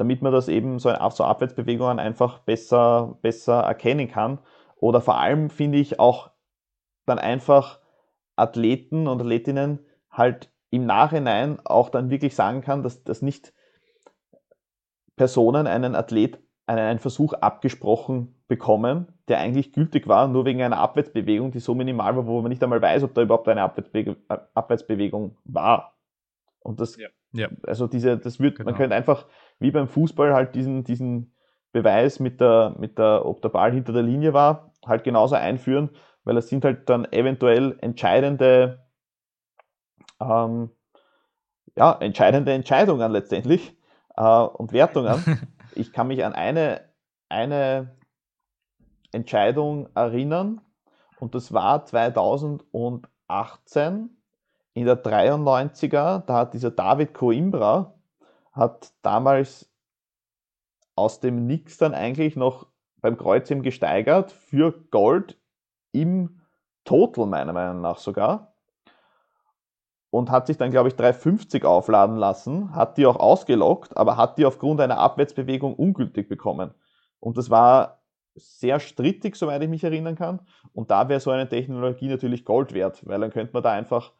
damit 0.02 0.24
man 0.24 0.34
das 0.34 0.47
eben 0.47 0.80
so, 0.80 0.91
so 1.12 1.24
Abwärtsbewegungen 1.24 1.99
einfach 1.99 2.39
besser, 2.39 3.20
besser 3.22 3.60
erkennen 3.60 4.10
kann. 4.10 4.39
Oder 4.78 4.99
vor 4.99 5.20
allem 5.20 5.52
finde 5.52 5.78
ich 5.78 5.99
auch 5.99 6.32
dann 7.06 7.20
einfach 7.20 7.80
Athleten 8.36 9.08
und 9.08 9.22
Athletinnen 9.22 9.86
halt 10.10 10.52
im 10.72 10.88
Nachhinein 10.88 11.60
auch 11.64 11.89
dann 11.89 12.10
wirklich 12.10 12.34
sagen 12.34 12.62
kann, 12.62 12.82
dass, 12.82 13.04
dass 13.04 13.22
nicht 13.22 13.54
Personen 15.18 15.68
einen 15.68 15.93
Athlet 15.93 16.39
einen, 16.66 16.80
einen 16.80 16.99
Versuch 16.99 17.34
abgesprochen 17.34 18.41
bekommen, 18.47 19.08
der 19.28 19.38
eigentlich 19.38 19.72
gültig 19.72 20.08
war, 20.08 20.28
nur 20.28 20.45
wegen 20.45 20.64
einer 20.64 20.80
Abwärtsbewegung, 20.80 21.52
die 21.52 21.60
so 21.60 21.76
minimal 21.76 22.16
war, 22.16 22.26
wo 22.26 22.41
man 22.41 22.49
nicht 22.49 22.64
einmal 22.64 22.82
weiß, 22.82 23.04
ob 23.04 23.14
da 23.14 23.22
überhaupt 23.22 23.47
eine 23.49 23.62
Abwärtsbewegung, 23.62 24.16
Abwärtsbewegung 24.56 25.38
war. 25.43 25.95
Und 26.62 26.80
das, 26.80 26.97
ja. 26.97 27.10
Ja. 27.34 27.49
also 27.64 27.88
diese, 27.88 28.18
das 28.18 28.39
wird, 28.39 28.58
genau. 28.58 28.70
man 28.70 28.78
könnte 28.78 28.95
einfach 28.95 29.26
wie 29.62 29.72
beim 29.72 29.88
Fußball 29.88 30.34
halt 30.34 30.55
diesen, 30.55 30.84
diesen 30.84 31.34
Beweis 31.72 32.20
mit 32.20 32.41
der, 32.41 32.76
mit 32.80 32.97
der, 32.97 33.26
ob 33.26 33.41
der 33.41 33.49
Ball 33.49 33.72
hinter 33.72 33.93
der 33.93 34.01
Linie 34.01 34.34
war, 34.34 34.74
halt 34.86 35.03
genauso 35.03 35.36
einführen, 35.36 35.91
weil 36.24 36.38
es 36.38 36.49
sind 36.49 36.66
halt 36.66 36.89
dann 36.89 37.05
eventuell 37.12 37.78
entscheidende, 37.80 38.84
ähm, 40.20 40.72
ja, 41.78 41.93
entscheidende 41.93 42.53
Entscheidungen 42.53 43.12
letztendlich 43.12 43.78
äh, 44.18 44.24
und 44.24 44.74
Wertungen. 44.74 45.47
ich 45.76 45.93
kann 45.93 46.07
mich 46.07 46.26
an 46.26 46.34
eine, 46.34 46.82
eine 47.30 47.95
Entscheidung 49.12 49.89
erinnern 49.95 50.62
und 51.20 51.36
das 51.36 51.53
war 51.53 51.86
2018 51.86 54.09
in 54.74 54.86
der 54.86 55.04
93er, 55.04 56.25
da 56.25 56.33
hat 56.33 56.55
dieser 56.55 56.71
David 56.71 57.13
Coimbra 57.13 57.93
hat 58.51 58.93
damals 59.01 59.69
aus 60.95 61.19
dem 61.19 61.47
Nix 61.47 61.78
dann 61.78 61.93
eigentlich 61.93 62.36
noch 62.36 62.67
beim 63.01 63.17
Kreuzheben 63.17 63.63
gesteigert 63.63 64.32
für 64.32 64.71
Gold 64.91 65.37
im 65.91 66.41
Total 66.83 67.25
meiner 67.25 67.53
Meinung 67.53 67.82
nach 67.82 67.97
sogar 67.97 68.51
und 70.09 70.29
hat 70.29 70.47
sich 70.47 70.57
dann 70.57 70.71
glaube 70.71 70.89
ich 70.89 70.95
350 70.95 71.63
aufladen 71.65 72.17
lassen, 72.17 72.75
hat 72.75 72.97
die 72.97 73.05
auch 73.05 73.15
ausgelockt, 73.15 73.97
aber 73.97 74.17
hat 74.17 74.37
die 74.37 74.45
aufgrund 74.45 74.82
einer 74.82 74.97
Abwärtsbewegung 74.97 75.73
ungültig 75.73 76.28
bekommen. 76.28 76.73
Und 77.19 77.37
das 77.37 77.49
war 77.49 78.01
sehr 78.36 78.79
strittig, 78.79 79.36
soweit 79.36 79.61
ich 79.61 79.69
mich 79.69 79.83
erinnern 79.83 80.15
kann. 80.15 80.41
Und 80.73 80.91
da 80.91 81.09
wäre 81.09 81.19
so 81.19 81.32
eine 81.32 81.49
Technologie 81.49 82.07
natürlich 82.07 82.45
Gold 82.45 82.73
wert, 82.73 83.05
weil 83.07 83.19
dann 83.19 83.32
könnte 83.32 83.53
man 83.53 83.63
da 83.63 83.71
einfach 83.71 84.11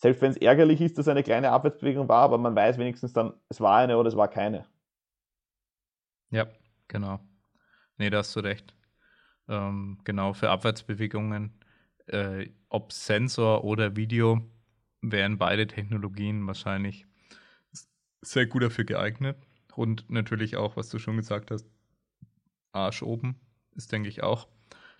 selbst 0.00 0.22
wenn 0.22 0.30
es 0.30 0.36
ärgerlich 0.38 0.80
ist, 0.80 0.98
dass 0.98 1.08
eine 1.08 1.22
kleine 1.22 1.50
Abwärtsbewegung 1.50 2.08
war, 2.08 2.22
aber 2.22 2.38
man 2.38 2.56
weiß 2.56 2.78
wenigstens 2.78 3.12
dann, 3.12 3.34
es 3.48 3.60
war 3.60 3.76
eine 3.78 3.98
oder 3.98 4.08
es 4.08 4.16
war 4.16 4.28
keine. 4.28 4.66
Ja, 6.30 6.46
genau. 6.88 7.20
Nee, 7.98 8.10
da 8.10 8.18
hast 8.18 8.34
du 8.34 8.40
recht. 8.40 8.74
Ähm, 9.48 9.98
genau, 10.04 10.32
für 10.32 10.50
Abwärtsbewegungen, 10.50 11.52
äh, 12.06 12.48
ob 12.68 12.92
Sensor 12.92 13.64
oder 13.64 13.96
Video, 13.96 14.40
wären 15.02 15.38
beide 15.38 15.66
Technologien 15.66 16.46
wahrscheinlich 16.46 17.06
sehr 18.22 18.46
gut 18.46 18.62
dafür 18.62 18.84
geeignet. 18.84 19.36
Und 19.74 20.08
natürlich 20.10 20.56
auch, 20.56 20.76
was 20.76 20.88
du 20.88 20.98
schon 20.98 21.16
gesagt 21.16 21.50
hast, 21.50 21.66
Arsch 22.72 23.02
oben 23.02 23.40
ist, 23.74 23.92
denke 23.92 24.08
ich, 24.08 24.22
auch 24.22 24.48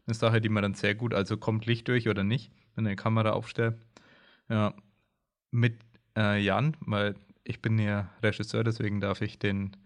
eine 0.06 0.14
Sache, 0.14 0.40
die 0.40 0.48
man 0.48 0.62
dann 0.62 0.74
sehr 0.74 0.94
gut, 0.94 1.14
also 1.14 1.36
kommt 1.36 1.66
Licht 1.66 1.88
durch 1.88 2.08
oder 2.08 2.24
nicht, 2.24 2.52
wenn 2.74 2.86
eine 2.86 2.96
Kamera 2.96 3.30
aufstellt. 3.30 3.78
Ja, 4.48 4.74
mit 5.50 5.78
äh, 6.16 6.40
Jan, 6.40 6.76
weil 6.80 7.14
ich 7.44 7.62
bin 7.62 7.78
ja 7.78 8.10
Regisseur, 8.22 8.64
deswegen 8.64 9.00
darf 9.00 9.20
ich 9.22 9.38
den 9.38 9.76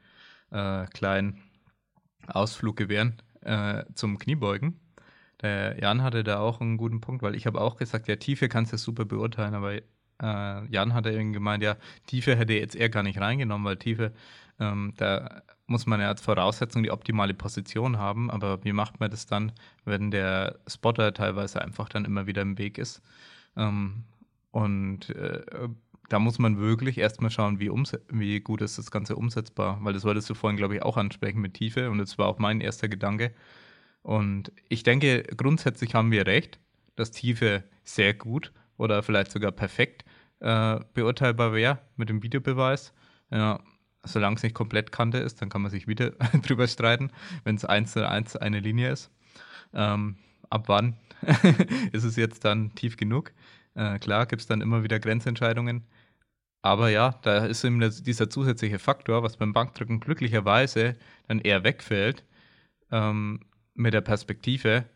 äh, 0.51 0.87
kleinen 0.87 1.43
Ausflug 2.27 2.77
gewähren 2.77 3.17
äh, 3.43 3.85
zum 3.95 4.19
Kniebeugen. 4.19 4.81
Der 5.43 5.79
Jan 5.81 6.03
hatte 6.03 6.25
da 6.25 6.39
auch 6.39 6.61
einen 6.61 6.77
guten 6.77 7.01
Punkt, 7.01 7.23
weil 7.23 7.35
ich 7.35 7.47
habe 7.47 7.61
auch 7.61 7.77
gesagt, 7.77 8.09
ja, 8.09 8.17
Tiefe 8.17 8.49
kannst 8.49 8.73
du 8.73 8.79
super 8.79 9.05
beurteilen, 9.05 9.55
aber 9.55 9.75
äh, 9.75 9.83
Jan 10.21 10.95
hatte 10.95 11.11
irgendwie 11.11 11.35
gemeint, 11.35 11.63
ja, 11.63 11.77
Tiefe 12.07 12.37
hätte 12.37 12.55
jetzt 12.55 12.77
eher 12.77 12.89
gar 12.89 13.03
nicht 13.03 13.21
reingenommen, 13.21 13.67
weil 13.67 13.77
Tiefe, 13.77 14.13
ähm, 14.61 14.95
da 14.97 15.43
muss 15.67 15.87
man 15.87 16.01
ja 16.01 16.09
als 16.09 16.23
Voraussetzung 16.23 16.83
die 16.83 16.91
optimale 16.91 17.35
Position 17.35 17.99
haben, 17.99 18.31
aber 18.31 18.65
wie 18.65 18.73
macht 18.73 19.01
man 19.01 19.11
das 19.11 19.27
dann, 19.27 19.53
wenn 19.85 20.11
der 20.11 20.59
Spotter 20.67 21.13
teilweise 21.15 21.61
einfach 21.63 21.89
dann 21.89 22.05
immer 22.05 22.27
wieder 22.27 22.43
im 22.43 22.59
Weg 22.59 22.79
ist? 22.79 23.03
Ähm, 23.57 24.05
und 24.55 25.11
äh, 25.11 25.43
da 26.09 26.21
muss 26.21 26.39
man 26.39 26.61
wirklich 26.61 26.99
erstmal 26.99 27.33
schauen, 27.33 27.59
wie, 27.59 27.71
wie 27.71 28.39
gut 28.39 28.63
ist 28.63 28.79
das 28.79 28.93
Ganze 28.93 29.17
umsetzbar. 29.17 29.79
Weil 29.83 29.95
das 29.95 30.05
wolltest 30.05 30.31
du 30.31 30.35
vorhin, 30.35 30.57
glaube 30.57 30.77
ich, 30.77 30.83
auch 30.83 30.97
ansprechen 30.97 31.41
mit 31.41 31.55
Tiefe 31.55 31.91
und 31.91 31.99
das 31.99 32.19
war 32.19 32.29
auch 32.29 32.39
mein 32.39 32.61
erster 32.61 32.89
Gedanke. 32.89 33.35
Und 34.03 34.53
ich 34.69 34.85
denke, 34.85 35.25
grundsätzlich 35.37 35.97
haben 35.97 36.13
wir 36.13 36.29
recht, 36.29 36.61
dass 36.95 37.11
Tiefe 37.11 37.65
sehr 37.83 38.15
gut 38.15 38.53
oder 38.77 39.03
vielleicht 39.03 39.33
sogar 39.33 39.51
perfekt 39.51 40.05
äh, 40.39 40.79
beurteilbar 40.95 41.53
wäre 41.53 41.81
mit 41.97 42.09
dem 42.09 42.23
Videobeweis. 42.23 42.93
Ja, 43.33 43.59
solange 44.05 44.37
es 44.37 44.45
nicht 44.45 44.55
komplett 44.55 44.93
Kante 44.93 45.19
ist, 45.19 45.43
dann 45.43 45.49
kann 45.49 45.63
man 45.63 45.73
sich 45.73 45.89
wieder 45.89 46.11
drüber 46.47 46.69
streiten, 46.69 47.11
wenn 47.43 47.57
es 47.57 47.65
eins 47.65 47.91
zu 47.91 48.09
eins 48.09 48.37
eine 48.37 48.61
Linie 48.61 48.93
ist. 48.93 49.11
Ähm, 49.73 50.15
ab 50.49 50.69
wann 50.69 50.97
ist 51.91 52.05
es 52.05 52.15
jetzt 52.15 52.45
dann 52.45 52.73
tief 52.77 52.97
genug? 52.97 53.33
Äh, 53.75 53.99
klar, 53.99 54.27
gibt 54.27 54.43
es 54.43 54.49
dann 54.49 54.61
immer 54.61 54.83
wieder 54.83 55.01
Grenzentscheidungen. 55.01 55.85
Aber 56.63 56.89
ja, 56.89 57.19
da 57.23 57.45
ist 57.45 57.63
eben 57.65 57.79
dieser 57.81 58.31
zusätzliche 58.31 58.79
Faktor, 58.79 59.23
was 59.23 59.37
beim 59.37 59.53
Bankdrücken 59.53 60.01
glücklicherweise 60.01 60.97
dann 61.29 61.41
eher 61.41 61.63
wegfällt, 61.63 62.25
ähm, 62.91 63.41
mit 63.75 63.93
der 63.93 64.01
Perspektive. 64.01 64.87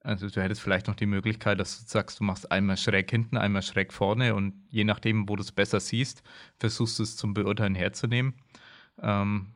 Also 0.00 0.28
du 0.28 0.40
hättest 0.40 0.60
vielleicht 0.60 0.86
noch 0.86 0.94
die 0.94 1.06
Möglichkeit, 1.06 1.58
dass 1.58 1.82
du 1.82 1.88
sagst, 1.88 2.20
du 2.20 2.24
machst 2.24 2.52
einmal 2.52 2.76
schräg 2.76 3.10
hinten, 3.10 3.36
einmal 3.36 3.62
schräg 3.62 3.92
vorne 3.92 4.34
und 4.34 4.54
je 4.70 4.84
nachdem, 4.84 5.28
wo 5.28 5.34
du 5.36 5.42
es 5.42 5.50
besser 5.50 5.80
siehst, 5.80 6.22
versuchst 6.58 6.98
du 6.98 7.02
es 7.02 7.16
zum 7.16 7.34
Beurteilen 7.34 7.74
herzunehmen. 7.74 8.34
Ähm, 9.02 9.54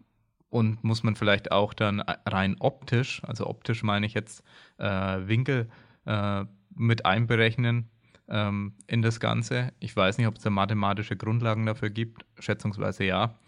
und 0.50 0.84
muss 0.84 1.02
man 1.02 1.16
vielleicht 1.16 1.52
auch 1.52 1.72
dann 1.74 2.00
rein 2.00 2.56
optisch, 2.60 3.22
also 3.24 3.46
optisch 3.46 3.82
meine 3.82 4.04
ich 4.04 4.14
jetzt 4.14 4.44
äh, 4.78 4.86
Winkel 5.26 5.70
äh, 6.04 6.44
mit 6.74 7.06
einberechnen 7.06 7.88
ähm, 8.28 8.74
in 8.86 9.02
das 9.02 9.20
Ganze. 9.20 9.72
Ich 9.80 9.94
weiß 9.94 10.18
nicht, 10.18 10.26
ob 10.26 10.36
es 10.36 10.42
da 10.42 10.50
mathematische 10.50 11.16
Grundlagen 11.16 11.66
dafür 11.66 11.90
gibt, 11.90 12.24
schätzungsweise 12.38 13.04
ja. 13.04 13.38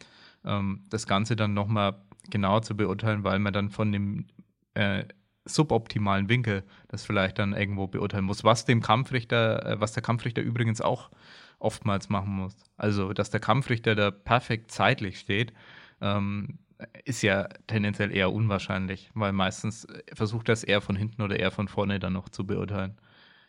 Ähm, 0.45 0.85
das 0.91 1.07
Ganze 1.07 1.37
dann 1.37 1.55
nochmal 1.55 2.03
genauer 2.31 2.63
zu 2.63 2.77
beurteilen, 2.77 3.25
weil 3.25 3.39
man 3.39 3.53
dann 3.53 3.71
von 3.71 3.93
dem 3.93 4.27
äh, 4.75 5.05
suboptimalen 5.45 6.29
Winkel 6.29 6.65
das 6.89 7.05
vielleicht 7.05 7.39
dann 7.39 7.53
irgendwo 7.53 7.87
beurteilen 7.87 8.25
muss, 8.25 8.45
was 8.45 8.65
dem 8.65 8.81
Kampfrichter, 8.81 9.65
äh, 9.67 9.81
was 9.81 9.93
der 9.93 10.03
Kampfrichter 10.03 10.43
übrigens 10.43 10.81
auch 10.81 11.11
oftmals 11.59 12.09
machen 12.09 12.33
muss. 12.35 12.57
Also, 12.77 13.13
dass 13.13 13.31
der 13.31 13.41
Kampfrichter 13.41 13.95
da 13.95 14.11
perfekt 14.11 14.71
zeitlich 14.71 15.19
steht, 15.19 15.53
ähm, 16.01 16.59
ist 17.05 17.23
ja 17.23 17.49
tendenziell 17.67 18.15
eher 18.15 18.33
unwahrscheinlich, 18.33 19.11
weil 19.15 19.33
meistens 19.33 19.85
äh, 19.85 20.03
versucht 20.13 20.49
er 20.49 20.55
es 20.55 20.65
eher 20.65 20.81
von 20.81 20.97
hinten 20.97 21.23
oder 21.23 21.39
eher 21.39 21.51
von 21.51 21.69
vorne 21.69 21.99
dann 21.99 22.13
noch 22.15 22.29
zu 22.29 22.47
beurteilen. 22.47 22.99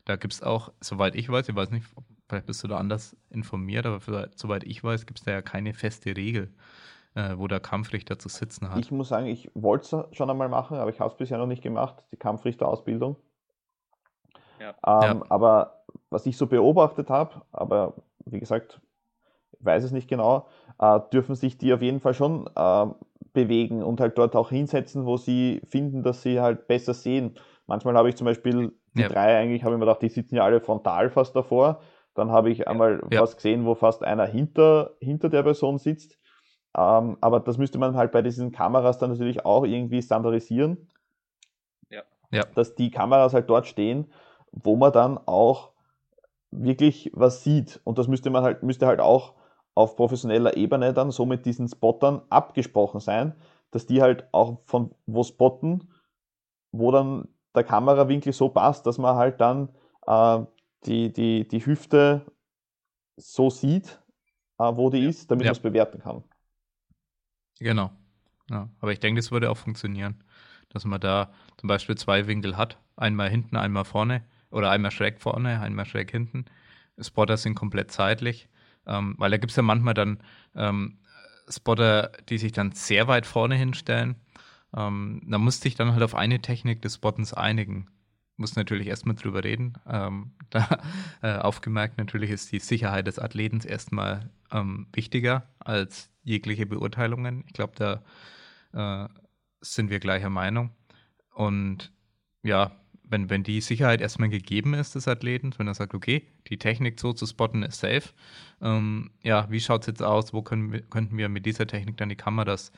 Da 0.05 0.15
gibt 0.15 0.33
es 0.33 0.43
auch, 0.43 0.71
soweit 0.79 1.15
ich 1.15 1.29
weiß, 1.29 1.49
ich 1.49 1.55
weiß 1.55 1.71
nicht, 1.71 1.85
vielleicht 2.29 2.45
bist 2.45 2.63
du 2.63 2.67
da 2.67 2.77
anders 2.77 3.15
informiert, 3.29 3.85
aber 3.85 3.99
für, 3.99 4.29
soweit 4.35 4.63
ich 4.63 4.83
weiß, 4.83 5.05
gibt 5.05 5.19
es 5.19 5.25
da 5.25 5.31
ja 5.31 5.41
keine 5.41 5.73
feste 5.73 6.15
Regel, 6.15 6.53
äh, 7.15 7.35
wo 7.37 7.47
der 7.47 7.59
Kampfrichter 7.59 8.19
zu 8.19 8.29
sitzen 8.29 8.69
hat. 8.69 8.79
Ich 8.79 8.91
muss 8.91 9.09
sagen, 9.09 9.25
ich 9.25 9.49
wollte 9.55 10.07
es 10.11 10.17
schon 10.17 10.29
einmal 10.29 10.49
machen, 10.49 10.77
aber 10.77 10.91
ich 10.91 10.99
habe 10.99 11.11
es 11.11 11.17
bisher 11.17 11.39
noch 11.39 11.47
nicht 11.47 11.63
gemacht, 11.63 12.03
die 12.11 12.17
Kampfrichterausbildung. 12.17 13.15
Ja. 14.59 14.69
Ähm, 14.69 15.19
ja. 15.19 15.25
Aber 15.29 15.83
was 16.09 16.25
ich 16.25 16.37
so 16.37 16.47
beobachtet 16.47 17.09
habe, 17.09 17.41
aber 17.51 17.95
wie 18.25 18.39
gesagt, 18.39 18.79
ich 19.59 19.65
weiß 19.65 19.83
es 19.83 19.91
nicht 19.91 20.07
genau, 20.07 20.47
äh, 20.79 20.99
dürfen 21.11 21.35
sich 21.35 21.57
die 21.57 21.73
auf 21.73 21.81
jeden 21.81 21.99
Fall 21.99 22.13
schon 22.13 22.47
äh, 22.55 22.85
bewegen 23.33 23.83
und 23.83 23.99
halt 23.99 24.17
dort 24.17 24.35
auch 24.35 24.49
hinsetzen, 24.49 25.05
wo 25.05 25.17
sie 25.17 25.61
finden, 25.67 26.03
dass 26.03 26.21
sie 26.21 26.39
halt 26.39 26.67
besser 26.67 26.93
sehen. 26.93 27.35
Manchmal 27.67 27.95
habe 27.95 28.09
ich 28.09 28.15
zum 28.15 28.25
Beispiel 28.25 28.71
die 28.95 29.01
ja. 29.01 29.09
drei 29.09 29.37
eigentlich, 29.37 29.63
habe 29.63 29.75
ich 29.75 29.79
mir 29.79 29.85
gedacht, 29.85 30.01
die 30.01 30.09
sitzen 30.09 30.35
ja 30.35 30.43
alle 30.43 30.61
frontal 30.61 31.09
fast 31.09 31.35
davor. 31.35 31.81
Dann 32.13 32.31
habe 32.31 32.49
ich 32.49 32.67
einmal 32.67 33.01
ja. 33.11 33.21
was 33.21 33.35
gesehen, 33.35 33.65
wo 33.65 33.75
fast 33.75 34.03
einer 34.03 34.25
hinter, 34.25 34.95
hinter 34.99 35.29
der 35.29 35.43
Person 35.43 35.77
sitzt. 35.77 36.17
Ähm, 36.77 37.17
aber 37.21 37.39
das 37.41 37.57
müsste 37.57 37.77
man 37.77 37.95
halt 37.95 38.11
bei 38.11 38.21
diesen 38.21 38.51
Kameras 38.51 38.97
dann 38.97 39.11
natürlich 39.11 39.45
auch 39.45 39.65
irgendwie 39.65 40.01
standardisieren. 40.01 40.89
Ja. 41.89 42.03
ja. 42.31 42.45
Dass 42.55 42.75
die 42.75 42.89
Kameras 42.89 43.33
halt 43.33 43.49
dort 43.49 43.67
stehen, 43.67 44.11
wo 44.51 44.77
man 44.77 44.93
dann 44.93 45.17
auch 45.25 45.71
wirklich 46.51 47.11
was 47.13 47.43
sieht. 47.43 47.81
Und 47.83 47.97
das 47.97 48.07
müsste 48.07 48.29
man 48.29 48.43
halt, 48.43 48.63
müsste 48.63 48.87
halt 48.87 49.01
auch 49.01 49.33
auf 49.73 49.97
professioneller 49.97 50.55
Ebene 50.55 50.93
dann 50.93 51.11
so 51.11 51.25
mit 51.25 51.45
diesen 51.45 51.67
Spottern 51.67 52.21
abgesprochen 52.29 53.01
sein, 53.01 53.35
dass 53.71 53.85
die 53.85 54.01
halt 54.01 54.25
auch 54.31 54.59
von 54.65 54.95
wo 55.05 55.23
spotten, 55.23 55.89
wo 56.71 56.91
dann 56.91 57.27
der 57.55 57.63
Kamerawinkel 57.63 58.33
so 58.33 58.49
passt, 58.49 58.85
dass 58.85 58.97
man 58.97 59.15
halt 59.15 59.41
dann 59.41 59.69
äh, 60.07 60.39
die, 60.85 61.11
die, 61.11 61.47
die 61.47 61.65
Hüfte 61.65 62.25
so 63.17 63.49
sieht, 63.49 63.99
äh, 64.59 64.63
wo 64.63 64.89
die 64.89 65.05
ist, 65.05 65.31
damit 65.31 65.45
ja. 65.45 65.49
man 65.49 65.55
es 65.55 65.61
bewerten 65.61 65.99
kann. 65.99 66.23
Genau. 67.59 67.91
Ja. 68.49 68.69
Aber 68.79 68.91
ich 68.91 68.99
denke, 68.99 69.19
das 69.19 69.31
würde 69.31 69.49
auch 69.49 69.57
funktionieren, 69.57 70.23
dass 70.69 70.85
man 70.85 70.99
da 70.99 71.31
zum 71.57 71.67
Beispiel 71.67 71.95
zwei 71.95 72.27
Winkel 72.27 72.57
hat, 72.57 72.77
einmal 72.95 73.29
hinten, 73.29 73.55
einmal 73.55 73.85
vorne 73.85 74.23
oder 74.51 74.69
einmal 74.69 74.91
schräg 74.91 75.21
vorne, 75.21 75.61
einmal 75.61 75.85
schräg 75.85 76.11
hinten. 76.11 76.45
Spotter 76.99 77.37
sind 77.37 77.55
komplett 77.55 77.91
zeitlich 77.91 78.49
ähm, 78.87 79.15
weil 79.17 79.31
da 79.31 79.37
gibt 79.37 79.51
es 79.51 79.57
ja 79.57 79.63
manchmal 79.63 79.93
dann 79.93 80.19
ähm, 80.55 80.97
Spotter, 81.49 82.11
die 82.29 82.37
sich 82.37 82.51
dann 82.51 82.71
sehr 82.71 83.07
weit 83.07 83.25
vorne 83.25 83.55
hinstellen. 83.55 84.15
Ähm, 84.75 85.21
da 85.25 85.37
musste 85.37 85.67
ich 85.67 85.75
dann 85.75 85.93
halt 85.93 86.03
auf 86.03 86.15
eine 86.15 86.41
Technik 86.41 86.81
des 86.81 86.95
Spottens 86.95 87.33
einigen. 87.33 87.87
Muss 88.37 88.55
natürlich 88.55 88.87
erstmal 88.87 89.15
drüber 89.15 89.43
reden. 89.43 89.77
Ähm, 89.87 90.31
da 90.49 90.81
äh, 91.21 91.37
aufgemerkt, 91.37 91.97
natürlich 91.97 92.29
ist 92.29 92.51
die 92.51 92.59
Sicherheit 92.59 93.07
des 93.07 93.19
Athleten 93.19 93.61
erstmal 93.61 94.29
ähm, 94.51 94.87
wichtiger 94.93 95.47
als 95.59 96.09
jegliche 96.23 96.65
Beurteilungen. 96.65 97.43
Ich 97.47 97.53
glaube, 97.53 97.73
da 98.73 99.05
äh, 99.05 99.09
sind 99.61 99.89
wir 99.89 99.99
gleicher 99.99 100.29
Meinung. 100.29 100.71
Und 101.33 101.91
ja, 102.43 102.71
wenn, 103.03 103.29
wenn 103.29 103.43
die 103.43 103.61
Sicherheit 103.61 104.01
erstmal 104.01 104.29
gegeben 104.29 104.73
ist 104.73 104.95
des 104.95 105.07
Athleten, 105.07 105.53
wenn 105.57 105.67
er 105.67 105.73
sagt, 105.73 105.93
okay, 105.93 106.27
die 106.47 106.57
Technik 106.57 106.99
so 106.99 107.13
zu 107.13 107.25
spotten 107.25 107.63
ist 107.63 107.79
safe, 107.79 108.09
ähm, 108.61 109.11
ja, 109.23 109.49
wie 109.49 109.59
schaut 109.59 109.81
es 109.81 109.87
jetzt 109.87 110.03
aus, 110.03 110.33
wo 110.33 110.41
können 110.41 110.71
wir, 110.71 110.81
könnten 110.81 111.17
wir 111.17 111.29
mit 111.29 111.45
dieser 111.45 111.67
Technik 111.67 111.97
dann 111.97 112.09
die 112.09 112.15
Kameras 112.15 112.71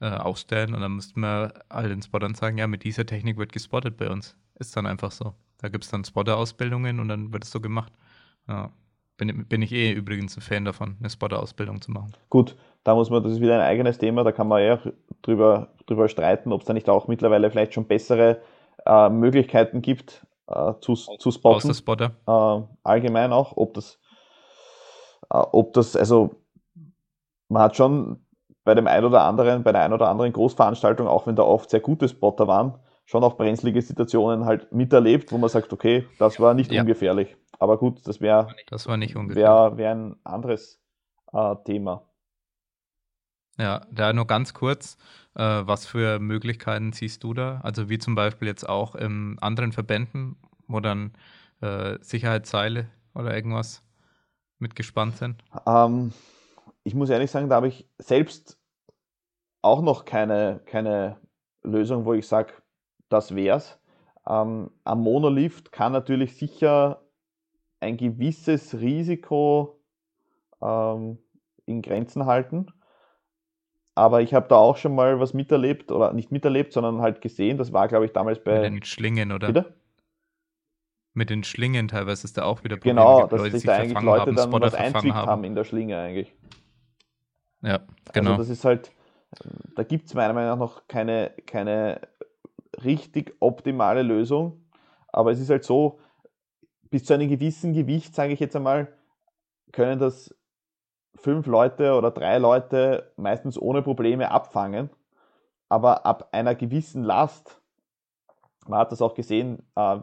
äh, 0.00 0.10
aufstellen 0.10 0.74
und 0.74 0.80
dann 0.80 0.92
müssten 0.92 1.20
wir 1.20 1.52
all 1.68 1.88
den 1.88 2.02
Spottern 2.02 2.34
sagen, 2.34 2.58
ja, 2.58 2.66
mit 2.66 2.84
dieser 2.84 3.06
Technik 3.06 3.38
wird 3.38 3.52
gespottet 3.52 3.96
bei 3.96 4.10
uns. 4.10 4.36
Ist 4.58 4.76
dann 4.76 4.86
einfach 4.86 5.10
so. 5.10 5.34
Da 5.58 5.68
gibt 5.68 5.84
es 5.84 5.90
dann 5.90 6.04
Spotter-Ausbildungen 6.04 7.00
und 7.00 7.08
dann 7.08 7.32
wird 7.32 7.44
es 7.44 7.50
so 7.50 7.60
gemacht. 7.60 7.92
Ja. 8.48 8.70
Bin, 9.16 9.46
bin 9.46 9.62
ich 9.62 9.72
eh 9.72 9.92
übrigens 9.92 10.36
ein 10.36 10.40
Fan 10.40 10.64
davon, 10.64 10.96
eine 10.98 11.08
Spotter-Ausbildung 11.08 11.80
zu 11.80 11.92
machen. 11.92 12.12
Gut, 12.30 12.56
da 12.82 12.94
muss 12.94 13.10
man, 13.10 13.22
das 13.22 13.32
ist 13.32 13.40
wieder 13.40 13.54
ein 13.54 13.60
eigenes 13.60 13.98
Thema, 13.98 14.24
da 14.24 14.32
kann 14.32 14.48
man 14.48 14.62
ja 14.62 14.80
drüber, 15.22 15.68
drüber 15.86 16.08
streiten, 16.08 16.52
ob 16.52 16.62
es 16.62 16.66
da 16.66 16.72
nicht 16.72 16.88
auch 16.88 17.06
mittlerweile 17.06 17.50
vielleicht 17.50 17.74
schon 17.74 17.86
bessere 17.86 18.42
äh, 18.84 19.08
Möglichkeiten 19.08 19.82
gibt 19.82 20.26
äh, 20.48 20.72
zu, 20.80 20.94
zu 20.94 21.30
spotten. 21.30 21.72
Spotter. 21.72 22.12
Äh, 22.26 22.62
allgemein 22.82 23.32
auch, 23.32 23.56
ob 23.56 23.74
das, 23.74 24.00
äh, 25.30 25.36
ob 25.36 25.72
das, 25.74 25.94
also 25.94 26.34
man 27.48 27.62
hat 27.62 27.76
schon 27.76 28.23
bei 28.64 28.74
dem 28.74 28.86
ein 28.86 29.04
oder 29.04 29.22
anderen, 29.22 29.62
bei 29.62 29.72
der 29.72 29.82
ein 29.82 29.92
oder 29.92 30.08
anderen 30.08 30.32
Großveranstaltung, 30.32 31.06
auch 31.06 31.26
wenn 31.26 31.36
da 31.36 31.42
oft 31.42 31.70
sehr 31.70 31.80
gute 31.80 32.08
Spotter 32.08 32.48
waren, 32.48 32.74
schon 33.04 33.22
auch 33.22 33.36
brenzlige 33.36 33.82
Situationen 33.82 34.46
halt 34.46 34.72
miterlebt, 34.72 35.30
wo 35.32 35.38
man 35.38 35.50
sagt, 35.50 35.72
okay, 35.72 36.06
das 36.18 36.40
war 36.40 36.54
nicht 36.54 36.72
ja. 36.72 36.80
ungefährlich. 36.80 37.36
Aber 37.58 37.78
gut, 37.78 38.06
das 38.06 38.20
wäre 38.20 38.48
das 38.68 38.86
war 38.86 38.96
nicht 38.96 39.16
ungefährlich. 39.16 39.48
Wäre 39.48 39.76
wär 39.76 39.90
ein 39.90 40.16
anderes 40.24 40.80
äh, 41.32 41.54
Thema. 41.64 42.02
Ja, 43.58 43.82
da 43.92 44.12
nur 44.12 44.26
ganz 44.26 44.52
kurz, 44.52 44.96
äh, 45.34 45.42
was 45.42 45.86
für 45.86 46.18
Möglichkeiten 46.18 46.92
siehst 46.92 47.22
du 47.22 47.34
da? 47.34 47.60
Also 47.62 47.88
wie 47.88 47.98
zum 47.98 48.14
Beispiel 48.14 48.48
jetzt 48.48 48.68
auch 48.68 48.96
in 48.96 49.38
anderen 49.40 49.72
Verbänden, 49.72 50.36
wo 50.66 50.80
dann 50.80 51.12
äh, 51.60 51.98
Sicherheitsseile 52.00 52.88
oder 53.14 53.34
irgendwas 53.34 53.82
mitgespannt 54.58 55.18
sind? 55.18 55.44
Ähm, 55.66 56.12
ich 56.84 56.94
muss 56.94 57.10
ehrlich 57.10 57.30
sagen, 57.30 57.48
da 57.48 57.56
habe 57.56 57.68
ich 57.68 57.88
selbst 57.98 58.58
auch 59.62 59.82
noch 59.82 60.04
keine, 60.04 60.60
keine 60.66 61.18
Lösung, 61.62 62.04
wo 62.04 62.12
ich 62.12 62.28
sage, 62.28 62.52
das 63.08 63.34
wär's. 63.34 63.80
Ähm, 64.26 64.70
am 64.84 65.00
Monolift 65.02 65.72
kann 65.72 65.92
natürlich 65.92 66.36
sicher 66.36 67.02
ein 67.80 67.96
gewisses 67.96 68.78
Risiko 68.80 69.80
ähm, 70.62 71.18
in 71.66 71.82
Grenzen 71.82 72.26
halten. 72.26 72.66
Aber 73.94 74.22
ich 74.22 74.34
habe 74.34 74.48
da 74.48 74.56
auch 74.56 74.76
schon 74.76 74.94
mal 74.94 75.20
was 75.20 75.34
miterlebt, 75.34 75.92
oder 75.92 76.12
nicht 76.12 76.32
miterlebt, 76.32 76.72
sondern 76.72 77.00
halt 77.00 77.20
gesehen. 77.20 77.58
Das 77.58 77.72
war, 77.72 77.88
glaube 77.88 78.06
ich, 78.06 78.12
damals 78.12 78.42
bei. 78.42 78.60
Mit 78.60 78.64
den 78.64 78.82
Schlingen, 78.82 79.32
oder? 79.32 79.46
Bitte? 79.46 79.74
Mit 81.12 81.30
den 81.30 81.44
Schlingen 81.44 81.86
teilweise 81.86 82.24
ist 82.24 82.36
da 82.36 82.44
auch 82.44 82.64
wieder 82.64 82.76
Probleme. 82.76 83.00
Genau, 83.00 83.26
dass 83.28 83.42
sich 83.44 83.62
da 83.62 83.76
eigentlich 83.76 84.02
Leute 84.02 84.22
haben, 84.22 84.34
dann 84.34 84.52
was 84.60 84.74
einzwickt 84.74 85.14
haben. 85.14 85.28
haben 85.28 85.44
in 85.44 85.54
der 85.54 85.62
Schlinge 85.62 85.96
eigentlich. 85.96 86.34
Ja, 87.64 87.80
genau. 88.12 88.32
Also 88.32 88.42
das 88.42 88.50
ist 88.50 88.64
halt, 88.64 88.92
da 89.74 89.82
gibt 89.82 90.06
es 90.06 90.14
meiner 90.14 90.34
Meinung 90.34 90.50
nach 90.50 90.58
noch 90.58 90.86
keine, 90.86 91.32
keine 91.46 92.00
richtig 92.82 93.34
optimale 93.40 94.02
Lösung. 94.02 94.64
Aber 95.08 95.30
es 95.32 95.40
ist 95.40 95.50
halt 95.50 95.64
so, 95.64 95.98
bis 96.90 97.04
zu 97.04 97.14
einem 97.14 97.28
gewissen 97.28 97.72
Gewicht, 97.72 98.14
sage 98.14 98.32
ich 98.32 98.40
jetzt 98.40 98.54
einmal, 98.54 98.92
können 99.72 99.98
das 99.98 100.34
fünf 101.14 101.46
Leute 101.46 101.94
oder 101.94 102.10
drei 102.10 102.38
Leute 102.38 103.12
meistens 103.16 103.60
ohne 103.60 103.82
Probleme 103.82 104.30
abfangen. 104.30 104.90
Aber 105.68 106.04
ab 106.04 106.28
einer 106.32 106.54
gewissen 106.54 107.02
Last, 107.02 107.60
man 108.66 108.80
hat 108.80 108.92
das 108.92 109.02
auch 109.02 109.14
gesehen, 109.14 109.66
äh, 109.74 109.98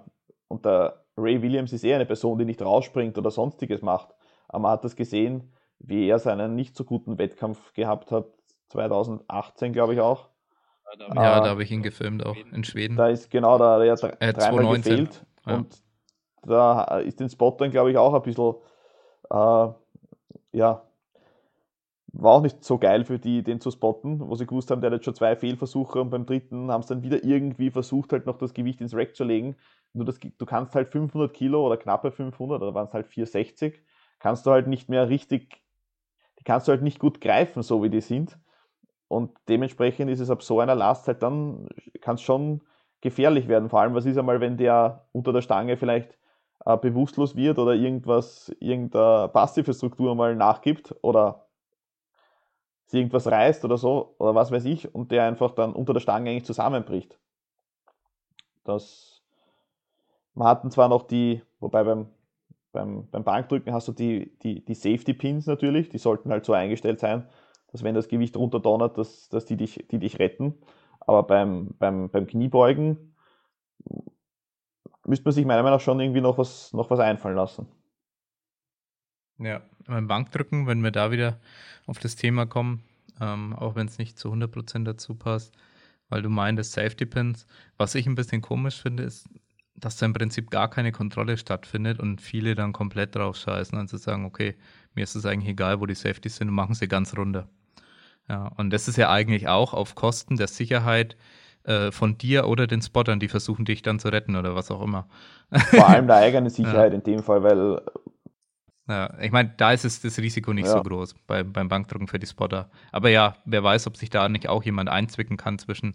und 0.48 0.66
der 0.66 1.06
Ray 1.18 1.42
Williams 1.42 1.72
ist 1.72 1.84
eher 1.84 1.96
eine 1.96 2.06
Person, 2.06 2.38
die 2.38 2.46
nicht 2.46 2.62
rausspringt 2.62 3.18
oder 3.18 3.32
sonstiges 3.32 3.82
macht. 3.82 4.14
Aber 4.48 4.60
man 4.60 4.72
hat 4.72 4.84
das 4.84 4.96
gesehen, 4.96 5.54
wie 5.84 6.08
er 6.08 6.20
seinen 6.20 6.56
nicht 6.56 6.76
so 6.76 6.84
guten 6.84 7.18
Wettkampf 7.18 7.74
gehabt 7.74 8.12
hat, 8.12 8.28
2018 8.70 9.74
glaube 9.74 9.94
ich 9.94 10.00
auch. 10.00 10.30
Ja, 11.00 11.08
da, 11.08 11.08
äh, 11.08 11.44
da 11.44 11.50
habe 11.50 11.64
ich 11.64 11.72
ihn 11.72 11.84
gefilmt 11.84 12.26
auch 12.26 12.36
in 12.36 12.64
Schweden. 12.64 12.96
Da 12.98 13.08
ist 13.08 13.30
genau 13.30 13.58
da, 13.58 13.80
der 13.80 13.92
hat 13.94 14.04
äh, 14.04 14.34
dreimal 14.34 14.64
2019. 14.64 14.96
gefehlt 14.96 15.26
ja. 15.46 15.56
und 15.56 15.84
da 16.44 16.98
ist 17.00 17.20
den 17.20 17.30
Spot 17.30 17.56
dann 17.58 17.72
glaube 17.72 17.92
ich 17.92 17.98
auch 17.98 18.14
ein 18.14 18.22
bisschen, 18.22 18.56
äh, 19.30 19.68
ja, 20.58 20.84
war 22.14 22.34
auch 22.34 22.42
nicht 22.42 22.64
so 22.64 22.78
geil 22.78 23.06
für 23.06 23.20
die, 23.20 23.44
den 23.44 23.62
zu 23.62 23.72
spotten, 23.72 24.20
wo 24.20 24.36
sie 24.36 24.46
gewusst 24.46 24.70
haben, 24.70 24.82
der 24.82 24.90
hat 24.90 24.98
jetzt 24.98 25.06
schon 25.06 25.16
zwei 25.16 25.36
Fehlversuche 25.36 26.02
und 26.02 26.10
beim 26.10 26.26
dritten 26.26 26.72
haben 26.72 26.84
sie 26.84 26.90
dann 26.90 27.04
wieder 27.04 27.24
irgendwie 27.24 27.72
versucht, 27.72 28.12
halt 28.12 28.26
noch 28.26 28.38
das 28.38 28.54
Gewicht 28.54 28.82
ins 28.82 28.94
Rack 28.94 29.16
zu 29.16 29.24
legen. 29.24 29.56
Nur 29.94 30.06
das, 30.06 30.20
du 30.20 30.46
kannst 30.46 30.76
halt 30.76 30.90
500 30.90 31.34
Kilo 31.34 31.66
oder 31.66 31.78
knappe 31.78 32.12
500, 32.12 32.62
oder 32.62 32.74
waren 32.74 32.88
es 32.88 32.94
halt 32.94 33.08
460, 33.08 33.82
kannst 34.20 34.46
du 34.46 34.52
halt 34.52 34.68
nicht 34.68 34.90
mehr 34.90 35.10
richtig, 35.10 35.62
die 36.42 36.44
kannst 36.44 36.68
du 36.68 36.72
halt 36.72 36.82
nicht 36.82 36.98
gut 36.98 37.22
greifen, 37.22 37.62
so 37.62 37.84
wie 37.84 37.92
die 37.92 38.02
sind. 38.02 38.40
Und 39.08 39.38
dementsprechend 39.48 40.10
ist 40.10 40.20
es 40.22 40.32
ab 40.32 40.42
so 40.42 40.60
einer 40.60 40.74
Last 40.74 41.08
halt 41.08 41.22
dann, 41.22 41.70
kann 42.02 42.16
es 42.16 42.24
schon 42.24 42.62
gefährlich 43.00 43.48
werden. 43.48 43.70
Vor 43.70 43.82
allem, 43.82 43.94
was 43.94 44.08
ist 44.08 44.18
einmal, 44.18 44.42
wenn 44.42 44.58
der 44.58 45.06
unter 45.12 45.34
der 45.34 45.44
Stange 45.44 45.78
vielleicht 45.78 46.18
äh, 46.66 46.78
bewusstlos 46.78 47.36
wird 47.36 47.60
oder 47.60 47.76
irgendwas, 47.76 48.52
irgendeine 48.60 49.30
passive 49.30 49.72
Struktur 49.72 50.16
mal 50.16 50.36
nachgibt 50.36 50.96
oder 51.04 51.46
sie 52.88 52.98
irgendwas 52.98 53.28
reißt 53.28 53.64
oder 53.64 53.78
so 53.78 54.16
oder 54.18 54.34
was 54.34 54.52
weiß 54.52 54.66
ich 54.66 54.96
und 54.96 55.12
der 55.12 55.26
einfach 55.26 55.52
dann 55.52 55.74
unter 55.74 55.94
der 55.94 56.00
Stange 56.00 56.32
eigentlich 56.32 56.46
zusammenbricht. 56.46 57.20
Das, 58.64 59.22
man 60.34 60.48
hatten 60.48 60.72
zwar 60.72 60.90
noch 60.90 61.04
die, 61.04 61.44
wobei 61.60 61.84
beim, 61.84 62.08
beim, 62.72 63.08
beim 63.10 63.24
Bankdrücken 63.24 63.74
hast 63.74 63.88
du 63.88 63.92
die, 63.92 64.38
die, 64.40 64.64
die 64.64 64.74
Safety 64.74 65.14
Pins 65.14 65.46
natürlich, 65.46 65.90
die 65.90 65.98
sollten 65.98 66.32
halt 66.32 66.46
so 66.46 66.54
eingestellt 66.54 67.00
sein, 67.00 67.28
dass 67.72 67.84
wenn 67.84 67.96
das 67.96 68.08
Gewicht 68.08 68.36
runterdonnert, 68.36 68.98
dass, 68.98 69.30
dass 69.30 69.46
die, 69.46 69.58
dich, 69.58 69.86
die 69.92 70.00
dich 70.00 70.20
retten. 70.20 70.56
Aber 71.00 71.24
beim, 71.24 71.72
beim, 71.80 72.10
beim 72.10 72.28
Kniebeugen 72.28 73.16
müsste 75.06 75.26
man 75.26 75.34
sich 75.34 75.46
meiner 75.46 75.64
Meinung 75.64 75.78
nach 75.78 75.84
schon 75.84 76.00
irgendwie 76.00 76.22
noch 76.22 76.38
was, 76.38 76.74
noch 76.74 76.90
was 76.90 77.00
einfallen 77.00 77.36
lassen. 77.36 77.68
Ja, 79.40 79.62
beim 79.88 80.08
Bankdrücken, 80.08 80.68
wenn 80.68 80.84
wir 80.84 80.92
da 80.92 81.12
wieder 81.12 81.40
auf 81.88 81.98
das 81.98 82.16
Thema 82.16 82.46
kommen, 82.46 82.84
ähm, 83.20 83.54
auch 83.54 83.76
wenn 83.76 83.88
es 83.88 83.98
nicht 83.98 84.20
zu 84.20 84.32
100% 84.32 84.84
dazu 84.84 85.16
passt, 85.16 85.56
weil 86.10 86.22
du 86.22 86.30
meintest 86.30 86.74
Safety 86.74 87.06
Pins. 87.06 87.48
Was 87.78 87.96
ich 87.96 88.06
ein 88.06 88.16
bisschen 88.16 88.42
komisch 88.42 88.80
finde, 88.82 89.04
ist, 89.04 89.28
dass 89.76 89.98
da 89.98 90.06
im 90.06 90.14
Prinzip 90.14 90.50
gar 90.52 90.70
keine 90.70 90.92
Kontrolle 90.92 91.38
stattfindet 91.38 92.00
und 92.00 92.22
viele 92.22 92.56
dann 92.56 92.74
komplett 92.74 93.16
drauf 93.16 93.38
scheißen 93.38 93.78
und 93.78 93.86
also 93.86 93.98
sagen, 93.98 94.26
okay, 94.26 94.56
mir 94.94 95.04
ist 95.04 95.16
es 95.16 95.26
eigentlich 95.26 95.50
egal, 95.50 95.80
wo 95.80 95.86
die 95.86 95.96
Safeties 95.96 96.38
sind 96.38 96.50
und 96.50 96.56
machen 96.56 96.76
sie 96.76 96.88
ganz 96.88 97.18
runter. 97.18 97.48
Ja, 98.30 98.48
und 98.58 98.72
das 98.72 98.88
ist 98.88 98.98
ja 98.98 99.10
eigentlich 99.10 99.48
auch 99.48 99.74
auf 99.74 99.96
Kosten 99.96 100.38
der 100.38 100.48
Sicherheit 100.48 101.18
äh, 101.64 101.92
von 101.92 102.18
dir 102.18 102.48
oder 102.48 102.68
den 102.68 102.82
Spottern, 102.82 103.20
die 103.20 103.28
versuchen, 103.28 103.66
dich 103.66 103.82
dann 103.82 104.00
zu 104.00 104.10
retten 104.10 104.36
oder 104.36 104.56
was 104.56 104.72
auch 104.72 104.82
immer. 104.82 105.08
Vor 105.52 105.88
allem 105.88 106.08
der 106.08 106.18
eigene 106.18 106.50
Sicherheit 106.52 106.92
ja. 106.92 106.98
in 106.98 107.04
dem 107.04 107.24
Fall, 107.24 107.44
weil. 107.44 107.82
Ja, 108.88 109.14
ich 109.22 109.32
meine, 109.32 109.54
da 109.58 109.72
ist 109.72 109.86
es 109.86 110.02
das 110.02 110.18
Risiko 110.18 110.54
nicht 110.54 110.66
ja. 110.66 110.74
so 110.74 110.82
groß 110.82 111.16
bei, 111.28 111.44
beim 111.44 111.70
Bankdrücken 111.70 112.08
für 112.08 112.20
die 112.20 112.26
Spotter. 112.26 112.70
Aber 112.92 113.10
ja, 113.10 113.38
wer 113.46 113.64
weiß, 113.64 113.88
ob 113.88 113.96
sich 113.96 114.10
da 114.10 114.28
nicht 114.28 114.50
auch 114.50 114.64
jemand 114.64 114.90
einzwicken 114.90 115.38
kann 115.38 115.60
zwischen 115.60 115.94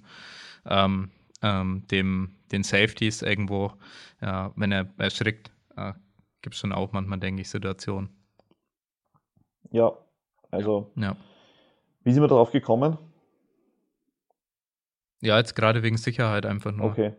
ähm, 0.64 1.10
ähm, 1.46 1.86
dem, 1.88 2.36
den 2.52 2.62
Safeties 2.62 3.22
irgendwo, 3.22 3.72
ja, 4.20 4.52
wenn 4.56 4.72
er 4.72 4.88
erschrickt, 4.98 5.52
äh, 5.76 5.92
gibt 6.42 6.54
es 6.54 6.60
schon 6.60 6.72
auch 6.72 6.92
manchmal, 6.92 7.18
denke 7.18 7.42
ich, 7.42 7.48
Situationen. 7.48 8.10
Ja, 9.70 9.92
also. 10.50 10.92
Ja. 10.96 11.16
Wie 12.02 12.12
sind 12.12 12.22
wir 12.22 12.28
darauf 12.28 12.52
gekommen? 12.52 12.98
Ja, 15.20 15.38
jetzt 15.38 15.54
gerade 15.54 15.82
wegen 15.82 15.96
Sicherheit 15.96 16.46
einfach 16.46 16.72
nur. 16.72 16.86
Okay. 16.86 17.14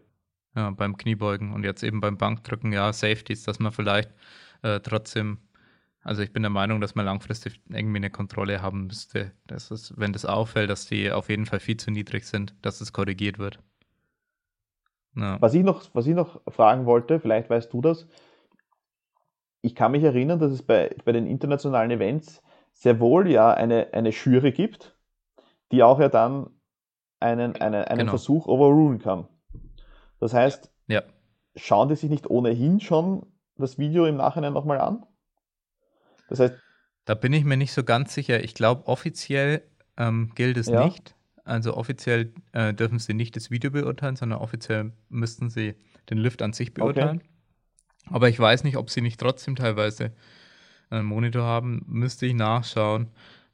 Ja, 0.56 0.72
beim 0.72 0.98
Kniebeugen 0.98 1.54
und 1.54 1.64
jetzt 1.64 1.84
eben 1.84 2.00
beim 2.00 2.18
Bankdrücken, 2.18 2.72
ja, 2.72 2.92
Safeties, 2.92 3.44
dass 3.44 3.60
man 3.60 3.72
vielleicht 3.72 4.12
äh, 4.64 4.80
trotzdem, 4.80 5.40
also 6.02 6.22
ich 6.22 6.34
bin 6.34 6.42
der 6.42 6.50
Meinung, 6.50 6.82
dass 6.82 6.96
man 6.96 7.06
langfristig 7.06 7.62
irgendwie 7.70 7.98
eine 7.98 8.10
Kontrolle 8.10 8.62
haben 8.62 8.88
müsste, 8.88 9.34
dass 9.46 9.72
es, 9.72 9.94
wenn 9.98 10.14
das 10.14 10.26
auffällt, 10.26 10.70
dass 10.70 10.88
die 10.88 11.12
auf 11.12 11.30
jeden 11.30 11.46
Fall 11.46 11.60
viel 11.60 11.78
zu 11.78 11.92
niedrig 11.92 12.26
sind, 12.26 12.56
dass 12.62 12.82
es 12.82 12.94
korrigiert 12.94 13.38
wird. 13.40 13.60
Ja. 15.18 15.42
Was, 15.42 15.54
ich 15.54 15.64
noch, 15.64 15.84
was 15.94 16.06
ich 16.06 16.14
noch 16.14 16.42
fragen 16.48 16.86
wollte, 16.86 17.20
vielleicht 17.20 17.50
weißt 17.50 17.74
du 17.74 17.82
das, 17.82 18.08
ich 19.62 19.76
kann 19.76 19.92
mich 19.92 20.04
erinnern, 20.04 20.40
dass 20.40 20.52
es 20.52 20.62
bei, 20.62 20.96
bei 21.04 21.12
den 21.12 21.26
internationalen 21.26 21.92
Events 21.92 22.42
sehr 22.74 23.00
wohl 23.00 23.30
ja 23.30 23.52
eine, 23.52 23.94
eine 23.94 24.10
Jury 24.10 24.52
gibt, 24.52 24.96
die 25.72 25.82
auch 25.82 26.00
ja 26.00 26.10
dann 26.10 26.52
einen, 27.20 27.56
einen, 27.56 27.84
einen 27.84 28.00
genau. 28.00 28.12
Versuch 28.12 28.48
overrulen 28.48 29.00
kann. 29.00 29.28
Das 30.20 30.34
heißt, 30.34 30.72
ja. 30.88 31.02
schauen 31.56 31.90
die 31.90 31.96
sich 31.96 32.10
nicht 32.10 32.30
ohnehin 32.30 32.80
schon 32.80 33.26
das 33.56 33.80
Video 33.80 34.06
im 34.06 34.18
Nachhinein 34.18 34.54
nochmal 34.54 34.80
an? 34.80 35.04
Das 36.30 36.40
heißt. 36.40 36.56
Da 37.06 37.16
bin 37.16 37.34
ich 37.34 37.44
mir 37.44 37.58
nicht 37.58 37.74
so 37.74 37.84
ganz 37.84 38.14
sicher. 38.14 38.44
Ich 38.44 38.54
glaube, 38.54 38.86
offiziell 38.86 39.64
ähm, 39.98 40.32
gilt 40.36 40.58
es 40.58 40.68
ja. 40.68 40.86
nicht. 40.86 41.16
Also 41.48 41.76
offiziell 41.76 42.34
äh, 42.52 42.74
dürfen 42.74 43.00
sie 43.00 43.14
nicht 43.14 43.36
das 43.36 43.50
Video 43.50 43.72
beurteilen, 43.72 44.16
sondern 44.16 44.40
offiziell 44.40 44.92
müssten 45.10 45.50
sie 45.50 45.76
den 46.10 46.18
Lift 46.18 46.42
an 46.42 46.54
sich 46.54 46.74
beurteilen. 46.74 47.18
Okay. 47.18 48.14
Aber 48.14 48.30
ich 48.30 48.40
weiß 48.40 48.64
nicht, 48.64 48.78
ob 48.78 48.90
sie 48.90 49.02
nicht 49.02 49.20
trotzdem 49.20 49.56
teilweise 49.56 50.12
einen 50.90 51.06
Monitor 51.06 51.44
haben, 51.44 51.84
müsste 51.88 52.26
ich 52.26 52.34
nachschauen. 52.34 53.08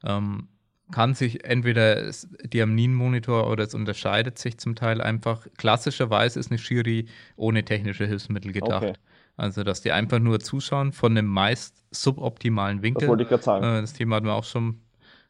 Ähm, 0.04 0.48
kann 0.92 1.14
sich 1.14 1.44
entweder 1.44 2.10
die 2.44 2.60
am 2.60 2.74
NIN-Monitor 2.74 3.48
oder 3.50 3.64
es 3.64 3.74
unterscheidet 3.74 4.38
sich 4.38 4.58
zum 4.58 4.74
Teil 4.74 5.00
einfach. 5.00 5.46
Klassischerweise 5.56 6.38
ist 6.38 6.50
eine 6.50 6.60
Jury 6.60 7.06
ohne 7.36 7.64
technische 7.64 8.06
Hilfsmittel 8.06 8.52
gedacht. 8.52 8.82
Okay. 8.82 8.92
Also, 9.36 9.64
dass 9.64 9.80
die 9.80 9.90
einfach 9.90 10.20
nur 10.20 10.40
zuschauen 10.40 10.92
von 10.92 11.16
einem 11.16 11.26
meist 11.26 11.84
suboptimalen 11.90 12.82
Winkel. 12.82 13.00
Das 13.00 13.08
wollte 13.08 13.22
ich 13.24 13.28
gerade 13.28 13.42
sagen. 13.42 13.64
Äh, 13.64 13.80
das 13.80 13.92
Thema 13.92 14.16
hatten 14.16 14.26
wir 14.26 14.34
auch 14.34 14.44
schon 14.44 14.80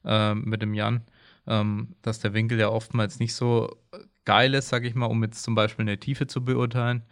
äh, 0.05 0.35
mit 0.35 0.61
dem 0.61 0.75
Jan, 0.75 1.03
ähm, 1.47 1.95
dass 2.03 2.21
der 2.21 2.35
Winkel 2.35 2.59
ja 2.59 2.69
oftmals 2.69 3.19
nicht 3.19 3.35
so 3.35 3.77
geil 4.25 4.55
ist, 4.55 4.69
sage 4.69 4.89
ich 4.89 4.95
mal, 4.95 5.07
um 5.07 5.23
jetzt 5.23 5.43
zum 5.43 5.55
Beispiel 5.55 5.85
eine 5.85 5.99
Tiefe 5.99 6.27
zu 6.27 6.45
beurteilen. 6.45 7.03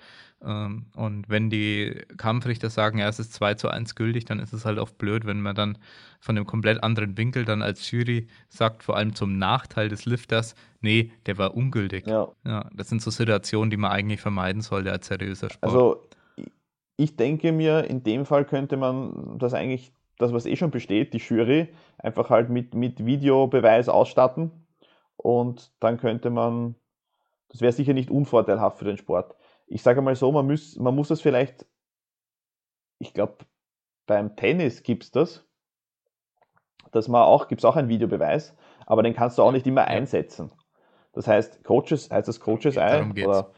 Ähm, 0.44 0.86
und 0.96 1.28
wenn 1.28 1.50
die 1.50 2.02
Kampfrichter 2.16 2.70
sagen, 2.70 2.98
ja, 2.98 3.08
es 3.08 3.18
ist 3.18 3.32
2 3.34 3.54
zu 3.54 3.68
1 3.68 3.94
gültig, 3.94 4.24
dann 4.24 4.40
ist 4.40 4.52
es 4.52 4.64
halt 4.64 4.78
oft 4.78 4.98
blöd, 4.98 5.24
wenn 5.24 5.40
man 5.40 5.54
dann 5.54 5.78
von 6.20 6.36
einem 6.36 6.46
komplett 6.46 6.82
anderen 6.82 7.16
Winkel 7.16 7.44
dann 7.44 7.62
als 7.62 7.90
Jury 7.90 8.26
sagt, 8.48 8.82
vor 8.82 8.96
allem 8.96 9.14
zum 9.14 9.38
Nachteil 9.38 9.88
des 9.88 10.04
Lifters, 10.04 10.54
nee, 10.80 11.12
der 11.26 11.38
war 11.38 11.54
ungültig. 11.54 12.06
Ja. 12.06 12.28
ja 12.44 12.68
das 12.74 12.88
sind 12.88 13.02
so 13.02 13.10
Situationen, 13.10 13.70
die 13.70 13.76
man 13.76 13.92
eigentlich 13.92 14.20
vermeiden 14.20 14.62
sollte 14.62 14.90
als 14.90 15.06
seriöser 15.06 15.50
Sport. 15.50 15.62
Also 15.72 16.02
ich 16.96 17.16
denke 17.16 17.52
mir, 17.52 17.84
in 17.84 18.02
dem 18.02 18.26
Fall 18.26 18.44
könnte 18.44 18.76
man 18.76 19.38
das 19.38 19.54
eigentlich, 19.54 19.92
das 20.22 20.32
was 20.32 20.46
eh 20.46 20.56
schon 20.56 20.70
besteht, 20.70 21.12
die 21.12 21.18
Jury, 21.18 21.68
einfach 21.98 22.30
halt 22.30 22.48
mit, 22.48 22.74
mit 22.74 23.04
Videobeweis 23.04 23.88
ausstatten 23.88 24.50
und 25.16 25.72
dann 25.80 25.98
könnte 25.98 26.30
man, 26.30 26.76
das 27.48 27.60
wäre 27.60 27.72
sicher 27.72 27.92
nicht 27.92 28.10
unvorteilhaft 28.10 28.78
für 28.78 28.86
den 28.86 28.96
Sport 28.96 29.36
ich 29.72 29.82
sage 29.82 30.02
mal 30.02 30.14
so, 30.14 30.30
man 30.30 30.46
muss, 30.46 30.76
man 30.76 30.94
muss 30.94 31.08
das 31.08 31.22
vielleicht, 31.22 31.66
ich 32.98 33.14
glaube, 33.14 33.38
beim 34.06 34.36
Tennis 34.36 34.82
gibt 34.82 35.04
es 35.04 35.10
das, 35.10 35.46
dass 36.92 37.08
man 37.08 37.22
auch, 37.22 37.48
gibt 37.48 37.62
es 37.62 37.64
auch 37.64 37.76
einen 37.76 37.88
Videobeweis, 37.88 38.54
aber 38.84 39.02
den 39.02 39.14
kannst 39.14 39.38
du 39.38 39.42
auch 39.42 39.52
nicht 39.52 39.66
immer 39.66 39.86
einsetzen. 39.86 40.52
Das 41.14 41.26
heißt, 41.26 41.64
Coaches, 41.64 42.10
heißt 42.10 42.28
das 42.28 42.40
Coaches 42.40 42.76
ein? 42.76 43.12
Oder 43.26 43.52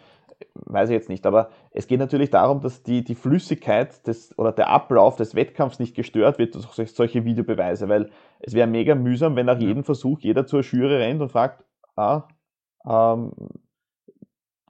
weiß 0.55 0.89
ich 0.89 0.95
jetzt 0.95 1.09
nicht, 1.09 1.27
aber 1.27 1.51
es 1.73 1.87
geht 1.87 1.99
natürlich 1.99 2.31
darum, 2.31 2.61
dass 2.61 2.83
die, 2.83 3.03
die 3.03 3.15
Flüssigkeit 3.15 4.07
des, 4.07 4.37
oder 4.39 4.53
der 4.53 4.69
Ablauf 4.69 5.17
des 5.17 5.35
Wettkampfs 5.35 5.79
nicht 5.79 5.95
gestört 5.95 6.39
wird 6.39 6.55
durch 6.55 6.93
solche 6.93 7.25
Videobeweise, 7.25 7.89
weil 7.89 8.11
es 8.41 8.55
wäre 8.55 8.69
mega 8.69 8.95
mühsam, 8.95 9.37
wenn 9.37 9.47
nach 9.47 9.59
jedem 9.59 9.85
Versuch 9.85 10.21
jeder 10.21 10.47
zur 10.47 10.63
Jury 10.63 10.97
rennt 10.97 11.21
und 11.21 11.33
fragt, 11.33 11.65
ah, 11.97 12.29
ähm, 12.87 13.33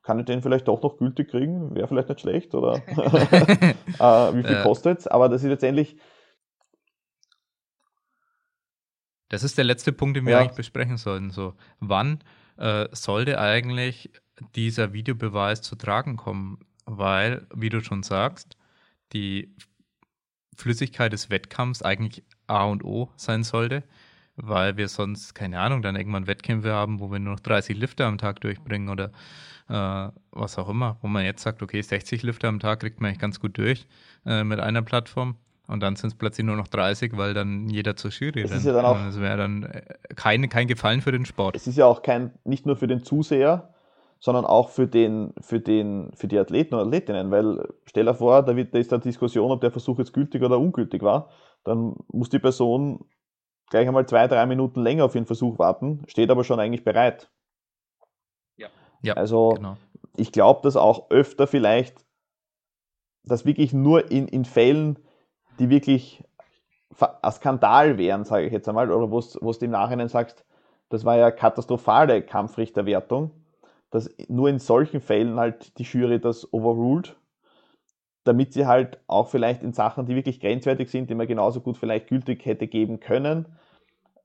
kann 0.02 0.18
ich 0.18 0.26
den 0.26 0.42
vielleicht 0.42 0.68
doch 0.68 0.82
noch 0.82 0.98
gültig 0.98 1.30
kriegen? 1.30 1.74
Wäre 1.74 1.88
vielleicht 1.88 2.08
nicht 2.08 2.20
schlecht, 2.20 2.54
oder? 2.54 2.74
äh, 2.86 4.34
wie 4.34 4.42
viel 4.42 4.56
ja. 4.56 4.62
kostet 4.62 5.00
es? 5.00 5.06
Aber 5.06 5.28
das 5.28 5.42
ist 5.42 5.48
letztendlich. 5.48 5.96
Das 9.30 9.42
ist 9.42 9.56
der 9.56 9.64
letzte 9.64 9.92
Punkt, 9.92 10.16
den 10.16 10.26
wir 10.26 10.32
ja. 10.32 10.40
eigentlich 10.40 10.56
besprechen 10.56 10.98
sollten. 10.98 11.30
So, 11.30 11.54
wann 11.80 12.22
äh, 12.58 12.86
sollte 12.92 13.40
eigentlich 13.40 14.10
dieser 14.54 14.92
Videobeweis 14.92 15.62
zu 15.62 15.76
tragen 15.76 16.16
kommen? 16.16 16.58
Weil, 16.86 17.46
wie 17.54 17.70
du 17.70 17.82
schon 17.82 18.02
sagst, 18.02 18.56
die 19.12 19.54
Flüssigkeit 20.56 21.12
des 21.12 21.30
Wettkampfs 21.30 21.82
eigentlich 21.82 22.24
A 22.46 22.64
und 22.64 22.84
O 22.84 23.10
sein 23.16 23.42
sollte, 23.42 23.82
weil 24.36 24.76
wir 24.76 24.88
sonst, 24.88 25.34
keine 25.34 25.60
Ahnung, 25.60 25.82
dann 25.82 25.96
irgendwann 25.96 26.26
Wettkämpfe 26.26 26.72
haben, 26.72 27.00
wo 27.00 27.10
wir 27.10 27.18
nur 27.18 27.34
noch 27.34 27.40
30 27.40 27.76
Lifter 27.76 28.06
am 28.06 28.18
Tag 28.18 28.40
durchbringen 28.40 28.88
oder 28.88 29.12
äh, 29.68 30.08
was 30.32 30.58
auch 30.58 30.68
immer, 30.68 30.98
wo 31.00 31.08
man 31.08 31.24
jetzt 31.24 31.42
sagt, 31.42 31.62
okay, 31.62 31.80
60 31.80 32.22
Lifter 32.22 32.48
am 32.48 32.60
Tag 32.60 32.80
kriegt 32.80 33.00
man 33.00 33.08
eigentlich 33.08 33.20
ganz 33.20 33.40
gut 33.40 33.56
durch 33.56 33.86
äh, 34.26 34.44
mit 34.44 34.60
einer 34.60 34.82
Plattform. 34.82 35.36
Und 35.66 35.80
dann 35.80 35.96
sind 35.96 36.08
es 36.08 36.14
plötzlich 36.14 36.44
nur 36.44 36.56
noch 36.56 36.68
30, 36.68 37.16
weil 37.16 37.32
dann 37.32 37.70
jeder 37.70 37.96
zur 37.96 38.10
Jury 38.10 38.42
rennt. 38.42 38.52
Ist 38.52 38.66
ja 38.66 38.72
das 38.72 39.18
wäre 39.18 39.38
dann 39.38 39.62
äh, 39.62 39.82
kein, 40.14 40.46
kein 40.50 40.68
Gefallen 40.68 41.00
für 41.00 41.12
den 41.12 41.24
Sport. 41.24 41.56
Es 41.56 41.66
ist 41.66 41.78
ja 41.78 41.86
auch 41.86 42.02
kein, 42.02 42.32
nicht 42.44 42.66
nur 42.66 42.76
für 42.76 42.86
den 42.86 43.02
Zuseher, 43.02 43.73
sondern 44.24 44.46
auch 44.46 44.70
für, 44.70 44.86
den, 44.86 45.34
für, 45.38 45.60
den, 45.60 46.10
für 46.14 46.28
die 46.28 46.38
Athleten 46.38 46.74
und 46.74 46.80
Athletinnen. 46.80 47.30
Weil 47.30 47.68
stell 47.84 48.06
dir 48.06 48.14
vor, 48.14 48.42
da, 48.42 48.56
wird, 48.56 48.74
da 48.74 48.78
ist 48.78 48.90
eine 48.90 49.02
Diskussion, 49.02 49.52
ob 49.52 49.60
der 49.60 49.70
Versuch 49.70 49.98
jetzt 49.98 50.14
gültig 50.14 50.42
oder 50.42 50.58
ungültig 50.58 51.02
war. 51.02 51.28
Dann 51.62 51.94
muss 52.08 52.30
die 52.30 52.38
Person 52.38 53.04
gleich 53.68 53.86
einmal 53.86 54.06
zwei, 54.06 54.26
drei 54.26 54.46
Minuten 54.46 54.80
länger 54.80 55.04
auf 55.04 55.14
ihren 55.14 55.26
Versuch 55.26 55.58
warten, 55.58 56.04
steht 56.06 56.30
aber 56.30 56.42
schon 56.42 56.58
eigentlich 56.58 56.84
bereit. 56.84 57.30
Ja. 58.56 58.68
ja 59.02 59.12
also 59.12 59.50
genau. 59.50 59.76
ich 60.16 60.32
glaube, 60.32 60.62
dass 60.62 60.76
auch 60.76 61.10
öfter 61.10 61.46
vielleicht, 61.46 62.02
dass 63.24 63.44
wirklich 63.44 63.74
nur 63.74 64.10
in, 64.10 64.26
in 64.26 64.46
Fällen, 64.46 65.00
die 65.58 65.68
wirklich 65.68 66.24
ein 66.98 67.32
Skandal 67.32 67.98
wären, 67.98 68.24
sage 68.24 68.46
ich 68.46 68.52
jetzt 68.54 68.70
einmal, 68.70 68.90
oder 68.90 69.10
wo 69.10 69.20
du 69.20 69.64
im 69.66 69.70
Nachhinein 69.70 70.08
sagst, 70.08 70.46
das 70.88 71.04
war 71.04 71.18
ja 71.18 71.30
katastrophale 71.30 72.22
Kampfrichterwertung, 72.22 73.43
dass 73.94 74.10
nur 74.26 74.48
in 74.48 74.58
solchen 74.58 75.00
Fällen 75.00 75.38
halt 75.38 75.78
die 75.78 75.84
Jury 75.84 76.18
das 76.18 76.52
overruled, 76.52 77.14
damit 78.24 78.52
sie 78.52 78.66
halt 78.66 78.98
auch 79.06 79.28
vielleicht 79.28 79.62
in 79.62 79.72
Sachen, 79.72 80.04
die 80.06 80.16
wirklich 80.16 80.40
grenzwertig 80.40 80.90
sind, 80.90 81.10
die 81.10 81.14
man 81.14 81.28
genauso 81.28 81.60
gut 81.60 81.78
vielleicht 81.78 82.08
gültig 82.08 82.44
hätte 82.44 82.66
geben 82.66 82.98
können, 82.98 83.46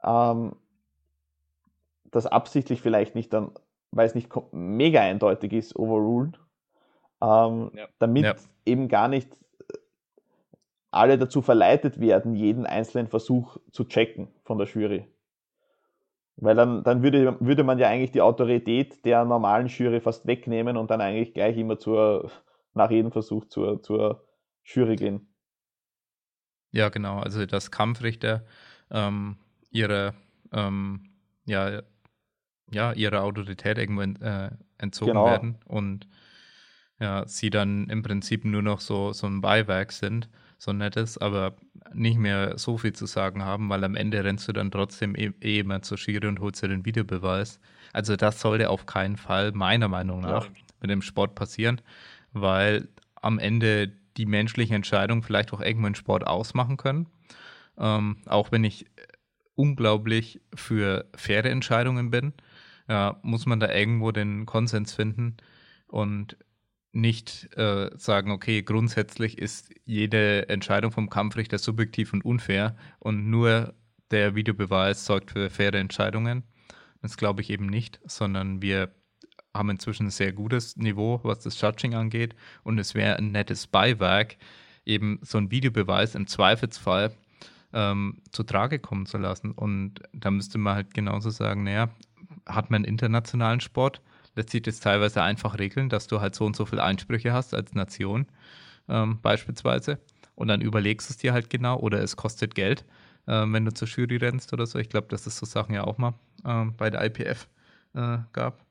ähm, 0.03 0.53
das 2.09 2.25
absichtlich 2.25 2.81
vielleicht 2.81 3.13
nicht 3.13 3.31
dann, 3.31 3.51
weil 3.91 4.07
es 4.07 4.15
nicht 4.15 4.31
mega 4.51 5.01
eindeutig 5.01 5.53
ist, 5.53 5.75
overruled, 5.75 6.39
ähm, 7.21 7.69
ja. 7.75 7.87
damit 7.99 8.23
ja. 8.23 8.35
eben 8.65 8.87
gar 8.87 9.07
nicht 9.07 9.29
alle 10.89 11.19
dazu 11.19 11.43
verleitet 11.43 11.99
werden, 11.99 12.33
jeden 12.33 12.65
einzelnen 12.65 13.05
Versuch 13.05 13.57
zu 13.71 13.83
checken 13.83 14.29
von 14.45 14.57
der 14.57 14.65
Jury. 14.65 15.05
Weil 16.41 16.55
dann, 16.55 16.83
dann 16.83 17.03
würde, 17.03 17.37
würde 17.39 17.63
man 17.63 17.79
ja 17.79 17.89
eigentlich 17.89 18.11
die 18.11 18.21
Autorität 18.21 19.03
der 19.03 19.25
normalen 19.25 19.67
Jury 19.67 19.99
fast 19.99 20.25
wegnehmen 20.25 20.77
und 20.77 20.89
dann 20.89 21.01
eigentlich 21.01 21.33
gleich 21.33 21.57
immer 21.57 21.77
zur, 21.77 22.31
nach 22.73 22.91
jedem 22.91 23.11
Versuch 23.11 23.45
zur, 23.45 23.83
zur 23.83 24.25
Jury 24.63 24.95
gehen. 24.95 25.27
Ja, 26.71 26.89
genau. 26.89 27.19
Also 27.19 27.45
dass 27.45 27.71
Kampfrichter 27.71 28.45
ähm, 28.89 29.37
ihre, 29.69 30.13
ähm, 30.53 31.09
ja, 31.45 31.81
ja, 32.71 32.93
ihre 32.93 33.21
Autorität 33.21 33.77
irgendwo 33.77 34.01
äh, 34.01 34.51
entzogen 34.77 35.13
genau. 35.13 35.25
werden 35.25 35.57
und 35.65 36.07
ja, 36.99 37.27
sie 37.27 37.49
dann 37.49 37.87
im 37.89 38.01
Prinzip 38.03 38.45
nur 38.45 38.61
noch 38.61 38.79
so, 38.79 39.13
so 39.13 39.27
ein 39.27 39.41
Beiwerk 39.41 39.91
sind 39.91 40.29
so 40.59 40.73
nettes, 40.73 41.17
aber 41.17 41.55
nicht 41.93 42.19
mehr 42.19 42.57
so 42.57 42.77
viel 42.77 42.93
zu 42.93 43.05
sagen 43.05 43.43
haben, 43.43 43.69
weil 43.69 43.83
am 43.83 43.95
Ende 43.95 44.23
rennst 44.23 44.47
du 44.47 44.51
dann 44.51 44.69
trotzdem 44.69 45.15
eh, 45.15 45.31
eh 45.41 45.59
immer 45.59 45.81
zur 45.81 45.97
Schiri 45.97 46.27
und 46.27 46.39
holst 46.41 46.61
dir 46.61 46.67
den 46.67 46.85
Videobeweis. 46.85 47.59
Also 47.93 48.15
das 48.15 48.41
sollte 48.41 48.69
auf 48.69 48.85
keinen 48.85 49.15
Fall 49.15 49.53
meiner 49.53 49.87
Meinung 49.87 50.19
nach 50.19 50.45
ja. 50.45 50.51
mit 50.81 50.91
dem 50.91 51.01
Sport 51.01 51.33
passieren, 51.33 51.81
weil 52.33 52.89
am 53.15 53.39
Ende 53.39 53.91
die 54.17 54.25
menschlichen 54.25 54.75
Entscheidungen 54.75 55.23
vielleicht 55.23 55.53
auch 55.53 55.61
irgendwo 55.61 55.87
einen 55.87 55.95
Sport 55.95 56.27
ausmachen 56.27 56.75
können. 56.75 57.07
Ähm, 57.77 58.17
auch 58.25 58.51
wenn 58.51 58.65
ich 58.65 58.85
unglaublich 59.55 60.41
für 60.53 61.05
faire 61.15 61.49
Entscheidungen 61.49 62.11
bin, 62.11 62.33
ja, 62.89 63.17
muss 63.21 63.45
man 63.45 63.61
da 63.61 63.73
irgendwo 63.73 64.11
den 64.11 64.45
Konsens 64.45 64.93
finden. 64.93 65.37
Und 65.87 66.35
nicht 66.91 67.55
äh, 67.55 67.91
sagen, 67.97 68.31
okay, 68.31 68.63
grundsätzlich 68.63 69.37
ist 69.37 69.69
jede 69.85 70.49
Entscheidung 70.49 70.91
vom 70.91 71.09
Kampfrichter 71.09 71.57
subjektiv 71.57 72.13
und 72.13 72.25
unfair 72.25 72.75
und 72.99 73.29
nur 73.29 73.73
der 74.11 74.35
Videobeweis 74.35 75.05
sorgt 75.05 75.31
für 75.31 75.49
faire 75.49 75.77
Entscheidungen. 75.77 76.43
Das 77.01 77.15
glaube 77.15 77.41
ich 77.41 77.49
eben 77.49 77.67
nicht, 77.67 77.99
sondern 78.05 78.61
wir 78.61 78.93
haben 79.53 79.69
inzwischen 79.69 80.07
ein 80.07 80.11
sehr 80.11 80.33
gutes 80.33 80.77
Niveau, 80.77 81.19
was 81.23 81.39
das 81.39 81.59
Judging 81.61 81.93
angeht 81.93 82.35
und 82.63 82.79
es 82.79 82.95
wäre 82.95 83.17
ein 83.17 83.31
nettes 83.31 83.67
Beiwerk, 83.67 84.37
eben 84.85 85.19
so 85.21 85.37
ein 85.37 85.51
Videobeweis 85.51 86.15
im 86.15 86.27
Zweifelsfall 86.27 87.13
ähm, 87.73 88.21
zu 88.31 88.43
Trage 88.43 88.79
kommen 88.79 89.05
zu 89.05 89.17
lassen. 89.17 89.51
Und 89.51 90.01
da 90.13 90.31
müsste 90.31 90.57
man 90.57 90.75
halt 90.75 90.93
genauso 90.93 91.29
sagen, 91.29 91.63
naja, 91.63 91.89
hat 92.45 92.71
man 92.71 92.83
internationalen 92.83 93.59
Sport, 93.59 94.01
lässt 94.39 94.51
sich 94.51 94.61
das 94.61 94.79
teilweise 94.79 95.21
einfach 95.21 95.59
regeln, 95.59 95.89
dass 95.89 96.07
du 96.07 96.21
halt 96.21 96.33
so 96.33 96.45
und 96.45 96.55
so 96.55 96.65
viele 96.65 96.81
Einsprüche 96.81 97.33
hast 97.33 97.53
als 97.53 97.73
Nation 97.73 98.25
ähm, 98.87 99.19
beispielsweise. 99.21 99.99
Und 100.35 100.47
dann 100.47 100.61
überlegst 100.61 101.09
du 101.09 101.13
es 101.13 101.17
dir 101.17 101.33
halt 101.33 101.49
genau 101.49 101.77
oder 101.77 102.01
es 102.01 102.15
kostet 102.15 102.55
Geld, 102.55 102.85
äh, 103.27 103.43
wenn 103.45 103.65
du 103.65 103.73
zur 103.73 103.87
Jury 103.89 104.15
rennst 104.15 104.53
oder 104.53 104.65
so. 104.65 104.79
Ich 104.79 104.87
glaube, 104.87 105.07
dass 105.09 105.27
es 105.27 105.37
so 105.37 105.45
Sachen 105.45 105.75
ja 105.75 105.83
auch 105.83 105.97
mal 105.97 106.13
äh, 106.45 106.65
bei 106.77 106.89
der 106.89 107.03
IPF 107.03 107.47
äh, 107.93 108.19
gab. 108.31 108.63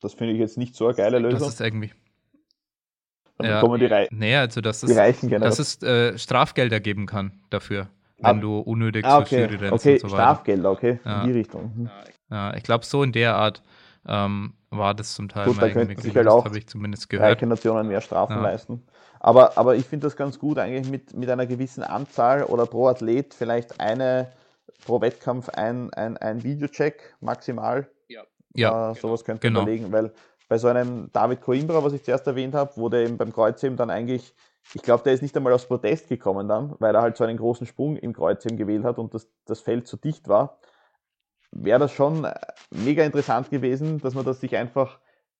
Das 0.00 0.14
finde 0.14 0.34
ich 0.34 0.38
jetzt 0.38 0.56
nicht 0.56 0.76
so 0.76 0.86
eine 0.86 0.94
geile 0.94 1.18
Lösung. 1.18 1.40
Das 1.40 1.48
ist 1.48 1.60
irgendwie. 1.60 1.92
Dann 3.38 3.48
ja, 3.48 3.60
bekommen 3.60 3.80
die, 3.80 3.86
Rei 3.86 4.08
nee, 4.12 4.36
also 4.36 4.60
dass 4.62 4.82
es, 4.82 4.96
Reichen 4.96 5.28
dass 5.28 5.58
es 5.58 5.82
äh, 5.82 6.16
Strafgelder 6.16 6.80
geben 6.80 7.04
kann 7.06 7.32
dafür, 7.50 7.88
wenn 8.18 8.38
ah, 8.38 8.40
du 8.40 8.58
unnötig 8.60 9.04
ah, 9.04 9.18
okay. 9.18 9.28
zur 9.28 9.38
Jury 9.40 9.56
rennst 9.56 9.84
okay, 9.84 9.94
und 9.94 9.98
so 9.98 10.06
weiter. 10.06 10.22
Strafgelder, 10.22 10.70
okay, 10.70 11.00
ja. 11.04 11.22
in 11.22 11.26
die 11.26 11.38
Richtung. 11.38 11.72
Mhm. 11.76 11.90
Ja, 12.30 12.54
ich 12.54 12.62
glaube, 12.62 12.86
so 12.86 13.02
in 13.02 13.12
der 13.12 13.36
Art 13.36 13.62
ähm, 14.06 14.54
war 14.78 14.94
das 14.94 15.14
zum 15.14 15.28
Teil 15.28 15.46
Gut, 15.46 15.60
da 15.60 15.68
könnten 15.68 16.00
sich 16.00 16.16
halt 16.16 16.28
auch 16.28 16.44
habe 16.44 16.58
ich 16.58 16.66
zumindest 16.66 17.08
gehört. 17.08 17.36
reiche 17.36 17.46
Nationen 17.46 17.88
mehr 17.88 18.00
Strafen 18.00 18.36
ja. 18.36 18.42
leisten. 18.42 18.82
Aber, 19.20 19.56
aber 19.56 19.76
ich 19.76 19.86
finde 19.86 20.06
das 20.06 20.16
ganz 20.16 20.38
gut, 20.38 20.58
eigentlich 20.58 20.88
mit, 20.88 21.14
mit 21.14 21.28
einer 21.30 21.46
gewissen 21.46 21.82
Anzahl 21.82 22.44
oder 22.44 22.66
pro 22.66 22.88
Athlet 22.88 23.34
vielleicht 23.34 23.80
eine, 23.80 24.32
pro 24.84 25.00
Wettkampf 25.00 25.48
ein, 25.48 25.92
ein, 25.94 26.16
ein 26.16 26.44
Videocheck 26.44 27.14
maximal. 27.20 27.88
Ja. 28.08 28.22
ja 28.54 28.92
äh, 28.92 28.94
sowas 28.94 29.24
könnte 29.24 29.46
genau. 29.46 29.60
man 29.60 29.68
überlegen, 29.68 29.92
weil 29.92 30.12
bei 30.48 30.58
so 30.58 30.68
einem 30.68 31.10
David 31.12 31.40
Coimbra, 31.40 31.82
was 31.82 31.92
ich 31.92 32.04
zuerst 32.04 32.26
erwähnt 32.26 32.54
habe, 32.54 32.90
der 32.90 33.00
eben 33.00 33.16
beim 33.16 33.32
Kreuzheben 33.32 33.76
dann 33.76 33.90
eigentlich, 33.90 34.34
ich 34.74 34.82
glaube, 34.82 35.02
der 35.02 35.12
ist 35.12 35.22
nicht 35.22 35.36
einmal 35.36 35.52
aus 35.52 35.66
Protest 35.66 36.08
gekommen 36.08 36.48
dann, 36.48 36.74
weil 36.78 36.94
er 36.94 37.02
halt 37.02 37.16
so 37.16 37.24
einen 37.24 37.36
großen 37.36 37.66
Sprung 37.66 37.96
im 37.96 38.12
Kreuzheben 38.12 38.56
gewählt 38.56 38.84
hat 38.84 38.98
und 38.98 39.14
das, 39.14 39.28
das 39.44 39.60
Feld 39.60 39.88
zu 39.88 39.96
dicht 39.96 40.28
war 40.28 40.58
wäre 41.62 41.78
das 41.78 41.92
schon 41.92 42.24
äh, 42.24 42.34
mega 42.70 43.04
interessant 43.04 43.50
gewesen, 43.50 44.00
dass 44.00 44.14
man 44.14 44.24
das 44.24 44.40
sich 44.40 44.56
einfach 44.56 44.98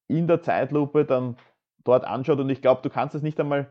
in 0.09 0.26
der 0.26 0.43
Zeitlupe 0.43 1.05
dann 1.05 1.36
dort 1.84 2.05
anschaut. 2.05 2.38
Und 2.38 2.51
ich 2.51 2.62
glaube, 2.62 2.82
du 2.82 2.90
kannst 2.90 3.14
es 3.14 3.22
nicht 3.22 3.38
einmal, 3.40 3.68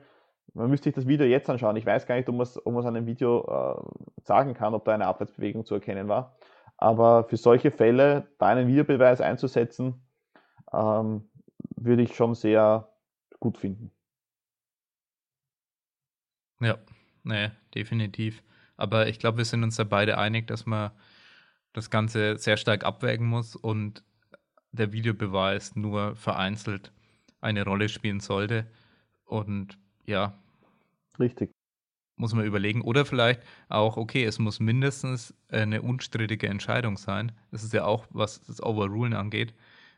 man 0.54 0.70
müsste 0.70 0.86
sich 0.86 0.96
das 0.96 1.08
Video 1.08 1.26
jetzt 1.26 1.50
anschauen. 1.50 1.76
Ich 1.76 1.86
weiß 1.86 2.06
gar 2.06 2.16
nicht, 2.16 2.30
ob 2.30 2.36
man 2.36 2.44
es 2.44 2.66
ob 2.66 2.76
an 2.78 2.88
einem 2.88 3.06
Video 3.06 3.46
äh, 3.46 4.24
sagen 4.24 4.54
kann, 4.54 4.74
ob 4.74 4.86
da 4.86 4.94
eine 4.94 5.08
Abwärtsbewegung 5.08 5.66
zu 5.66 5.76
erkennen 5.76 6.08
war. 6.08 6.38
Aber 6.78 7.24
für 7.26 7.38
solche 7.38 7.72
Fälle, 7.72 8.28
da 8.38 8.48
einen 8.48 8.68
Videobeweis 8.68 9.22
einzusetzen, 9.22 10.06
ähm, 10.74 11.30
würde 11.76 12.04
ich 12.04 12.16
schon 12.16 12.36
sehr 12.36 12.90
gut 13.40 13.58
finden. 13.58 13.92
Ja, 16.60 16.78
nee, 17.24 17.52
definitiv. 17.74 18.44
Aber 18.78 19.08
ich 19.08 19.20
glaube, 19.20 19.38
wir 19.38 19.46
sind 19.46 19.64
uns 19.64 19.78
da 19.78 19.84
beide 19.84 20.18
einig, 20.18 20.48
dass 20.48 20.66
man 20.66 20.92
das 21.76 21.90
Ganze 21.90 22.38
sehr 22.38 22.58
stark 22.58 22.84
abwägen 22.84 23.28
muss 23.28 23.56
und 23.56 24.04
der 24.72 24.92
Videobeweis 24.92 25.76
nur 25.76 26.16
vereinzelt 26.16 26.92
eine 27.42 27.64
Rolle 27.64 27.90
spielen 27.90 28.20
sollte. 28.20 28.66
Und 29.26 29.78
ja. 30.06 30.38
Richtig. 31.20 31.52
Muss 32.18 32.34
man 32.34 32.46
überlegen. 32.46 32.82
Oder 32.82 33.06
vielleicht 33.06 33.42
auch, 33.70 33.98
okay, 33.98 34.24
es 34.24 34.40
muss 34.40 34.60
mindestens 34.60 35.34
eine 35.50 35.82
unstrittige 35.82 36.48
Entscheidung 36.48 36.98
sein. 36.98 37.32
Das 37.52 37.64
ist 37.64 37.74
ja 37.74 37.86
auch, 37.86 38.06
was 38.10 38.42
das 38.46 38.62
Overrulen 38.64 39.14
angeht. 39.14 39.54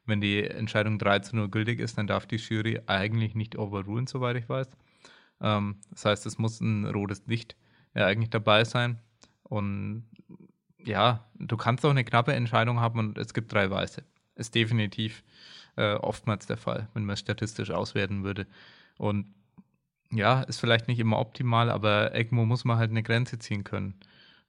Wenn 0.06 0.22
die 0.22 0.44
Entscheidung 0.44 1.00
3 1.00 1.20
zu 1.20 1.36
0 1.36 1.50
gültig 1.50 1.80
ist, 1.80 1.98
dann 1.98 2.08
darf 2.08 2.26
die 2.26 2.38
Jury 2.38 2.80
eigentlich 2.88 3.36
nicht 3.36 3.58
overrulen, 3.58 4.08
soweit 4.08 4.38
ich 4.38 4.48
weiß. 4.50 4.70
Ähm, 5.42 5.78
das 5.92 6.06
heißt, 6.06 6.26
es 6.26 6.38
muss 6.38 6.60
ein 6.62 6.86
rotes 6.86 7.24
Licht 7.28 7.56
ja 7.94 8.06
eigentlich 8.06 8.30
dabei 8.30 8.64
sein. 8.64 9.00
Und 9.44 10.06
ja, 10.88 11.26
du 11.36 11.58
kannst 11.58 11.86
auch 11.86 11.92
eine 11.92 12.04
knappe 12.04 12.34
Entscheidung 12.34 12.80
haben 12.80 13.00
und 13.00 13.18
es 13.18 13.34
gibt 13.34 13.52
drei 13.52 13.70
Weiße. 13.70 14.04
Ist 14.36 14.56
definitiv 14.56 15.24
äh, 15.76 15.94
oftmals 15.96 16.46
der 16.46 16.58
Fall, 16.58 16.90
wenn 16.94 17.06
man 17.06 17.14
es 17.14 17.20
statistisch 17.20 17.72
auswerten 17.72 18.24
würde. 18.24 18.48
Und 18.98 19.34
ja, 20.12 20.42
ist 20.44 20.60
vielleicht 20.60 20.88
nicht 20.88 21.00
immer 21.00 21.20
optimal, 21.20 21.70
aber 21.70 22.16
irgendwo 22.16 22.46
muss 22.46 22.66
man 22.66 22.78
halt 22.78 22.92
eine 22.92 23.04
Grenze 23.04 23.40
ziehen 23.40 23.64
können. 23.64 23.96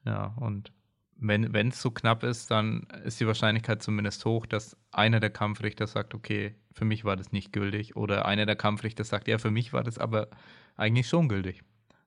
Ja, 0.05 0.35
und 0.37 0.73
wenn 1.21 1.69
es 1.69 1.83
so 1.83 1.91
knapp 1.91 2.23
ist, 2.23 2.51
dann 2.51 2.87
ist 3.05 3.19
die 3.19 3.27
Wahrscheinlichkeit 3.27 3.83
zumindest 3.83 4.25
hoch, 4.25 4.47
dass 4.47 4.77
einer 4.93 5.19
der 5.19 5.31
Kampfrichter 5.31 5.89
sagt, 5.89 6.15
okay, 6.15 6.55
für 6.73 6.85
mich 6.85 7.05
war 7.05 7.17
das 7.17 7.33
nicht 7.33 7.53
gültig. 7.53 7.97
Oder 7.97 8.25
einer 8.27 8.47
der 8.47 8.55
Kampfrichter 8.55 9.03
sagt, 9.03 9.27
ja, 9.27 9.39
für 9.39 9.51
mich 9.51 9.73
war 9.73 9.83
das 9.83 9.99
aber 9.99 10.29
eigentlich 10.77 11.09
schon 11.09 11.29
gültig. 11.29 11.63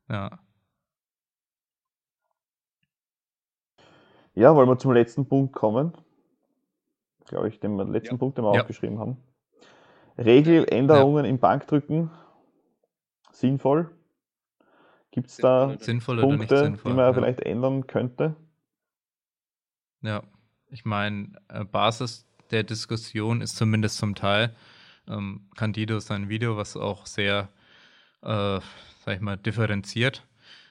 Ja. 0.10 0.40
Ja, 4.34 4.56
wollen 4.56 4.70
wir 4.70 4.78
zum 4.78 4.94
letzten 4.94 5.28
Punkt 5.28 5.54
kommen? 5.54 5.94
Glaube 7.26 7.50
ich, 7.50 7.60
den 7.60 7.78
letzten 7.92 8.16
ja. 8.16 8.20
Punkt, 8.20 8.38
den 8.38 8.46
wir 8.46 8.54
ja. 8.54 8.62
aufgeschrieben 8.62 9.00
haben. 9.00 9.18
Regeländerungen 10.18 11.26
ja. 11.26 11.30
im 11.30 11.40
Bankdrücken 11.40 12.12
sinnvoll? 13.32 13.90
Gibt 15.12 15.28
es 15.28 15.38
da 15.38 15.76
sinnvoll 15.78 16.22
Punkte, 16.22 16.58
sinnvoll, 16.58 16.92
die 16.92 16.96
man 16.96 17.14
vielleicht 17.14 17.42
ändern 17.42 17.88
könnte? 17.88 18.36
Ja, 20.02 20.24
ich 20.70 20.86
meine, 20.86 21.34
äh, 21.50 21.66
Basis 21.66 22.26
der 22.52 22.64
Diskussion 22.64 23.42
ist 23.42 23.58
zumindest 23.58 23.98
zum 23.98 24.16
Teil 24.16 24.56
ähm, 25.08 25.50
Candido 25.56 26.00
sein 26.00 26.30
Video, 26.30 26.56
was 26.56 26.78
auch 26.78 27.06
sehr, 27.06 27.50
äh, 28.22 28.60
sag 29.06 29.16
ich 29.16 29.22
mal, 29.22 29.38
differenziert 29.38 30.26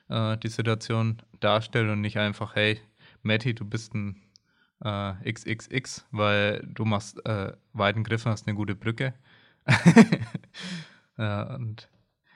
äh, 0.09 0.37
die 0.39 0.49
Situation 0.49 1.23
darstellt 1.41 1.91
und 1.91 2.01
nicht 2.01 2.19
einfach, 2.19 2.55
hey, 2.55 2.81
Matty, 3.22 3.55
du 3.55 3.64
bist 3.64 3.94
ein 3.94 4.22
äh, 4.84 5.32
XXX, 5.32 6.06
weil 6.10 6.66
du 6.66 6.84
machst 6.84 7.24
äh, 7.26 7.52
weiten 7.72 8.05
Griff 8.05 8.24
und 8.26 8.32
hast 8.32 8.47
eine 8.47 8.56
gute 8.56 8.74
Brücke. 8.74 9.14
ja, 11.18 11.55
und 11.55 11.88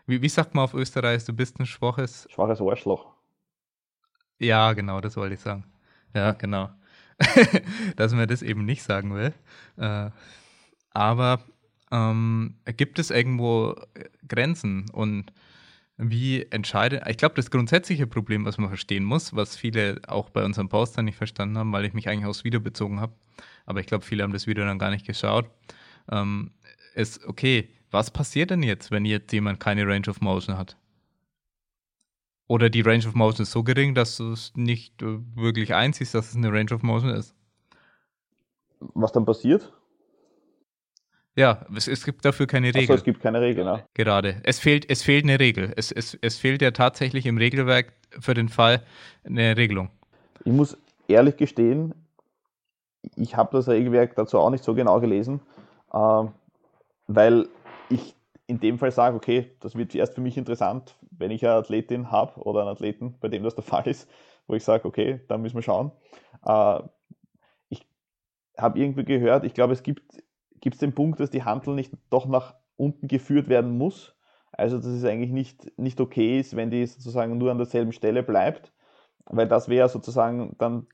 wie, 0.07 0.21
wie 0.21 0.29
sagt 0.29 0.55
man 0.55 0.65
auf 0.65 0.75
Österreich, 0.75 1.25
du 1.25 1.33
bist 1.33 1.59
ein 1.59 1.67
schwaches... 1.67 2.29
Schwaches 2.31 2.61
Arschloch. 2.61 3.07
Ja, 4.39 4.73
genau, 4.73 5.01
das 5.01 5.17
wollte 5.17 5.35
ich 5.35 5.41
sagen. 5.41 5.65
Ja, 6.15 6.33
genau. 6.33 6.71
Dass 7.97 8.13
man 8.13 8.29
das 8.29 8.43
eben 8.43 8.65
nicht 8.65 8.83
sagen 8.83 9.15
will. 9.15 9.33
Äh, 9.77 10.11
aber 10.91 11.41
ähm, 11.91 12.57
gibt 12.77 12.99
es 12.99 13.11
irgendwo 13.11 13.75
Grenzen 14.27 14.91
und 14.91 15.33
wie 15.97 16.43
entscheidet, 16.51 17.07
ich 17.09 17.17
glaube, 17.17 17.37
das 17.37 17.51
grundsätzliche 17.51 18.07
Problem, 18.07 18.45
was 18.45 18.59
man 18.59 18.69
verstehen 18.69 19.05
muss, 19.05 19.35
was 19.35 19.57
viele 19.57 20.01
auch 20.09 20.31
bei 20.31 20.45
unserem 20.45 20.69
Poster 20.69 21.03
nicht 21.03 21.17
verstanden 21.17 21.57
haben, 21.57 21.73
weil 21.73 21.85
ich 21.85 21.93
mich 21.93 22.09
eigentlich 22.09 22.27
aufs 22.27 22.45
Video 22.45 22.61
bezogen 22.61 23.01
habe, 23.01 23.15
aber 23.65 23.81
ich 23.81 23.87
glaube, 23.87 24.05
viele 24.05 24.23
haben 24.23 24.33
das 24.33 24.47
Video 24.47 24.65
dann 24.65 24.79
gar 24.79 24.91
nicht 24.91 25.07
geschaut, 25.07 25.49
ähm, 26.11 26.53
ist, 26.95 27.25
okay, 27.27 27.71
was 27.91 28.11
passiert 28.11 28.51
denn 28.51 28.63
jetzt, 28.63 28.91
wenn 28.91 29.05
jetzt 29.05 29.33
jemand 29.33 29.61
keine 29.61 29.87
Range 29.87 30.09
of 30.09 30.21
Motion 30.21 30.59
hat? 30.59 30.77
Oder 32.47 32.69
die 32.69 32.83
Range 32.83 33.07
of 33.07 33.15
Motion 33.15 33.45
ist 33.45 33.53
so 33.53 33.63
gering, 33.63 33.95
dass 33.95 34.17
du 34.17 34.33
es 34.33 34.53
nicht 34.55 35.01
äh, 35.03 35.19
wirklich 35.35 35.75
einsiehst, 35.75 36.15
dass 36.15 36.31
es 36.31 36.37
eine 36.37 36.53
Range 36.53 36.75
of 36.75 36.83
Motion 36.83 37.11
ist. 37.11 37.35
Was 38.81 39.13
dann 39.13 39.25
passiert? 39.25 39.73
Ja, 41.37 41.67
es, 41.75 41.89
es 41.89 42.05
gibt 42.05 42.25
dafür 42.25 42.47
keine 42.47 42.69
Regel. 42.69 42.83
Achso, 42.83 42.95
es 42.95 43.05
gibt 43.05 43.21
keine 43.21 43.41
Regel, 43.41 43.65
ne? 43.65 43.85
Gerade. 43.95 44.41
Es 44.45 44.61
fehlt, 44.61 44.89
es 44.89 45.03
fehlt 45.03 45.25
eine 45.25 45.41
Regel. 45.41 45.73
Es, 45.77 45.91
es, 45.91 46.17
es 46.21 46.39
fehlt 46.39 46.63
ja 46.63 46.71
tatsächlich 46.71 47.27
im 47.27 47.39
Regelwerk 47.39 47.93
für 48.21 48.35
den 48.35 48.49
Fall 48.49 48.83
eine 49.25 49.57
Regelung. 49.57 49.91
Ich 50.45 50.53
muss 50.53 50.77
ehrlich 51.09 51.37
gestehen, 51.37 51.95
ich 53.17 53.37
habe 53.37 53.57
das 53.57 53.69
Regelwerk 53.69 54.15
dazu 54.15 54.39
auch 54.39 54.51
nicht 54.51 54.65
so 54.65 54.75
genau 54.75 55.01
gelesen, 55.01 55.41
äh, 55.93 56.25
weil 57.09 57.49
ich 57.91 58.15
in 58.47 58.61
dem 58.61 58.79
Fall 58.79 58.93
sage, 58.93 59.17
okay, 59.17 59.51
das 59.61 59.75
wird 59.75 59.95
erst 59.95 60.15
für 60.15 60.21
mich 60.21 60.37
interessant, 60.37 60.97
wenn 61.11 61.31
ich 61.31 61.45
eine 61.45 61.55
Athletin 61.55 62.11
habe 62.11 62.41
oder 62.41 62.61
einen 62.61 62.71
Athleten, 62.71 63.17
bei 63.21 63.29
dem 63.29 63.43
das 63.43 63.55
der 63.55 63.65
Fall 63.65 63.87
ist, 63.89 64.09
wo 64.47 64.55
ich 64.55 64.63
sage, 64.63 64.87
okay, 64.87 65.21
da 65.29 65.39
müssen 65.39 65.57
wir 65.57 65.63
schauen. 65.63 65.91
Äh, 66.45 66.81
ich 67.71 67.85
habe 68.57 68.79
irgendwie 68.79 69.05
gehört, 69.05 69.45
ich 69.45 69.55
glaube, 69.55 69.73
es 69.73 69.83
gibt 69.83 70.23
gibt 70.65 70.77
es 70.77 70.81
den 70.81 70.95
Punkt, 70.95 71.21
dass 71.21 71.29
die 71.29 71.45
Handel 71.45 71.75
nicht 71.75 71.93
doch 72.09 72.25
nach 72.25 72.55
unten 72.77 73.07
geführt 73.07 73.51
werden 73.51 73.77
muss. 73.77 74.17
Also 74.51 74.79
dass 74.79 74.87
es 74.87 75.05
eigentlich 75.05 75.31
nicht, 75.31 75.79
nicht 75.79 76.01
okay 76.01 76.41
ist, 76.41 76.57
wenn 76.57 76.71
die 76.71 76.87
sozusagen 76.87 77.37
nur 77.37 77.51
an 77.51 77.59
derselben 77.59 77.93
Stelle 77.93 78.23
bleibt, 78.23 78.73
weil 79.27 79.47
das 79.47 79.69
wäre 79.69 79.91
sozusagen 79.91 80.57
dann 80.59 80.87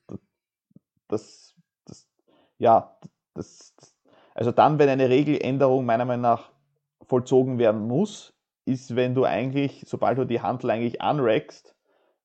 das, 1.06 1.54
das 1.84 2.08
ja, 2.58 2.98
das, 3.34 3.76
also 4.34 4.50
dann, 4.50 4.80
wenn 4.80 4.88
eine 4.88 5.08
Regeländerung 5.08 5.86
meiner 5.86 6.04
Meinung 6.04 6.22
nach 6.22 6.50
vollzogen 7.02 7.58
werden 7.58 7.86
muss, 7.86 8.34
ist, 8.64 8.96
wenn 8.96 9.14
du 9.14 9.24
eigentlich, 9.24 9.84
sobald 9.86 10.18
du 10.18 10.24
die 10.24 10.40
Handel 10.40 10.70
eigentlich 10.70 11.00
anrackst 11.00 11.76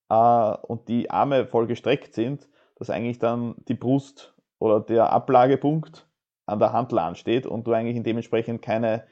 äh, 0.09 0.57
und 0.63 0.87
die 0.87 1.11
Arme 1.11 1.45
voll 1.45 1.67
gestreckt 1.67 2.15
sind, 2.15 2.49
dass 2.75 2.89
eigentlich 2.89 3.19
dann 3.19 3.53
die 3.67 3.75
Brust 3.75 4.33
oder 4.57 4.79
der 4.79 5.11
Ablagepunkt 5.11 6.07
an 6.45 6.59
der 6.59 6.73
Handel 6.73 6.99
ansteht 6.99 7.45
und 7.45 7.65
du 7.65 7.73
eigentlich 7.73 8.01
dementsprechend 8.03 8.61
keine, 8.61 9.05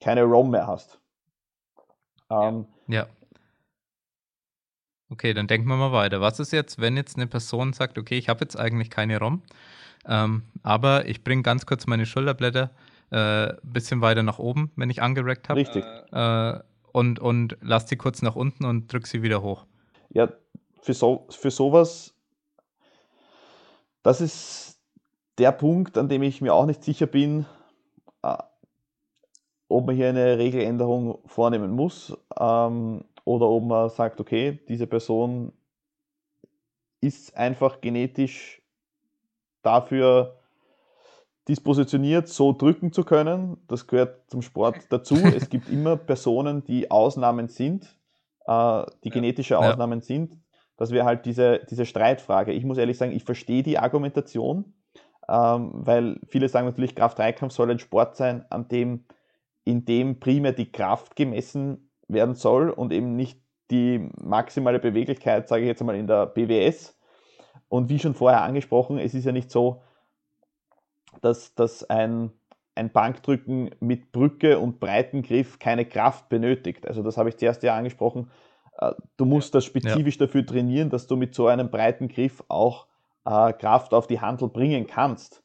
keine 0.00 0.22
ROM 0.22 0.50
mehr 0.50 0.66
hast. 0.66 1.00
Ähm, 2.30 2.66
ja. 2.88 3.06
Okay, 5.10 5.34
dann 5.34 5.48
denken 5.48 5.68
wir 5.68 5.76
mal 5.76 5.92
weiter. 5.92 6.20
Was 6.20 6.38
ist 6.38 6.52
jetzt, 6.52 6.80
wenn 6.80 6.96
jetzt 6.96 7.16
eine 7.16 7.26
Person 7.26 7.72
sagt, 7.72 7.98
okay, 7.98 8.16
ich 8.16 8.28
habe 8.28 8.40
jetzt 8.40 8.56
eigentlich 8.56 8.90
keine 8.90 9.18
ROM, 9.18 9.42
ähm, 10.06 10.44
aber 10.62 11.06
ich 11.06 11.24
bringe 11.24 11.42
ganz 11.42 11.66
kurz 11.66 11.86
meine 11.86 12.06
Schulterblätter 12.06 12.70
ein 13.10 13.50
äh, 13.50 13.56
bisschen 13.62 14.00
weiter 14.00 14.22
nach 14.22 14.38
oben, 14.38 14.70
wenn 14.76 14.88
ich 14.88 15.02
angerackt 15.02 15.48
habe. 15.48 15.60
Richtig. 15.60 15.84
Äh, 16.12 16.60
und, 16.92 17.18
und 17.18 17.56
lass 17.60 17.86
die 17.86 17.96
kurz 17.96 18.22
nach 18.22 18.36
unten 18.36 18.64
und 18.64 18.92
drück 18.92 19.06
sie 19.06 19.22
wieder 19.22 19.42
hoch. 19.42 19.66
Ja, 20.10 20.28
für, 20.80 20.94
so, 20.94 21.26
für 21.30 21.50
sowas, 21.50 22.14
das 24.02 24.20
ist 24.20 24.79
der 25.40 25.52
Punkt, 25.52 25.96
an 25.96 26.08
dem 26.08 26.22
ich 26.22 26.42
mir 26.42 26.54
auch 26.54 26.66
nicht 26.66 26.84
sicher 26.84 27.06
bin, 27.06 27.46
äh, 28.22 28.36
ob 29.68 29.86
man 29.86 29.96
hier 29.96 30.10
eine 30.10 30.36
Regeländerung 30.36 31.18
vornehmen 31.24 31.70
muss 31.70 32.16
ähm, 32.38 33.04
oder 33.24 33.48
ob 33.48 33.64
man 33.64 33.88
sagt, 33.88 34.20
okay, 34.20 34.60
diese 34.68 34.86
Person 34.86 35.52
ist 37.00 37.34
einfach 37.36 37.80
genetisch 37.80 38.60
dafür 39.62 40.36
dispositioniert, 41.48 42.28
so 42.28 42.52
drücken 42.52 42.92
zu 42.92 43.02
können. 43.02 43.56
Das 43.66 43.86
gehört 43.86 44.30
zum 44.30 44.42
Sport 44.42 44.76
dazu. 44.90 45.14
es 45.14 45.48
gibt 45.48 45.70
immer 45.70 45.96
Personen, 45.96 46.64
die 46.64 46.90
Ausnahmen 46.90 47.48
sind, 47.48 47.84
äh, 48.46 48.84
die 49.04 49.08
ja. 49.08 49.14
genetische 49.14 49.58
Ausnahmen 49.58 50.00
ja. 50.00 50.04
sind. 50.04 50.38
Das 50.76 50.90
wäre 50.90 51.06
halt 51.06 51.24
diese, 51.24 51.60
diese 51.70 51.86
Streitfrage. 51.86 52.52
Ich 52.52 52.64
muss 52.64 52.76
ehrlich 52.76 52.98
sagen, 52.98 53.12
ich 53.12 53.24
verstehe 53.24 53.62
die 53.62 53.78
Argumentation 53.78 54.74
ähm, 55.30 55.70
weil 55.74 56.18
viele 56.26 56.48
sagen 56.48 56.66
natürlich, 56.66 56.96
Kraft-3-Kampf 56.96 57.52
soll 57.52 57.70
ein 57.70 57.78
Sport 57.78 58.16
sein, 58.16 58.44
an 58.50 58.66
dem, 58.66 59.04
in 59.64 59.84
dem 59.84 60.18
primär 60.18 60.52
die 60.52 60.72
Kraft 60.72 61.14
gemessen 61.14 61.90
werden 62.08 62.34
soll 62.34 62.70
und 62.70 62.92
eben 62.92 63.14
nicht 63.14 63.40
die 63.70 64.10
maximale 64.20 64.80
Beweglichkeit, 64.80 65.48
sage 65.48 65.62
ich 65.62 65.68
jetzt 65.68 65.80
einmal, 65.80 65.94
in 65.94 66.08
der 66.08 66.26
BWS. 66.26 66.98
Und 67.68 67.88
wie 67.88 68.00
schon 68.00 68.14
vorher 68.14 68.42
angesprochen, 68.42 68.98
es 68.98 69.14
ist 69.14 69.24
ja 69.24 69.30
nicht 69.30 69.52
so, 69.52 69.82
dass, 71.20 71.54
dass 71.54 71.88
ein, 71.88 72.32
ein 72.74 72.90
Bankdrücken 72.90 73.70
mit 73.78 74.10
Brücke 74.10 74.58
und 74.58 74.80
breiten 74.80 75.22
Griff 75.22 75.60
keine 75.60 75.84
Kraft 75.84 76.28
benötigt. 76.28 76.88
Also 76.88 77.04
das 77.04 77.16
habe 77.16 77.28
ich 77.28 77.36
zuerst 77.36 77.62
ja 77.62 77.76
angesprochen. 77.76 78.32
Äh, 78.78 78.92
du 79.16 79.26
musst 79.26 79.54
das 79.54 79.64
spezifisch 79.64 80.18
ja. 80.18 80.26
dafür 80.26 80.44
trainieren, 80.44 80.90
dass 80.90 81.06
du 81.06 81.14
mit 81.14 81.36
so 81.36 81.46
einem 81.46 81.70
breiten 81.70 82.08
Griff 82.08 82.42
auch 82.48 82.88
äh, 83.24 83.52
Kraft 83.52 83.94
auf 83.94 84.06
die 84.06 84.20
Handel 84.20 84.48
bringen 84.48 84.86
kannst. 84.86 85.42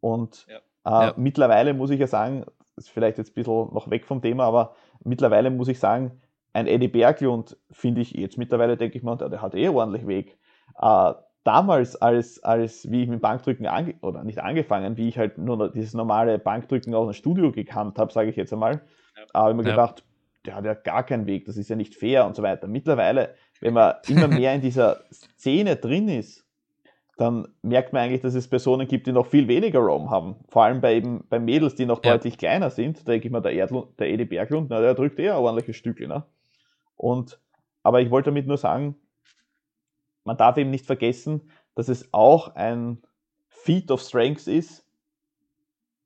Und 0.00 0.46
ja. 0.48 0.56
Äh, 0.84 1.06
ja. 1.06 1.14
mittlerweile 1.16 1.74
muss 1.74 1.90
ich 1.90 2.00
ja 2.00 2.06
sagen, 2.06 2.44
das 2.76 2.86
ist 2.86 2.90
vielleicht 2.90 3.18
jetzt 3.18 3.30
ein 3.30 3.34
bisschen 3.34 3.72
noch 3.72 3.90
weg 3.90 4.06
vom 4.06 4.22
Thema, 4.22 4.44
aber 4.44 4.74
mittlerweile 5.04 5.50
muss 5.50 5.68
ich 5.68 5.78
sagen, 5.78 6.20
ein 6.52 6.66
Eddie 6.66 6.88
Berglund 6.88 7.56
finde 7.70 8.00
ich 8.00 8.12
jetzt 8.12 8.38
mittlerweile, 8.38 8.76
denke 8.76 8.98
ich 8.98 9.04
mal, 9.04 9.16
der, 9.16 9.28
der 9.28 9.42
hat 9.42 9.54
eh 9.54 9.68
ordentlich 9.68 10.06
Weg. 10.06 10.38
Äh, 10.80 11.12
damals, 11.44 11.96
als, 11.96 12.42
als 12.42 12.90
wie 12.90 13.02
ich 13.02 13.08
mit 13.08 13.22
Bankdrücken 13.22 13.66
ange 13.66 13.94
oder 14.02 14.24
nicht 14.24 14.40
angefangen, 14.40 14.96
wie 14.96 15.08
ich 15.08 15.18
halt 15.18 15.38
nur 15.38 15.70
dieses 15.72 15.94
normale 15.94 16.38
Bankdrücken 16.38 16.94
aus 16.94 17.08
dem 17.08 17.14
Studio 17.14 17.52
gekannt 17.52 17.98
habe, 17.98 18.12
sage 18.12 18.30
ich 18.30 18.36
jetzt 18.36 18.52
einmal, 18.52 18.82
ja. 19.16 19.24
habe 19.34 19.50
ich 19.50 19.56
mir 19.56 19.64
ja. 19.64 19.70
gedacht, 19.70 20.04
der 20.44 20.56
hat 20.56 20.64
ja 20.64 20.74
gar 20.74 21.04
keinen 21.04 21.26
Weg, 21.26 21.46
das 21.46 21.56
ist 21.56 21.70
ja 21.70 21.76
nicht 21.76 21.94
fair 21.94 22.26
und 22.26 22.36
so 22.36 22.42
weiter. 22.42 22.66
Mittlerweile, 22.66 23.34
wenn 23.60 23.74
man 23.74 23.94
immer 24.08 24.28
mehr 24.28 24.54
in 24.54 24.60
dieser 24.60 25.00
Szene 25.10 25.76
drin 25.76 26.08
ist, 26.08 26.41
dann 27.16 27.46
merkt 27.62 27.92
man 27.92 28.02
eigentlich, 28.02 28.22
dass 28.22 28.34
es 28.34 28.48
Personen 28.48 28.88
gibt, 28.88 29.06
die 29.06 29.12
noch 29.12 29.26
viel 29.26 29.46
weniger 29.46 29.80
ROM 29.80 30.10
haben. 30.10 30.36
Vor 30.48 30.64
allem 30.64 30.80
bei, 30.80 30.94
eben, 30.96 31.24
bei 31.28 31.38
Mädels, 31.38 31.74
die 31.74 31.84
noch 31.84 32.02
ja. 32.02 32.12
deutlich 32.12 32.38
kleiner 32.38 32.70
sind. 32.70 33.00
Da 33.00 33.12
denke 33.12 33.26
ich 33.26 33.32
mal, 33.32 33.40
der, 33.40 33.52
Erdlund, 33.52 33.98
der 33.98 34.08
Edi 34.08 34.24
Berglund, 34.24 34.70
na, 34.70 34.80
der 34.80 34.94
drückt 34.94 35.18
eher 35.18 35.34
ein 35.34 35.42
ordentliches 35.42 35.76
Stückchen. 35.76 36.08
Ne? 36.08 36.24
Und, 36.96 37.38
aber 37.82 38.00
ich 38.00 38.10
wollte 38.10 38.30
damit 38.30 38.46
nur 38.46 38.56
sagen, 38.56 38.96
man 40.24 40.36
darf 40.36 40.56
eben 40.56 40.70
nicht 40.70 40.86
vergessen, 40.86 41.50
dass 41.74 41.88
es 41.88 42.08
auch 42.12 42.54
ein 42.54 43.02
Feat 43.46 43.90
of 43.90 44.00
Strength 44.00 44.46
ist, 44.46 44.86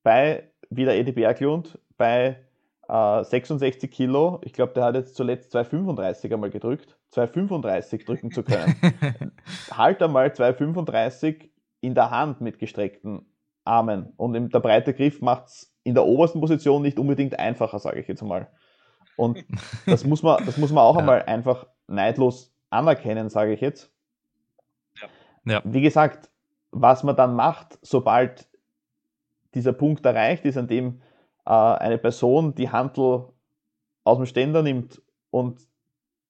bei, 0.02 0.50
wie 0.70 0.84
der 0.84 0.98
Edi 0.98 1.12
Berglund, 1.12 1.78
bei 1.96 2.44
äh, 2.88 3.24
66 3.24 3.90
Kilo. 3.90 4.40
Ich 4.44 4.52
glaube, 4.52 4.72
der 4.72 4.84
hat 4.84 4.94
jetzt 4.96 5.14
zuletzt 5.14 5.52
235 5.52 6.32
einmal 6.32 6.50
gedrückt 6.50 6.95
2,35 7.14 8.04
drücken 8.04 8.30
zu 8.30 8.42
können. 8.42 8.76
halt 9.70 10.02
einmal 10.02 10.28
2,35 10.28 11.48
in 11.80 11.94
der 11.94 12.10
Hand 12.10 12.40
mit 12.40 12.58
gestreckten 12.58 13.26
Armen. 13.64 14.12
Und 14.16 14.52
der 14.52 14.60
breite 14.60 14.94
Griff 14.94 15.20
macht 15.20 15.46
es 15.46 15.76
in 15.82 15.94
der 15.94 16.04
obersten 16.04 16.40
Position 16.40 16.82
nicht 16.82 16.98
unbedingt 16.98 17.38
einfacher, 17.38 17.78
sage 17.78 18.00
ich 18.00 18.08
jetzt 18.08 18.22
mal. 18.22 18.48
Und 19.16 19.44
das 19.86 20.04
muss 20.04 20.22
man, 20.22 20.44
das 20.44 20.56
muss 20.56 20.72
man 20.72 20.84
auch 20.84 20.94
ja. 20.94 21.00
einmal 21.00 21.22
einfach 21.22 21.66
neidlos 21.86 22.54
anerkennen, 22.70 23.28
sage 23.28 23.52
ich 23.52 23.60
jetzt. 23.60 23.92
Ja. 25.00 25.08
ja. 25.44 25.62
wie 25.64 25.80
gesagt, 25.80 26.30
was 26.70 27.02
man 27.02 27.16
dann 27.16 27.34
macht, 27.34 27.78
sobald 27.82 28.48
dieser 29.54 29.72
Punkt 29.72 30.04
erreicht 30.04 30.44
ist, 30.44 30.58
an 30.58 30.68
dem 30.68 31.00
äh, 31.46 31.50
eine 31.50 31.98
Person 31.98 32.54
die 32.54 32.70
Handel 32.70 33.28
aus 34.04 34.18
dem 34.18 34.26
Ständer 34.26 34.62
nimmt 34.62 35.00
und, 35.30 35.66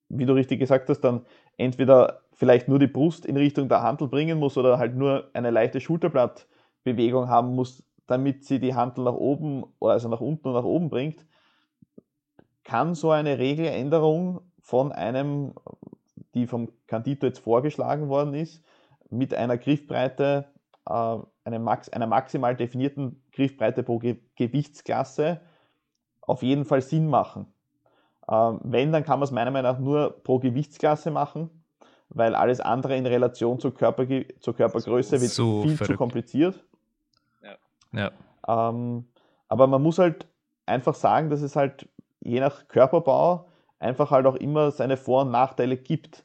wie 0.08 0.26
du 0.26 0.34
richtig 0.34 0.60
gesagt 0.60 0.88
hast, 0.88 1.00
dann 1.00 1.24
entweder 1.56 2.20
vielleicht 2.32 2.68
nur 2.68 2.78
die 2.78 2.86
Brust 2.86 3.26
in 3.26 3.36
Richtung 3.36 3.68
der 3.68 3.82
Handel 3.82 4.08
bringen 4.08 4.38
muss 4.38 4.56
oder 4.56 4.78
halt 4.78 4.94
nur 4.94 5.30
eine 5.32 5.50
leichte 5.50 5.80
Schulterblattbewegung 5.80 7.28
haben 7.28 7.54
muss, 7.54 7.82
damit 8.06 8.44
sie 8.44 8.60
die 8.60 8.74
Handel 8.74 9.04
nach 9.04 9.14
oben, 9.14 9.64
also 9.80 10.08
nach 10.08 10.20
unten 10.20 10.48
und 10.48 10.54
nach 10.54 10.64
oben 10.64 10.90
bringt, 10.90 11.26
kann 12.62 12.94
so 12.94 13.10
eine 13.10 13.38
Regeländerung 13.38 14.40
von 14.60 14.92
einem, 14.92 15.54
die 16.34 16.46
vom 16.46 16.68
Candito 16.86 17.26
jetzt 17.26 17.38
vorgeschlagen 17.38 18.08
worden 18.08 18.34
ist, 18.34 18.62
mit 19.10 19.34
einer 19.34 19.56
Griffbreite, 19.56 20.46
äh, 20.86 21.18
einer, 21.44 21.58
Max, 21.58 21.88
einer 21.88 22.06
maximal 22.06 22.56
definierten 22.56 23.22
Griffbreite 23.32 23.82
pro 23.82 23.98
Ge 23.98 24.18
Gewichtsklasse 24.36 25.40
auf 26.20 26.42
jeden 26.42 26.64
Fall 26.64 26.82
Sinn 26.82 27.08
machen. 27.08 27.46
Ähm, 28.28 28.60
wenn, 28.64 28.92
dann 28.92 29.04
kann 29.04 29.18
man 29.18 29.24
es 29.24 29.30
meiner 29.30 29.50
Meinung 29.50 29.72
nach 29.72 29.78
nur 29.78 30.22
pro 30.22 30.38
Gewichtsklasse 30.38 31.10
machen, 31.10 31.50
weil 32.08 32.34
alles 32.34 32.60
andere 32.60 32.96
in 32.96 33.06
Relation 33.06 33.60
zur, 33.60 33.74
Körper, 33.74 34.06
zur 34.40 34.56
Körpergröße 34.56 35.20
wird 35.20 35.30
so 35.30 35.62
viel 35.62 35.76
verrückt. 35.76 35.92
zu 35.92 35.96
kompliziert. 35.96 36.64
Ja. 37.92 38.10
Ähm, 38.46 39.06
aber 39.48 39.66
man 39.66 39.82
muss 39.82 39.98
halt 39.98 40.26
einfach 40.66 40.94
sagen, 40.94 41.30
dass 41.30 41.42
es 41.42 41.56
halt 41.56 41.88
je 42.20 42.40
nach 42.40 42.68
Körperbau 42.68 43.48
einfach 43.78 44.10
halt 44.10 44.26
auch 44.26 44.36
immer 44.36 44.70
seine 44.70 44.96
Vor- 44.96 45.22
und 45.22 45.30
Nachteile 45.30 45.76
gibt. 45.76 46.24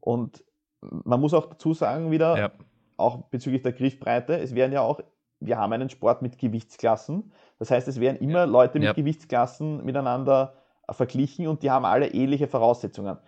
Und 0.00 0.44
man 0.80 1.20
muss 1.20 1.34
auch 1.34 1.46
dazu 1.46 1.74
sagen, 1.74 2.10
wieder, 2.10 2.38
ja. 2.38 2.50
auch 2.96 3.22
bezüglich 3.30 3.62
der 3.62 3.72
Griffbreite, 3.72 4.38
es 4.38 4.54
werden 4.54 4.72
ja 4.72 4.80
auch, 4.80 5.00
wir 5.40 5.58
haben 5.58 5.72
einen 5.72 5.90
Sport 5.90 6.22
mit 6.22 6.38
Gewichtsklassen. 6.38 7.32
Das 7.58 7.70
heißt, 7.70 7.88
es 7.88 8.00
werden 8.00 8.16
immer 8.18 8.46
Leute 8.46 8.78
mit 8.78 8.86
ja. 8.86 8.92
Gewichtsklassen 8.92 9.84
miteinander 9.84 10.54
verglichen 10.90 11.46
und 11.46 11.62
die 11.62 11.70
haben 11.70 11.84
alle 11.84 12.08
ähnliche 12.08 12.48
Voraussetzungen. 12.48 13.18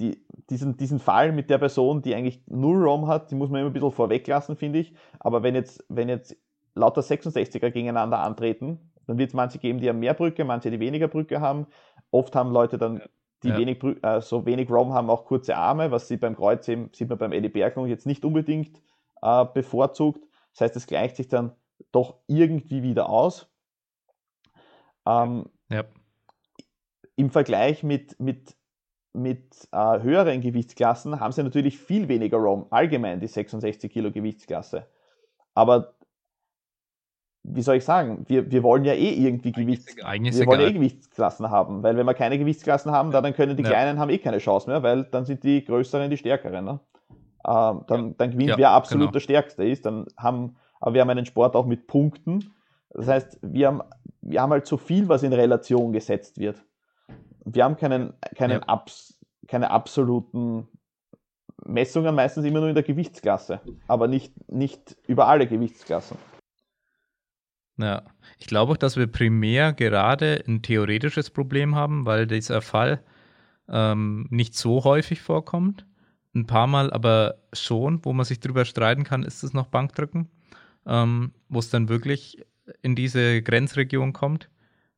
Die, 0.00 0.24
diesen, 0.48 0.76
diesen 0.76 1.00
Fall 1.00 1.32
mit 1.32 1.50
der 1.50 1.58
Person, 1.58 2.02
die 2.02 2.14
eigentlich 2.14 2.40
null 2.46 2.82
ROM 2.82 3.08
hat, 3.08 3.30
die 3.30 3.34
muss 3.34 3.50
man 3.50 3.60
immer 3.60 3.70
ein 3.70 3.72
bisschen 3.72 3.90
vorweglassen, 3.90 4.56
finde 4.56 4.78
ich. 4.78 4.94
Aber 5.18 5.42
wenn 5.42 5.54
jetzt, 5.54 5.84
wenn 5.88 6.08
jetzt 6.08 6.36
lauter 6.74 7.00
66er 7.00 7.70
gegeneinander 7.70 8.20
antreten, 8.20 8.92
dann 9.06 9.18
wird 9.18 9.30
es 9.30 9.34
manche 9.34 9.58
geben, 9.58 9.80
die 9.80 9.88
haben 9.88 9.98
mehr 9.98 10.14
Brücke, 10.14 10.44
manche, 10.44 10.70
die 10.70 10.80
weniger 10.80 11.08
Brücke 11.08 11.40
haben. 11.40 11.66
Oft 12.10 12.36
haben 12.36 12.52
Leute 12.52 12.78
dann, 12.78 13.02
die 13.42 13.48
ja. 13.48 13.58
wenig, 13.58 13.82
äh, 14.02 14.20
so 14.20 14.46
wenig 14.46 14.70
ROM 14.70 14.92
haben, 14.92 15.10
auch 15.10 15.24
kurze 15.24 15.56
Arme, 15.56 15.90
was 15.90 16.06
sie 16.06 16.16
beim 16.16 16.36
Kreuzheben, 16.36 16.90
sieht 16.92 17.08
man 17.08 17.18
beim 17.18 17.32
Eddie 17.32 17.48
Berglung 17.48 17.86
jetzt 17.86 18.06
nicht 18.06 18.24
unbedingt 18.24 18.80
äh, 19.22 19.44
bevorzugt. 19.46 20.24
Das 20.52 20.60
heißt, 20.60 20.76
es 20.76 20.86
gleicht 20.86 21.16
sich 21.16 21.28
dann 21.28 21.52
doch 21.90 22.18
irgendwie 22.26 22.82
wieder 22.82 23.08
aus. 23.08 23.50
Ähm, 25.06 25.46
ja. 25.70 25.84
Im 27.18 27.30
Vergleich 27.30 27.82
mit, 27.82 28.18
mit, 28.20 28.56
mit 29.12 29.68
äh, 29.72 30.00
höheren 30.00 30.40
Gewichtsklassen 30.40 31.18
haben 31.18 31.32
sie 31.32 31.42
natürlich 31.42 31.76
viel 31.76 32.06
weniger 32.08 32.36
ROM, 32.36 32.66
allgemein 32.70 33.18
die 33.18 33.26
66 33.26 33.90
Kilo 33.90 34.12
Gewichtsklasse. 34.12 34.86
Aber 35.52 35.94
wie 37.42 37.62
soll 37.62 37.76
ich 37.76 37.84
sagen, 37.84 38.24
wir, 38.28 38.50
wir 38.52 38.62
wollen 38.62 38.84
ja 38.84 38.92
eh 38.92 39.14
irgendwie 39.14 39.50
Gewichts, 39.50 39.96
wir 39.96 40.46
wollen 40.46 40.60
eh 40.60 40.72
Gewichtsklassen 40.72 41.50
haben, 41.50 41.82
weil 41.82 41.96
wenn 41.96 42.06
wir 42.06 42.14
keine 42.14 42.38
Gewichtsklassen 42.38 42.92
haben, 42.92 43.10
dann 43.10 43.34
können 43.34 43.56
die 43.56 43.64
ja. 43.64 43.70
Kleinen 43.70 43.98
haben 43.98 44.10
eh 44.10 44.18
keine 44.18 44.38
Chance 44.38 44.70
mehr, 44.70 44.84
weil 44.84 45.02
dann 45.02 45.24
sind 45.24 45.42
die 45.42 45.64
Größeren 45.64 46.10
die 46.10 46.18
Stärkeren. 46.18 46.64
Ne? 46.64 46.80
Ähm, 47.44 47.82
dann, 47.88 48.16
dann 48.16 48.30
gewinnt 48.30 48.50
ja, 48.50 48.58
wer 48.58 48.70
absolut 48.70 49.06
genau. 49.06 49.12
der 49.12 49.20
Stärkste 49.20 49.64
ist. 49.64 49.86
Dann 49.86 50.06
haben, 50.16 50.56
aber 50.80 50.94
wir 50.94 51.00
haben 51.00 51.10
einen 51.10 51.26
Sport 51.26 51.56
auch 51.56 51.66
mit 51.66 51.88
Punkten. 51.88 52.54
Das 52.90 53.08
heißt, 53.08 53.38
wir 53.42 53.66
haben, 53.66 53.82
wir 54.20 54.40
haben 54.40 54.52
halt 54.52 54.66
so 54.66 54.76
viel, 54.76 55.08
was 55.08 55.24
in 55.24 55.32
Relation 55.32 55.92
gesetzt 55.92 56.38
wird. 56.38 56.62
Wir 57.54 57.64
haben 57.64 57.76
keinen, 57.76 58.12
keinen 58.34 58.60
ja. 58.60 58.68
Abs, 58.68 59.18
keine 59.46 59.70
absoluten 59.70 60.68
Messungen, 61.64 62.14
meistens 62.14 62.44
immer 62.44 62.60
nur 62.60 62.68
in 62.68 62.74
der 62.74 62.84
Gewichtsklasse, 62.84 63.60
aber 63.86 64.08
nicht, 64.08 64.32
nicht 64.50 64.96
über 65.06 65.26
alle 65.28 65.46
Gewichtsklassen. 65.46 66.16
Ja, 67.78 68.02
ich 68.38 68.46
glaube 68.46 68.72
auch, 68.72 68.76
dass 68.76 68.96
wir 68.96 69.06
primär 69.06 69.72
gerade 69.72 70.42
ein 70.46 70.62
theoretisches 70.62 71.30
Problem 71.30 71.76
haben, 71.76 72.06
weil 72.06 72.26
dieser 72.26 72.60
Fall 72.60 73.02
ähm, 73.68 74.26
nicht 74.30 74.54
so 74.54 74.84
häufig 74.84 75.20
vorkommt. 75.20 75.86
Ein 76.34 76.46
paar 76.46 76.66
Mal 76.66 76.92
aber 76.92 77.36
schon, 77.52 78.04
wo 78.04 78.12
man 78.12 78.24
sich 78.24 78.40
drüber 78.40 78.64
streiten 78.64 79.04
kann, 79.04 79.22
ist 79.22 79.42
es 79.42 79.52
noch 79.52 79.66
Bankdrücken, 79.66 80.28
ähm, 80.86 81.32
wo 81.48 81.60
es 81.60 81.70
dann 81.70 81.88
wirklich 81.88 82.44
in 82.82 82.96
diese 82.96 83.42
Grenzregion 83.42 84.12
kommt, 84.12 84.50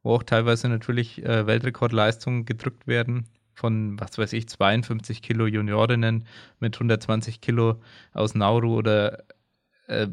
wo 0.03 0.15
auch 0.15 0.23
teilweise 0.23 0.69
natürlich 0.69 1.25
äh, 1.25 1.47
Weltrekordleistungen 1.47 2.45
gedrückt 2.45 2.87
werden 2.87 3.27
von, 3.55 4.01
was 4.01 4.17
weiß 4.17 4.33
ich, 4.33 4.49
52 4.49 5.23
Kilo 5.23 5.47
Juniorinnen 5.47 6.27
mit 6.61 6.77
120 6.77 7.41
Kilo 7.41 7.81
aus 8.13 8.35
Nauru 8.35 8.77
oder 8.77 9.25
äh, 9.87 10.09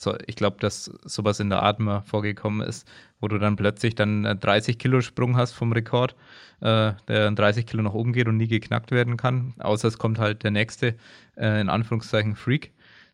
so, 0.00 0.16
ich 0.26 0.36
glaube, 0.36 0.58
dass 0.60 0.84
sowas 1.04 1.40
in 1.40 1.50
der 1.50 1.62
Art 1.62 1.80
mal 1.80 2.02
vorgekommen 2.02 2.66
ist, 2.66 2.88
wo 3.20 3.28
du 3.28 3.38
dann 3.38 3.56
plötzlich 3.56 3.94
dann 3.94 4.22
30 4.22 4.78
Kilo 4.78 5.00
Sprung 5.00 5.36
hast 5.36 5.52
vom 5.52 5.72
Rekord, 5.72 6.14
äh, 6.60 6.92
der 7.08 7.30
30 7.32 7.66
Kilo 7.66 7.82
nach 7.82 7.94
oben 7.94 8.12
geht 8.12 8.28
und 8.28 8.36
nie 8.36 8.46
geknackt 8.46 8.92
werden 8.92 9.16
kann. 9.16 9.54
Außer 9.58 9.88
es 9.88 9.98
kommt 9.98 10.18
halt 10.18 10.44
der 10.44 10.52
nächste, 10.52 10.96
äh, 11.36 11.60
in 11.60 11.68
Anführungszeichen 11.68 12.36
Freak, 12.36 12.72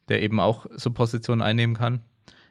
der 0.08 0.22
eben 0.22 0.40
auch 0.40 0.66
so 0.74 0.90
Positionen 0.90 1.40
einnehmen 1.40 1.74
kann. 1.74 2.00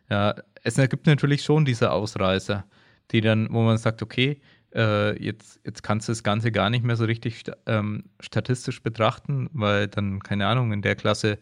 Ja, 0.10 0.36
es 0.64 0.76
gibt 0.76 1.06
natürlich 1.06 1.44
schon 1.44 1.66
diese 1.66 1.92
Ausreißer, 1.92 2.66
die 3.12 3.22
dann, 3.22 3.48
wo 3.52 3.62
man 3.64 3.78
sagt, 3.78 4.02
okay, 4.02 4.40
äh, 4.74 5.22
jetzt, 5.24 5.60
jetzt 5.66 5.84
kannst 5.84 6.08
du 6.08 6.12
das 6.12 6.24
Ganze 6.24 6.52
gar 6.52 6.70
nicht 6.70 6.84
mehr 6.84 6.96
so 6.96 7.06
richtig 7.06 7.44
ähm, 7.66 8.06
statistisch 8.20 8.82
betrachten, 8.82 9.50
weil 9.54 9.88
dann, 9.88 10.22
keine 10.22 10.48
Ahnung, 10.48 10.72
in 10.72 10.82
der 10.82 10.96
Klasse 10.96 11.38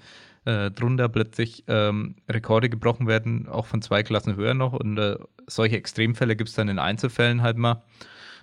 äh, 0.45 0.71
drunter 0.71 1.07
plötzlich 1.09 1.63
ähm, 1.67 2.15
Rekorde 2.29 2.69
gebrochen 2.69 3.07
werden, 3.07 3.47
auch 3.47 3.65
von 3.65 3.81
zwei 3.81 4.03
Klassen 4.03 4.35
höher 4.35 4.53
noch. 4.53 4.73
Und 4.73 4.97
äh, 4.97 5.17
solche 5.47 5.77
Extremfälle 5.77 6.35
gibt 6.35 6.49
es 6.49 6.55
dann 6.55 6.67
in 6.67 6.79
Einzelfällen 6.79 7.41
halt 7.41 7.57
mal. 7.57 7.83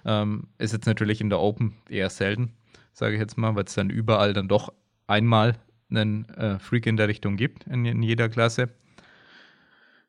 Ähm, 0.05 0.49
ist 0.59 0.73
jetzt 0.73 0.87
natürlich 0.87 1.21
in 1.21 1.29
der 1.29 1.41
Open 1.41 1.75
eher 1.89 2.09
selten, 2.09 2.53
sage 2.93 3.15
ich 3.15 3.21
jetzt 3.21 3.37
mal, 3.37 3.57
weil 3.57 3.65
es 3.65 3.75
dann 3.75 3.91
überall 3.91 4.33
dann 4.33 4.49
doch 4.49 4.73
einmal 5.07 5.57
einen 5.91 6.29
äh, 6.31 6.59
Freak 6.59 6.87
in 6.87 6.97
der 6.97 7.09
Richtung 7.09 7.37
gibt, 7.37 7.65
in, 7.65 7.85
in 7.85 8.03
jeder 8.03 8.29
Klasse. 8.29 8.69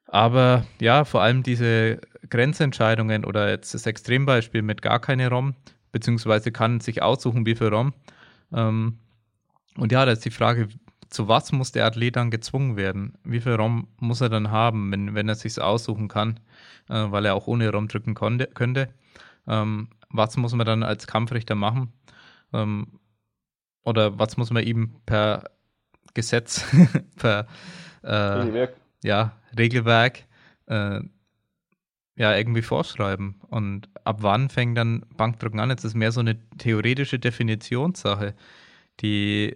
Aber 0.05 0.65
ja, 0.79 1.05
vor 1.05 1.21
allem 1.21 1.43
diese 1.43 1.99
Grenzentscheidungen 2.29 3.25
oder 3.25 3.49
jetzt 3.49 3.73
das 3.73 3.85
Extrembeispiel 3.85 4.61
mit 4.61 4.81
gar 4.81 4.99
keine 4.99 5.29
ROM, 5.29 5.55
beziehungsweise 5.91 6.51
kann 6.51 6.79
sich 6.79 7.01
aussuchen, 7.01 7.45
wie 7.45 7.55
viel 7.55 7.67
ROM. 7.67 7.93
Ähm, 8.53 8.99
und 9.77 9.91
ja, 9.91 10.05
da 10.05 10.11
ist 10.11 10.25
die 10.25 10.31
Frage, 10.31 10.67
zu 11.09 11.27
was 11.27 11.51
muss 11.51 11.71
der 11.71 11.85
Athlet 11.85 12.15
dann 12.15 12.31
gezwungen 12.31 12.77
werden? 12.77 13.17
Wie 13.23 13.39
viel 13.39 13.53
ROM 13.53 13.87
muss 13.97 14.21
er 14.21 14.29
dann 14.29 14.51
haben, 14.51 14.91
wenn, 14.91 15.15
wenn 15.15 15.27
er 15.27 15.35
sich 15.35 15.59
aussuchen 15.59 16.07
kann, 16.07 16.39
äh, 16.89 17.05
weil 17.09 17.25
er 17.25 17.35
auch 17.35 17.47
ohne 17.47 17.71
ROM 17.71 17.87
drücken 17.87 18.13
konnte, 18.13 18.47
könnte? 18.47 18.89
Ähm, 19.47 19.89
was 20.09 20.37
muss 20.37 20.53
man 20.53 20.65
dann 20.65 20.83
als 20.83 21.07
Kampfrichter 21.07 21.55
machen? 21.55 21.93
Ähm, 22.53 22.99
oder 23.83 24.19
was 24.19 24.37
muss 24.37 24.51
man 24.51 24.63
ihm 24.63 24.95
per 25.05 25.45
Gesetz, 26.13 26.65
per 27.17 27.47
äh, 28.01 28.13
Regelwerk, 28.13 28.73
ja, 29.03 29.31
Regelwerk 29.57 30.25
äh, 30.67 31.01
ja, 32.19 32.37
irgendwie 32.37 32.61
vorschreiben. 32.61 33.41
Und 33.49 33.89
ab 34.03 34.17
wann 34.19 34.49
fängt 34.49 34.77
dann 34.77 35.05
Bankdrücken 35.17 35.59
an? 35.59 35.71
Jetzt 35.71 35.85
ist 35.85 35.95
mehr 35.95 36.11
so 36.11 36.19
eine 36.19 36.37
theoretische 36.57 37.17
Definitionssache, 37.17 38.35
die 38.99 39.55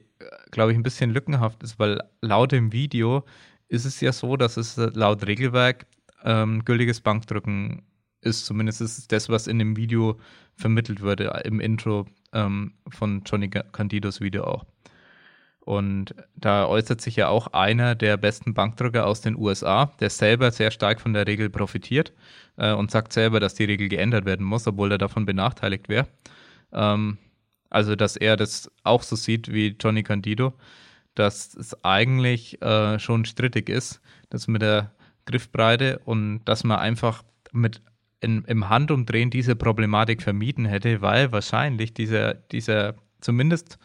glaube 0.51 0.71
ich, 0.71 0.77
ein 0.77 0.83
bisschen 0.83 1.11
lückenhaft 1.11 1.63
ist, 1.63 1.79
weil 1.79 2.01
laut 2.21 2.51
dem 2.51 2.71
Video 2.71 3.23
ist 3.67 3.85
es 3.85 3.99
ja 4.01 4.11
so, 4.11 4.37
dass 4.37 4.57
es 4.57 4.77
laut 4.77 5.25
Regelwerk 5.25 5.85
ähm, 6.23 6.63
gültiges 6.63 7.01
Bankdrücken 7.01 7.83
ist. 8.21 8.45
Zumindest 8.45 8.81
ist 8.81 8.97
es 8.97 9.07
das, 9.07 9.29
was 9.29 9.47
in 9.47 9.59
dem 9.59 9.75
Video 9.75 10.19
vermittelt 10.55 11.01
wurde, 11.01 11.41
im 11.45 11.59
Intro 11.59 12.05
ähm, 12.31 12.73
von 12.89 13.23
Johnny 13.25 13.49
Candidos 13.49 14.21
Video 14.21 14.43
auch. 14.45 14.65
Und 15.65 16.13
da 16.35 16.65
äußert 16.67 16.99
sich 16.99 17.15
ja 17.15 17.29
auch 17.29 17.47
einer 17.47 17.95
der 17.95 18.17
besten 18.17 18.53
Bankdrücker 18.53 19.07
aus 19.07 19.21
den 19.21 19.37
USA, 19.37 19.93
der 19.99 20.09
selber 20.09 20.51
sehr 20.51 20.71
stark 20.71 20.99
von 20.99 21.13
der 21.13 21.25
Regel 21.25 21.49
profitiert 21.49 22.11
äh, 22.57 22.73
und 22.73 22.91
sagt 22.91 23.13
selber, 23.13 23.39
dass 23.39 23.55
die 23.55 23.63
Regel 23.63 23.87
geändert 23.87 24.25
werden 24.25 24.45
muss, 24.45 24.67
obwohl 24.67 24.91
er 24.91 24.97
davon 24.97 25.25
benachteiligt 25.25 25.87
wäre. 25.87 26.07
Ähm, 26.73 27.17
also, 27.69 27.95
dass 27.95 28.17
er 28.17 28.35
das 28.35 28.69
auch 28.83 29.03
so 29.03 29.15
sieht 29.15 29.51
wie 29.51 29.75
Johnny 29.79 30.03
Candido, 30.03 30.53
dass 31.15 31.55
es 31.55 31.81
eigentlich 31.83 32.61
äh, 32.61 32.99
schon 32.99 33.23
strittig 33.23 33.69
ist, 33.69 34.01
das 34.29 34.47
mit 34.47 34.61
der 34.61 34.91
Griffbreite 35.25 36.01
und 36.03 36.43
dass 36.45 36.63
man 36.65 36.79
einfach 36.79 37.23
mit 37.53 37.81
in, 38.19 38.43
im 38.45 38.69
Handumdrehen 38.69 39.29
diese 39.29 39.55
Problematik 39.55 40.21
vermieden 40.21 40.65
hätte, 40.65 41.01
weil 41.01 41.31
wahrscheinlich 41.31 41.93
dieser, 41.93 42.33
dieser 42.33 42.95
zumindest 43.21 43.79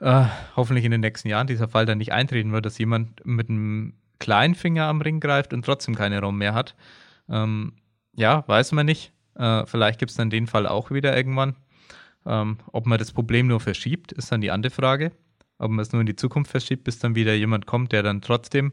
äh, 0.00 0.24
hoffentlich 0.56 0.84
in 0.84 0.90
den 0.90 1.00
nächsten 1.00 1.28
Jahren 1.28 1.46
dieser 1.46 1.68
Fall 1.68 1.86
dann 1.86 1.98
nicht 1.98 2.12
eintreten 2.12 2.52
wird, 2.52 2.66
dass 2.66 2.78
jemand 2.78 3.24
mit 3.24 3.48
einem 3.48 3.94
kleinen 4.18 4.54
Finger 4.54 4.86
am 4.86 5.00
Ring 5.00 5.20
greift 5.20 5.52
und 5.52 5.64
trotzdem 5.64 5.94
keine 5.94 6.20
Raum 6.20 6.38
mehr 6.38 6.54
hat. 6.54 6.74
Ähm, 7.28 7.74
ja, 8.14 8.44
weiß 8.46 8.72
man 8.72 8.86
nicht. 8.86 9.12
Äh, 9.36 9.66
vielleicht 9.66 9.98
gibt 9.98 10.10
es 10.10 10.16
dann 10.16 10.30
den 10.30 10.46
Fall 10.46 10.66
auch 10.66 10.90
wieder 10.90 11.16
irgendwann. 11.16 11.56
Ähm, 12.26 12.58
ob 12.72 12.86
man 12.86 12.98
das 12.98 13.12
Problem 13.12 13.46
nur 13.46 13.60
verschiebt, 13.60 14.12
ist 14.12 14.30
dann 14.32 14.40
die 14.40 14.50
andere 14.50 14.70
Frage. 14.70 15.12
Ob 15.58 15.70
man 15.70 15.80
es 15.80 15.92
nur 15.92 16.00
in 16.00 16.06
die 16.06 16.16
Zukunft 16.16 16.50
verschiebt, 16.50 16.84
bis 16.84 16.98
dann 16.98 17.14
wieder 17.14 17.34
jemand 17.34 17.66
kommt, 17.66 17.92
der 17.92 18.02
dann 18.02 18.20
trotzdem 18.20 18.72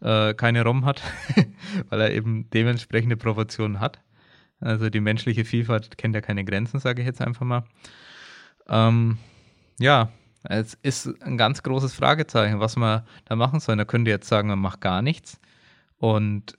äh, 0.00 0.34
keine 0.34 0.62
ROM 0.62 0.84
hat, 0.84 1.02
weil 1.88 2.00
er 2.00 2.12
eben 2.12 2.50
dementsprechende 2.50 3.16
Proportionen 3.16 3.80
hat. 3.80 4.00
Also 4.60 4.88
die 4.88 5.00
menschliche 5.00 5.44
Vielfalt 5.44 5.98
kennt 5.98 6.14
ja 6.14 6.20
keine 6.20 6.44
Grenzen, 6.44 6.80
sage 6.80 7.02
ich 7.02 7.06
jetzt 7.06 7.20
einfach 7.20 7.44
mal. 7.44 7.64
Ähm, 8.68 9.18
ja, 9.78 10.10
es 10.48 10.74
ist 10.82 11.22
ein 11.22 11.36
ganz 11.36 11.62
großes 11.62 11.94
Fragezeichen, 11.94 12.60
was 12.60 12.76
man 12.76 13.02
da 13.24 13.36
machen 13.36 13.60
soll. 13.60 13.76
Da 13.76 13.84
könnte 13.84 14.10
jetzt 14.10 14.28
sagen, 14.28 14.48
man 14.48 14.58
macht 14.58 14.80
gar 14.80 15.02
nichts 15.02 15.40
und 15.98 16.58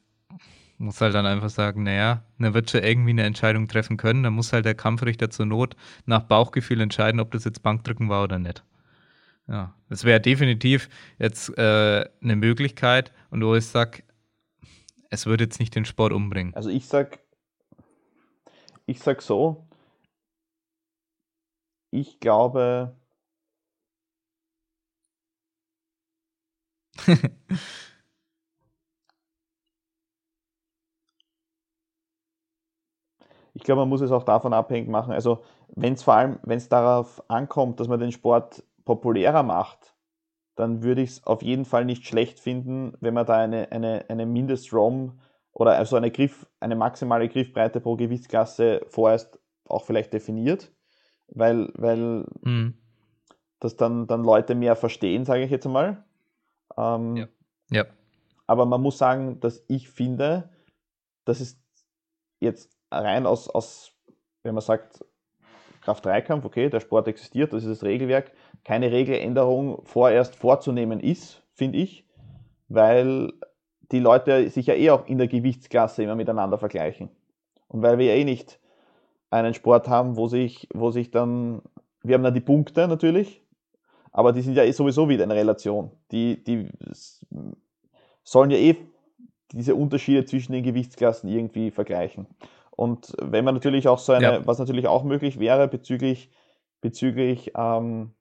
muss 0.78 1.02
halt 1.02 1.16
dann 1.16 1.26
einfach 1.26 1.50
sagen, 1.50 1.84
naja, 1.84 2.24
man 2.38 2.54
wird 2.54 2.70
schon 2.70 2.84
irgendwie 2.84 3.10
eine 3.12 3.24
Entscheidung 3.24 3.68
treffen 3.68 3.98
können. 3.98 4.24
Dann 4.24 4.34
muss 4.34 4.54
halt 4.54 4.66
der 4.66 4.76
Kampfrichter 4.76 5.30
zur 5.30 5.48
Not 5.48 5.76
nach 6.06 6.24
Bauchgefühl 6.24 6.82
entscheiden, 6.82 7.20
ob 7.20 7.32
das 7.32 7.46
jetzt 7.46 7.64
Bankdrücken 7.64 8.10
war 8.10 8.24
oder 8.24 8.38
nicht. 8.38 8.64
Ja, 9.48 9.74
das 9.90 10.04
wäre 10.04 10.20
definitiv 10.20 10.90
jetzt 11.18 11.58
äh, 11.58 12.06
eine 12.22 12.36
Möglichkeit. 12.36 13.12
Und 13.32 13.44
wo 13.44 13.56
ich 13.56 13.66
sage, 13.66 14.04
es 15.10 15.26
würde 15.26 15.46
jetzt 15.46 15.60
nicht 15.60 15.74
den 15.76 15.86
Sport 15.86 16.14
umbringen. 16.14 16.54
Also 16.54 16.70
ich 16.70 16.86
sag, 16.86 17.20
ich 18.86 19.00
sag 19.00 19.22
so, 19.22 19.66
ich 21.92 22.20
glaube, 22.20 22.96
ich 33.54 33.64
glaube, 33.64 33.82
man 33.82 33.90
muss 33.90 34.02
es 34.02 34.12
auch 34.12 34.24
davon 34.24 34.54
abhängig 34.54 34.90
machen. 34.90 35.14
Also, 35.14 35.44
wenn 35.76 35.94
es 35.94 36.04
vor 36.04 36.14
allem, 36.14 36.40
wenn 36.44 36.58
es 36.58 36.70
darauf 36.70 37.24
ankommt, 37.30 37.80
dass 37.80 37.88
man 37.88 38.00
den 38.00 38.12
Sport 38.12 38.64
populärer 38.86 39.44
macht, 39.44 39.96
dann 40.56 40.82
würde 40.84 41.02
ich 41.02 41.12
es 41.12 41.24
auf 41.26 41.42
jeden 41.44 41.66
Fall 41.66 41.86
nicht 41.86 42.06
schlecht 42.06 42.40
finden, 42.40 42.94
wenn 43.00 43.14
man 43.14 43.26
da 43.26 43.38
eine, 43.38 43.72
eine, 43.72 44.06
eine 44.10 44.26
Mindest-ROM 44.26 45.20
oder 45.54 45.78
also 45.78 45.96
eine, 45.96 46.12
Griff, 46.12 46.48
eine 46.60 46.76
maximale 46.76 47.30
Griffbreite 47.30 47.80
pro 47.80 47.96
Gewichtsklasse 47.96 48.82
vorerst 48.88 49.40
auch 49.66 49.86
vielleicht 49.86 50.14
definiert, 50.14 50.72
weil, 51.28 51.72
weil 51.76 52.26
mhm. 52.42 52.76
das 53.60 53.76
dann, 53.76 54.08
dann 54.08 54.24
Leute 54.24 54.56
mehr 54.56 54.76
verstehen, 54.76 55.26
sage 55.26 55.44
ich 55.44 55.52
jetzt 55.52 55.66
einmal. 55.66 56.04
Ähm, 56.76 57.16
ja. 57.16 57.28
ja. 57.72 57.86
Aber 58.48 58.66
man 58.66 58.82
muss 58.82 58.98
sagen, 58.98 59.40
dass 59.40 59.64
ich 59.68 59.90
finde, 59.90 60.50
das 61.26 61.42
ist 61.42 61.60
jetzt 62.40 62.78
rein 62.92 63.26
aus, 63.26 63.50
aus 63.50 63.94
wenn 64.44 64.56
man 64.56 64.62
sagt, 64.62 65.04
Kraft-3-Kampf, 65.82 66.46
okay, 66.46 66.70
der 66.70 66.80
Sport 66.80 67.08
existiert, 67.08 67.54
das 67.54 67.64
ist 67.64 67.82
das 67.82 67.84
Regelwerk, 67.84 68.32
keine 68.64 68.92
Regeländerung 68.92 69.86
vorerst 69.86 70.36
vorzunehmen 70.36 71.00
ist, 71.00 71.44
finde 71.54 71.78
ich, 71.80 72.06
weil 72.68 73.34
die 73.92 74.00
Leute 74.00 74.50
sich 74.50 74.68
ja 74.68 74.74
eh 74.74 74.90
auch 74.90 75.08
in 75.08 75.18
der 75.18 75.28
Gewichtsklasse 75.28 76.04
immer 76.04 76.16
miteinander 76.16 76.58
vergleichen. 76.58 77.10
Und 77.68 77.82
weil 77.82 77.98
wir 77.98 78.08
ja 78.08 78.16
eh 78.16 78.26
nicht 78.26 78.60
einen 79.30 79.54
Sport 79.54 79.88
haben, 79.88 80.18
wo 80.18 80.28
sich, 80.28 80.68
wo 80.74 80.92
sich 80.92 81.12
dann, 81.12 81.62
wir 82.04 82.16
haben 82.16 82.24
dann 82.24 82.34
die 82.34 82.42
Punkte 82.42 82.88
natürlich, 82.88 83.42
aber 84.18 84.34
die 84.34 84.42
sind 84.42 84.56
ja 84.56 84.64
eh 84.64 84.72
sowieso 84.72 85.08
wieder 85.08 85.24
in 85.24 85.30
Relation. 85.30 85.92
Die, 86.12 86.44
die 86.44 86.68
sollen 88.24 88.50
ja 88.50 88.58
eh 88.58 88.76
diese 89.52 89.76
Unterschiede 89.76 90.26
zwischen 90.26 90.54
den 90.54 90.64
Gewichtsklassen 90.64 91.30
irgendwie 91.30 91.70
vergleichen. 91.70 92.26
Und 92.72 93.14
wenn 93.22 93.46
man 93.46 93.54
natürlich 93.54 93.88
auch 93.88 94.00
so 94.00 94.14
eine, 94.14 94.26
ja. 94.26 94.48
was 94.48 94.58
natürlich 94.58 94.88
auch 94.88 95.04
möglich 95.04 95.40
wäre 95.40 95.68
bezüglich, 95.68 96.32
bezüglich 96.82 97.52
ähm, 97.56 98.16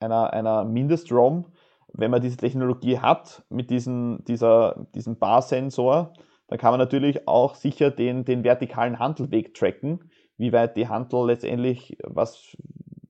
einer, 0.00 0.32
einer 0.32 0.64
Mindest-ROM, 0.64 1.44
wenn 1.92 2.10
man 2.10 2.22
diese 2.22 2.38
Technologie 2.38 2.98
hat 2.98 3.44
mit 3.50 3.68
diesen, 3.68 4.24
dieser, 4.24 4.86
diesem 4.94 5.18
Bar-Sensor, 5.18 6.14
dann 6.46 6.58
kann 6.58 6.70
man 6.70 6.80
natürlich 6.80 7.28
auch 7.28 7.56
sicher 7.56 7.90
den, 7.90 8.24
den 8.24 8.42
vertikalen 8.42 8.98
Handelweg 8.98 9.52
tracken, 9.52 10.10
wie 10.38 10.54
weit 10.54 10.78
die 10.78 10.88
Handel 10.88 11.26
letztendlich, 11.26 11.98
was, 12.04 12.56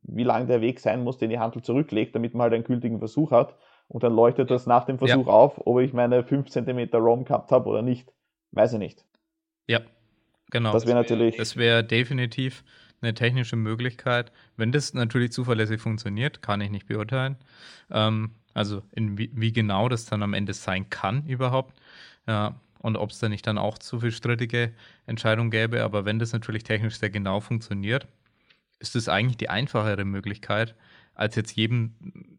wie 0.09 0.25
lang 0.25 0.47
der 0.47 0.61
Weg 0.61 0.81
sein 0.81 1.05
muss, 1.05 1.19
den 1.19 1.31
die 1.31 1.39
Handel 1.39 1.63
zurücklegt, 1.63 2.15
damit 2.15 2.35
man 2.35 2.45
halt 2.45 2.55
einen 2.55 2.65
gültigen 2.65 2.99
Versuch 2.99 3.31
hat. 3.31 3.55
Und 3.89 4.03
dann 4.03 4.15
leuchtet 4.15 4.51
das 4.51 4.67
nach 4.67 4.85
dem 4.85 4.99
Versuch 4.99 5.27
ja. 5.27 5.33
auf, 5.33 5.67
ob 5.67 5.81
ich 5.81 5.93
meine 5.93 6.23
5 6.23 6.51
cm 6.51 6.91
ROM 6.93 7.25
gehabt 7.25 7.53
habe 7.53 7.69
oder 7.69 7.83
nicht. 7.83 8.13
Weiß 8.53 8.73
ich 8.73 8.79
nicht. 8.79 9.05
Ja, 9.67 9.81
genau. 10.51 10.73
Das 10.73 10.87
wäre 10.87 10.97
natürlich. 10.97 11.37
Das 11.37 11.57
wäre 11.57 11.85
definitiv 11.85 12.65
eine 13.01 13.15
technische 13.15 13.57
Möglichkeit. 13.57 14.33
Wenn 14.57 14.73
das 14.73 14.93
natürlich 14.95 15.33
zuverlässig 15.33 15.81
funktioniert, 15.81 16.43
kann 16.43 16.61
ich 16.61 16.71
nicht 16.71 16.87
beurteilen. 16.87 17.37
Ähm, 17.91 18.33
also 18.55 18.83
in, 18.93 19.17
wie, 19.19 19.31
wie, 19.35 19.53
genau 19.53 19.89
das 19.89 20.07
dann 20.07 20.23
am 20.23 20.35
Ende 20.35 20.53
sein 20.53 20.91
kann 20.91 21.27
überhaupt. 21.27 21.79
Ja, 22.27 22.61
und 22.81 22.97
ob 22.97 23.11
es 23.11 23.19
da 23.19 23.29
nicht 23.29 23.47
dann 23.47 23.59
auch 23.59 23.79
zu 23.79 24.01
viel 24.01 24.13
strittige 24.13 24.73
Entscheidungen 25.07 25.51
gäbe. 25.51 25.83
Aber 25.85 26.05
wenn 26.05 26.19
das 26.19 26.33
natürlich 26.33 26.65
technisch 26.65 26.99
sehr 26.99 27.11
genau 27.11 27.41
funktioniert, 27.41 28.07
ist 28.79 28.97
es 28.97 29.09
eigentlich 29.09 29.37
die 29.37 29.51
einfachere 29.51 30.05
Möglichkeit, 30.05 30.75
als 31.15 31.35
jetzt 31.35 31.57
jedem 31.57 31.95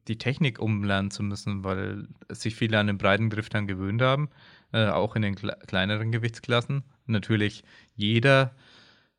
die 0.08 0.18
Technik 0.18 0.60
umlernen 0.60 1.12
zu 1.12 1.22
müssen, 1.22 1.64
weil 1.64 2.08
sich 2.30 2.56
viele 2.56 2.80
an 2.80 2.88
den 2.88 2.98
breiten 2.98 3.30
Griff 3.30 3.50
dann 3.50 3.68
gewöhnt 3.68 4.02
haben, 4.02 4.30
äh, 4.72 4.88
auch 4.88 5.16
in 5.16 5.22
den 5.22 5.36
kleineren 5.36 6.12
Gewichtsklassen. 6.12 6.84
Natürlich 7.06 7.64
jeder, 7.96 8.56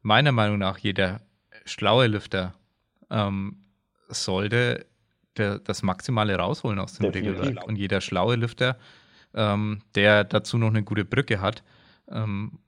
meiner 0.03 0.33
Meinung 0.33 0.59
nach, 0.59 0.79
jeder 0.79 1.21
schlaue 1.67 2.07
Lüfter 2.07 2.55
ähm, 3.11 3.65
sollte 4.09 4.87
der, 5.37 5.59
das 5.59 5.83
Maximale 5.83 6.37
rausholen 6.37 6.79
aus 6.79 6.95
dem 6.95 7.11
Regelwerk. 7.11 7.67
Und 7.67 7.77
jeder 7.77 8.01
schlaue 8.01 8.37
Lüfter, 8.37 8.79
ähm, 9.35 9.83
der 9.95 10.25
dazu 10.25 10.59
noch 10.59 10.69
eine 10.69 10.83
gute 10.83 11.05
Brücke 11.05 11.41
hat, 11.41 11.63
ähm, 12.09 12.59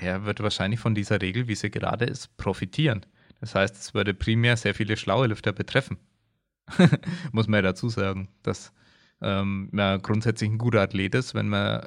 der 0.00 0.24
wird 0.24 0.40
wahrscheinlich 0.40 0.78
von 0.78 0.94
dieser 0.94 1.20
Regel, 1.20 1.48
wie 1.48 1.54
sie 1.54 1.70
gerade 1.70 2.04
ist, 2.04 2.36
profitieren. 2.36 3.04
Das 3.40 3.54
heißt, 3.54 3.76
es 3.76 3.94
würde 3.94 4.14
primär 4.14 4.56
sehr 4.56 4.74
viele 4.74 4.96
schlaue 4.96 5.28
Lüfter 5.28 5.52
betreffen. 5.52 5.98
Muss 7.32 7.46
man 7.46 7.58
ja 7.58 7.62
dazu 7.62 7.88
sagen, 7.88 8.28
dass 8.42 8.72
ähm, 9.20 9.68
man 9.72 10.02
grundsätzlich 10.02 10.50
ein 10.50 10.58
guter 10.58 10.82
Athlet 10.82 11.14
ist, 11.14 11.34
wenn 11.34 11.48
man 11.48 11.86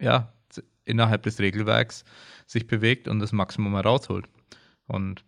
ja 0.00 0.32
innerhalb 0.84 1.22
des 1.22 1.38
Regelwerks 1.38 2.04
sich 2.46 2.66
bewegt 2.66 3.08
und 3.08 3.20
das 3.20 3.32
Maximum 3.32 3.74
herausholt. 3.74 4.26
Und 4.86 5.24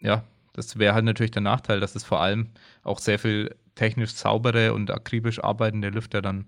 ja, 0.00 0.24
das 0.52 0.78
wäre 0.78 0.94
halt 0.94 1.04
natürlich 1.04 1.32
der 1.32 1.42
Nachteil, 1.42 1.80
dass 1.80 1.94
es 1.94 2.04
vor 2.04 2.20
allem 2.20 2.50
auch 2.82 2.98
sehr 2.98 3.18
viel 3.18 3.54
technisch 3.74 4.12
saubere 4.12 4.74
und 4.74 4.90
akribisch 4.90 5.42
arbeitende 5.42 5.88
Lüfter 5.88 6.22
dann 6.22 6.46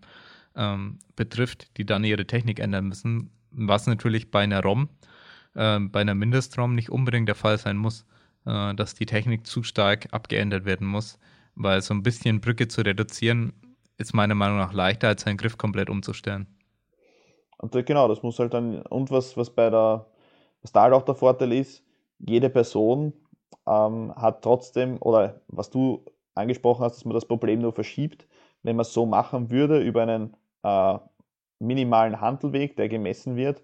ähm, 0.55 0.99
betrifft, 1.16 1.77
die 1.78 1.86
dann 1.86 2.05
ihre 2.05 2.27
Technik 2.27 2.61
ändern 2.61 2.86
müssen, 2.86 3.31
was 3.51 3.86
natürlich 3.86 4.31
bei 4.31 4.43
einer 4.43 4.62
ROM, 4.62 4.89
äh, 5.55 5.81
bei 5.81 6.01
einer 6.01 6.15
Mindest-ROM 6.15 6.74
nicht 6.74 6.91
unbedingt 6.91 7.28
der 7.28 7.35
Fall 7.35 7.59
sein 7.59 7.77
muss, 7.77 8.07
äh, 8.47 8.75
dass 8.75 8.95
die 8.95 9.07
Technik 9.07 9.47
zu 9.47 9.62
stark 9.62 10.09
abgeändert 10.12 10.65
werden 10.65 10.87
muss, 10.87 11.19
weil 11.55 11.83
so 11.83 11.95
ein 11.95 12.03
bisschen 12.03 12.41
Brücke 12.41 12.69
zu 12.69 12.83
reduzieren 12.83 13.53
ist 13.97 14.12
meiner 14.12 14.35
Meinung 14.35 14.59
nach 14.59 14.73
leichter, 14.73 15.09
als 15.09 15.23
seinen 15.23 15.37
Griff 15.37 15.57
komplett 15.57 15.89
umzustellen. 15.89 16.47
Und 17.59 17.73
genau, 17.87 18.09
das 18.09 18.23
muss 18.23 18.39
halt 18.39 18.53
dann, 18.53 18.83
und 18.83 19.11
was, 19.11 19.37
was 19.37 19.51
bei 19.51 19.71
der, 19.71 20.07
was 20.62 20.73
da 20.73 20.83
halt 20.83 20.93
auch 20.93 21.05
der 21.05 21.15
Vorteil 21.15 21.53
ist, 21.53 21.85
jede 22.19 22.51
Person 22.51 23.12
ähm, 23.66 24.12
hat 24.16 24.43
trotzdem, 24.43 24.99
oder 25.01 25.41
was 25.49 25.71
du 25.71 26.05
angesprochen 26.35 26.85
hast, 26.85 26.97
dass 26.97 27.05
man 27.05 27.15
das 27.15 27.27
Problem 27.27 27.61
nur 27.61 27.73
verschiebt, 27.73 28.27
wenn 28.62 28.77
man 28.77 28.83
es 28.83 28.93
so 28.93 29.07
machen 29.07 29.51
würde 29.51 29.81
über 29.81 30.03
einen 30.03 30.37
äh, 30.62 30.99
minimalen 31.61 32.21
Handelweg, 32.21 32.77
der 32.77 32.89
gemessen 32.89 33.37
wird, 33.37 33.62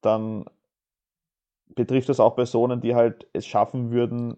dann 0.00 0.44
betrifft 1.74 2.08
das 2.08 2.20
auch 2.20 2.36
Personen, 2.36 2.80
die 2.80 2.94
halt 2.94 3.26
es 3.32 3.46
schaffen 3.46 3.90
würden, 3.90 4.36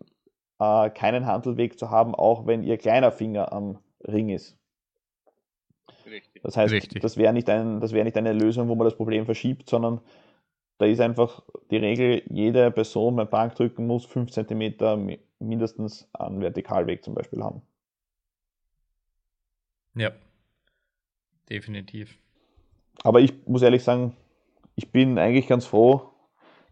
äh, 0.59 0.91
keinen 0.91 1.27
Handelweg 1.27 1.79
zu 1.79 1.91
haben, 1.91 2.15
auch 2.15 2.47
wenn 2.47 2.63
ihr 2.63 2.79
kleiner 2.79 3.13
Finger 3.13 3.53
am 3.53 3.79
Ring 4.07 4.29
ist. 4.29 4.57
Richtig. 6.07 6.43
Das 6.43 6.57
heißt, 6.57 6.73
Richtig. 6.73 7.03
das 7.03 7.17
wäre 7.17 7.33
nicht, 7.33 7.49
ein, 7.49 7.81
wär 7.81 8.05
nicht 8.05 8.17
eine 8.17 8.33
Lösung, 8.33 8.69
wo 8.69 8.75
man 8.75 8.85
das 8.85 8.97
Problem 8.97 9.25
verschiebt, 9.25 9.69
sondern 9.69 10.01
da 10.79 10.87
ist 10.87 11.01
einfach 11.01 11.43
die 11.71 11.77
Regel, 11.77 12.23
jede 12.29 12.71
Person 12.71 13.17
beim 13.17 13.29
Bankdrücken 13.29 13.87
muss 13.87 14.05
5 14.05 14.31
cm 14.31 15.17
mindestens 15.39 16.09
einen 16.13 16.41
Vertikalweg 16.41 17.05
zum 17.05 17.15
Beispiel 17.15 17.43
haben. 17.43 17.63
Ja, 19.95 20.11
definitiv. 21.49 22.19
Aber 23.03 23.21
ich 23.21 23.47
muss 23.47 23.63
ehrlich 23.63 23.85
sagen, 23.85 24.17
ich 24.75 24.91
bin 24.91 25.19
eigentlich 25.19 25.47
ganz 25.47 25.67
froh, 25.67 26.14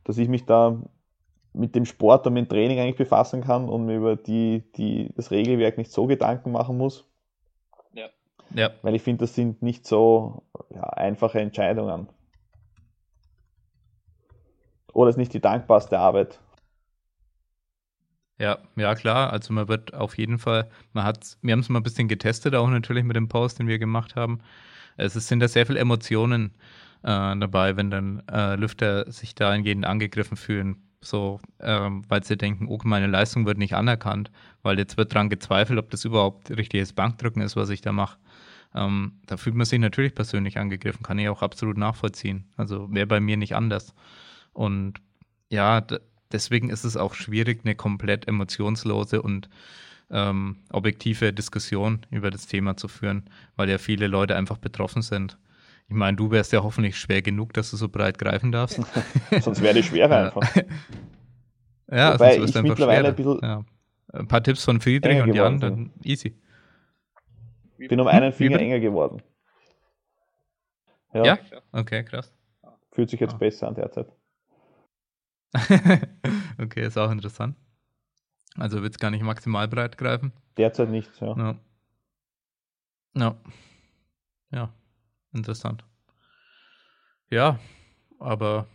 dass 0.05 0.19
ich 0.19 0.29
mich 0.29 0.45
da 0.45 0.81
mit 1.53 1.75
dem 1.75 1.85
Sport 1.85 2.27
und 2.27 2.35
mit 2.35 2.47
dem 2.47 2.49
Training 2.49 2.79
eigentlich 2.79 2.97
befassen 2.97 3.43
kann 3.43 3.69
und 3.69 3.87
mir 3.87 3.97
über 3.97 4.17
die, 4.17 4.65
die, 4.77 5.13
das 5.15 5.31
Regelwerk 5.31 5.79
nicht 5.79 5.93
so 5.93 6.07
Gedanken 6.07 6.53
machen 6.53 6.79
muss. 6.79 7.05
Ja. 7.93 8.09
ja. 8.55 8.71
Weil 8.83 8.95
ich 8.95 9.03
finde, 9.03 9.25
das 9.25 9.35
sind 9.35 9.63
nicht 9.63 9.87
so 9.87 10.43
ja, 10.71 10.83
einfache 10.83 11.41
Entscheidungen. 11.41 12.09
Oder 14.93 15.11
ist 15.11 15.17
nicht 15.17 15.33
die 15.33 15.41
dankbarste 15.41 15.99
Arbeit. 15.99 16.39
Ja, 18.39 18.59
ja 18.77 18.95
klar. 18.95 19.33
Also 19.33 19.53
man 19.53 19.69
wird 19.69 19.95
auf 19.95 20.17
jeden 20.19 20.39
Fall, 20.39 20.71
man 20.93 21.05
hat, 21.05 21.37
wir 21.43 21.53
haben 21.53 21.61
es 21.61 21.69
mal 21.69 21.81
ein 21.81 21.85
bisschen 21.85 22.09
getestet, 22.09 22.55
auch 22.55 22.69
natürlich 22.69 23.05
mit 23.05 23.17
dem 23.17 23.29
Post, 23.29 23.59
den 23.59 23.69
wir 23.69 23.79
gemacht 23.79 24.17
haben. 24.17 24.41
Es 24.97 25.15
sind 25.15 25.41
da 25.41 25.49
sehr 25.49 25.67
viele 25.67 25.79
Emotionen 25.79 26.55
äh, 27.03 27.37
dabei, 27.37 27.77
wenn 27.77 27.91
dann 27.91 28.23
äh, 28.31 28.57
Lüfter 28.57 29.11
sich 29.11 29.35
dahingehend 29.35 29.85
angegriffen 29.85 30.37
fühlen, 30.37 30.77
so, 31.01 31.41
ähm, 31.61 32.05
weil 32.09 32.23
sie 32.25 32.37
denken, 32.37 32.69
oh, 32.69 32.79
meine 32.85 33.09
Leistung 33.09 33.45
wird 33.45 33.59
nicht 33.59 33.75
anerkannt, 33.75 34.31
weil 34.63 34.79
jetzt 34.79 34.97
wird 34.97 35.13
daran 35.13 35.31
gezweifelt, 35.31 35.79
ob 35.79 35.91
das 35.91 36.05
überhaupt 36.05 36.51
richtiges 36.51 36.93
Bankdrücken 36.93 37.43
ist, 37.43 37.57
was 37.57 37.71
ich 37.71 37.81
da 37.81 37.93
mache. 37.93 38.19
Ähm, 38.75 39.21
da 39.27 39.37
fühlt 39.37 39.57
man 39.57 39.67
sich 39.67 39.81
natürlich 39.81 40.15
persönlich 40.15 40.59
angegriffen, 40.59 41.03
kann 41.03 41.19
ich 41.19 41.29
auch 41.29 41.43
absolut 41.43 41.77
nachvollziehen. 41.77 42.47
Also 42.57 42.93
wäre 42.93 43.07
bei 43.07 43.21
mir 43.21 43.37
nicht 43.37 43.55
anders. 43.55 43.95
Und 44.53 44.95
ja, 45.51 45.85
deswegen 46.31 46.71
ist 46.71 46.85
es 46.85 46.97
auch 46.97 47.15
schwierig, 47.15 47.61
eine 47.65 47.75
komplett 47.75 48.29
emotionslose 48.29 49.23
und 49.23 49.49
ähm, 50.11 50.59
objektive 50.71 51.33
Diskussion 51.33 52.01
über 52.11 52.31
das 52.31 52.47
Thema 52.47 52.77
zu 52.77 52.89
führen, 52.89 53.25
weil 53.57 53.69
ja 53.69 53.79
viele 53.79 54.07
Leute 54.07 54.37
einfach 54.37 54.59
betroffen 54.59 55.03
sind. 55.03 55.37
Ich 55.89 55.95
meine, 55.95 56.17
du 56.17 56.31
wärst 56.31 56.53
ja 56.53 56.63
hoffentlich 56.63 56.97
schwer 56.97 57.23
genug, 57.23 57.53
dass 57.53 57.71
du 57.71 57.77
so 57.77 57.89
breit 57.89 58.19
greifen 58.19 58.53
darfst. 58.53 58.81
sonst 59.41 59.61
wäre 59.61 59.75
die 59.75 59.83
schwerer 59.83 60.27
einfach. 60.27 60.57
ja, 61.91 62.15
Wobei 62.15 62.39
sonst 62.39 62.57
ich 62.57 62.63
mittlerweile 62.63 63.09
ein 63.09 63.15
bisschen 63.15 63.41
ja. 63.43 63.65
Ein 64.13 64.29
paar 64.29 64.43
Tipps 64.43 64.65
von 64.65 64.81
Friedrich 64.81 65.23
und 65.23 65.35
Jan, 65.35 65.59
dann 65.59 65.91
easy. 66.03 66.37
Ich 67.79 67.89
bin 67.89 67.99
um 67.99 68.07
einen 68.07 68.33
Finger 68.33 68.61
enger 68.61 68.79
geworden. 68.79 69.23
Ja. 71.15 71.25
ja? 71.25 71.39
Okay, 71.73 72.05
krass. 72.05 72.33
Fühlt 72.93 73.11
sich 73.11 73.21
jetzt 73.21 73.35
ah. 73.35 73.39
besser 73.39 73.69
an 73.69 73.75
derzeit. 73.75 74.07
okay, 76.59 76.87
ist 76.87 76.99
auch 76.99 77.11
interessant. 77.11 77.57
Also 78.57 78.83
wird 78.83 78.95
es 78.95 78.99
gar 78.99 79.11
nicht 79.11 79.23
maximal 79.23 79.67
breit 79.69 79.97
greifen? 79.97 80.33
Derzeit 80.57 80.91
nicht, 80.91 81.11
ja. 81.21 81.37
Ja. 81.37 81.57
Ja, 83.15 83.37
ja. 84.51 84.75
Interessant. 85.33 85.85
Ja, 87.31 87.59
aber 88.19 88.67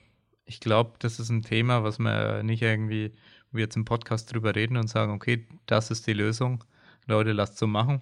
ich 0.45 0.59
glaube, 0.59 0.93
das 0.99 1.19
ist 1.19 1.29
ein 1.29 1.43
Thema, 1.43 1.83
was 1.83 1.99
wir 1.99 2.43
nicht 2.43 2.61
irgendwie, 2.61 3.13
wir 3.51 3.61
jetzt 3.61 3.75
im 3.75 3.85
Podcast 3.85 4.33
drüber 4.33 4.55
reden 4.55 4.77
und 4.77 4.87
sagen, 4.87 5.11
okay, 5.11 5.47
das 5.65 5.91
ist 5.91 6.07
die 6.07 6.13
Lösung. 6.13 6.63
Leute, 7.05 7.33
lasst 7.33 7.57
so 7.57 7.67
machen. 7.67 8.01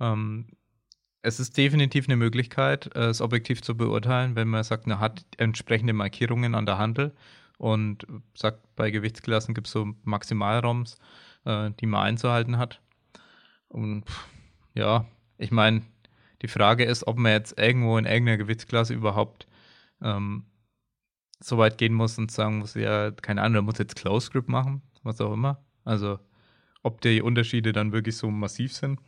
Ähm, 0.00 0.48
es 1.22 1.38
ist 1.40 1.56
definitiv 1.56 2.06
eine 2.08 2.16
Möglichkeit, 2.16 2.94
es 2.96 3.20
objektiv 3.20 3.62
zu 3.62 3.76
beurteilen, 3.76 4.36
wenn 4.36 4.48
man 4.48 4.64
sagt, 4.64 4.86
man 4.86 5.00
hat 5.00 5.24
entsprechende 5.36 5.92
Markierungen 5.92 6.54
an 6.54 6.66
der 6.66 6.78
Handel 6.78 7.14
und 7.58 8.06
sagt, 8.34 8.74
bei 8.74 8.90
Gewichtsklassen 8.90 9.54
gibt 9.54 9.66
es 9.66 9.72
so 9.72 9.92
Maximalraums, 10.02 10.96
äh, 11.44 11.70
die 11.78 11.86
man 11.86 12.06
einzuhalten 12.06 12.56
hat. 12.58 12.80
Und 13.68 14.04
ja, 14.74 15.04
ich 15.36 15.50
meine, 15.50 15.82
die 16.42 16.48
Frage 16.48 16.84
ist, 16.84 17.06
ob 17.06 17.18
man 17.18 17.32
jetzt 17.32 17.58
irgendwo 17.58 17.98
in 17.98 18.06
irgendeiner 18.06 18.38
Gewichtsklasse 18.38 18.94
überhaupt 18.94 19.46
ähm, 20.02 20.44
so 21.40 21.58
weit 21.58 21.78
gehen 21.78 21.94
muss 21.94 22.18
und 22.18 22.30
sagen 22.30 22.58
muss, 22.58 22.74
ja, 22.74 23.10
keine 23.10 23.42
Ahnung, 23.42 23.64
muss 23.64 23.78
jetzt 23.78 23.96
Close 23.96 24.30
Grip 24.30 24.48
machen, 24.48 24.82
was 25.02 25.20
auch 25.20 25.32
immer. 25.32 25.64
Also, 25.84 26.18
ob 26.82 27.00
die 27.00 27.22
Unterschiede 27.22 27.72
dann 27.72 27.92
wirklich 27.92 28.16
so 28.16 28.30
massiv 28.30 28.72
sind. 28.72 29.00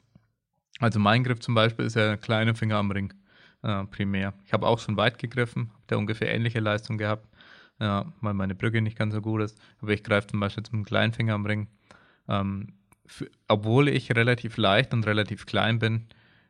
Also, 0.79 0.99
mein 0.99 1.25
Griff 1.25 1.41
zum 1.41 1.55
Beispiel 1.55 1.87
ist 1.87 1.97
ja 1.97 2.17
kleine 2.17 2.55
Finger 2.55 2.77
am 2.77 2.91
Ring, 2.91 3.13
äh, 3.63 3.85
primär. 3.85 4.35
Ich 4.45 4.53
habe 4.53 4.67
auch 4.67 4.79
schon 4.79 4.97
weit 4.97 5.19
gegriffen, 5.19 5.71
habe 5.73 5.85
da 5.89 5.97
ungefähr 5.97 6.35
ähnliche 6.35 6.61
Leistung 6.61 6.99
gehabt 6.99 7.29
ja, 7.83 8.13
weil 8.21 8.35
meine 8.35 8.55
Brücke 8.55 8.81
nicht 8.81 8.97
ganz 8.97 9.13
so 9.13 9.21
gut 9.21 9.43
ist. 9.43 9.59
Aber 9.81 9.93
ich 9.93 10.05
greife 10.05 10.29
zum 10.29 10.39
Beispiel 10.39 10.63
zum 10.63 10.85
kleinen 10.85 11.13
Finger 11.13 11.35
am 11.35 11.45
Ring. 11.45 11.67
Ähm, 12.29 12.75
obwohl 13.49 13.89
ich 13.89 14.15
relativ 14.15 14.57
leicht 14.57 14.95
und 14.95 15.05
relativ 15.05 15.47
klein 15.47 15.81
bin, 15.81 16.07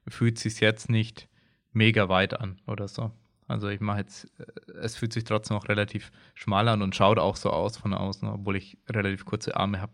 fühlt 0.08 0.38
sich 0.38 0.60
jetzt 0.60 0.88
nicht 0.88 1.28
mega 1.72 2.08
weit 2.08 2.38
an 2.38 2.60
oder 2.66 2.88
so. 2.88 3.12
Also 3.48 3.68
ich 3.68 3.80
mache 3.80 3.98
jetzt, 3.98 4.32
äh, 4.38 4.72
es 4.80 4.96
fühlt 4.96 5.12
sich 5.12 5.24
trotzdem 5.24 5.56
auch 5.56 5.68
relativ 5.68 6.10
schmal 6.34 6.68
an 6.68 6.82
und 6.82 6.94
schaut 6.94 7.18
auch 7.18 7.36
so 7.36 7.50
aus 7.50 7.76
von 7.76 7.94
außen, 7.94 8.28
obwohl 8.28 8.56
ich 8.56 8.78
relativ 8.88 9.24
kurze 9.24 9.56
Arme 9.56 9.80
habe. 9.80 9.92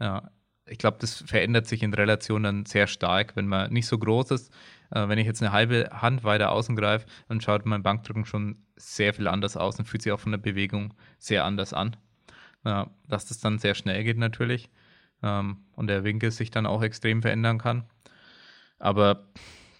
Ja, 0.00 0.30
ich 0.66 0.78
glaube, 0.78 0.98
das 1.00 1.22
verändert 1.26 1.66
sich 1.66 1.82
in 1.82 1.94
Relation 1.94 2.42
dann 2.42 2.66
sehr 2.66 2.86
stark, 2.86 3.36
wenn 3.36 3.46
man 3.46 3.72
nicht 3.72 3.86
so 3.86 3.98
groß 3.98 4.32
ist. 4.32 4.52
Äh, 4.90 5.08
wenn 5.08 5.18
ich 5.18 5.26
jetzt 5.26 5.42
eine 5.42 5.52
halbe 5.52 5.88
Hand 5.92 6.24
weiter 6.24 6.52
außen 6.52 6.76
greife, 6.76 7.06
dann 7.28 7.40
schaut 7.40 7.66
mein 7.66 7.82
Bankdrücken 7.82 8.26
schon 8.26 8.64
sehr 8.76 9.14
viel 9.14 9.28
anders 9.28 9.56
aus 9.56 9.78
und 9.78 9.86
fühlt 9.86 10.02
sich 10.02 10.12
auch 10.12 10.20
von 10.20 10.32
der 10.32 10.38
Bewegung 10.38 10.94
sehr 11.18 11.44
anders 11.44 11.72
an. 11.72 11.96
Äh, 12.64 12.84
dass 13.06 13.26
das 13.26 13.38
dann 13.38 13.58
sehr 13.58 13.74
schnell 13.74 14.04
geht 14.04 14.18
natürlich 14.18 14.70
ähm, 15.22 15.58
und 15.72 15.86
der 15.86 16.04
Winkel 16.04 16.30
sich 16.30 16.50
dann 16.50 16.66
auch 16.66 16.82
extrem 16.82 17.22
verändern 17.22 17.58
kann. 17.58 17.84
Aber 18.78 19.28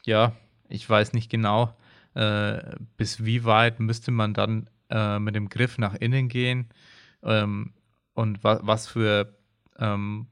ja, 0.04 0.32
ich 0.68 0.88
weiß 0.88 1.12
nicht 1.12 1.30
genau, 1.30 1.76
äh, 2.14 2.76
bis 2.96 3.24
wie 3.24 3.44
weit 3.44 3.80
müsste 3.80 4.10
man 4.10 4.34
dann 4.34 4.68
äh, 4.90 5.18
mit 5.18 5.34
dem 5.34 5.48
Griff 5.48 5.78
nach 5.78 5.94
innen 5.94 6.28
gehen 6.28 6.68
ähm, 7.22 7.72
und 8.14 8.42
wa 8.42 8.60
was 8.62 8.88
für 8.88 9.36
ähm, 9.78 10.26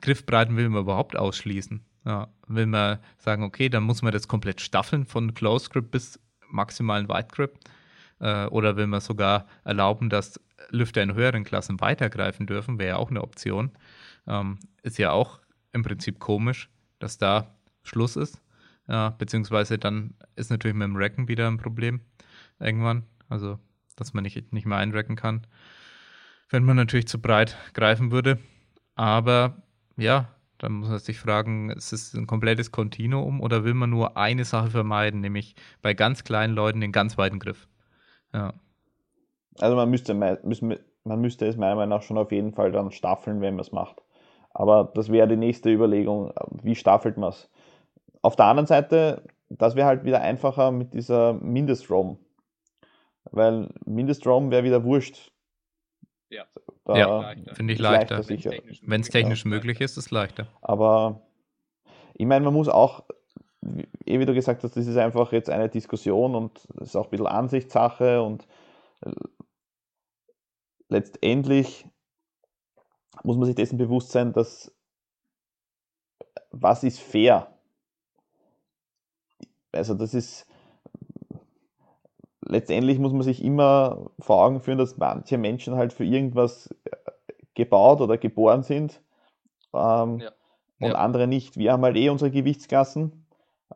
Griffbreiten 0.00 0.56
will 0.56 0.68
man 0.68 0.82
überhaupt 0.82 1.16
ausschließen. 1.16 1.84
Ja, 2.04 2.28
will 2.48 2.66
man 2.66 2.98
sagen, 3.18 3.44
okay, 3.44 3.68
dann 3.68 3.84
muss 3.84 4.02
man 4.02 4.12
das 4.12 4.28
komplett 4.28 4.60
staffeln 4.60 5.06
von 5.06 5.34
Close 5.34 5.70
Grip 5.70 5.90
bis 5.90 6.18
maximalen 6.48 7.08
Wide 7.08 7.28
Grip. 7.30 7.58
Äh, 8.20 8.46
oder 8.46 8.76
will 8.76 8.86
man 8.86 9.00
sogar 9.00 9.46
erlauben, 9.64 10.10
dass 10.10 10.40
Lüfter 10.70 11.02
in 11.02 11.14
höheren 11.14 11.44
Klassen 11.44 11.80
weitergreifen 11.80 12.46
dürfen, 12.46 12.78
wäre 12.78 12.90
ja 12.90 12.96
auch 12.96 13.10
eine 13.10 13.22
Option. 13.22 13.72
Ähm, 14.26 14.58
ist 14.82 14.98
ja 14.98 15.12
auch 15.12 15.40
im 15.72 15.82
Prinzip 15.82 16.18
komisch, 16.18 16.68
dass 16.98 17.18
da 17.18 17.54
Schluss 17.82 18.16
ist. 18.16 18.40
Ja, 18.88 19.10
beziehungsweise 19.10 19.78
dann 19.78 20.14
ist 20.36 20.50
natürlich 20.50 20.76
mit 20.76 20.86
dem 20.86 20.96
Racken 20.96 21.28
wieder 21.28 21.46
ein 21.48 21.58
Problem 21.58 22.00
irgendwann. 22.58 23.04
Also, 23.28 23.58
dass 23.96 24.12
man 24.12 24.24
nicht, 24.24 24.52
nicht 24.52 24.66
mehr 24.66 24.78
einracken 24.78 25.16
kann. 25.16 25.46
Wenn 26.50 26.64
man 26.64 26.76
natürlich 26.76 27.08
zu 27.08 27.20
breit 27.20 27.56
greifen 27.74 28.10
würde. 28.10 28.38
Aber 28.94 29.62
ja, 29.96 30.28
dann 30.58 30.72
muss 30.72 30.88
man 30.88 30.98
sich 30.98 31.18
fragen, 31.18 31.70
ist 31.70 31.92
es 31.92 32.14
ein 32.14 32.26
komplettes 32.26 32.70
Kontinuum 32.70 33.40
oder 33.40 33.64
will 33.64 33.74
man 33.74 33.90
nur 33.90 34.16
eine 34.16 34.44
Sache 34.44 34.70
vermeiden, 34.70 35.20
nämlich 35.20 35.56
bei 35.80 35.94
ganz 35.94 36.24
kleinen 36.24 36.54
Leuten 36.54 36.80
den 36.80 36.92
ganz 36.92 37.18
weiten 37.18 37.38
Griff? 37.38 37.68
Ja. 38.32 38.54
Also 39.58 39.76
man 39.76 39.90
müsste, 39.90 40.14
man 40.14 41.20
müsste 41.20 41.46
es 41.46 41.56
meiner 41.56 41.76
Meinung 41.76 41.96
nach 41.96 42.02
schon 42.02 42.18
auf 42.18 42.32
jeden 42.32 42.52
Fall 42.52 42.72
dann 42.72 42.90
staffeln, 42.90 43.40
wenn 43.40 43.54
man 43.54 43.60
es 43.60 43.72
macht. 43.72 44.02
Aber 44.50 44.92
das 44.94 45.10
wäre 45.10 45.28
die 45.28 45.36
nächste 45.36 45.72
Überlegung, 45.72 46.32
wie 46.62 46.74
staffelt 46.74 47.16
man 47.16 47.30
es? 47.30 47.50
Auf 48.22 48.36
der 48.36 48.46
anderen 48.46 48.66
Seite, 48.66 49.24
das 49.48 49.74
wäre 49.74 49.86
halt 49.86 50.04
wieder 50.04 50.20
einfacher 50.20 50.70
mit 50.70 50.94
dieser 50.94 51.34
Mindestrom. 51.34 52.18
Weil 53.24 53.68
Mindestrom 53.84 54.50
wäre 54.50 54.64
wieder 54.64 54.84
wurscht. 54.84 55.32
Ja. 56.30 56.46
Da 56.84 56.96
ja, 56.96 57.34
finde 57.52 57.74
ich 57.74 57.78
leichter. 57.78 58.16
leichter 58.16 58.50
Wenn 58.82 59.00
es 59.00 59.08
technisch 59.08 59.44
möglich 59.44 59.80
ist, 59.80 59.92
ist 59.92 60.06
es 60.06 60.10
leichter. 60.10 60.48
Aber 60.60 61.20
ich 62.14 62.26
meine, 62.26 62.44
man 62.44 62.54
muss 62.54 62.68
auch, 62.68 63.04
eh 64.04 64.18
wie 64.18 64.26
du 64.26 64.34
gesagt 64.34 64.64
hast, 64.64 64.76
das 64.76 64.86
ist 64.86 64.96
einfach 64.96 65.32
jetzt 65.32 65.50
eine 65.50 65.68
Diskussion 65.68 66.34
und 66.34 66.58
es 66.80 66.88
ist 66.88 66.96
auch 66.96 67.06
ein 67.06 67.10
bisschen 67.10 67.26
Ansichtssache 67.26 68.22
und 68.22 68.48
äh, 69.02 69.12
letztendlich 70.88 71.86
muss 73.22 73.36
man 73.36 73.46
sich 73.46 73.54
dessen 73.54 73.78
bewusst 73.78 74.10
sein, 74.10 74.32
dass 74.32 74.74
was 76.50 76.82
ist 76.82 77.00
fair? 77.00 77.52
Also 79.72 79.94
das 79.94 80.14
ist 80.14 80.46
letztendlich 82.52 82.98
muss 82.98 83.12
man 83.12 83.22
sich 83.22 83.42
immer 83.42 84.10
vor 84.18 84.44
Augen 84.44 84.60
führen, 84.60 84.78
dass 84.78 84.96
manche 84.96 85.38
Menschen 85.38 85.76
halt 85.76 85.92
für 85.92 86.04
irgendwas 86.04 86.68
äh, 86.84 86.90
gebaut 87.54 88.00
oder 88.00 88.18
geboren 88.18 88.62
sind 88.62 89.00
ähm, 89.72 90.20
ja. 90.20 90.30
und 90.80 90.90
ja. 90.90 90.94
andere 90.94 91.26
nicht. 91.26 91.56
Wir 91.56 91.72
haben 91.72 91.82
halt 91.82 91.96
eh 91.96 92.10
unsere 92.10 92.30
Gewichtsklassen, 92.30 93.26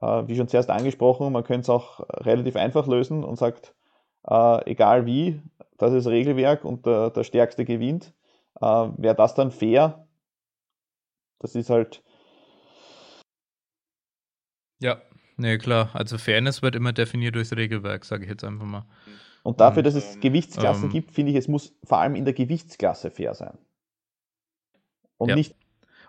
äh, 0.00 0.22
wie 0.26 0.36
schon 0.36 0.48
zuerst 0.48 0.70
angesprochen, 0.70 1.32
man 1.32 1.44
könnte 1.44 1.62
es 1.62 1.70
auch 1.70 2.00
relativ 2.24 2.56
einfach 2.56 2.86
lösen 2.86 3.24
und 3.24 3.36
sagt, 3.36 3.74
äh, 4.28 4.70
egal 4.70 5.06
wie, 5.06 5.40
das 5.78 5.92
ist 5.92 6.06
Regelwerk 6.06 6.64
und 6.64 6.86
der, 6.86 7.10
der 7.10 7.24
Stärkste 7.24 7.64
gewinnt. 7.64 8.12
Äh, 8.60 8.88
Wäre 8.96 9.14
das 9.14 9.34
dann 9.34 9.50
fair? 9.50 10.06
Das 11.38 11.54
ist 11.54 11.70
halt. 11.70 12.02
Ja, 14.78 15.00
Nee, 15.36 15.58
klar. 15.58 15.90
Also 15.92 16.18
Fairness 16.18 16.62
wird 16.62 16.74
immer 16.74 16.92
definiert 16.92 17.34
durchs 17.34 17.54
Regelwerk, 17.54 18.04
sage 18.04 18.24
ich 18.24 18.30
jetzt 18.30 18.44
einfach 18.44 18.64
mal. 18.64 18.86
Und 19.42 19.60
dafür, 19.60 19.82
dass 19.82 19.94
es 19.94 20.18
Gewichtsklassen 20.20 20.84
ähm, 20.84 20.90
gibt, 20.90 21.12
finde 21.12 21.30
ich, 21.32 21.38
es 21.38 21.46
muss 21.46 21.72
vor 21.84 21.98
allem 21.98 22.16
in 22.16 22.24
der 22.24 22.34
Gewichtsklasse 22.34 23.10
fair 23.10 23.34
sein. 23.34 23.56
Und 25.18 25.28
ja. 25.28 25.36
nicht. 25.36 25.54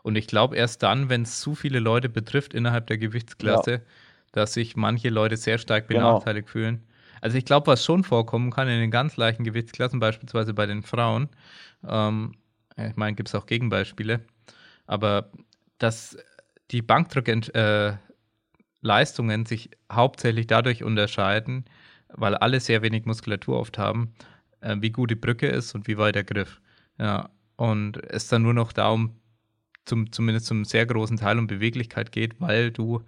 Und 0.02 0.16
ich 0.16 0.28
glaube, 0.28 0.56
erst 0.56 0.82
dann, 0.84 1.10
wenn 1.10 1.24
es 1.24 1.40
zu 1.40 1.54
viele 1.54 1.80
Leute 1.80 2.10
betrifft 2.10 2.54
innerhalb 2.54 2.88
der 2.88 2.98
Gewichtsklasse, 2.98 3.72
ja. 3.72 3.80
dass 4.32 4.54
sich 4.54 4.76
manche 4.76 5.10
Leute 5.10 5.38
sehr 5.38 5.58
stark 5.58 5.88
genau. 5.88 6.12
benachteiligt 6.14 6.48
genau. 6.48 6.52
fühlen. 6.52 6.88
Also 7.22 7.38
ich 7.38 7.46
glaube, 7.46 7.68
was 7.68 7.84
schon 7.84 8.04
vorkommen 8.04 8.52
kann 8.52 8.68
in 8.68 8.80
den 8.80 8.92
ganz 8.92 9.18
leichten 9.18 9.44
Gewichtsklassen, 9.44 10.00
beispielsweise 10.00 10.54
bei 10.54 10.66
den 10.66 10.82
Frauen, 10.82 11.30
ähm, 11.88 12.36
ich 12.78 12.96
meine, 12.96 13.16
gibt 13.16 13.30
es 13.30 13.36
auch 13.36 13.48
Gegenbeispiele, 13.48 14.22
aber 14.86 15.32
dass 15.78 16.18
die 16.72 16.82
Bankdrückleistungen 16.82 17.54
äh, 17.54 17.98
sich 19.46 19.72
hauptsächlich 19.92 20.48
dadurch 20.48 20.84
unterscheiden, 20.84 21.66
weil 22.10 22.36
alle 22.36 22.60
sehr 22.60 22.82
wenig 22.82 23.06
Muskulatur 23.06 23.60
oft 23.60 23.78
haben, 23.78 24.14
äh, 24.62 24.76
wie 24.80 24.92
gut 24.92 25.12
die 25.12 25.16
Brücke 25.16 25.48
ist 25.48 25.76
und 25.76 25.88
wie 25.88 25.98
weit 25.98 26.16
der 26.16 26.24
Griff. 26.24 26.62
Ja, 27.00 27.30
und 27.56 27.98
es 28.10 28.28
dann 28.28 28.44
nur 28.44 28.54
noch 28.54 28.72
darum, 28.72 29.20
zum, 29.86 30.12
zumindest 30.12 30.48
zum 30.48 30.66
sehr 30.66 30.86
großen 30.86 31.18
Teil 31.18 31.40
um 31.40 31.48
Beweglichkeit 31.48 32.12
geht, 32.12 32.40
weil 32.40 32.72
du 32.72 33.04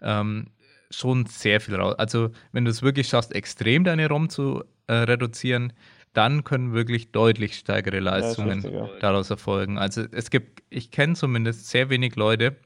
ähm, 0.00 0.48
schon 0.90 1.26
sehr 1.26 1.60
viel 1.60 1.74
raus. 1.74 1.94
Also, 1.98 2.30
wenn 2.52 2.64
du 2.64 2.70
es 2.70 2.82
wirklich 2.82 3.08
schaffst, 3.08 3.34
extrem 3.34 3.84
deine 3.84 4.08
ROM 4.08 4.28
zu 4.28 4.64
äh, 4.86 4.94
reduzieren, 4.94 5.72
dann 6.12 6.44
können 6.44 6.72
wirklich 6.72 7.10
deutlich 7.10 7.56
steigere 7.56 7.98
Leistungen 7.98 8.62
ja, 8.62 8.68
richtig, 8.68 8.72
ja. 8.72 8.98
daraus 9.00 9.30
erfolgen. 9.30 9.78
Also, 9.78 10.04
es 10.12 10.30
gibt, 10.30 10.62
ich 10.70 10.90
kenne 10.90 11.14
zumindest 11.14 11.68
sehr 11.68 11.90
wenig 11.90 12.16
Leute, 12.16 12.56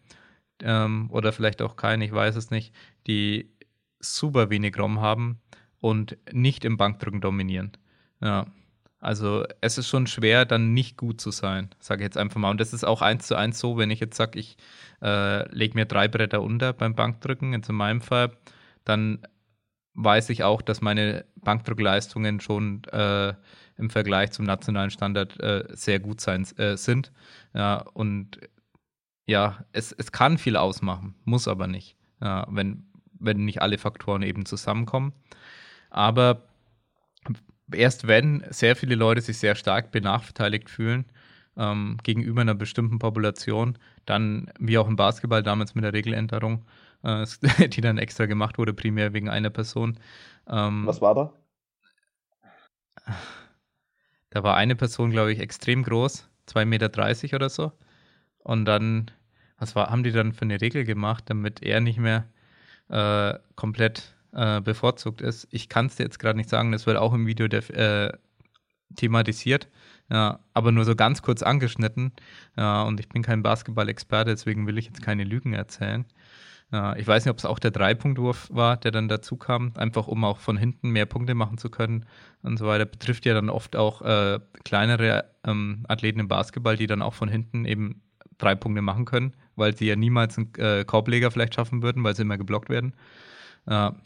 ähm, 0.62 1.10
oder 1.10 1.32
vielleicht 1.32 1.62
auch 1.62 1.76
keine, 1.76 2.05
ich 2.05 2.12
weiß 2.12 2.36
es 2.36 2.51
nicht, 2.51 2.74
die 3.06 3.51
super 4.01 4.51
wenig 4.51 4.78
ROM 4.78 5.01
haben 5.01 5.40
und 5.80 6.16
nicht 6.32 6.64
im 6.64 6.76
Bankdrücken 6.76 7.20
dominieren. 7.20 7.72
Ja. 8.20 8.47
Also 9.01 9.44
es 9.60 9.78
ist 9.78 9.89
schon 9.89 10.09
schwer, 10.09 10.44
dann 10.44 10.74
nicht 10.74 10.97
gut 10.97 11.20
zu 11.20 11.30
sein, 11.30 11.70
sage 11.78 12.02
ich 12.02 12.06
jetzt 12.06 12.18
einfach 12.18 12.40
mal. 12.40 12.51
Und 12.51 12.60
das 12.60 12.72
ist 12.72 12.85
auch 12.85 13.01
eins 13.01 13.28
zu 13.28 13.36
eins 13.36 13.60
so, 13.60 13.78
wenn 13.78 13.90
ich 13.90 14.01
jetzt 14.01 14.16
sage, 14.16 14.39
ich 14.40 14.56
äh, 15.02 15.48
lege 15.55 15.74
mir 15.74 15.85
drei 15.86 16.09
Bretter 16.09 16.43
unter 16.43 16.72
beim 16.72 16.97
Bankdrücken, 16.97 17.52
jetzt 17.52 17.68
in 17.68 17.76
meinem 17.76 18.01
Fall, 18.01 18.32
dann 18.85 19.20
weiß 19.94 20.30
ich 20.30 20.43
auch, 20.43 20.62
dass 20.62 20.80
meine 20.80 21.24
Bankdrückleistungen 21.36 22.40
schon 22.40 22.82
äh, 22.90 23.35
im 23.76 23.90
Vergleich 23.90 24.32
zum 24.32 24.44
nationalen 24.44 24.90
Standard 24.90 25.39
äh, 25.40 25.64
sehr 25.70 26.01
gut 26.01 26.20
sein, 26.20 26.44
äh, 26.56 26.76
sind. 26.76 27.12
Ja, 27.55 27.78
und 27.94 28.40
ja, 29.29 29.59
es, 29.73 29.93
es 29.93 30.11
kann 30.11 30.39
viel 30.39 30.57
ausmachen, 30.57 31.15
muss 31.25 31.49
aber 31.49 31.67
nicht, 31.67 31.97
ja, 32.21 32.47
wenn, 32.51 32.87
wenn 33.13 33.45
nicht 33.45 33.61
alle 33.61 33.77
Faktoren 33.77 34.23
eben 34.23 34.47
zusammenkommen. 34.47 35.13
Aber 35.91 36.49
erst 37.71 38.07
wenn 38.07 38.43
sehr 38.49 38.75
viele 38.75 38.95
Leute 38.95 39.21
sich 39.21 39.37
sehr 39.37 39.55
stark 39.55 39.93
benachteiligt 39.93 40.71
fühlen 40.71 41.05
ähm, 41.59 41.99
gegenüber 42.03 42.41
einer 42.41 42.55
bestimmten 42.55 42.99
Population, 42.99 43.77
dann, 44.07 44.51
wie 44.59 44.79
auch 44.79 44.89
im 44.89 44.97
Basketball 44.97 45.43
damals 45.43 45.75
mit 45.75 45.85
der 45.85 45.93
Regeländerung, 45.93 46.65
äh, 47.03 47.27
die 47.69 47.83
dann 47.83 47.99
extra 47.99 48.25
gemacht 48.25 48.57
wurde, 48.57 48.73
primär 48.73 49.13
wegen 49.13 49.29
einer 49.29 49.51
Person. 49.51 49.99
Ähm, 50.49 50.87
Was 50.87 51.03
war 51.03 51.15
da? 51.15 51.33
Da 54.31 54.43
war 54.43 54.57
eine 54.57 54.75
Person, 54.75 55.11
glaube 55.11 55.33
ich, 55.35 55.41
extrem 55.41 55.83
groß, 55.83 56.29
2,30 56.49 56.65
Meter 56.65 57.37
oder 57.37 57.49
so. 57.51 57.73
Und 58.39 58.65
dann, 58.65 59.11
was 59.59 59.74
war, 59.74 59.90
haben 59.90 60.05
die 60.05 60.12
dann 60.12 60.32
für 60.32 60.43
eine 60.43 60.60
Regel 60.60 60.85
gemacht, 60.85 61.24
damit 61.26 61.62
er 61.62 61.80
nicht 61.80 61.98
mehr 61.98 62.26
äh, 62.89 63.35
komplett 63.56 64.14
äh, 64.32 64.60
bevorzugt 64.60 65.20
ist. 65.20 65.48
Ich 65.51 65.68
kann 65.68 65.86
es 65.86 65.97
dir 65.97 66.05
jetzt 66.05 66.18
gerade 66.18 66.36
nicht 66.39 66.48
sagen, 66.48 66.72
das 66.72 66.86
wird 66.86 66.97
auch 66.97 67.12
im 67.12 67.26
Video 67.26 67.47
äh, 67.47 68.12
thematisiert, 68.97 69.68
ja, 70.10 70.40
aber 70.55 70.72
nur 70.72 70.85
so 70.85 70.94
ganz 70.94 71.22
kurz 71.22 71.43
angeschnitten. 71.43 72.12
Ja, 72.56 72.82
und 72.82 73.01
ich 73.01 73.09
bin 73.09 73.22
kein 73.22 73.43
Basketball-Experte, 73.43 74.30
deswegen 74.30 74.66
will 74.66 74.78
ich 74.78 74.86
jetzt 74.86 75.02
keine 75.02 75.24
Lügen 75.24 75.52
erzählen. 75.52 76.06
Ja, 76.70 76.94
ich 76.97 77.06
weiß 77.06 77.24
nicht, 77.24 77.30
ob 77.30 77.39
es 77.39 77.47
auch 77.47 77.59
der 77.59 77.70
Dreipunktwurf 77.70 78.48
war, 78.52 78.76
der 78.76 78.90
dann 78.90 79.09
dazu 79.09 79.36
kam, 79.36 79.72
einfach 79.76 80.06
um 80.06 80.22
auch 80.24 80.39
von 80.39 80.59
hinten 80.59 80.90
mehr 80.90 81.06
Punkte 81.06 81.35
machen 81.35 81.56
zu 81.56 81.70
können 81.70 82.05
und 82.43 82.59
so 82.59 82.66
weiter. 82.66 82.85
Betrifft 82.85 83.24
ja 83.24 83.32
dann 83.32 83.48
oft 83.48 83.74
auch 83.74 84.02
äh, 84.02 84.39
kleinere 84.64 85.24
ähm, 85.44 85.85
Athleten 85.89 86.20
im 86.20 86.28
Basketball, 86.28 86.76
die 86.76 86.86
dann 86.86 87.01
auch 87.01 87.14
von 87.14 87.30
hinten 87.30 87.64
eben 87.64 88.02
drei 88.39 88.55
Punkte 88.55 88.82
machen 88.82 89.05
können, 89.05 89.35
weil 89.56 89.77
sie 89.77 89.86
ja 89.86 89.97
niemals 89.97 90.39
einen 90.39 90.55
äh, 90.56 90.85
Korbleger 90.85 91.31
vielleicht 91.31 91.55
schaffen 91.55 91.82
würden, 91.82 92.02
weil 92.05 92.15
sie 92.16 92.23
immer 92.23 92.39
geblockt 92.39 92.69
werden. 92.69 92.94
Ja, 93.69 93.97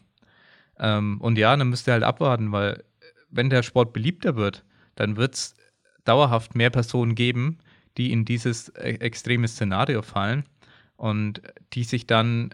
ähm, 0.79 1.21
und 1.21 1.37
ja, 1.37 1.55
dann 1.55 1.69
müsst 1.69 1.87
ihr 1.87 1.93
halt 1.93 2.03
abwarten, 2.03 2.51
weil 2.51 2.83
wenn 3.29 3.49
der 3.49 3.63
Sport 3.63 3.93
beliebter 3.93 4.35
wird, 4.35 4.63
dann 4.95 5.17
wird 5.17 5.35
es 5.35 5.55
dauerhaft 6.03 6.55
mehr 6.55 6.69
Personen 6.69 7.15
geben, 7.15 7.59
die 7.97 8.11
in 8.11 8.25
dieses 8.25 8.69
äh, 8.69 8.93
extreme 8.95 9.47
Szenario 9.47 10.01
fallen 10.01 10.45
und 10.97 11.41
die 11.73 11.83
sich 11.83 12.07
dann 12.07 12.53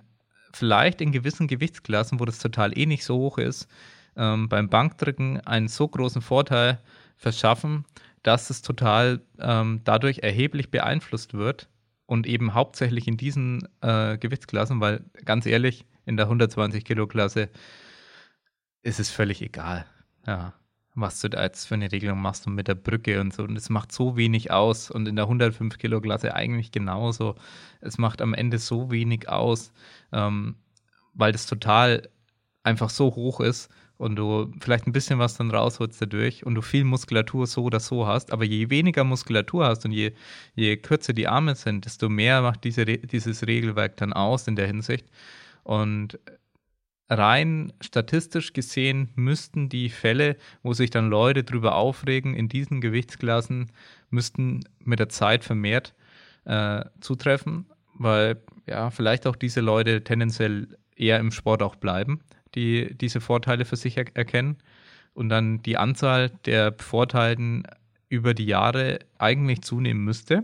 vielleicht 0.54 1.02
in 1.02 1.12
gewissen 1.12 1.48
Gewichtsklassen, 1.48 2.20
wo 2.20 2.26
das 2.26 2.40
total 2.40 2.78
eh 2.78 2.86
nicht 2.86 3.04
so 3.04 3.18
hoch 3.18 3.38
ist, 3.38 3.68
ähm, 4.16 4.50
beim 4.50 4.70
Bankdrücken 4.70 5.40
einen 5.42 5.68
so 5.68 5.88
großen 5.88 6.22
Vorteil 6.22 6.80
verschaffen, 7.18 7.86
dass 8.24 8.50
es 8.50 8.62
total 8.62 9.22
ähm, 9.40 9.82
dadurch 9.84 10.20
erheblich 10.20 10.72
beeinflusst 10.72 11.34
wird 11.34 11.70
und 12.06 12.28
eben 12.28 12.54
hauptsächlich 12.54 13.08
in 13.08 13.18
diesen 13.18 13.68
äh, 13.82 14.18
Gewichtsklassen, 14.18 14.82
weil 14.82 15.04
ganz 15.26 15.46
ehrlich, 15.46 15.86
in 16.06 16.18
der 16.18 16.26
120 16.26 16.84
Kilo 16.84 17.08
Klasse 17.08 17.50
ist 18.82 19.00
es 19.00 19.10
völlig 19.12 19.42
egal, 19.42 19.86
ja, 20.26 20.54
was 20.96 21.22
du 21.22 21.30
da 21.30 21.44
jetzt 21.44 21.66
für 21.66 21.76
eine 21.76 21.92
Regelung 21.92 22.20
machst 22.20 22.48
und 22.48 22.56
mit 22.56 22.68
der 22.68 22.76
Brücke 22.76 23.22
und 23.22 23.34
so. 23.34 23.44
Und 23.44 23.56
es 23.56 23.70
macht 23.70 23.92
so 23.92 24.18
wenig 24.18 24.52
aus. 24.52 24.90
Und 24.92 25.08
in 25.08 25.16
der 25.16 25.26
105 25.26 25.78
Kilo 25.78 26.02
Klasse 26.02 26.34
eigentlich 26.34 26.72
genauso. 26.72 27.36
Es 27.80 27.98
macht 27.98 28.22
am 28.22 28.34
Ende 28.34 28.58
so 28.58 28.92
wenig 28.92 29.30
aus, 29.30 29.72
ähm, 30.12 30.56
weil 31.14 31.32
das 31.32 31.46
total 31.46 32.10
einfach 32.64 32.90
so 32.90 33.16
hoch 33.16 33.40
ist 33.40 33.70
und 34.00 34.16
du 34.16 34.50
vielleicht 34.62 34.88
ein 34.88 34.94
bisschen 34.94 35.20
was 35.20 35.36
dann 35.36 35.52
rausholst 35.52 36.02
dadurch 36.02 36.46
und 36.46 36.56
du 36.56 36.62
viel 36.62 36.86
Muskulatur 36.86 37.46
so 37.48 37.64
oder 37.64 37.82
so 37.82 38.08
hast, 38.08 38.32
aber 38.32 38.46
je 38.46 38.70
weniger 38.70 39.04
Muskulatur 39.04 39.66
hast 39.66 39.84
und 39.84 39.92
je, 39.92 40.14
je 40.56 40.78
kürzer 40.78 41.12
die 41.12 41.28
Arme 41.28 41.54
sind, 41.56 41.84
desto 41.84 42.08
mehr 42.08 42.42
macht 42.42 42.64
diese, 42.64 42.86
dieses 42.86 43.46
Regelwerk 43.46 43.98
dann 43.98 44.14
aus 44.14 44.48
in 44.48 44.56
der 44.56 44.68
Hinsicht. 44.68 45.06
Und 45.64 46.18
rein 47.10 47.74
statistisch 47.82 48.54
gesehen 48.54 49.10
müssten 49.16 49.68
die 49.68 49.90
Fälle, 49.90 50.38
wo 50.64 50.72
sich 50.72 50.92
dann 50.92 51.10
Leute 51.10 51.44
drüber 51.44 51.76
aufregen, 51.76 52.36
in 52.36 52.48
diesen 52.48 52.80
Gewichtsklassen, 52.80 53.70
müssten 54.10 54.62
mit 54.80 55.00
der 55.00 55.10
Zeit 55.10 55.44
vermehrt 55.44 55.94
äh, 56.46 56.86
zutreffen, 57.02 57.66
weil 57.96 58.42
ja, 58.66 58.92
vielleicht 58.92 59.28
auch 59.28 59.36
diese 59.36 59.60
Leute 59.60 60.06
tendenziell 60.06 60.78
eher 60.96 61.20
im 61.20 61.32
Sport 61.32 61.62
auch 61.64 61.76
bleiben, 61.76 62.22
die 62.56 62.96
diese 62.96 63.22
Vorteile 63.22 63.66
für 63.66 63.76
sich 63.76 63.98
er 63.98 64.06
erkennen 64.16 64.58
und 65.14 65.30
dann 65.30 65.62
die 65.62 65.78
Anzahl 65.78 66.30
der 66.46 66.72
Bevorteilten 66.72 67.64
über 68.10 68.34
die 68.34 68.46
Jahre 68.46 69.00
eigentlich 69.18 69.62
zunehmen 69.62 70.04
müsste 70.04 70.44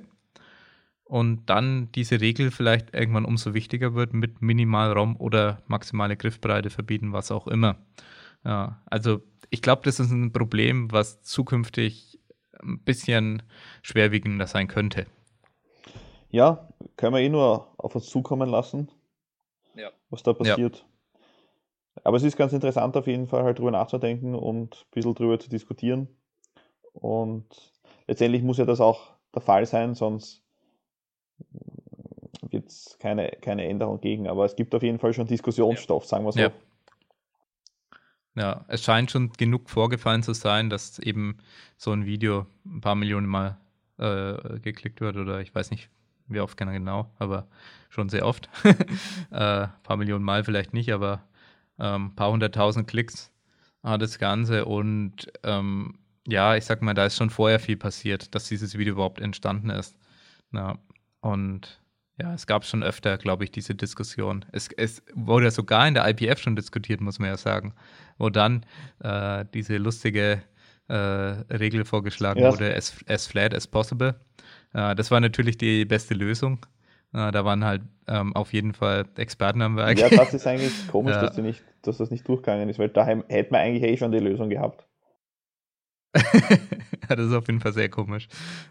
und 1.05 1.49
dann 1.49 1.91
diese 1.93 2.19
Regel 2.19 2.51
vielleicht 2.51 2.93
irgendwann 2.93 3.25
umso 3.25 3.53
wichtiger 3.53 3.93
wird 3.93 4.13
mit 4.13 4.41
Minimalraum 4.41 5.15
oder 5.17 5.61
maximale 5.67 6.17
Griffbreite 6.17 6.69
verbieten, 6.69 7.13
was 7.13 7.31
auch 7.31 7.47
immer. 7.47 7.77
Ja, 8.43 8.81
also 8.85 9.21
ich 9.49 9.61
glaube, 9.61 9.83
das 9.85 9.99
ist 9.99 10.11
ein 10.11 10.31
Problem, 10.31 10.91
was 10.91 11.21
zukünftig 11.21 12.19
ein 12.61 12.79
bisschen 12.79 13.43
schwerwiegender 13.81 14.47
sein 14.47 14.67
könnte. 14.67 15.05
Ja, 16.29 16.67
können 16.97 17.13
wir 17.13 17.21
eh 17.21 17.29
nur 17.29 17.73
auf 17.77 17.95
uns 17.95 18.07
zukommen 18.07 18.49
lassen, 18.49 18.89
ja. 19.75 19.91
was 20.09 20.23
da 20.23 20.33
passiert. 20.33 20.77
Ja. 20.77 20.94
Aber 22.03 22.17
es 22.17 22.23
ist 22.23 22.37
ganz 22.37 22.53
interessant 22.53 22.97
auf 22.97 23.07
jeden 23.07 23.27
Fall 23.27 23.43
halt 23.43 23.59
drüber 23.59 23.71
nachzudenken 23.71 24.35
und 24.35 24.75
ein 24.75 24.91
bisschen 24.91 25.15
drüber 25.15 25.39
zu 25.39 25.49
diskutieren. 25.49 26.07
Und 26.93 27.45
letztendlich 28.07 28.43
muss 28.43 28.57
ja 28.57 28.65
das 28.65 28.81
auch 28.81 29.13
der 29.33 29.41
Fall 29.41 29.65
sein, 29.65 29.95
sonst 29.95 30.43
wird 32.41 32.69
es 32.69 32.97
keine, 32.99 33.29
keine 33.41 33.65
Änderung 33.67 33.99
gegen, 33.99 34.27
aber 34.27 34.45
es 34.45 34.55
gibt 34.55 34.73
auf 34.75 34.83
jeden 34.83 34.99
Fall 34.99 35.13
schon 35.13 35.27
Diskussionsstoff, 35.27 36.03
ja. 36.03 36.07
sagen 36.07 36.25
wir 36.25 36.31
so. 36.31 36.39
Ja. 36.39 36.51
ja. 38.35 38.65
es 38.67 38.83
scheint 38.83 39.11
schon 39.11 39.31
genug 39.33 39.69
vorgefallen 39.69 40.23
zu 40.23 40.33
sein, 40.33 40.69
dass 40.69 40.99
eben 40.99 41.37
so 41.77 41.91
ein 41.91 42.05
Video 42.05 42.45
ein 42.65 42.81
paar 42.81 42.95
Millionen 42.95 43.27
Mal 43.27 43.57
äh, 43.97 44.59
geklickt 44.59 45.01
wird 45.01 45.17
oder 45.17 45.41
ich 45.41 45.53
weiß 45.53 45.71
nicht, 45.71 45.89
wie 46.27 46.39
oft 46.39 46.57
genau, 46.57 47.11
aber 47.19 47.47
schon 47.89 48.09
sehr 48.09 48.25
oft. 48.25 48.49
äh, 49.31 49.63
ein 49.63 49.73
paar 49.83 49.97
Millionen 49.97 50.23
Mal 50.23 50.43
vielleicht 50.43 50.73
nicht, 50.73 50.93
aber 50.93 51.23
ähm, 51.79 52.07
ein 52.07 52.15
paar 52.15 52.31
hunderttausend 52.31 52.87
Klicks 52.87 53.31
hat 53.83 54.01
das 54.01 54.17
Ganze 54.19 54.65
und 54.65 55.27
ähm, 55.43 55.99
ja, 56.27 56.55
ich 56.55 56.65
sag 56.65 56.81
mal, 56.81 56.93
da 56.93 57.05
ist 57.05 57.17
schon 57.17 57.29
vorher 57.29 57.59
viel 57.59 57.77
passiert, 57.77 58.33
dass 58.33 58.47
dieses 58.47 58.77
Video 58.77 58.93
überhaupt 58.93 59.21
entstanden 59.21 59.69
ist. 59.69 59.95
Ja, 60.51 60.79
und 61.21 61.79
Ja, 62.19 62.33
es 62.33 62.47
gab 62.47 62.63
schon 62.63 62.81
öfter, 62.81 63.17
glaube 63.17 63.43
ich, 63.43 63.51
diese 63.51 63.75
Diskussion. 63.75 64.45
Es, 64.53 64.69
es, 64.77 65.03
wurde 65.13 65.51
sogar 65.51 65.87
in 65.87 65.95
der 65.95 66.07
IPF 66.07 66.39
schon 66.39 66.55
diskutiert, 66.55 67.01
muss 67.01 67.19
man 67.19 67.29
ja 67.29 67.37
sagen, 67.37 67.73
wo 68.17 68.29
dann 68.29 68.65
äh, 68.99 69.43
diese 69.53 69.77
lustige 69.77 70.41
äh, 70.87 70.95
Regel 70.95 71.83
vorgeschlagen 71.83 72.39
ja. 72.39 72.51
wurde, 72.51 72.73
as, 72.73 72.95
as 73.07 73.27
flat 73.27 73.53
as 73.53 73.67
possible. 73.67 74.15
Äh, 74.73 74.95
das 74.95 75.11
war 75.11 75.19
natürlich 75.19 75.57
die 75.57 75.83
beste 75.83 76.13
Lösung. 76.13 76.65
Äh, 77.15 77.31
da 77.31 77.45
waren 77.45 77.63
halt 77.63 77.81
ähm, 78.07 78.35
auf 78.35 78.51
jeden 78.51 78.73
Fall 78.73 79.05
Experten 79.15 79.61
am 79.61 79.77
Werk. 79.77 79.97
Ja, 79.97 80.09
das 80.09 80.33
ist 80.33 80.45
eigentlich 80.45 80.87
komisch, 80.91 81.15
ja. 81.15 81.21
dass, 81.21 81.37
nicht, 81.37 81.63
dass, 81.81 81.97
das 81.97 82.11
nicht 82.11 82.27
durchgegangen 82.27 82.67
ist, 82.67 82.77
weil 82.77 82.89
daheim 82.89 83.23
hätte 83.29 83.53
man 83.53 83.61
eigentlich 83.61 83.83
eh 83.83 83.95
schon 83.95 84.11
die 84.11 84.19
Lösung 84.19 84.49
gehabt. 84.49 84.85
ja, 86.13 87.15
das 87.15 87.27
ist 87.27 87.33
auf 87.33 87.47
jeden 87.47 87.61
Fall 87.61 87.71
sehr 87.71 87.89
komisch, 87.89 88.27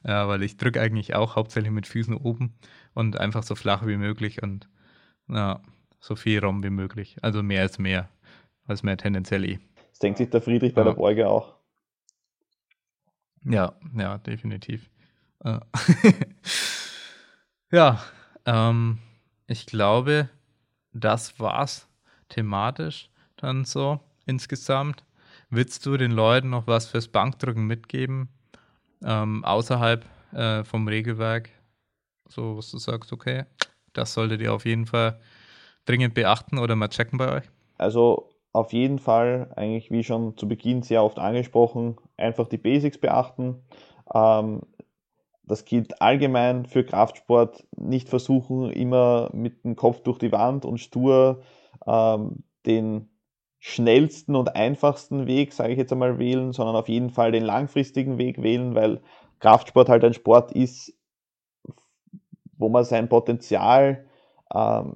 ja, 0.07 0.29
weil 0.29 0.43
ich 0.43 0.59
drücke 0.59 0.81
eigentlich 0.81 1.15
auch 1.15 1.37
hauptsächlich 1.37 1.73
mit 1.73 1.87
Füßen 1.87 2.15
oben 2.15 2.55
und 2.93 3.19
einfach 3.19 3.43
so 3.43 3.55
flach 3.55 3.87
wie 3.87 3.97
möglich 3.97 4.43
und 4.43 4.69
ja, 5.29 5.63
so 6.01 6.15
viel 6.15 6.41
Raum 6.41 6.63
wie 6.63 6.71
möglich. 6.71 7.17
Also 7.23 7.43
mehr 7.43 7.65
ist 7.65 7.79
mehr, 7.79 8.11
als 8.67 8.83
mehr 8.83 8.99
tendenziell 8.99 9.45
eh. 9.45 9.59
Das 9.91 10.01
denkt 10.01 10.19
sich 10.19 10.29
der 10.29 10.43
Friedrich 10.43 10.75
bei 10.75 10.85
der 10.85 10.93
Beuge 10.93 11.29
auch. 11.29 11.55
Ja, 13.45 13.75
ja, 13.97 14.19
definitiv. 14.19 14.91
ja, 17.71 18.01
ähm, 18.47 18.99
ich 19.47 19.67
glaube, 19.67 20.29
das 20.93 21.39
war's 21.39 21.89
thematisch 22.29 23.11
dann 23.37 23.65
so 23.65 24.01
insgesamt. 24.27 25.05
Willst 25.51 25.85
du 25.87 25.97
den 25.97 26.13
Leuten 26.13 26.51
noch 26.51 26.67
was 26.67 26.87
fürs 26.87 27.09
Bankdrücken 27.09 27.67
mitgeben? 27.67 28.29
Ähm, 29.05 29.45
außerhalb 29.45 30.05
äh, 30.33 30.65
vom 30.65 30.89
Regelwerk? 30.89 31.51
So, 32.29 32.57
was 32.57 32.71
du 32.71 32.79
sagst, 32.79 33.13
okay, 33.13 33.45
das 33.93 34.15
solltet 34.15 34.41
ihr 34.41 34.53
auf 34.53 34.65
jeden 34.65 34.87
Fall 34.87 35.21
dringend 35.85 36.15
beachten 36.15 36.59
oder 36.59 36.75
mal 36.75 36.89
checken 36.89 37.19
bei 37.19 37.31
euch? 37.31 37.45
Also 37.77 38.31
auf 38.53 38.73
jeden 38.73 38.99
Fall, 38.99 39.53
eigentlich 39.57 39.91
wie 39.91 40.05
schon 40.05 40.37
zu 40.37 40.49
Beginn 40.49 40.83
sehr 40.83 41.03
oft 41.03 41.19
angesprochen, 41.19 41.97
einfach 42.17 42.49
die 42.49 42.57
Basics 42.57 42.99
beachten. 42.99 43.63
Ähm, 44.15 44.63
das 45.47 45.65
gilt 45.65 46.01
allgemein 46.01 46.67
für 46.67 46.85
Kraftsport. 46.85 47.67
Nicht 47.77 48.09
versuchen, 48.09 48.71
immer 48.71 49.31
mit 49.33 49.65
dem 49.65 49.77
Kopf 49.77 50.01
durch 50.01 50.19
die 50.19 50.33
Wand 50.33 50.65
und 50.65 50.79
stur 50.79 51.43
ähm, 51.87 52.45
den 52.67 53.11
schnellsten 53.59 54.37
und 54.37 54.57
einfachsten 54.57 55.27
Weg, 55.27 55.53
sage 55.53 55.73
ich 55.73 55.79
jetzt 55.79 55.93
einmal, 55.93 56.19
wählen, 56.19 56.53
sondern 56.53 56.77
auf 56.77 56.89
jeden 56.89 57.11
Fall 57.11 57.33
den 57.33 57.45
langfristigen 57.45 58.19
Weg 58.19 58.43
wählen, 58.43 58.75
weil 58.75 59.01
Kraftsport 59.41 59.89
halt 59.89 60.05
ein 60.05 60.15
Sport 60.15 60.53
ist, 60.53 60.95
wo 62.57 62.69
man 62.69 62.85
sein 62.85 63.09
Potenzial, 63.09 64.07
ähm, 64.55 64.95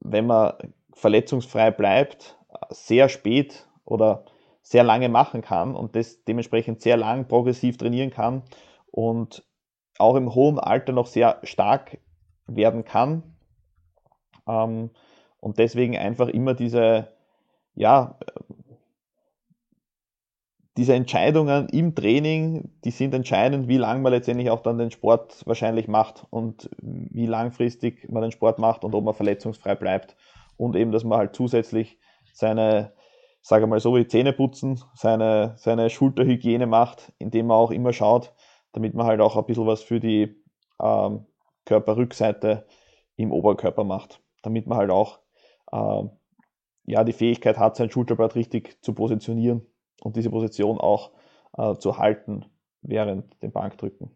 wenn 0.00 0.26
man 0.26 0.54
verletzungsfrei 0.92 1.70
bleibt, 1.70 2.38
sehr 2.70 3.08
spät 3.08 3.66
oder 3.84 4.24
sehr 4.62 4.84
lange 4.84 5.08
machen 5.08 5.42
kann 5.42 5.74
und 5.74 5.96
das 5.96 6.24
dementsprechend 6.24 6.80
sehr 6.80 6.96
lang 6.96 7.28
progressiv 7.28 7.76
trainieren 7.76 8.10
kann 8.10 8.42
und 8.94 9.44
auch 9.98 10.16
im 10.16 10.34
hohen 10.34 10.58
Alter 10.58 10.92
noch 10.92 11.06
sehr 11.06 11.40
stark 11.42 11.98
werden 12.46 12.84
kann. 12.84 13.22
Ähm, 14.46 14.90
und 15.40 15.58
deswegen 15.58 15.96
einfach 15.96 16.28
immer 16.28 16.54
diese 16.54 17.08
ja, 17.74 18.16
diese 20.76 20.94
Entscheidungen 20.94 21.68
im 21.68 21.94
Training, 21.94 22.70
die 22.84 22.90
sind 22.90 23.14
entscheidend, 23.14 23.68
wie 23.68 23.76
lange 23.76 24.00
man 24.00 24.12
letztendlich 24.12 24.50
auch 24.50 24.60
dann 24.60 24.78
den 24.78 24.90
Sport 24.90 25.46
wahrscheinlich 25.46 25.86
macht 25.86 26.26
und 26.30 26.68
wie 26.80 27.26
langfristig 27.26 28.08
man 28.10 28.22
den 28.22 28.32
Sport 28.32 28.58
macht 28.58 28.84
und 28.84 28.94
ob 28.94 29.04
man 29.04 29.14
verletzungsfrei 29.14 29.76
bleibt. 29.76 30.16
Und 30.56 30.74
eben, 30.74 30.90
dass 30.90 31.04
man 31.04 31.18
halt 31.18 31.36
zusätzlich 31.36 31.98
seine, 32.32 32.92
sage 33.40 33.68
mal 33.68 33.78
so, 33.78 33.94
wie 33.94 34.06
Zähne 34.06 34.32
putzen, 34.32 34.80
seine, 34.94 35.54
seine 35.56 35.90
Schulterhygiene 35.90 36.66
macht, 36.66 37.12
indem 37.18 37.46
man 37.48 37.56
auch 37.56 37.70
immer 37.70 37.92
schaut, 37.92 38.32
damit 38.74 38.94
man 38.94 39.06
halt 39.06 39.20
auch 39.20 39.36
ein 39.36 39.46
bisschen 39.46 39.66
was 39.66 39.82
für 39.82 40.00
die 40.00 40.36
ähm, 40.82 41.26
Körperrückseite 41.64 42.66
im 43.16 43.32
Oberkörper 43.32 43.84
macht, 43.84 44.20
damit 44.42 44.66
man 44.66 44.78
halt 44.78 44.90
auch 44.90 45.20
ähm, 45.72 46.10
ja, 46.84 47.04
die 47.04 47.12
Fähigkeit 47.12 47.58
hat, 47.58 47.76
sein 47.76 47.90
Schulterblatt 47.90 48.34
richtig 48.34 48.82
zu 48.82 48.92
positionieren 48.92 49.62
und 50.02 50.16
diese 50.16 50.30
Position 50.30 50.78
auch 50.78 51.12
äh, 51.56 51.74
zu 51.76 51.98
halten 51.98 52.44
während 52.82 53.42
dem 53.42 53.52
Bankdrücken. 53.52 54.10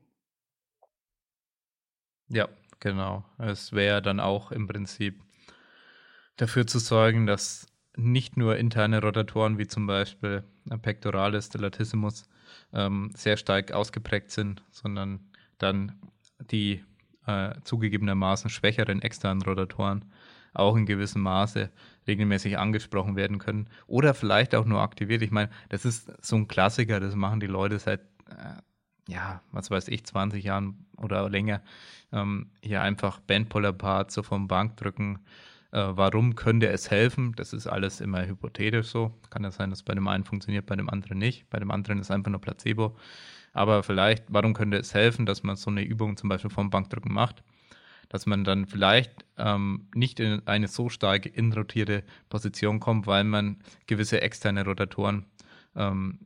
Ja, 2.28 2.48
genau. 2.80 3.24
Es 3.38 3.72
wäre 3.72 4.02
dann 4.02 4.20
auch 4.20 4.52
im 4.52 4.66
Prinzip 4.66 5.22
dafür 6.36 6.66
zu 6.66 6.78
sorgen, 6.78 7.26
dass 7.26 7.66
nicht 7.96 8.36
nur 8.36 8.56
interne 8.56 9.00
Rotatoren 9.00 9.58
wie 9.58 9.66
zum 9.66 9.86
Beispiel 9.86 10.44
Pectoralis, 10.82 11.52
Latissimus 11.54 12.28
ähm, 12.72 13.10
sehr 13.14 13.36
stark 13.36 13.72
ausgeprägt 13.72 14.30
sind, 14.30 14.62
sondern 14.70 15.20
dann 15.58 15.92
die 16.50 16.84
äh, 17.26 17.54
zugegebenermaßen 17.64 18.50
schwächeren 18.50 19.02
externen 19.02 19.42
Rotatoren 19.42 20.04
auch 20.54 20.76
in 20.76 20.86
gewissem 20.86 21.22
Maße 21.22 21.70
regelmäßig 22.06 22.58
angesprochen 22.58 23.16
werden 23.16 23.38
können 23.38 23.68
oder 23.86 24.14
vielleicht 24.14 24.54
auch 24.54 24.64
nur 24.64 24.80
aktiviert. 24.80 25.22
Ich 25.22 25.30
meine, 25.30 25.50
das 25.68 25.84
ist 25.84 26.10
so 26.24 26.36
ein 26.36 26.48
Klassiker, 26.48 27.00
das 27.00 27.14
machen 27.14 27.40
die 27.40 27.46
Leute 27.46 27.78
seit, 27.78 28.00
äh, 28.30 28.60
ja, 29.08 29.42
was 29.52 29.70
weiß 29.70 29.88
ich, 29.88 30.04
20 30.04 30.44
Jahren 30.44 30.86
oder 30.96 31.28
länger. 31.28 31.62
Ähm, 32.12 32.50
hier 32.62 32.82
einfach 32.82 33.20
Bandpolar 33.20 33.72
Parts 33.72 34.14
so 34.14 34.22
vom 34.22 34.48
Bankdrücken. 34.48 35.20
Äh, 35.70 35.84
warum 35.90 36.34
könnte 36.34 36.68
es 36.68 36.90
helfen? 36.90 37.34
Das 37.36 37.52
ist 37.52 37.66
alles 37.66 38.00
immer 38.00 38.26
hypothetisch 38.26 38.88
so. 38.88 39.12
Kann 39.30 39.44
ja 39.44 39.50
sein, 39.50 39.70
dass 39.70 39.82
bei 39.82 39.94
dem 39.94 40.08
einen 40.08 40.24
funktioniert, 40.24 40.66
bei 40.66 40.76
dem 40.76 40.88
anderen 40.88 41.18
nicht. 41.18 41.48
Bei 41.50 41.58
dem 41.58 41.70
anderen 41.70 41.98
ist 42.00 42.10
einfach 42.10 42.30
nur 42.30 42.40
Placebo. 42.40 42.96
Aber 43.52 43.82
vielleicht, 43.82 44.24
warum 44.28 44.54
könnte 44.54 44.78
es 44.78 44.94
helfen, 44.94 45.26
dass 45.26 45.42
man 45.42 45.56
so 45.56 45.70
eine 45.70 45.82
Übung 45.82 46.16
zum 46.16 46.28
Beispiel 46.28 46.50
vom 46.50 46.70
Bankdrücken 46.70 47.12
macht? 47.12 47.42
dass 48.08 48.26
man 48.26 48.44
dann 48.44 48.66
vielleicht 48.66 49.24
ähm, 49.36 49.88
nicht 49.94 50.20
in 50.20 50.46
eine 50.46 50.68
so 50.68 50.88
starke 50.88 51.28
inrotierte 51.28 52.04
Position 52.28 52.80
kommt, 52.80 53.06
weil 53.06 53.24
man 53.24 53.58
gewisse 53.86 54.20
externe 54.22 54.64
Rotatoren, 54.64 55.26
ähm, 55.76 56.20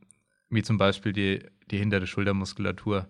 wie 0.49 0.63
zum 0.63 0.77
Beispiel 0.77 1.13
die, 1.13 1.45
die 1.71 1.77
hintere 1.77 2.07
Schultermuskulatur, 2.07 3.07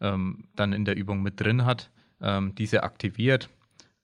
ähm, 0.00 0.48
dann 0.54 0.72
in 0.72 0.84
der 0.84 0.96
Übung 0.96 1.22
mit 1.22 1.40
drin 1.40 1.64
hat, 1.64 1.90
ähm, 2.20 2.54
diese 2.54 2.82
aktiviert 2.82 3.50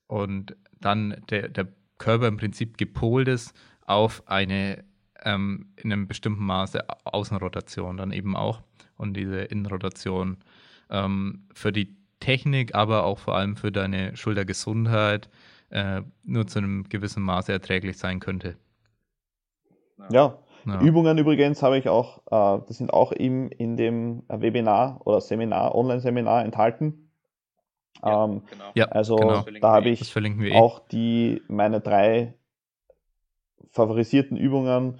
und 0.07 0.55
dann 0.83 1.21
der, 1.29 1.49
der 1.49 1.67
Körper 1.97 2.27
im 2.27 2.37
Prinzip 2.37 2.77
gepolt 2.77 3.27
ist 3.27 3.53
auf 3.85 4.23
eine 4.27 4.83
ähm, 5.23 5.67
in 5.75 5.91
einem 5.91 6.07
bestimmten 6.07 6.43
Maße 6.43 6.85
Außenrotation 7.05 7.97
dann 7.97 8.11
eben 8.11 8.35
auch 8.35 8.61
und 8.97 9.15
diese 9.15 9.41
Innenrotation 9.41 10.37
ähm, 10.89 11.47
für 11.53 11.71
die 11.71 11.95
Technik, 12.19 12.75
aber 12.75 13.03
auch 13.03 13.19
vor 13.19 13.35
allem 13.35 13.55
für 13.55 13.71
deine 13.71 14.15
Schultergesundheit 14.15 15.29
äh, 15.69 16.01
nur 16.23 16.47
zu 16.47 16.59
einem 16.59 16.87
gewissen 16.87 17.23
Maße 17.23 17.51
erträglich 17.51 17.97
sein 17.97 18.19
könnte. 18.19 18.55
Ja, 20.09 20.37
ja. 20.65 20.81
Übungen 20.81 21.17
übrigens 21.17 21.61
habe 21.61 21.77
ich 21.77 21.89
auch, 21.89 22.19
äh, 22.27 22.63
das 22.67 22.77
sind 22.77 22.93
auch 22.93 23.11
im, 23.11 23.49
in 23.49 23.75
dem 23.75 24.23
Webinar 24.29 25.01
oder 25.05 25.19
Seminar, 25.19 25.75
Online-Seminar 25.75 26.45
enthalten. 26.45 27.02
Ja, 28.03 28.25
ähm, 28.25 28.43
genau. 28.49 28.65
ja, 28.75 28.85
also 28.85 29.15
genau. 29.15 29.45
da 29.61 29.71
habe 29.71 29.89
ich 29.89 30.15
eh. 30.15 30.55
auch 30.55 30.79
die 30.87 31.41
meine 31.47 31.79
drei 31.79 32.33
favorisierten 33.71 34.37
Übungen 34.37 34.99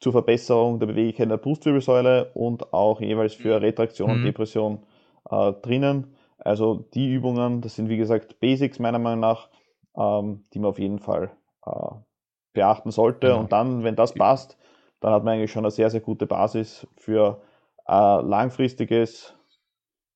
zur 0.00 0.12
Verbesserung 0.12 0.78
der 0.78 0.86
Beweglichkeit 0.86 1.30
der 1.30 1.36
Brustwirbelsäule 1.36 2.30
und 2.34 2.72
auch 2.72 3.00
jeweils 3.00 3.34
für 3.34 3.56
mhm. 3.56 3.64
Retraktion 3.64 4.10
mhm. 4.10 4.16
und 4.16 4.24
Depression 4.24 4.86
äh, 5.30 5.52
drinnen. 5.52 6.14
Also 6.38 6.88
die 6.94 7.12
Übungen, 7.12 7.60
das 7.60 7.74
sind 7.74 7.88
wie 7.88 7.96
gesagt 7.96 8.38
Basics 8.40 8.78
meiner 8.78 8.98
Meinung 8.98 9.20
nach, 9.20 9.48
ähm, 9.96 10.44
die 10.54 10.60
man 10.60 10.70
auf 10.70 10.78
jeden 10.78 11.00
Fall 11.00 11.32
äh, 11.66 11.70
beachten 12.52 12.90
sollte. 12.90 13.28
Genau. 13.28 13.40
Und 13.40 13.52
dann, 13.52 13.82
wenn 13.82 13.96
das 13.96 14.14
passt, 14.14 14.56
dann 15.00 15.12
hat 15.12 15.24
man 15.24 15.34
eigentlich 15.34 15.52
schon 15.52 15.64
eine 15.64 15.70
sehr, 15.70 15.90
sehr 15.90 16.00
gute 16.00 16.26
Basis 16.26 16.86
für 16.96 17.42
äh, 17.86 17.92
langfristiges, 17.92 19.34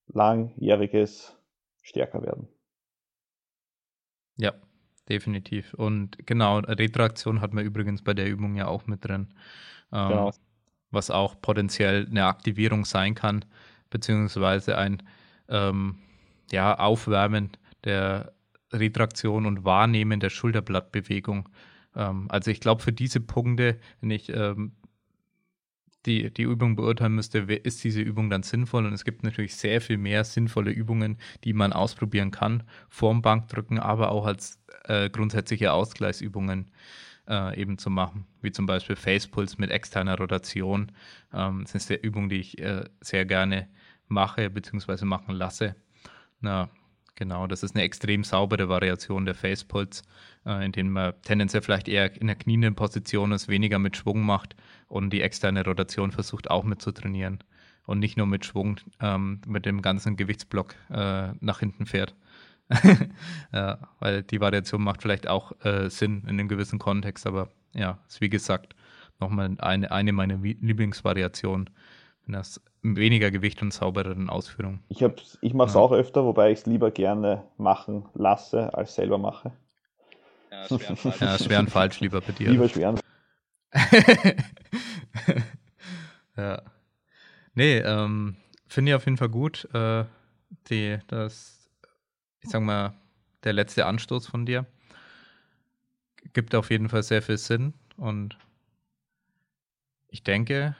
langjähriges 0.06 1.36
Stärkerwerden. 1.82 2.48
Ja, 4.36 4.54
definitiv. 5.08 5.74
Und 5.74 6.16
genau, 6.26 6.58
Retraktion 6.58 7.40
hat 7.40 7.52
man 7.52 7.64
übrigens 7.64 8.02
bei 8.02 8.14
der 8.14 8.28
Übung 8.28 8.56
ja 8.56 8.66
auch 8.66 8.86
mit 8.86 9.04
drin. 9.04 9.34
Ähm, 9.92 10.08
genau. 10.08 10.32
Was 10.90 11.10
auch 11.10 11.40
potenziell 11.40 12.06
eine 12.06 12.26
Aktivierung 12.26 12.84
sein 12.84 13.14
kann, 13.14 13.44
beziehungsweise 13.90 14.76
ein 14.78 15.02
ähm, 15.48 15.98
ja, 16.50 16.78
Aufwärmen 16.78 17.50
der 17.84 18.32
Retraktion 18.72 19.46
und 19.46 19.64
Wahrnehmen 19.64 20.20
der 20.20 20.30
Schulterblattbewegung. 20.30 21.48
Ähm, 21.94 22.26
also 22.30 22.50
ich 22.50 22.60
glaube, 22.60 22.82
für 22.82 22.92
diese 22.92 23.20
Punkte, 23.20 23.78
wenn 24.00 24.10
ich 24.10 24.28
ähm, 24.28 24.72
die, 26.06 26.30
die 26.30 26.42
Übung 26.42 26.76
beurteilen 26.76 27.14
müsste, 27.14 27.38
ist 27.38 27.84
diese 27.84 28.00
Übung 28.00 28.30
dann 28.30 28.42
sinnvoll? 28.42 28.86
Und 28.86 28.92
es 28.92 29.04
gibt 29.04 29.22
natürlich 29.22 29.56
sehr 29.56 29.80
viel 29.80 29.98
mehr 29.98 30.24
sinnvolle 30.24 30.70
Übungen, 30.70 31.18
die 31.44 31.52
man 31.52 31.72
ausprobieren 31.72 32.30
kann, 32.30 32.64
vorm 32.88 33.22
Bankdrücken, 33.22 33.78
aber 33.78 34.10
auch 34.10 34.26
als 34.26 34.60
äh, 34.84 35.10
grundsätzliche 35.10 35.72
Ausgleichsübungen 35.72 36.70
äh, 37.28 37.60
eben 37.60 37.78
zu 37.78 37.90
machen, 37.90 38.26
wie 38.40 38.52
zum 38.52 38.66
Beispiel 38.66 38.96
Facepuls 38.96 39.58
mit 39.58 39.70
externer 39.70 40.18
Rotation. 40.18 40.92
Ähm, 41.32 41.62
das 41.62 41.74
ist 41.74 41.90
eine 41.90 42.00
Übung, 42.00 42.28
die 42.28 42.36
ich 42.40 42.58
äh, 42.58 42.84
sehr 43.00 43.24
gerne 43.24 43.68
mache 44.08 44.50
bzw. 44.50 45.04
machen 45.04 45.34
lasse. 45.34 45.76
Na, 46.40 46.68
genau, 47.14 47.46
das 47.46 47.62
ist 47.62 47.76
eine 47.76 47.84
extrem 47.84 48.24
saubere 48.24 48.68
Variation 48.68 49.24
der 49.24 49.34
Facepuls, 49.34 50.02
äh, 50.44 50.64
in 50.64 50.72
denen 50.72 50.90
man 50.90 51.14
tendenziell 51.22 51.62
vielleicht 51.62 51.88
eher 51.88 52.20
in 52.20 52.26
der 52.26 52.36
knienden 52.36 52.74
Position 52.74 53.32
ist, 53.32 53.48
weniger 53.48 53.78
mit 53.78 53.96
Schwung 53.96 54.22
macht 54.22 54.56
und 54.92 55.10
die 55.10 55.22
externe 55.22 55.64
Rotation 55.64 56.12
versucht 56.12 56.50
auch 56.50 56.64
mit 56.64 56.82
zu 56.82 56.92
trainieren 56.92 57.38
und 57.86 57.98
nicht 57.98 58.18
nur 58.18 58.26
mit 58.26 58.44
Schwung 58.44 58.76
ähm, 59.00 59.40
mit 59.46 59.64
dem 59.64 59.80
ganzen 59.80 60.16
Gewichtsblock 60.16 60.74
äh, 60.90 61.32
nach 61.40 61.60
hinten 61.60 61.86
fährt. 61.86 62.14
ja, 63.52 63.78
weil 64.00 64.22
die 64.22 64.40
Variation 64.40 64.82
macht 64.82 65.02
vielleicht 65.02 65.28
auch 65.28 65.52
äh, 65.64 65.88
Sinn 65.88 66.22
in 66.24 66.30
einem 66.30 66.48
gewissen 66.48 66.78
Kontext, 66.78 67.26
aber 67.26 67.48
ja, 67.72 67.98
ist 68.06 68.20
wie 68.20 68.28
gesagt 68.28 68.76
nochmal 69.18 69.54
eine, 69.58 69.90
eine 69.90 70.12
meiner 70.12 70.36
Lieblingsvariationen, 70.36 71.70
wenn 72.26 72.34
das 72.34 72.60
weniger 72.82 73.30
Gewicht 73.30 73.62
und 73.62 73.72
saubereren 73.72 74.28
Ausführungen. 74.28 74.80
Ich, 74.88 75.02
ich 75.40 75.54
mache 75.54 75.68
es 75.68 75.74
ja. 75.74 75.80
auch 75.80 75.92
öfter, 75.92 76.24
wobei 76.24 76.52
ich 76.52 76.60
es 76.60 76.66
lieber 76.66 76.90
gerne 76.90 77.44
machen 77.56 78.04
lasse, 78.14 78.74
als 78.74 78.94
selber 78.94 79.16
mache. 79.16 79.52
Ja, 80.50 80.66
schwer 80.66 80.90
und 80.90 80.98
falsch, 80.98 81.20
ja, 81.20 81.38
schwer 81.38 81.60
und 81.60 81.70
falsch 81.70 82.00
lieber 82.00 82.20
bei 82.20 82.32
dir. 82.32 82.50
Lieber 82.50 82.68
schwer 82.68 82.90
und 82.90 83.01
ja. 86.36 86.62
Nee, 87.54 87.78
ähm, 87.78 88.36
finde 88.66 88.92
ich 88.92 88.96
auf 88.96 89.04
jeden 89.04 89.16
Fall 89.16 89.28
gut, 89.28 89.68
äh, 89.74 90.04
die, 90.68 90.98
das, 91.06 91.68
ich 92.40 92.50
sag 92.50 92.62
mal, 92.62 92.94
der 93.44 93.52
letzte 93.52 93.86
Anstoß 93.86 94.26
von 94.26 94.46
dir. 94.46 94.66
Gibt 96.32 96.54
auf 96.54 96.70
jeden 96.70 96.88
Fall 96.88 97.02
sehr 97.02 97.22
viel 97.22 97.38
Sinn 97.38 97.74
und 97.96 98.38
ich 100.08 100.22
denke, 100.22 100.76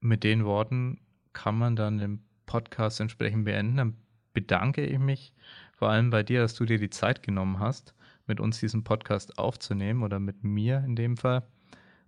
mit 0.00 0.24
den 0.24 0.44
Worten 0.44 1.00
kann 1.32 1.56
man 1.56 1.76
dann 1.76 1.98
den 1.98 2.24
Podcast 2.46 3.00
entsprechend 3.00 3.44
beenden. 3.44 3.76
Dann 3.76 3.96
bedanke 4.32 4.84
ich 4.84 4.98
mich 4.98 5.32
vor 5.74 5.90
allem 5.90 6.10
bei 6.10 6.22
dir, 6.22 6.40
dass 6.40 6.54
du 6.54 6.64
dir 6.64 6.78
die 6.78 6.90
Zeit 6.90 7.22
genommen 7.22 7.58
hast, 7.58 7.94
mit 8.26 8.40
uns 8.40 8.60
diesen 8.60 8.84
Podcast 8.84 9.38
aufzunehmen 9.38 10.02
oder 10.02 10.18
mit 10.18 10.44
mir 10.44 10.82
in 10.84 10.96
dem 10.96 11.16
Fall. 11.16 11.42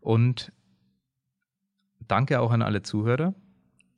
Und 0.03 0.53
danke 2.09 2.41
auch 2.41 2.51
an 2.51 2.61
alle 2.61 2.83
Zuhörer. 2.83 3.35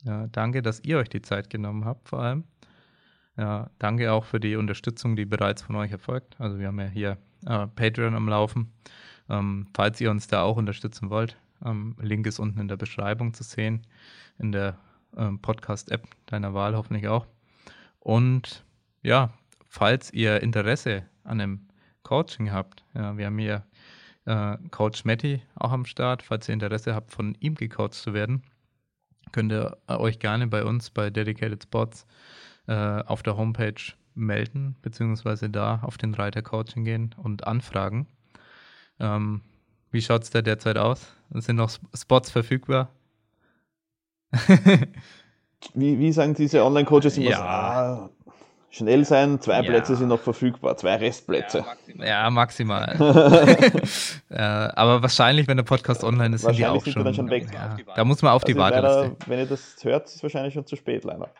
Ja, 0.04 0.26
danke, 0.28 0.60
dass 0.60 0.80
ihr 0.84 0.98
euch 0.98 1.08
die 1.08 1.22
Zeit 1.22 1.48
genommen 1.48 1.86
habt, 1.86 2.08
vor 2.08 2.20
allem. 2.20 2.44
Ja, 3.36 3.70
danke 3.78 4.12
auch 4.12 4.24
für 4.24 4.38
die 4.38 4.56
Unterstützung, 4.56 5.16
die 5.16 5.24
bereits 5.24 5.62
von 5.62 5.76
euch 5.76 5.90
erfolgt. 5.90 6.38
Also 6.38 6.58
wir 6.58 6.68
haben 6.68 6.78
ja 6.78 6.86
hier 6.86 7.18
äh, 7.46 7.66
Patreon 7.66 8.14
am 8.14 8.28
Laufen. 8.28 8.72
Ähm, 9.30 9.66
falls 9.74 10.00
ihr 10.02 10.10
uns 10.10 10.28
da 10.28 10.42
auch 10.42 10.58
unterstützen 10.58 11.08
wollt, 11.08 11.38
ähm, 11.64 11.96
Link 11.98 12.26
ist 12.26 12.38
unten 12.38 12.60
in 12.60 12.68
der 12.68 12.76
Beschreibung 12.76 13.32
zu 13.32 13.42
sehen, 13.42 13.86
in 14.38 14.52
der 14.52 14.78
ähm, 15.16 15.40
Podcast-App 15.40 16.06
deiner 16.26 16.52
Wahl 16.52 16.76
hoffentlich 16.76 17.08
auch. 17.08 17.26
Und 17.98 18.62
ja, 19.02 19.32
falls 19.66 20.12
ihr 20.12 20.42
Interesse 20.42 21.04
an 21.24 21.40
einem 21.40 21.68
Coaching 22.02 22.52
habt, 22.52 22.84
ja, 22.92 23.16
wir 23.16 23.26
haben 23.26 23.38
hier 23.38 23.64
äh, 24.26 24.56
Coach 24.70 25.04
Matty 25.04 25.42
auch 25.54 25.72
am 25.72 25.84
Start. 25.84 26.22
Falls 26.22 26.48
ihr 26.48 26.54
Interesse 26.54 26.94
habt, 26.94 27.12
von 27.12 27.36
ihm 27.40 27.54
gecoacht 27.54 27.94
zu 27.94 28.14
werden, 28.14 28.42
könnt 29.32 29.52
ihr 29.52 29.76
euch 29.88 30.18
gerne 30.18 30.46
bei 30.46 30.64
uns 30.64 30.90
bei 30.90 31.10
Dedicated 31.10 31.62
Spots 31.62 32.06
äh, 32.66 32.74
auf 32.74 33.22
der 33.22 33.36
Homepage 33.36 33.74
melden, 34.14 34.76
beziehungsweise 34.82 35.50
da 35.50 35.80
auf 35.82 35.98
den 35.98 36.14
Reiter 36.14 36.42
Coaching 36.42 36.84
gehen 36.84 37.14
und 37.16 37.46
anfragen. 37.46 38.06
Ähm, 39.00 39.42
wie 39.90 40.02
schaut 40.02 40.24
es 40.24 40.30
da 40.30 40.42
derzeit 40.42 40.78
aus? 40.78 41.12
Sind 41.30 41.56
noch 41.56 41.70
Spots 41.94 42.30
verfügbar? 42.30 42.90
wie, 45.74 45.98
wie 45.98 46.12
sagen 46.12 46.34
diese 46.34 46.64
Online-Coaches 46.64 47.16
immer? 47.16 47.30
Ja. 47.30 47.36
So, 47.36 47.42
ah, 47.42 48.10
schnell 48.74 49.04
sein, 49.04 49.40
zwei 49.40 49.62
ja. 49.62 49.62
Plätze 49.62 49.96
sind 49.96 50.08
noch 50.08 50.20
verfügbar, 50.20 50.76
zwei 50.76 50.96
Restplätze. 50.96 51.64
Ja, 51.98 52.28
maximal. 52.30 52.96
Ja, 52.98 53.00
maximal. 53.00 53.72
aber 54.74 55.02
wahrscheinlich, 55.02 55.46
wenn 55.46 55.56
der 55.56 55.64
Podcast 55.64 56.02
online 56.02 56.34
ist, 56.34 56.42
sind 56.42 56.58
die 56.58 56.66
auch 56.66 56.84
schon. 56.84 57.14
schon 57.14 57.30
weg. 57.30 57.46
Ja, 57.52 57.76
da 57.94 58.04
muss 58.04 58.22
man 58.22 58.32
auf 58.32 58.44
die 58.44 58.52
also 58.52 58.62
Warteliste. 58.62 59.00
Leider, 59.00 59.16
wenn 59.26 59.38
ihr 59.38 59.46
das 59.46 59.76
hört, 59.82 60.06
ist 60.06 60.16
es 60.16 60.22
wahrscheinlich 60.22 60.54
schon 60.54 60.66
zu 60.66 60.76
spät, 60.76 61.04
leider. 61.04 61.30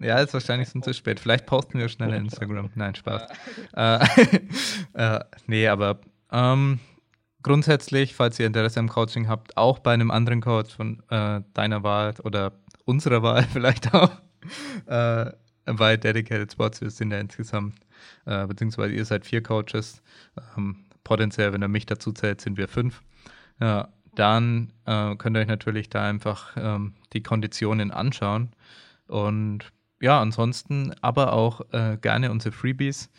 Ja, 0.00 0.18
ist 0.18 0.32
wahrscheinlich 0.32 0.68
schon 0.68 0.82
zu 0.82 0.94
spät. 0.94 1.20
Vielleicht 1.20 1.46
posten 1.46 1.78
wir 1.78 1.88
schneller 1.88 2.16
Instagram. 2.16 2.70
Nein, 2.74 2.94
Spaß. 2.94 3.22
äh, 3.74 3.98
äh, 4.94 5.20
nee, 5.46 5.68
aber 5.68 6.00
ähm, 6.32 6.80
grundsätzlich, 7.42 8.14
falls 8.14 8.38
ihr 8.38 8.46
Interesse 8.46 8.80
am 8.80 8.88
Coaching 8.88 9.28
habt, 9.28 9.56
auch 9.56 9.78
bei 9.78 9.92
einem 9.92 10.10
anderen 10.10 10.40
Coach 10.40 10.74
von 10.74 11.02
äh, 11.10 11.40
deiner 11.54 11.82
Wahl 11.82 12.14
oder 12.24 12.52
unserer 12.84 13.22
Wahl 13.22 13.44
vielleicht 13.52 13.94
auch, 13.94 14.10
äh, 14.86 15.30
bei 15.74 15.96
Dedicated 15.96 16.52
Sports, 16.52 16.80
wir 16.80 16.90
sind 16.90 17.10
ja 17.10 17.18
insgesamt, 17.18 17.74
äh, 18.26 18.46
beziehungsweise 18.46 18.94
ihr 18.94 19.04
seid 19.04 19.26
vier 19.26 19.42
Coaches, 19.42 20.02
ähm, 20.56 20.84
potenziell, 21.04 21.52
wenn 21.52 21.62
er 21.62 21.68
mich 21.68 21.86
dazu 21.86 22.12
zählt, 22.12 22.40
sind 22.40 22.56
wir 22.56 22.68
fünf. 22.68 23.02
Ja, 23.60 23.88
dann 24.14 24.72
äh, 24.86 25.16
könnt 25.16 25.36
ihr 25.36 25.40
euch 25.40 25.48
natürlich 25.48 25.88
da 25.88 26.08
einfach 26.08 26.56
ähm, 26.56 26.94
die 27.12 27.22
Konditionen 27.22 27.90
anschauen. 27.90 28.50
Und 29.06 29.72
ja, 30.00 30.20
ansonsten 30.20 30.94
aber 31.00 31.32
auch 31.32 31.60
äh, 31.72 31.98
gerne 32.00 32.30
unsere 32.30 32.52
Freebies 32.52 33.10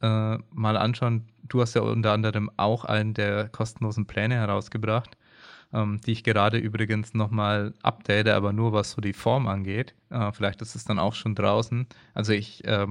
äh, 0.00 0.36
mal 0.50 0.76
anschauen. 0.76 1.28
Du 1.42 1.60
hast 1.60 1.74
ja 1.74 1.82
unter 1.82 2.12
anderem 2.12 2.50
auch 2.56 2.84
einen 2.84 3.14
der 3.14 3.48
kostenlosen 3.48 4.06
Pläne 4.06 4.36
herausgebracht 4.36 5.16
ähm, 5.72 6.00
die 6.04 6.12
ich 6.12 6.24
gerade 6.24 6.58
übrigens 6.58 7.14
nochmal 7.14 7.74
update, 7.82 8.28
aber 8.28 8.52
nur 8.52 8.72
was 8.72 8.92
so 8.92 9.00
die 9.00 9.12
Form 9.12 9.46
angeht. 9.46 9.94
Äh, 10.10 10.32
vielleicht 10.32 10.62
ist 10.62 10.74
es 10.74 10.84
dann 10.84 10.98
auch 10.98 11.14
schon 11.14 11.34
draußen. 11.34 11.86
Also 12.14 12.32
ich 12.32 12.64
äh, 12.64 12.86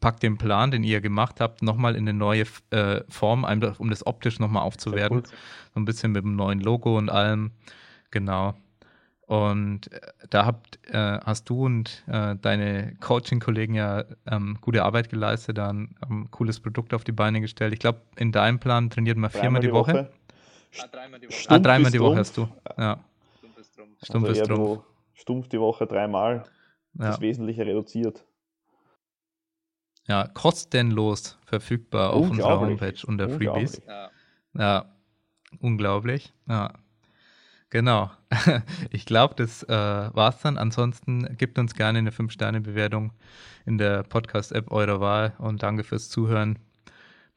packe 0.00 0.20
den 0.20 0.38
Plan, 0.38 0.70
den 0.70 0.84
ihr 0.84 1.00
gemacht 1.00 1.40
habt, 1.40 1.62
nochmal 1.62 1.96
in 1.96 2.08
eine 2.08 2.16
neue 2.16 2.44
äh, 2.70 3.00
Form, 3.08 3.44
um 3.78 3.90
das 3.90 4.06
optisch 4.06 4.38
nochmal 4.38 4.62
aufzuwerten. 4.62 5.18
Cool. 5.18 5.24
So 5.74 5.80
ein 5.80 5.84
bisschen 5.84 6.12
mit 6.12 6.24
dem 6.24 6.36
neuen 6.36 6.60
Logo 6.60 6.98
und 6.98 7.10
allem. 7.10 7.52
Genau. 8.10 8.54
Und 9.26 9.90
äh, 9.92 10.00
da 10.28 10.44
habt, 10.44 10.78
äh, 10.88 11.18
hast 11.24 11.48
du 11.48 11.64
und 11.64 12.04
äh, 12.06 12.36
deine 12.36 12.94
Coaching-Kollegen 13.00 13.74
ja 13.74 14.04
ähm, 14.26 14.58
gute 14.60 14.84
Arbeit 14.84 15.08
geleistet, 15.08 15.56
da 15.56 15.70
ein, 15.70 15.94
ein, 16.06 16.30
cooles 16.30 16.60
Produkt 16.60 16.92
auf 16.92 17.04
die 17.04 17.12
Beine 17.12 17.40
gestellt. 17.40 17.72
Ich 17.72 17.78
glaube, 17.78 18.02
in 18.16 18.32
deinem 18.32 18.58
Plan 18.58 18.90
trainiert 18.90 19.16
man 19.16 19.30
viermal 19.30 19.62
die, 19.62 19.68
die 19.68 19.72
Woche. 19.72 19.94
Woche. 19.94 20.10
Ah, 20.78 20.86
dreimal 20.88 21.20
die 21.20 21.28
Woche. 21.28 21.46
Ah, 21.48 21.58
dreimal 21.58 21.90
die 21.90 22.00
Woche 22.00 22.16
hast 22.16 22.36
du. 22.36 22.48
Ja. 22.76 23.04
Stumpf 23.38 23.58
ist 23.58 23.76
drum. 23.76 23.96
Stumpf 24.02 24.28
also 24.28 24.74
ist. 24.74 25.20
Stumpf 25.20 25.48
die 25.48 25.60
Woche 25.60 25.86
dreimal. 25.86 26.44
Ja. 26.94 27.08
Das 27.08 27.20
Wesentliche 27.20 27.66
reduziert. 27.66 28.24
Ja, 30.06 30.28
kostenlos 30.28 31.38
verfügbar 31.46 32.12
auf 32.12 32.30
unserer 32.30 32.60
Homepage 32.60 33.06
unter 33.06 33.28
Freebies. 33.28 33.80
Ja. 33.86 34.10
ja, 34.54 34.94
unglaublich. 35.60 36.32
Ja. 36.48 36.72
Genau. 37.70 38.10
Ich 38.90 39.06
glaube, 39.06 39.34
das 39.34 39.62
äh, 39.64 39.68
war's 39.68 40.40
dann. 40.42 40.58
Ansonsten 40.58 41.36
gibt 41.36 41.58
uns 41.58 41.74
gerne 41.74 41.98
eine 41.98 42.10
5-Sterne-Bewertung 42.10 43.12
in 43.66 43.78
der 43.78 44.04
Podcast-App 44.04 44.70
eurer 44.70 45.00
Wahl 45.00 45.34
und 45.38 45.62
danke 45.62 45.82
fürs 45.82 46.08
Zuhören. 46.08 46.58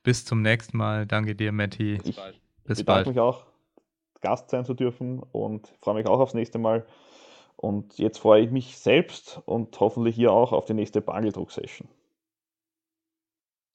Bis 0.03 0.25
zum 0.25 0.41
nächsten 0.41 0.77
Mal. 0.77 1.07
Danke 1.07 1.35
dir, 1.35 1.51
Matti. 1.51 1.99
Bis 2.67 2.83
bald. 2.83 3.05
Bis 3.05 3.05
bedanke 3.05 3.05
bald. 3.05 3.15
mich 3.15 3.19
auch, 3.19 3.45
Gast 4.21 4.49
sein 4.49 4.65
zu 4.65 4.73
dürfen 4.73 5.21
und 5.31 5.73
freue 5.81 5.95
mich 5.95 6.07
auch 6.07 6.19
aufs 6.19 6.33
nächste 6.33 6.59
Mal. 6.59 6.85
Und 7.55 7.97
jetzt 7.97 8.19
freue 8.19 8.43
ich 8.43 8.51
mich 8.51 8.77
selbst 8.77 9.41
und 9.45 9.79
hoffentlich 9.79 10.15
hier 10.15 10.31
auch 10.31 10.53
auf 10.53 10.65
die 10.65 10.75
nächste 10.75 11.01
Bangeldruck-Session. 11.01 11.87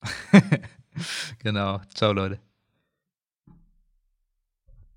genau. 1.43 1.81
Ciao, 1.95 2.13
Leute. 2.13 2.52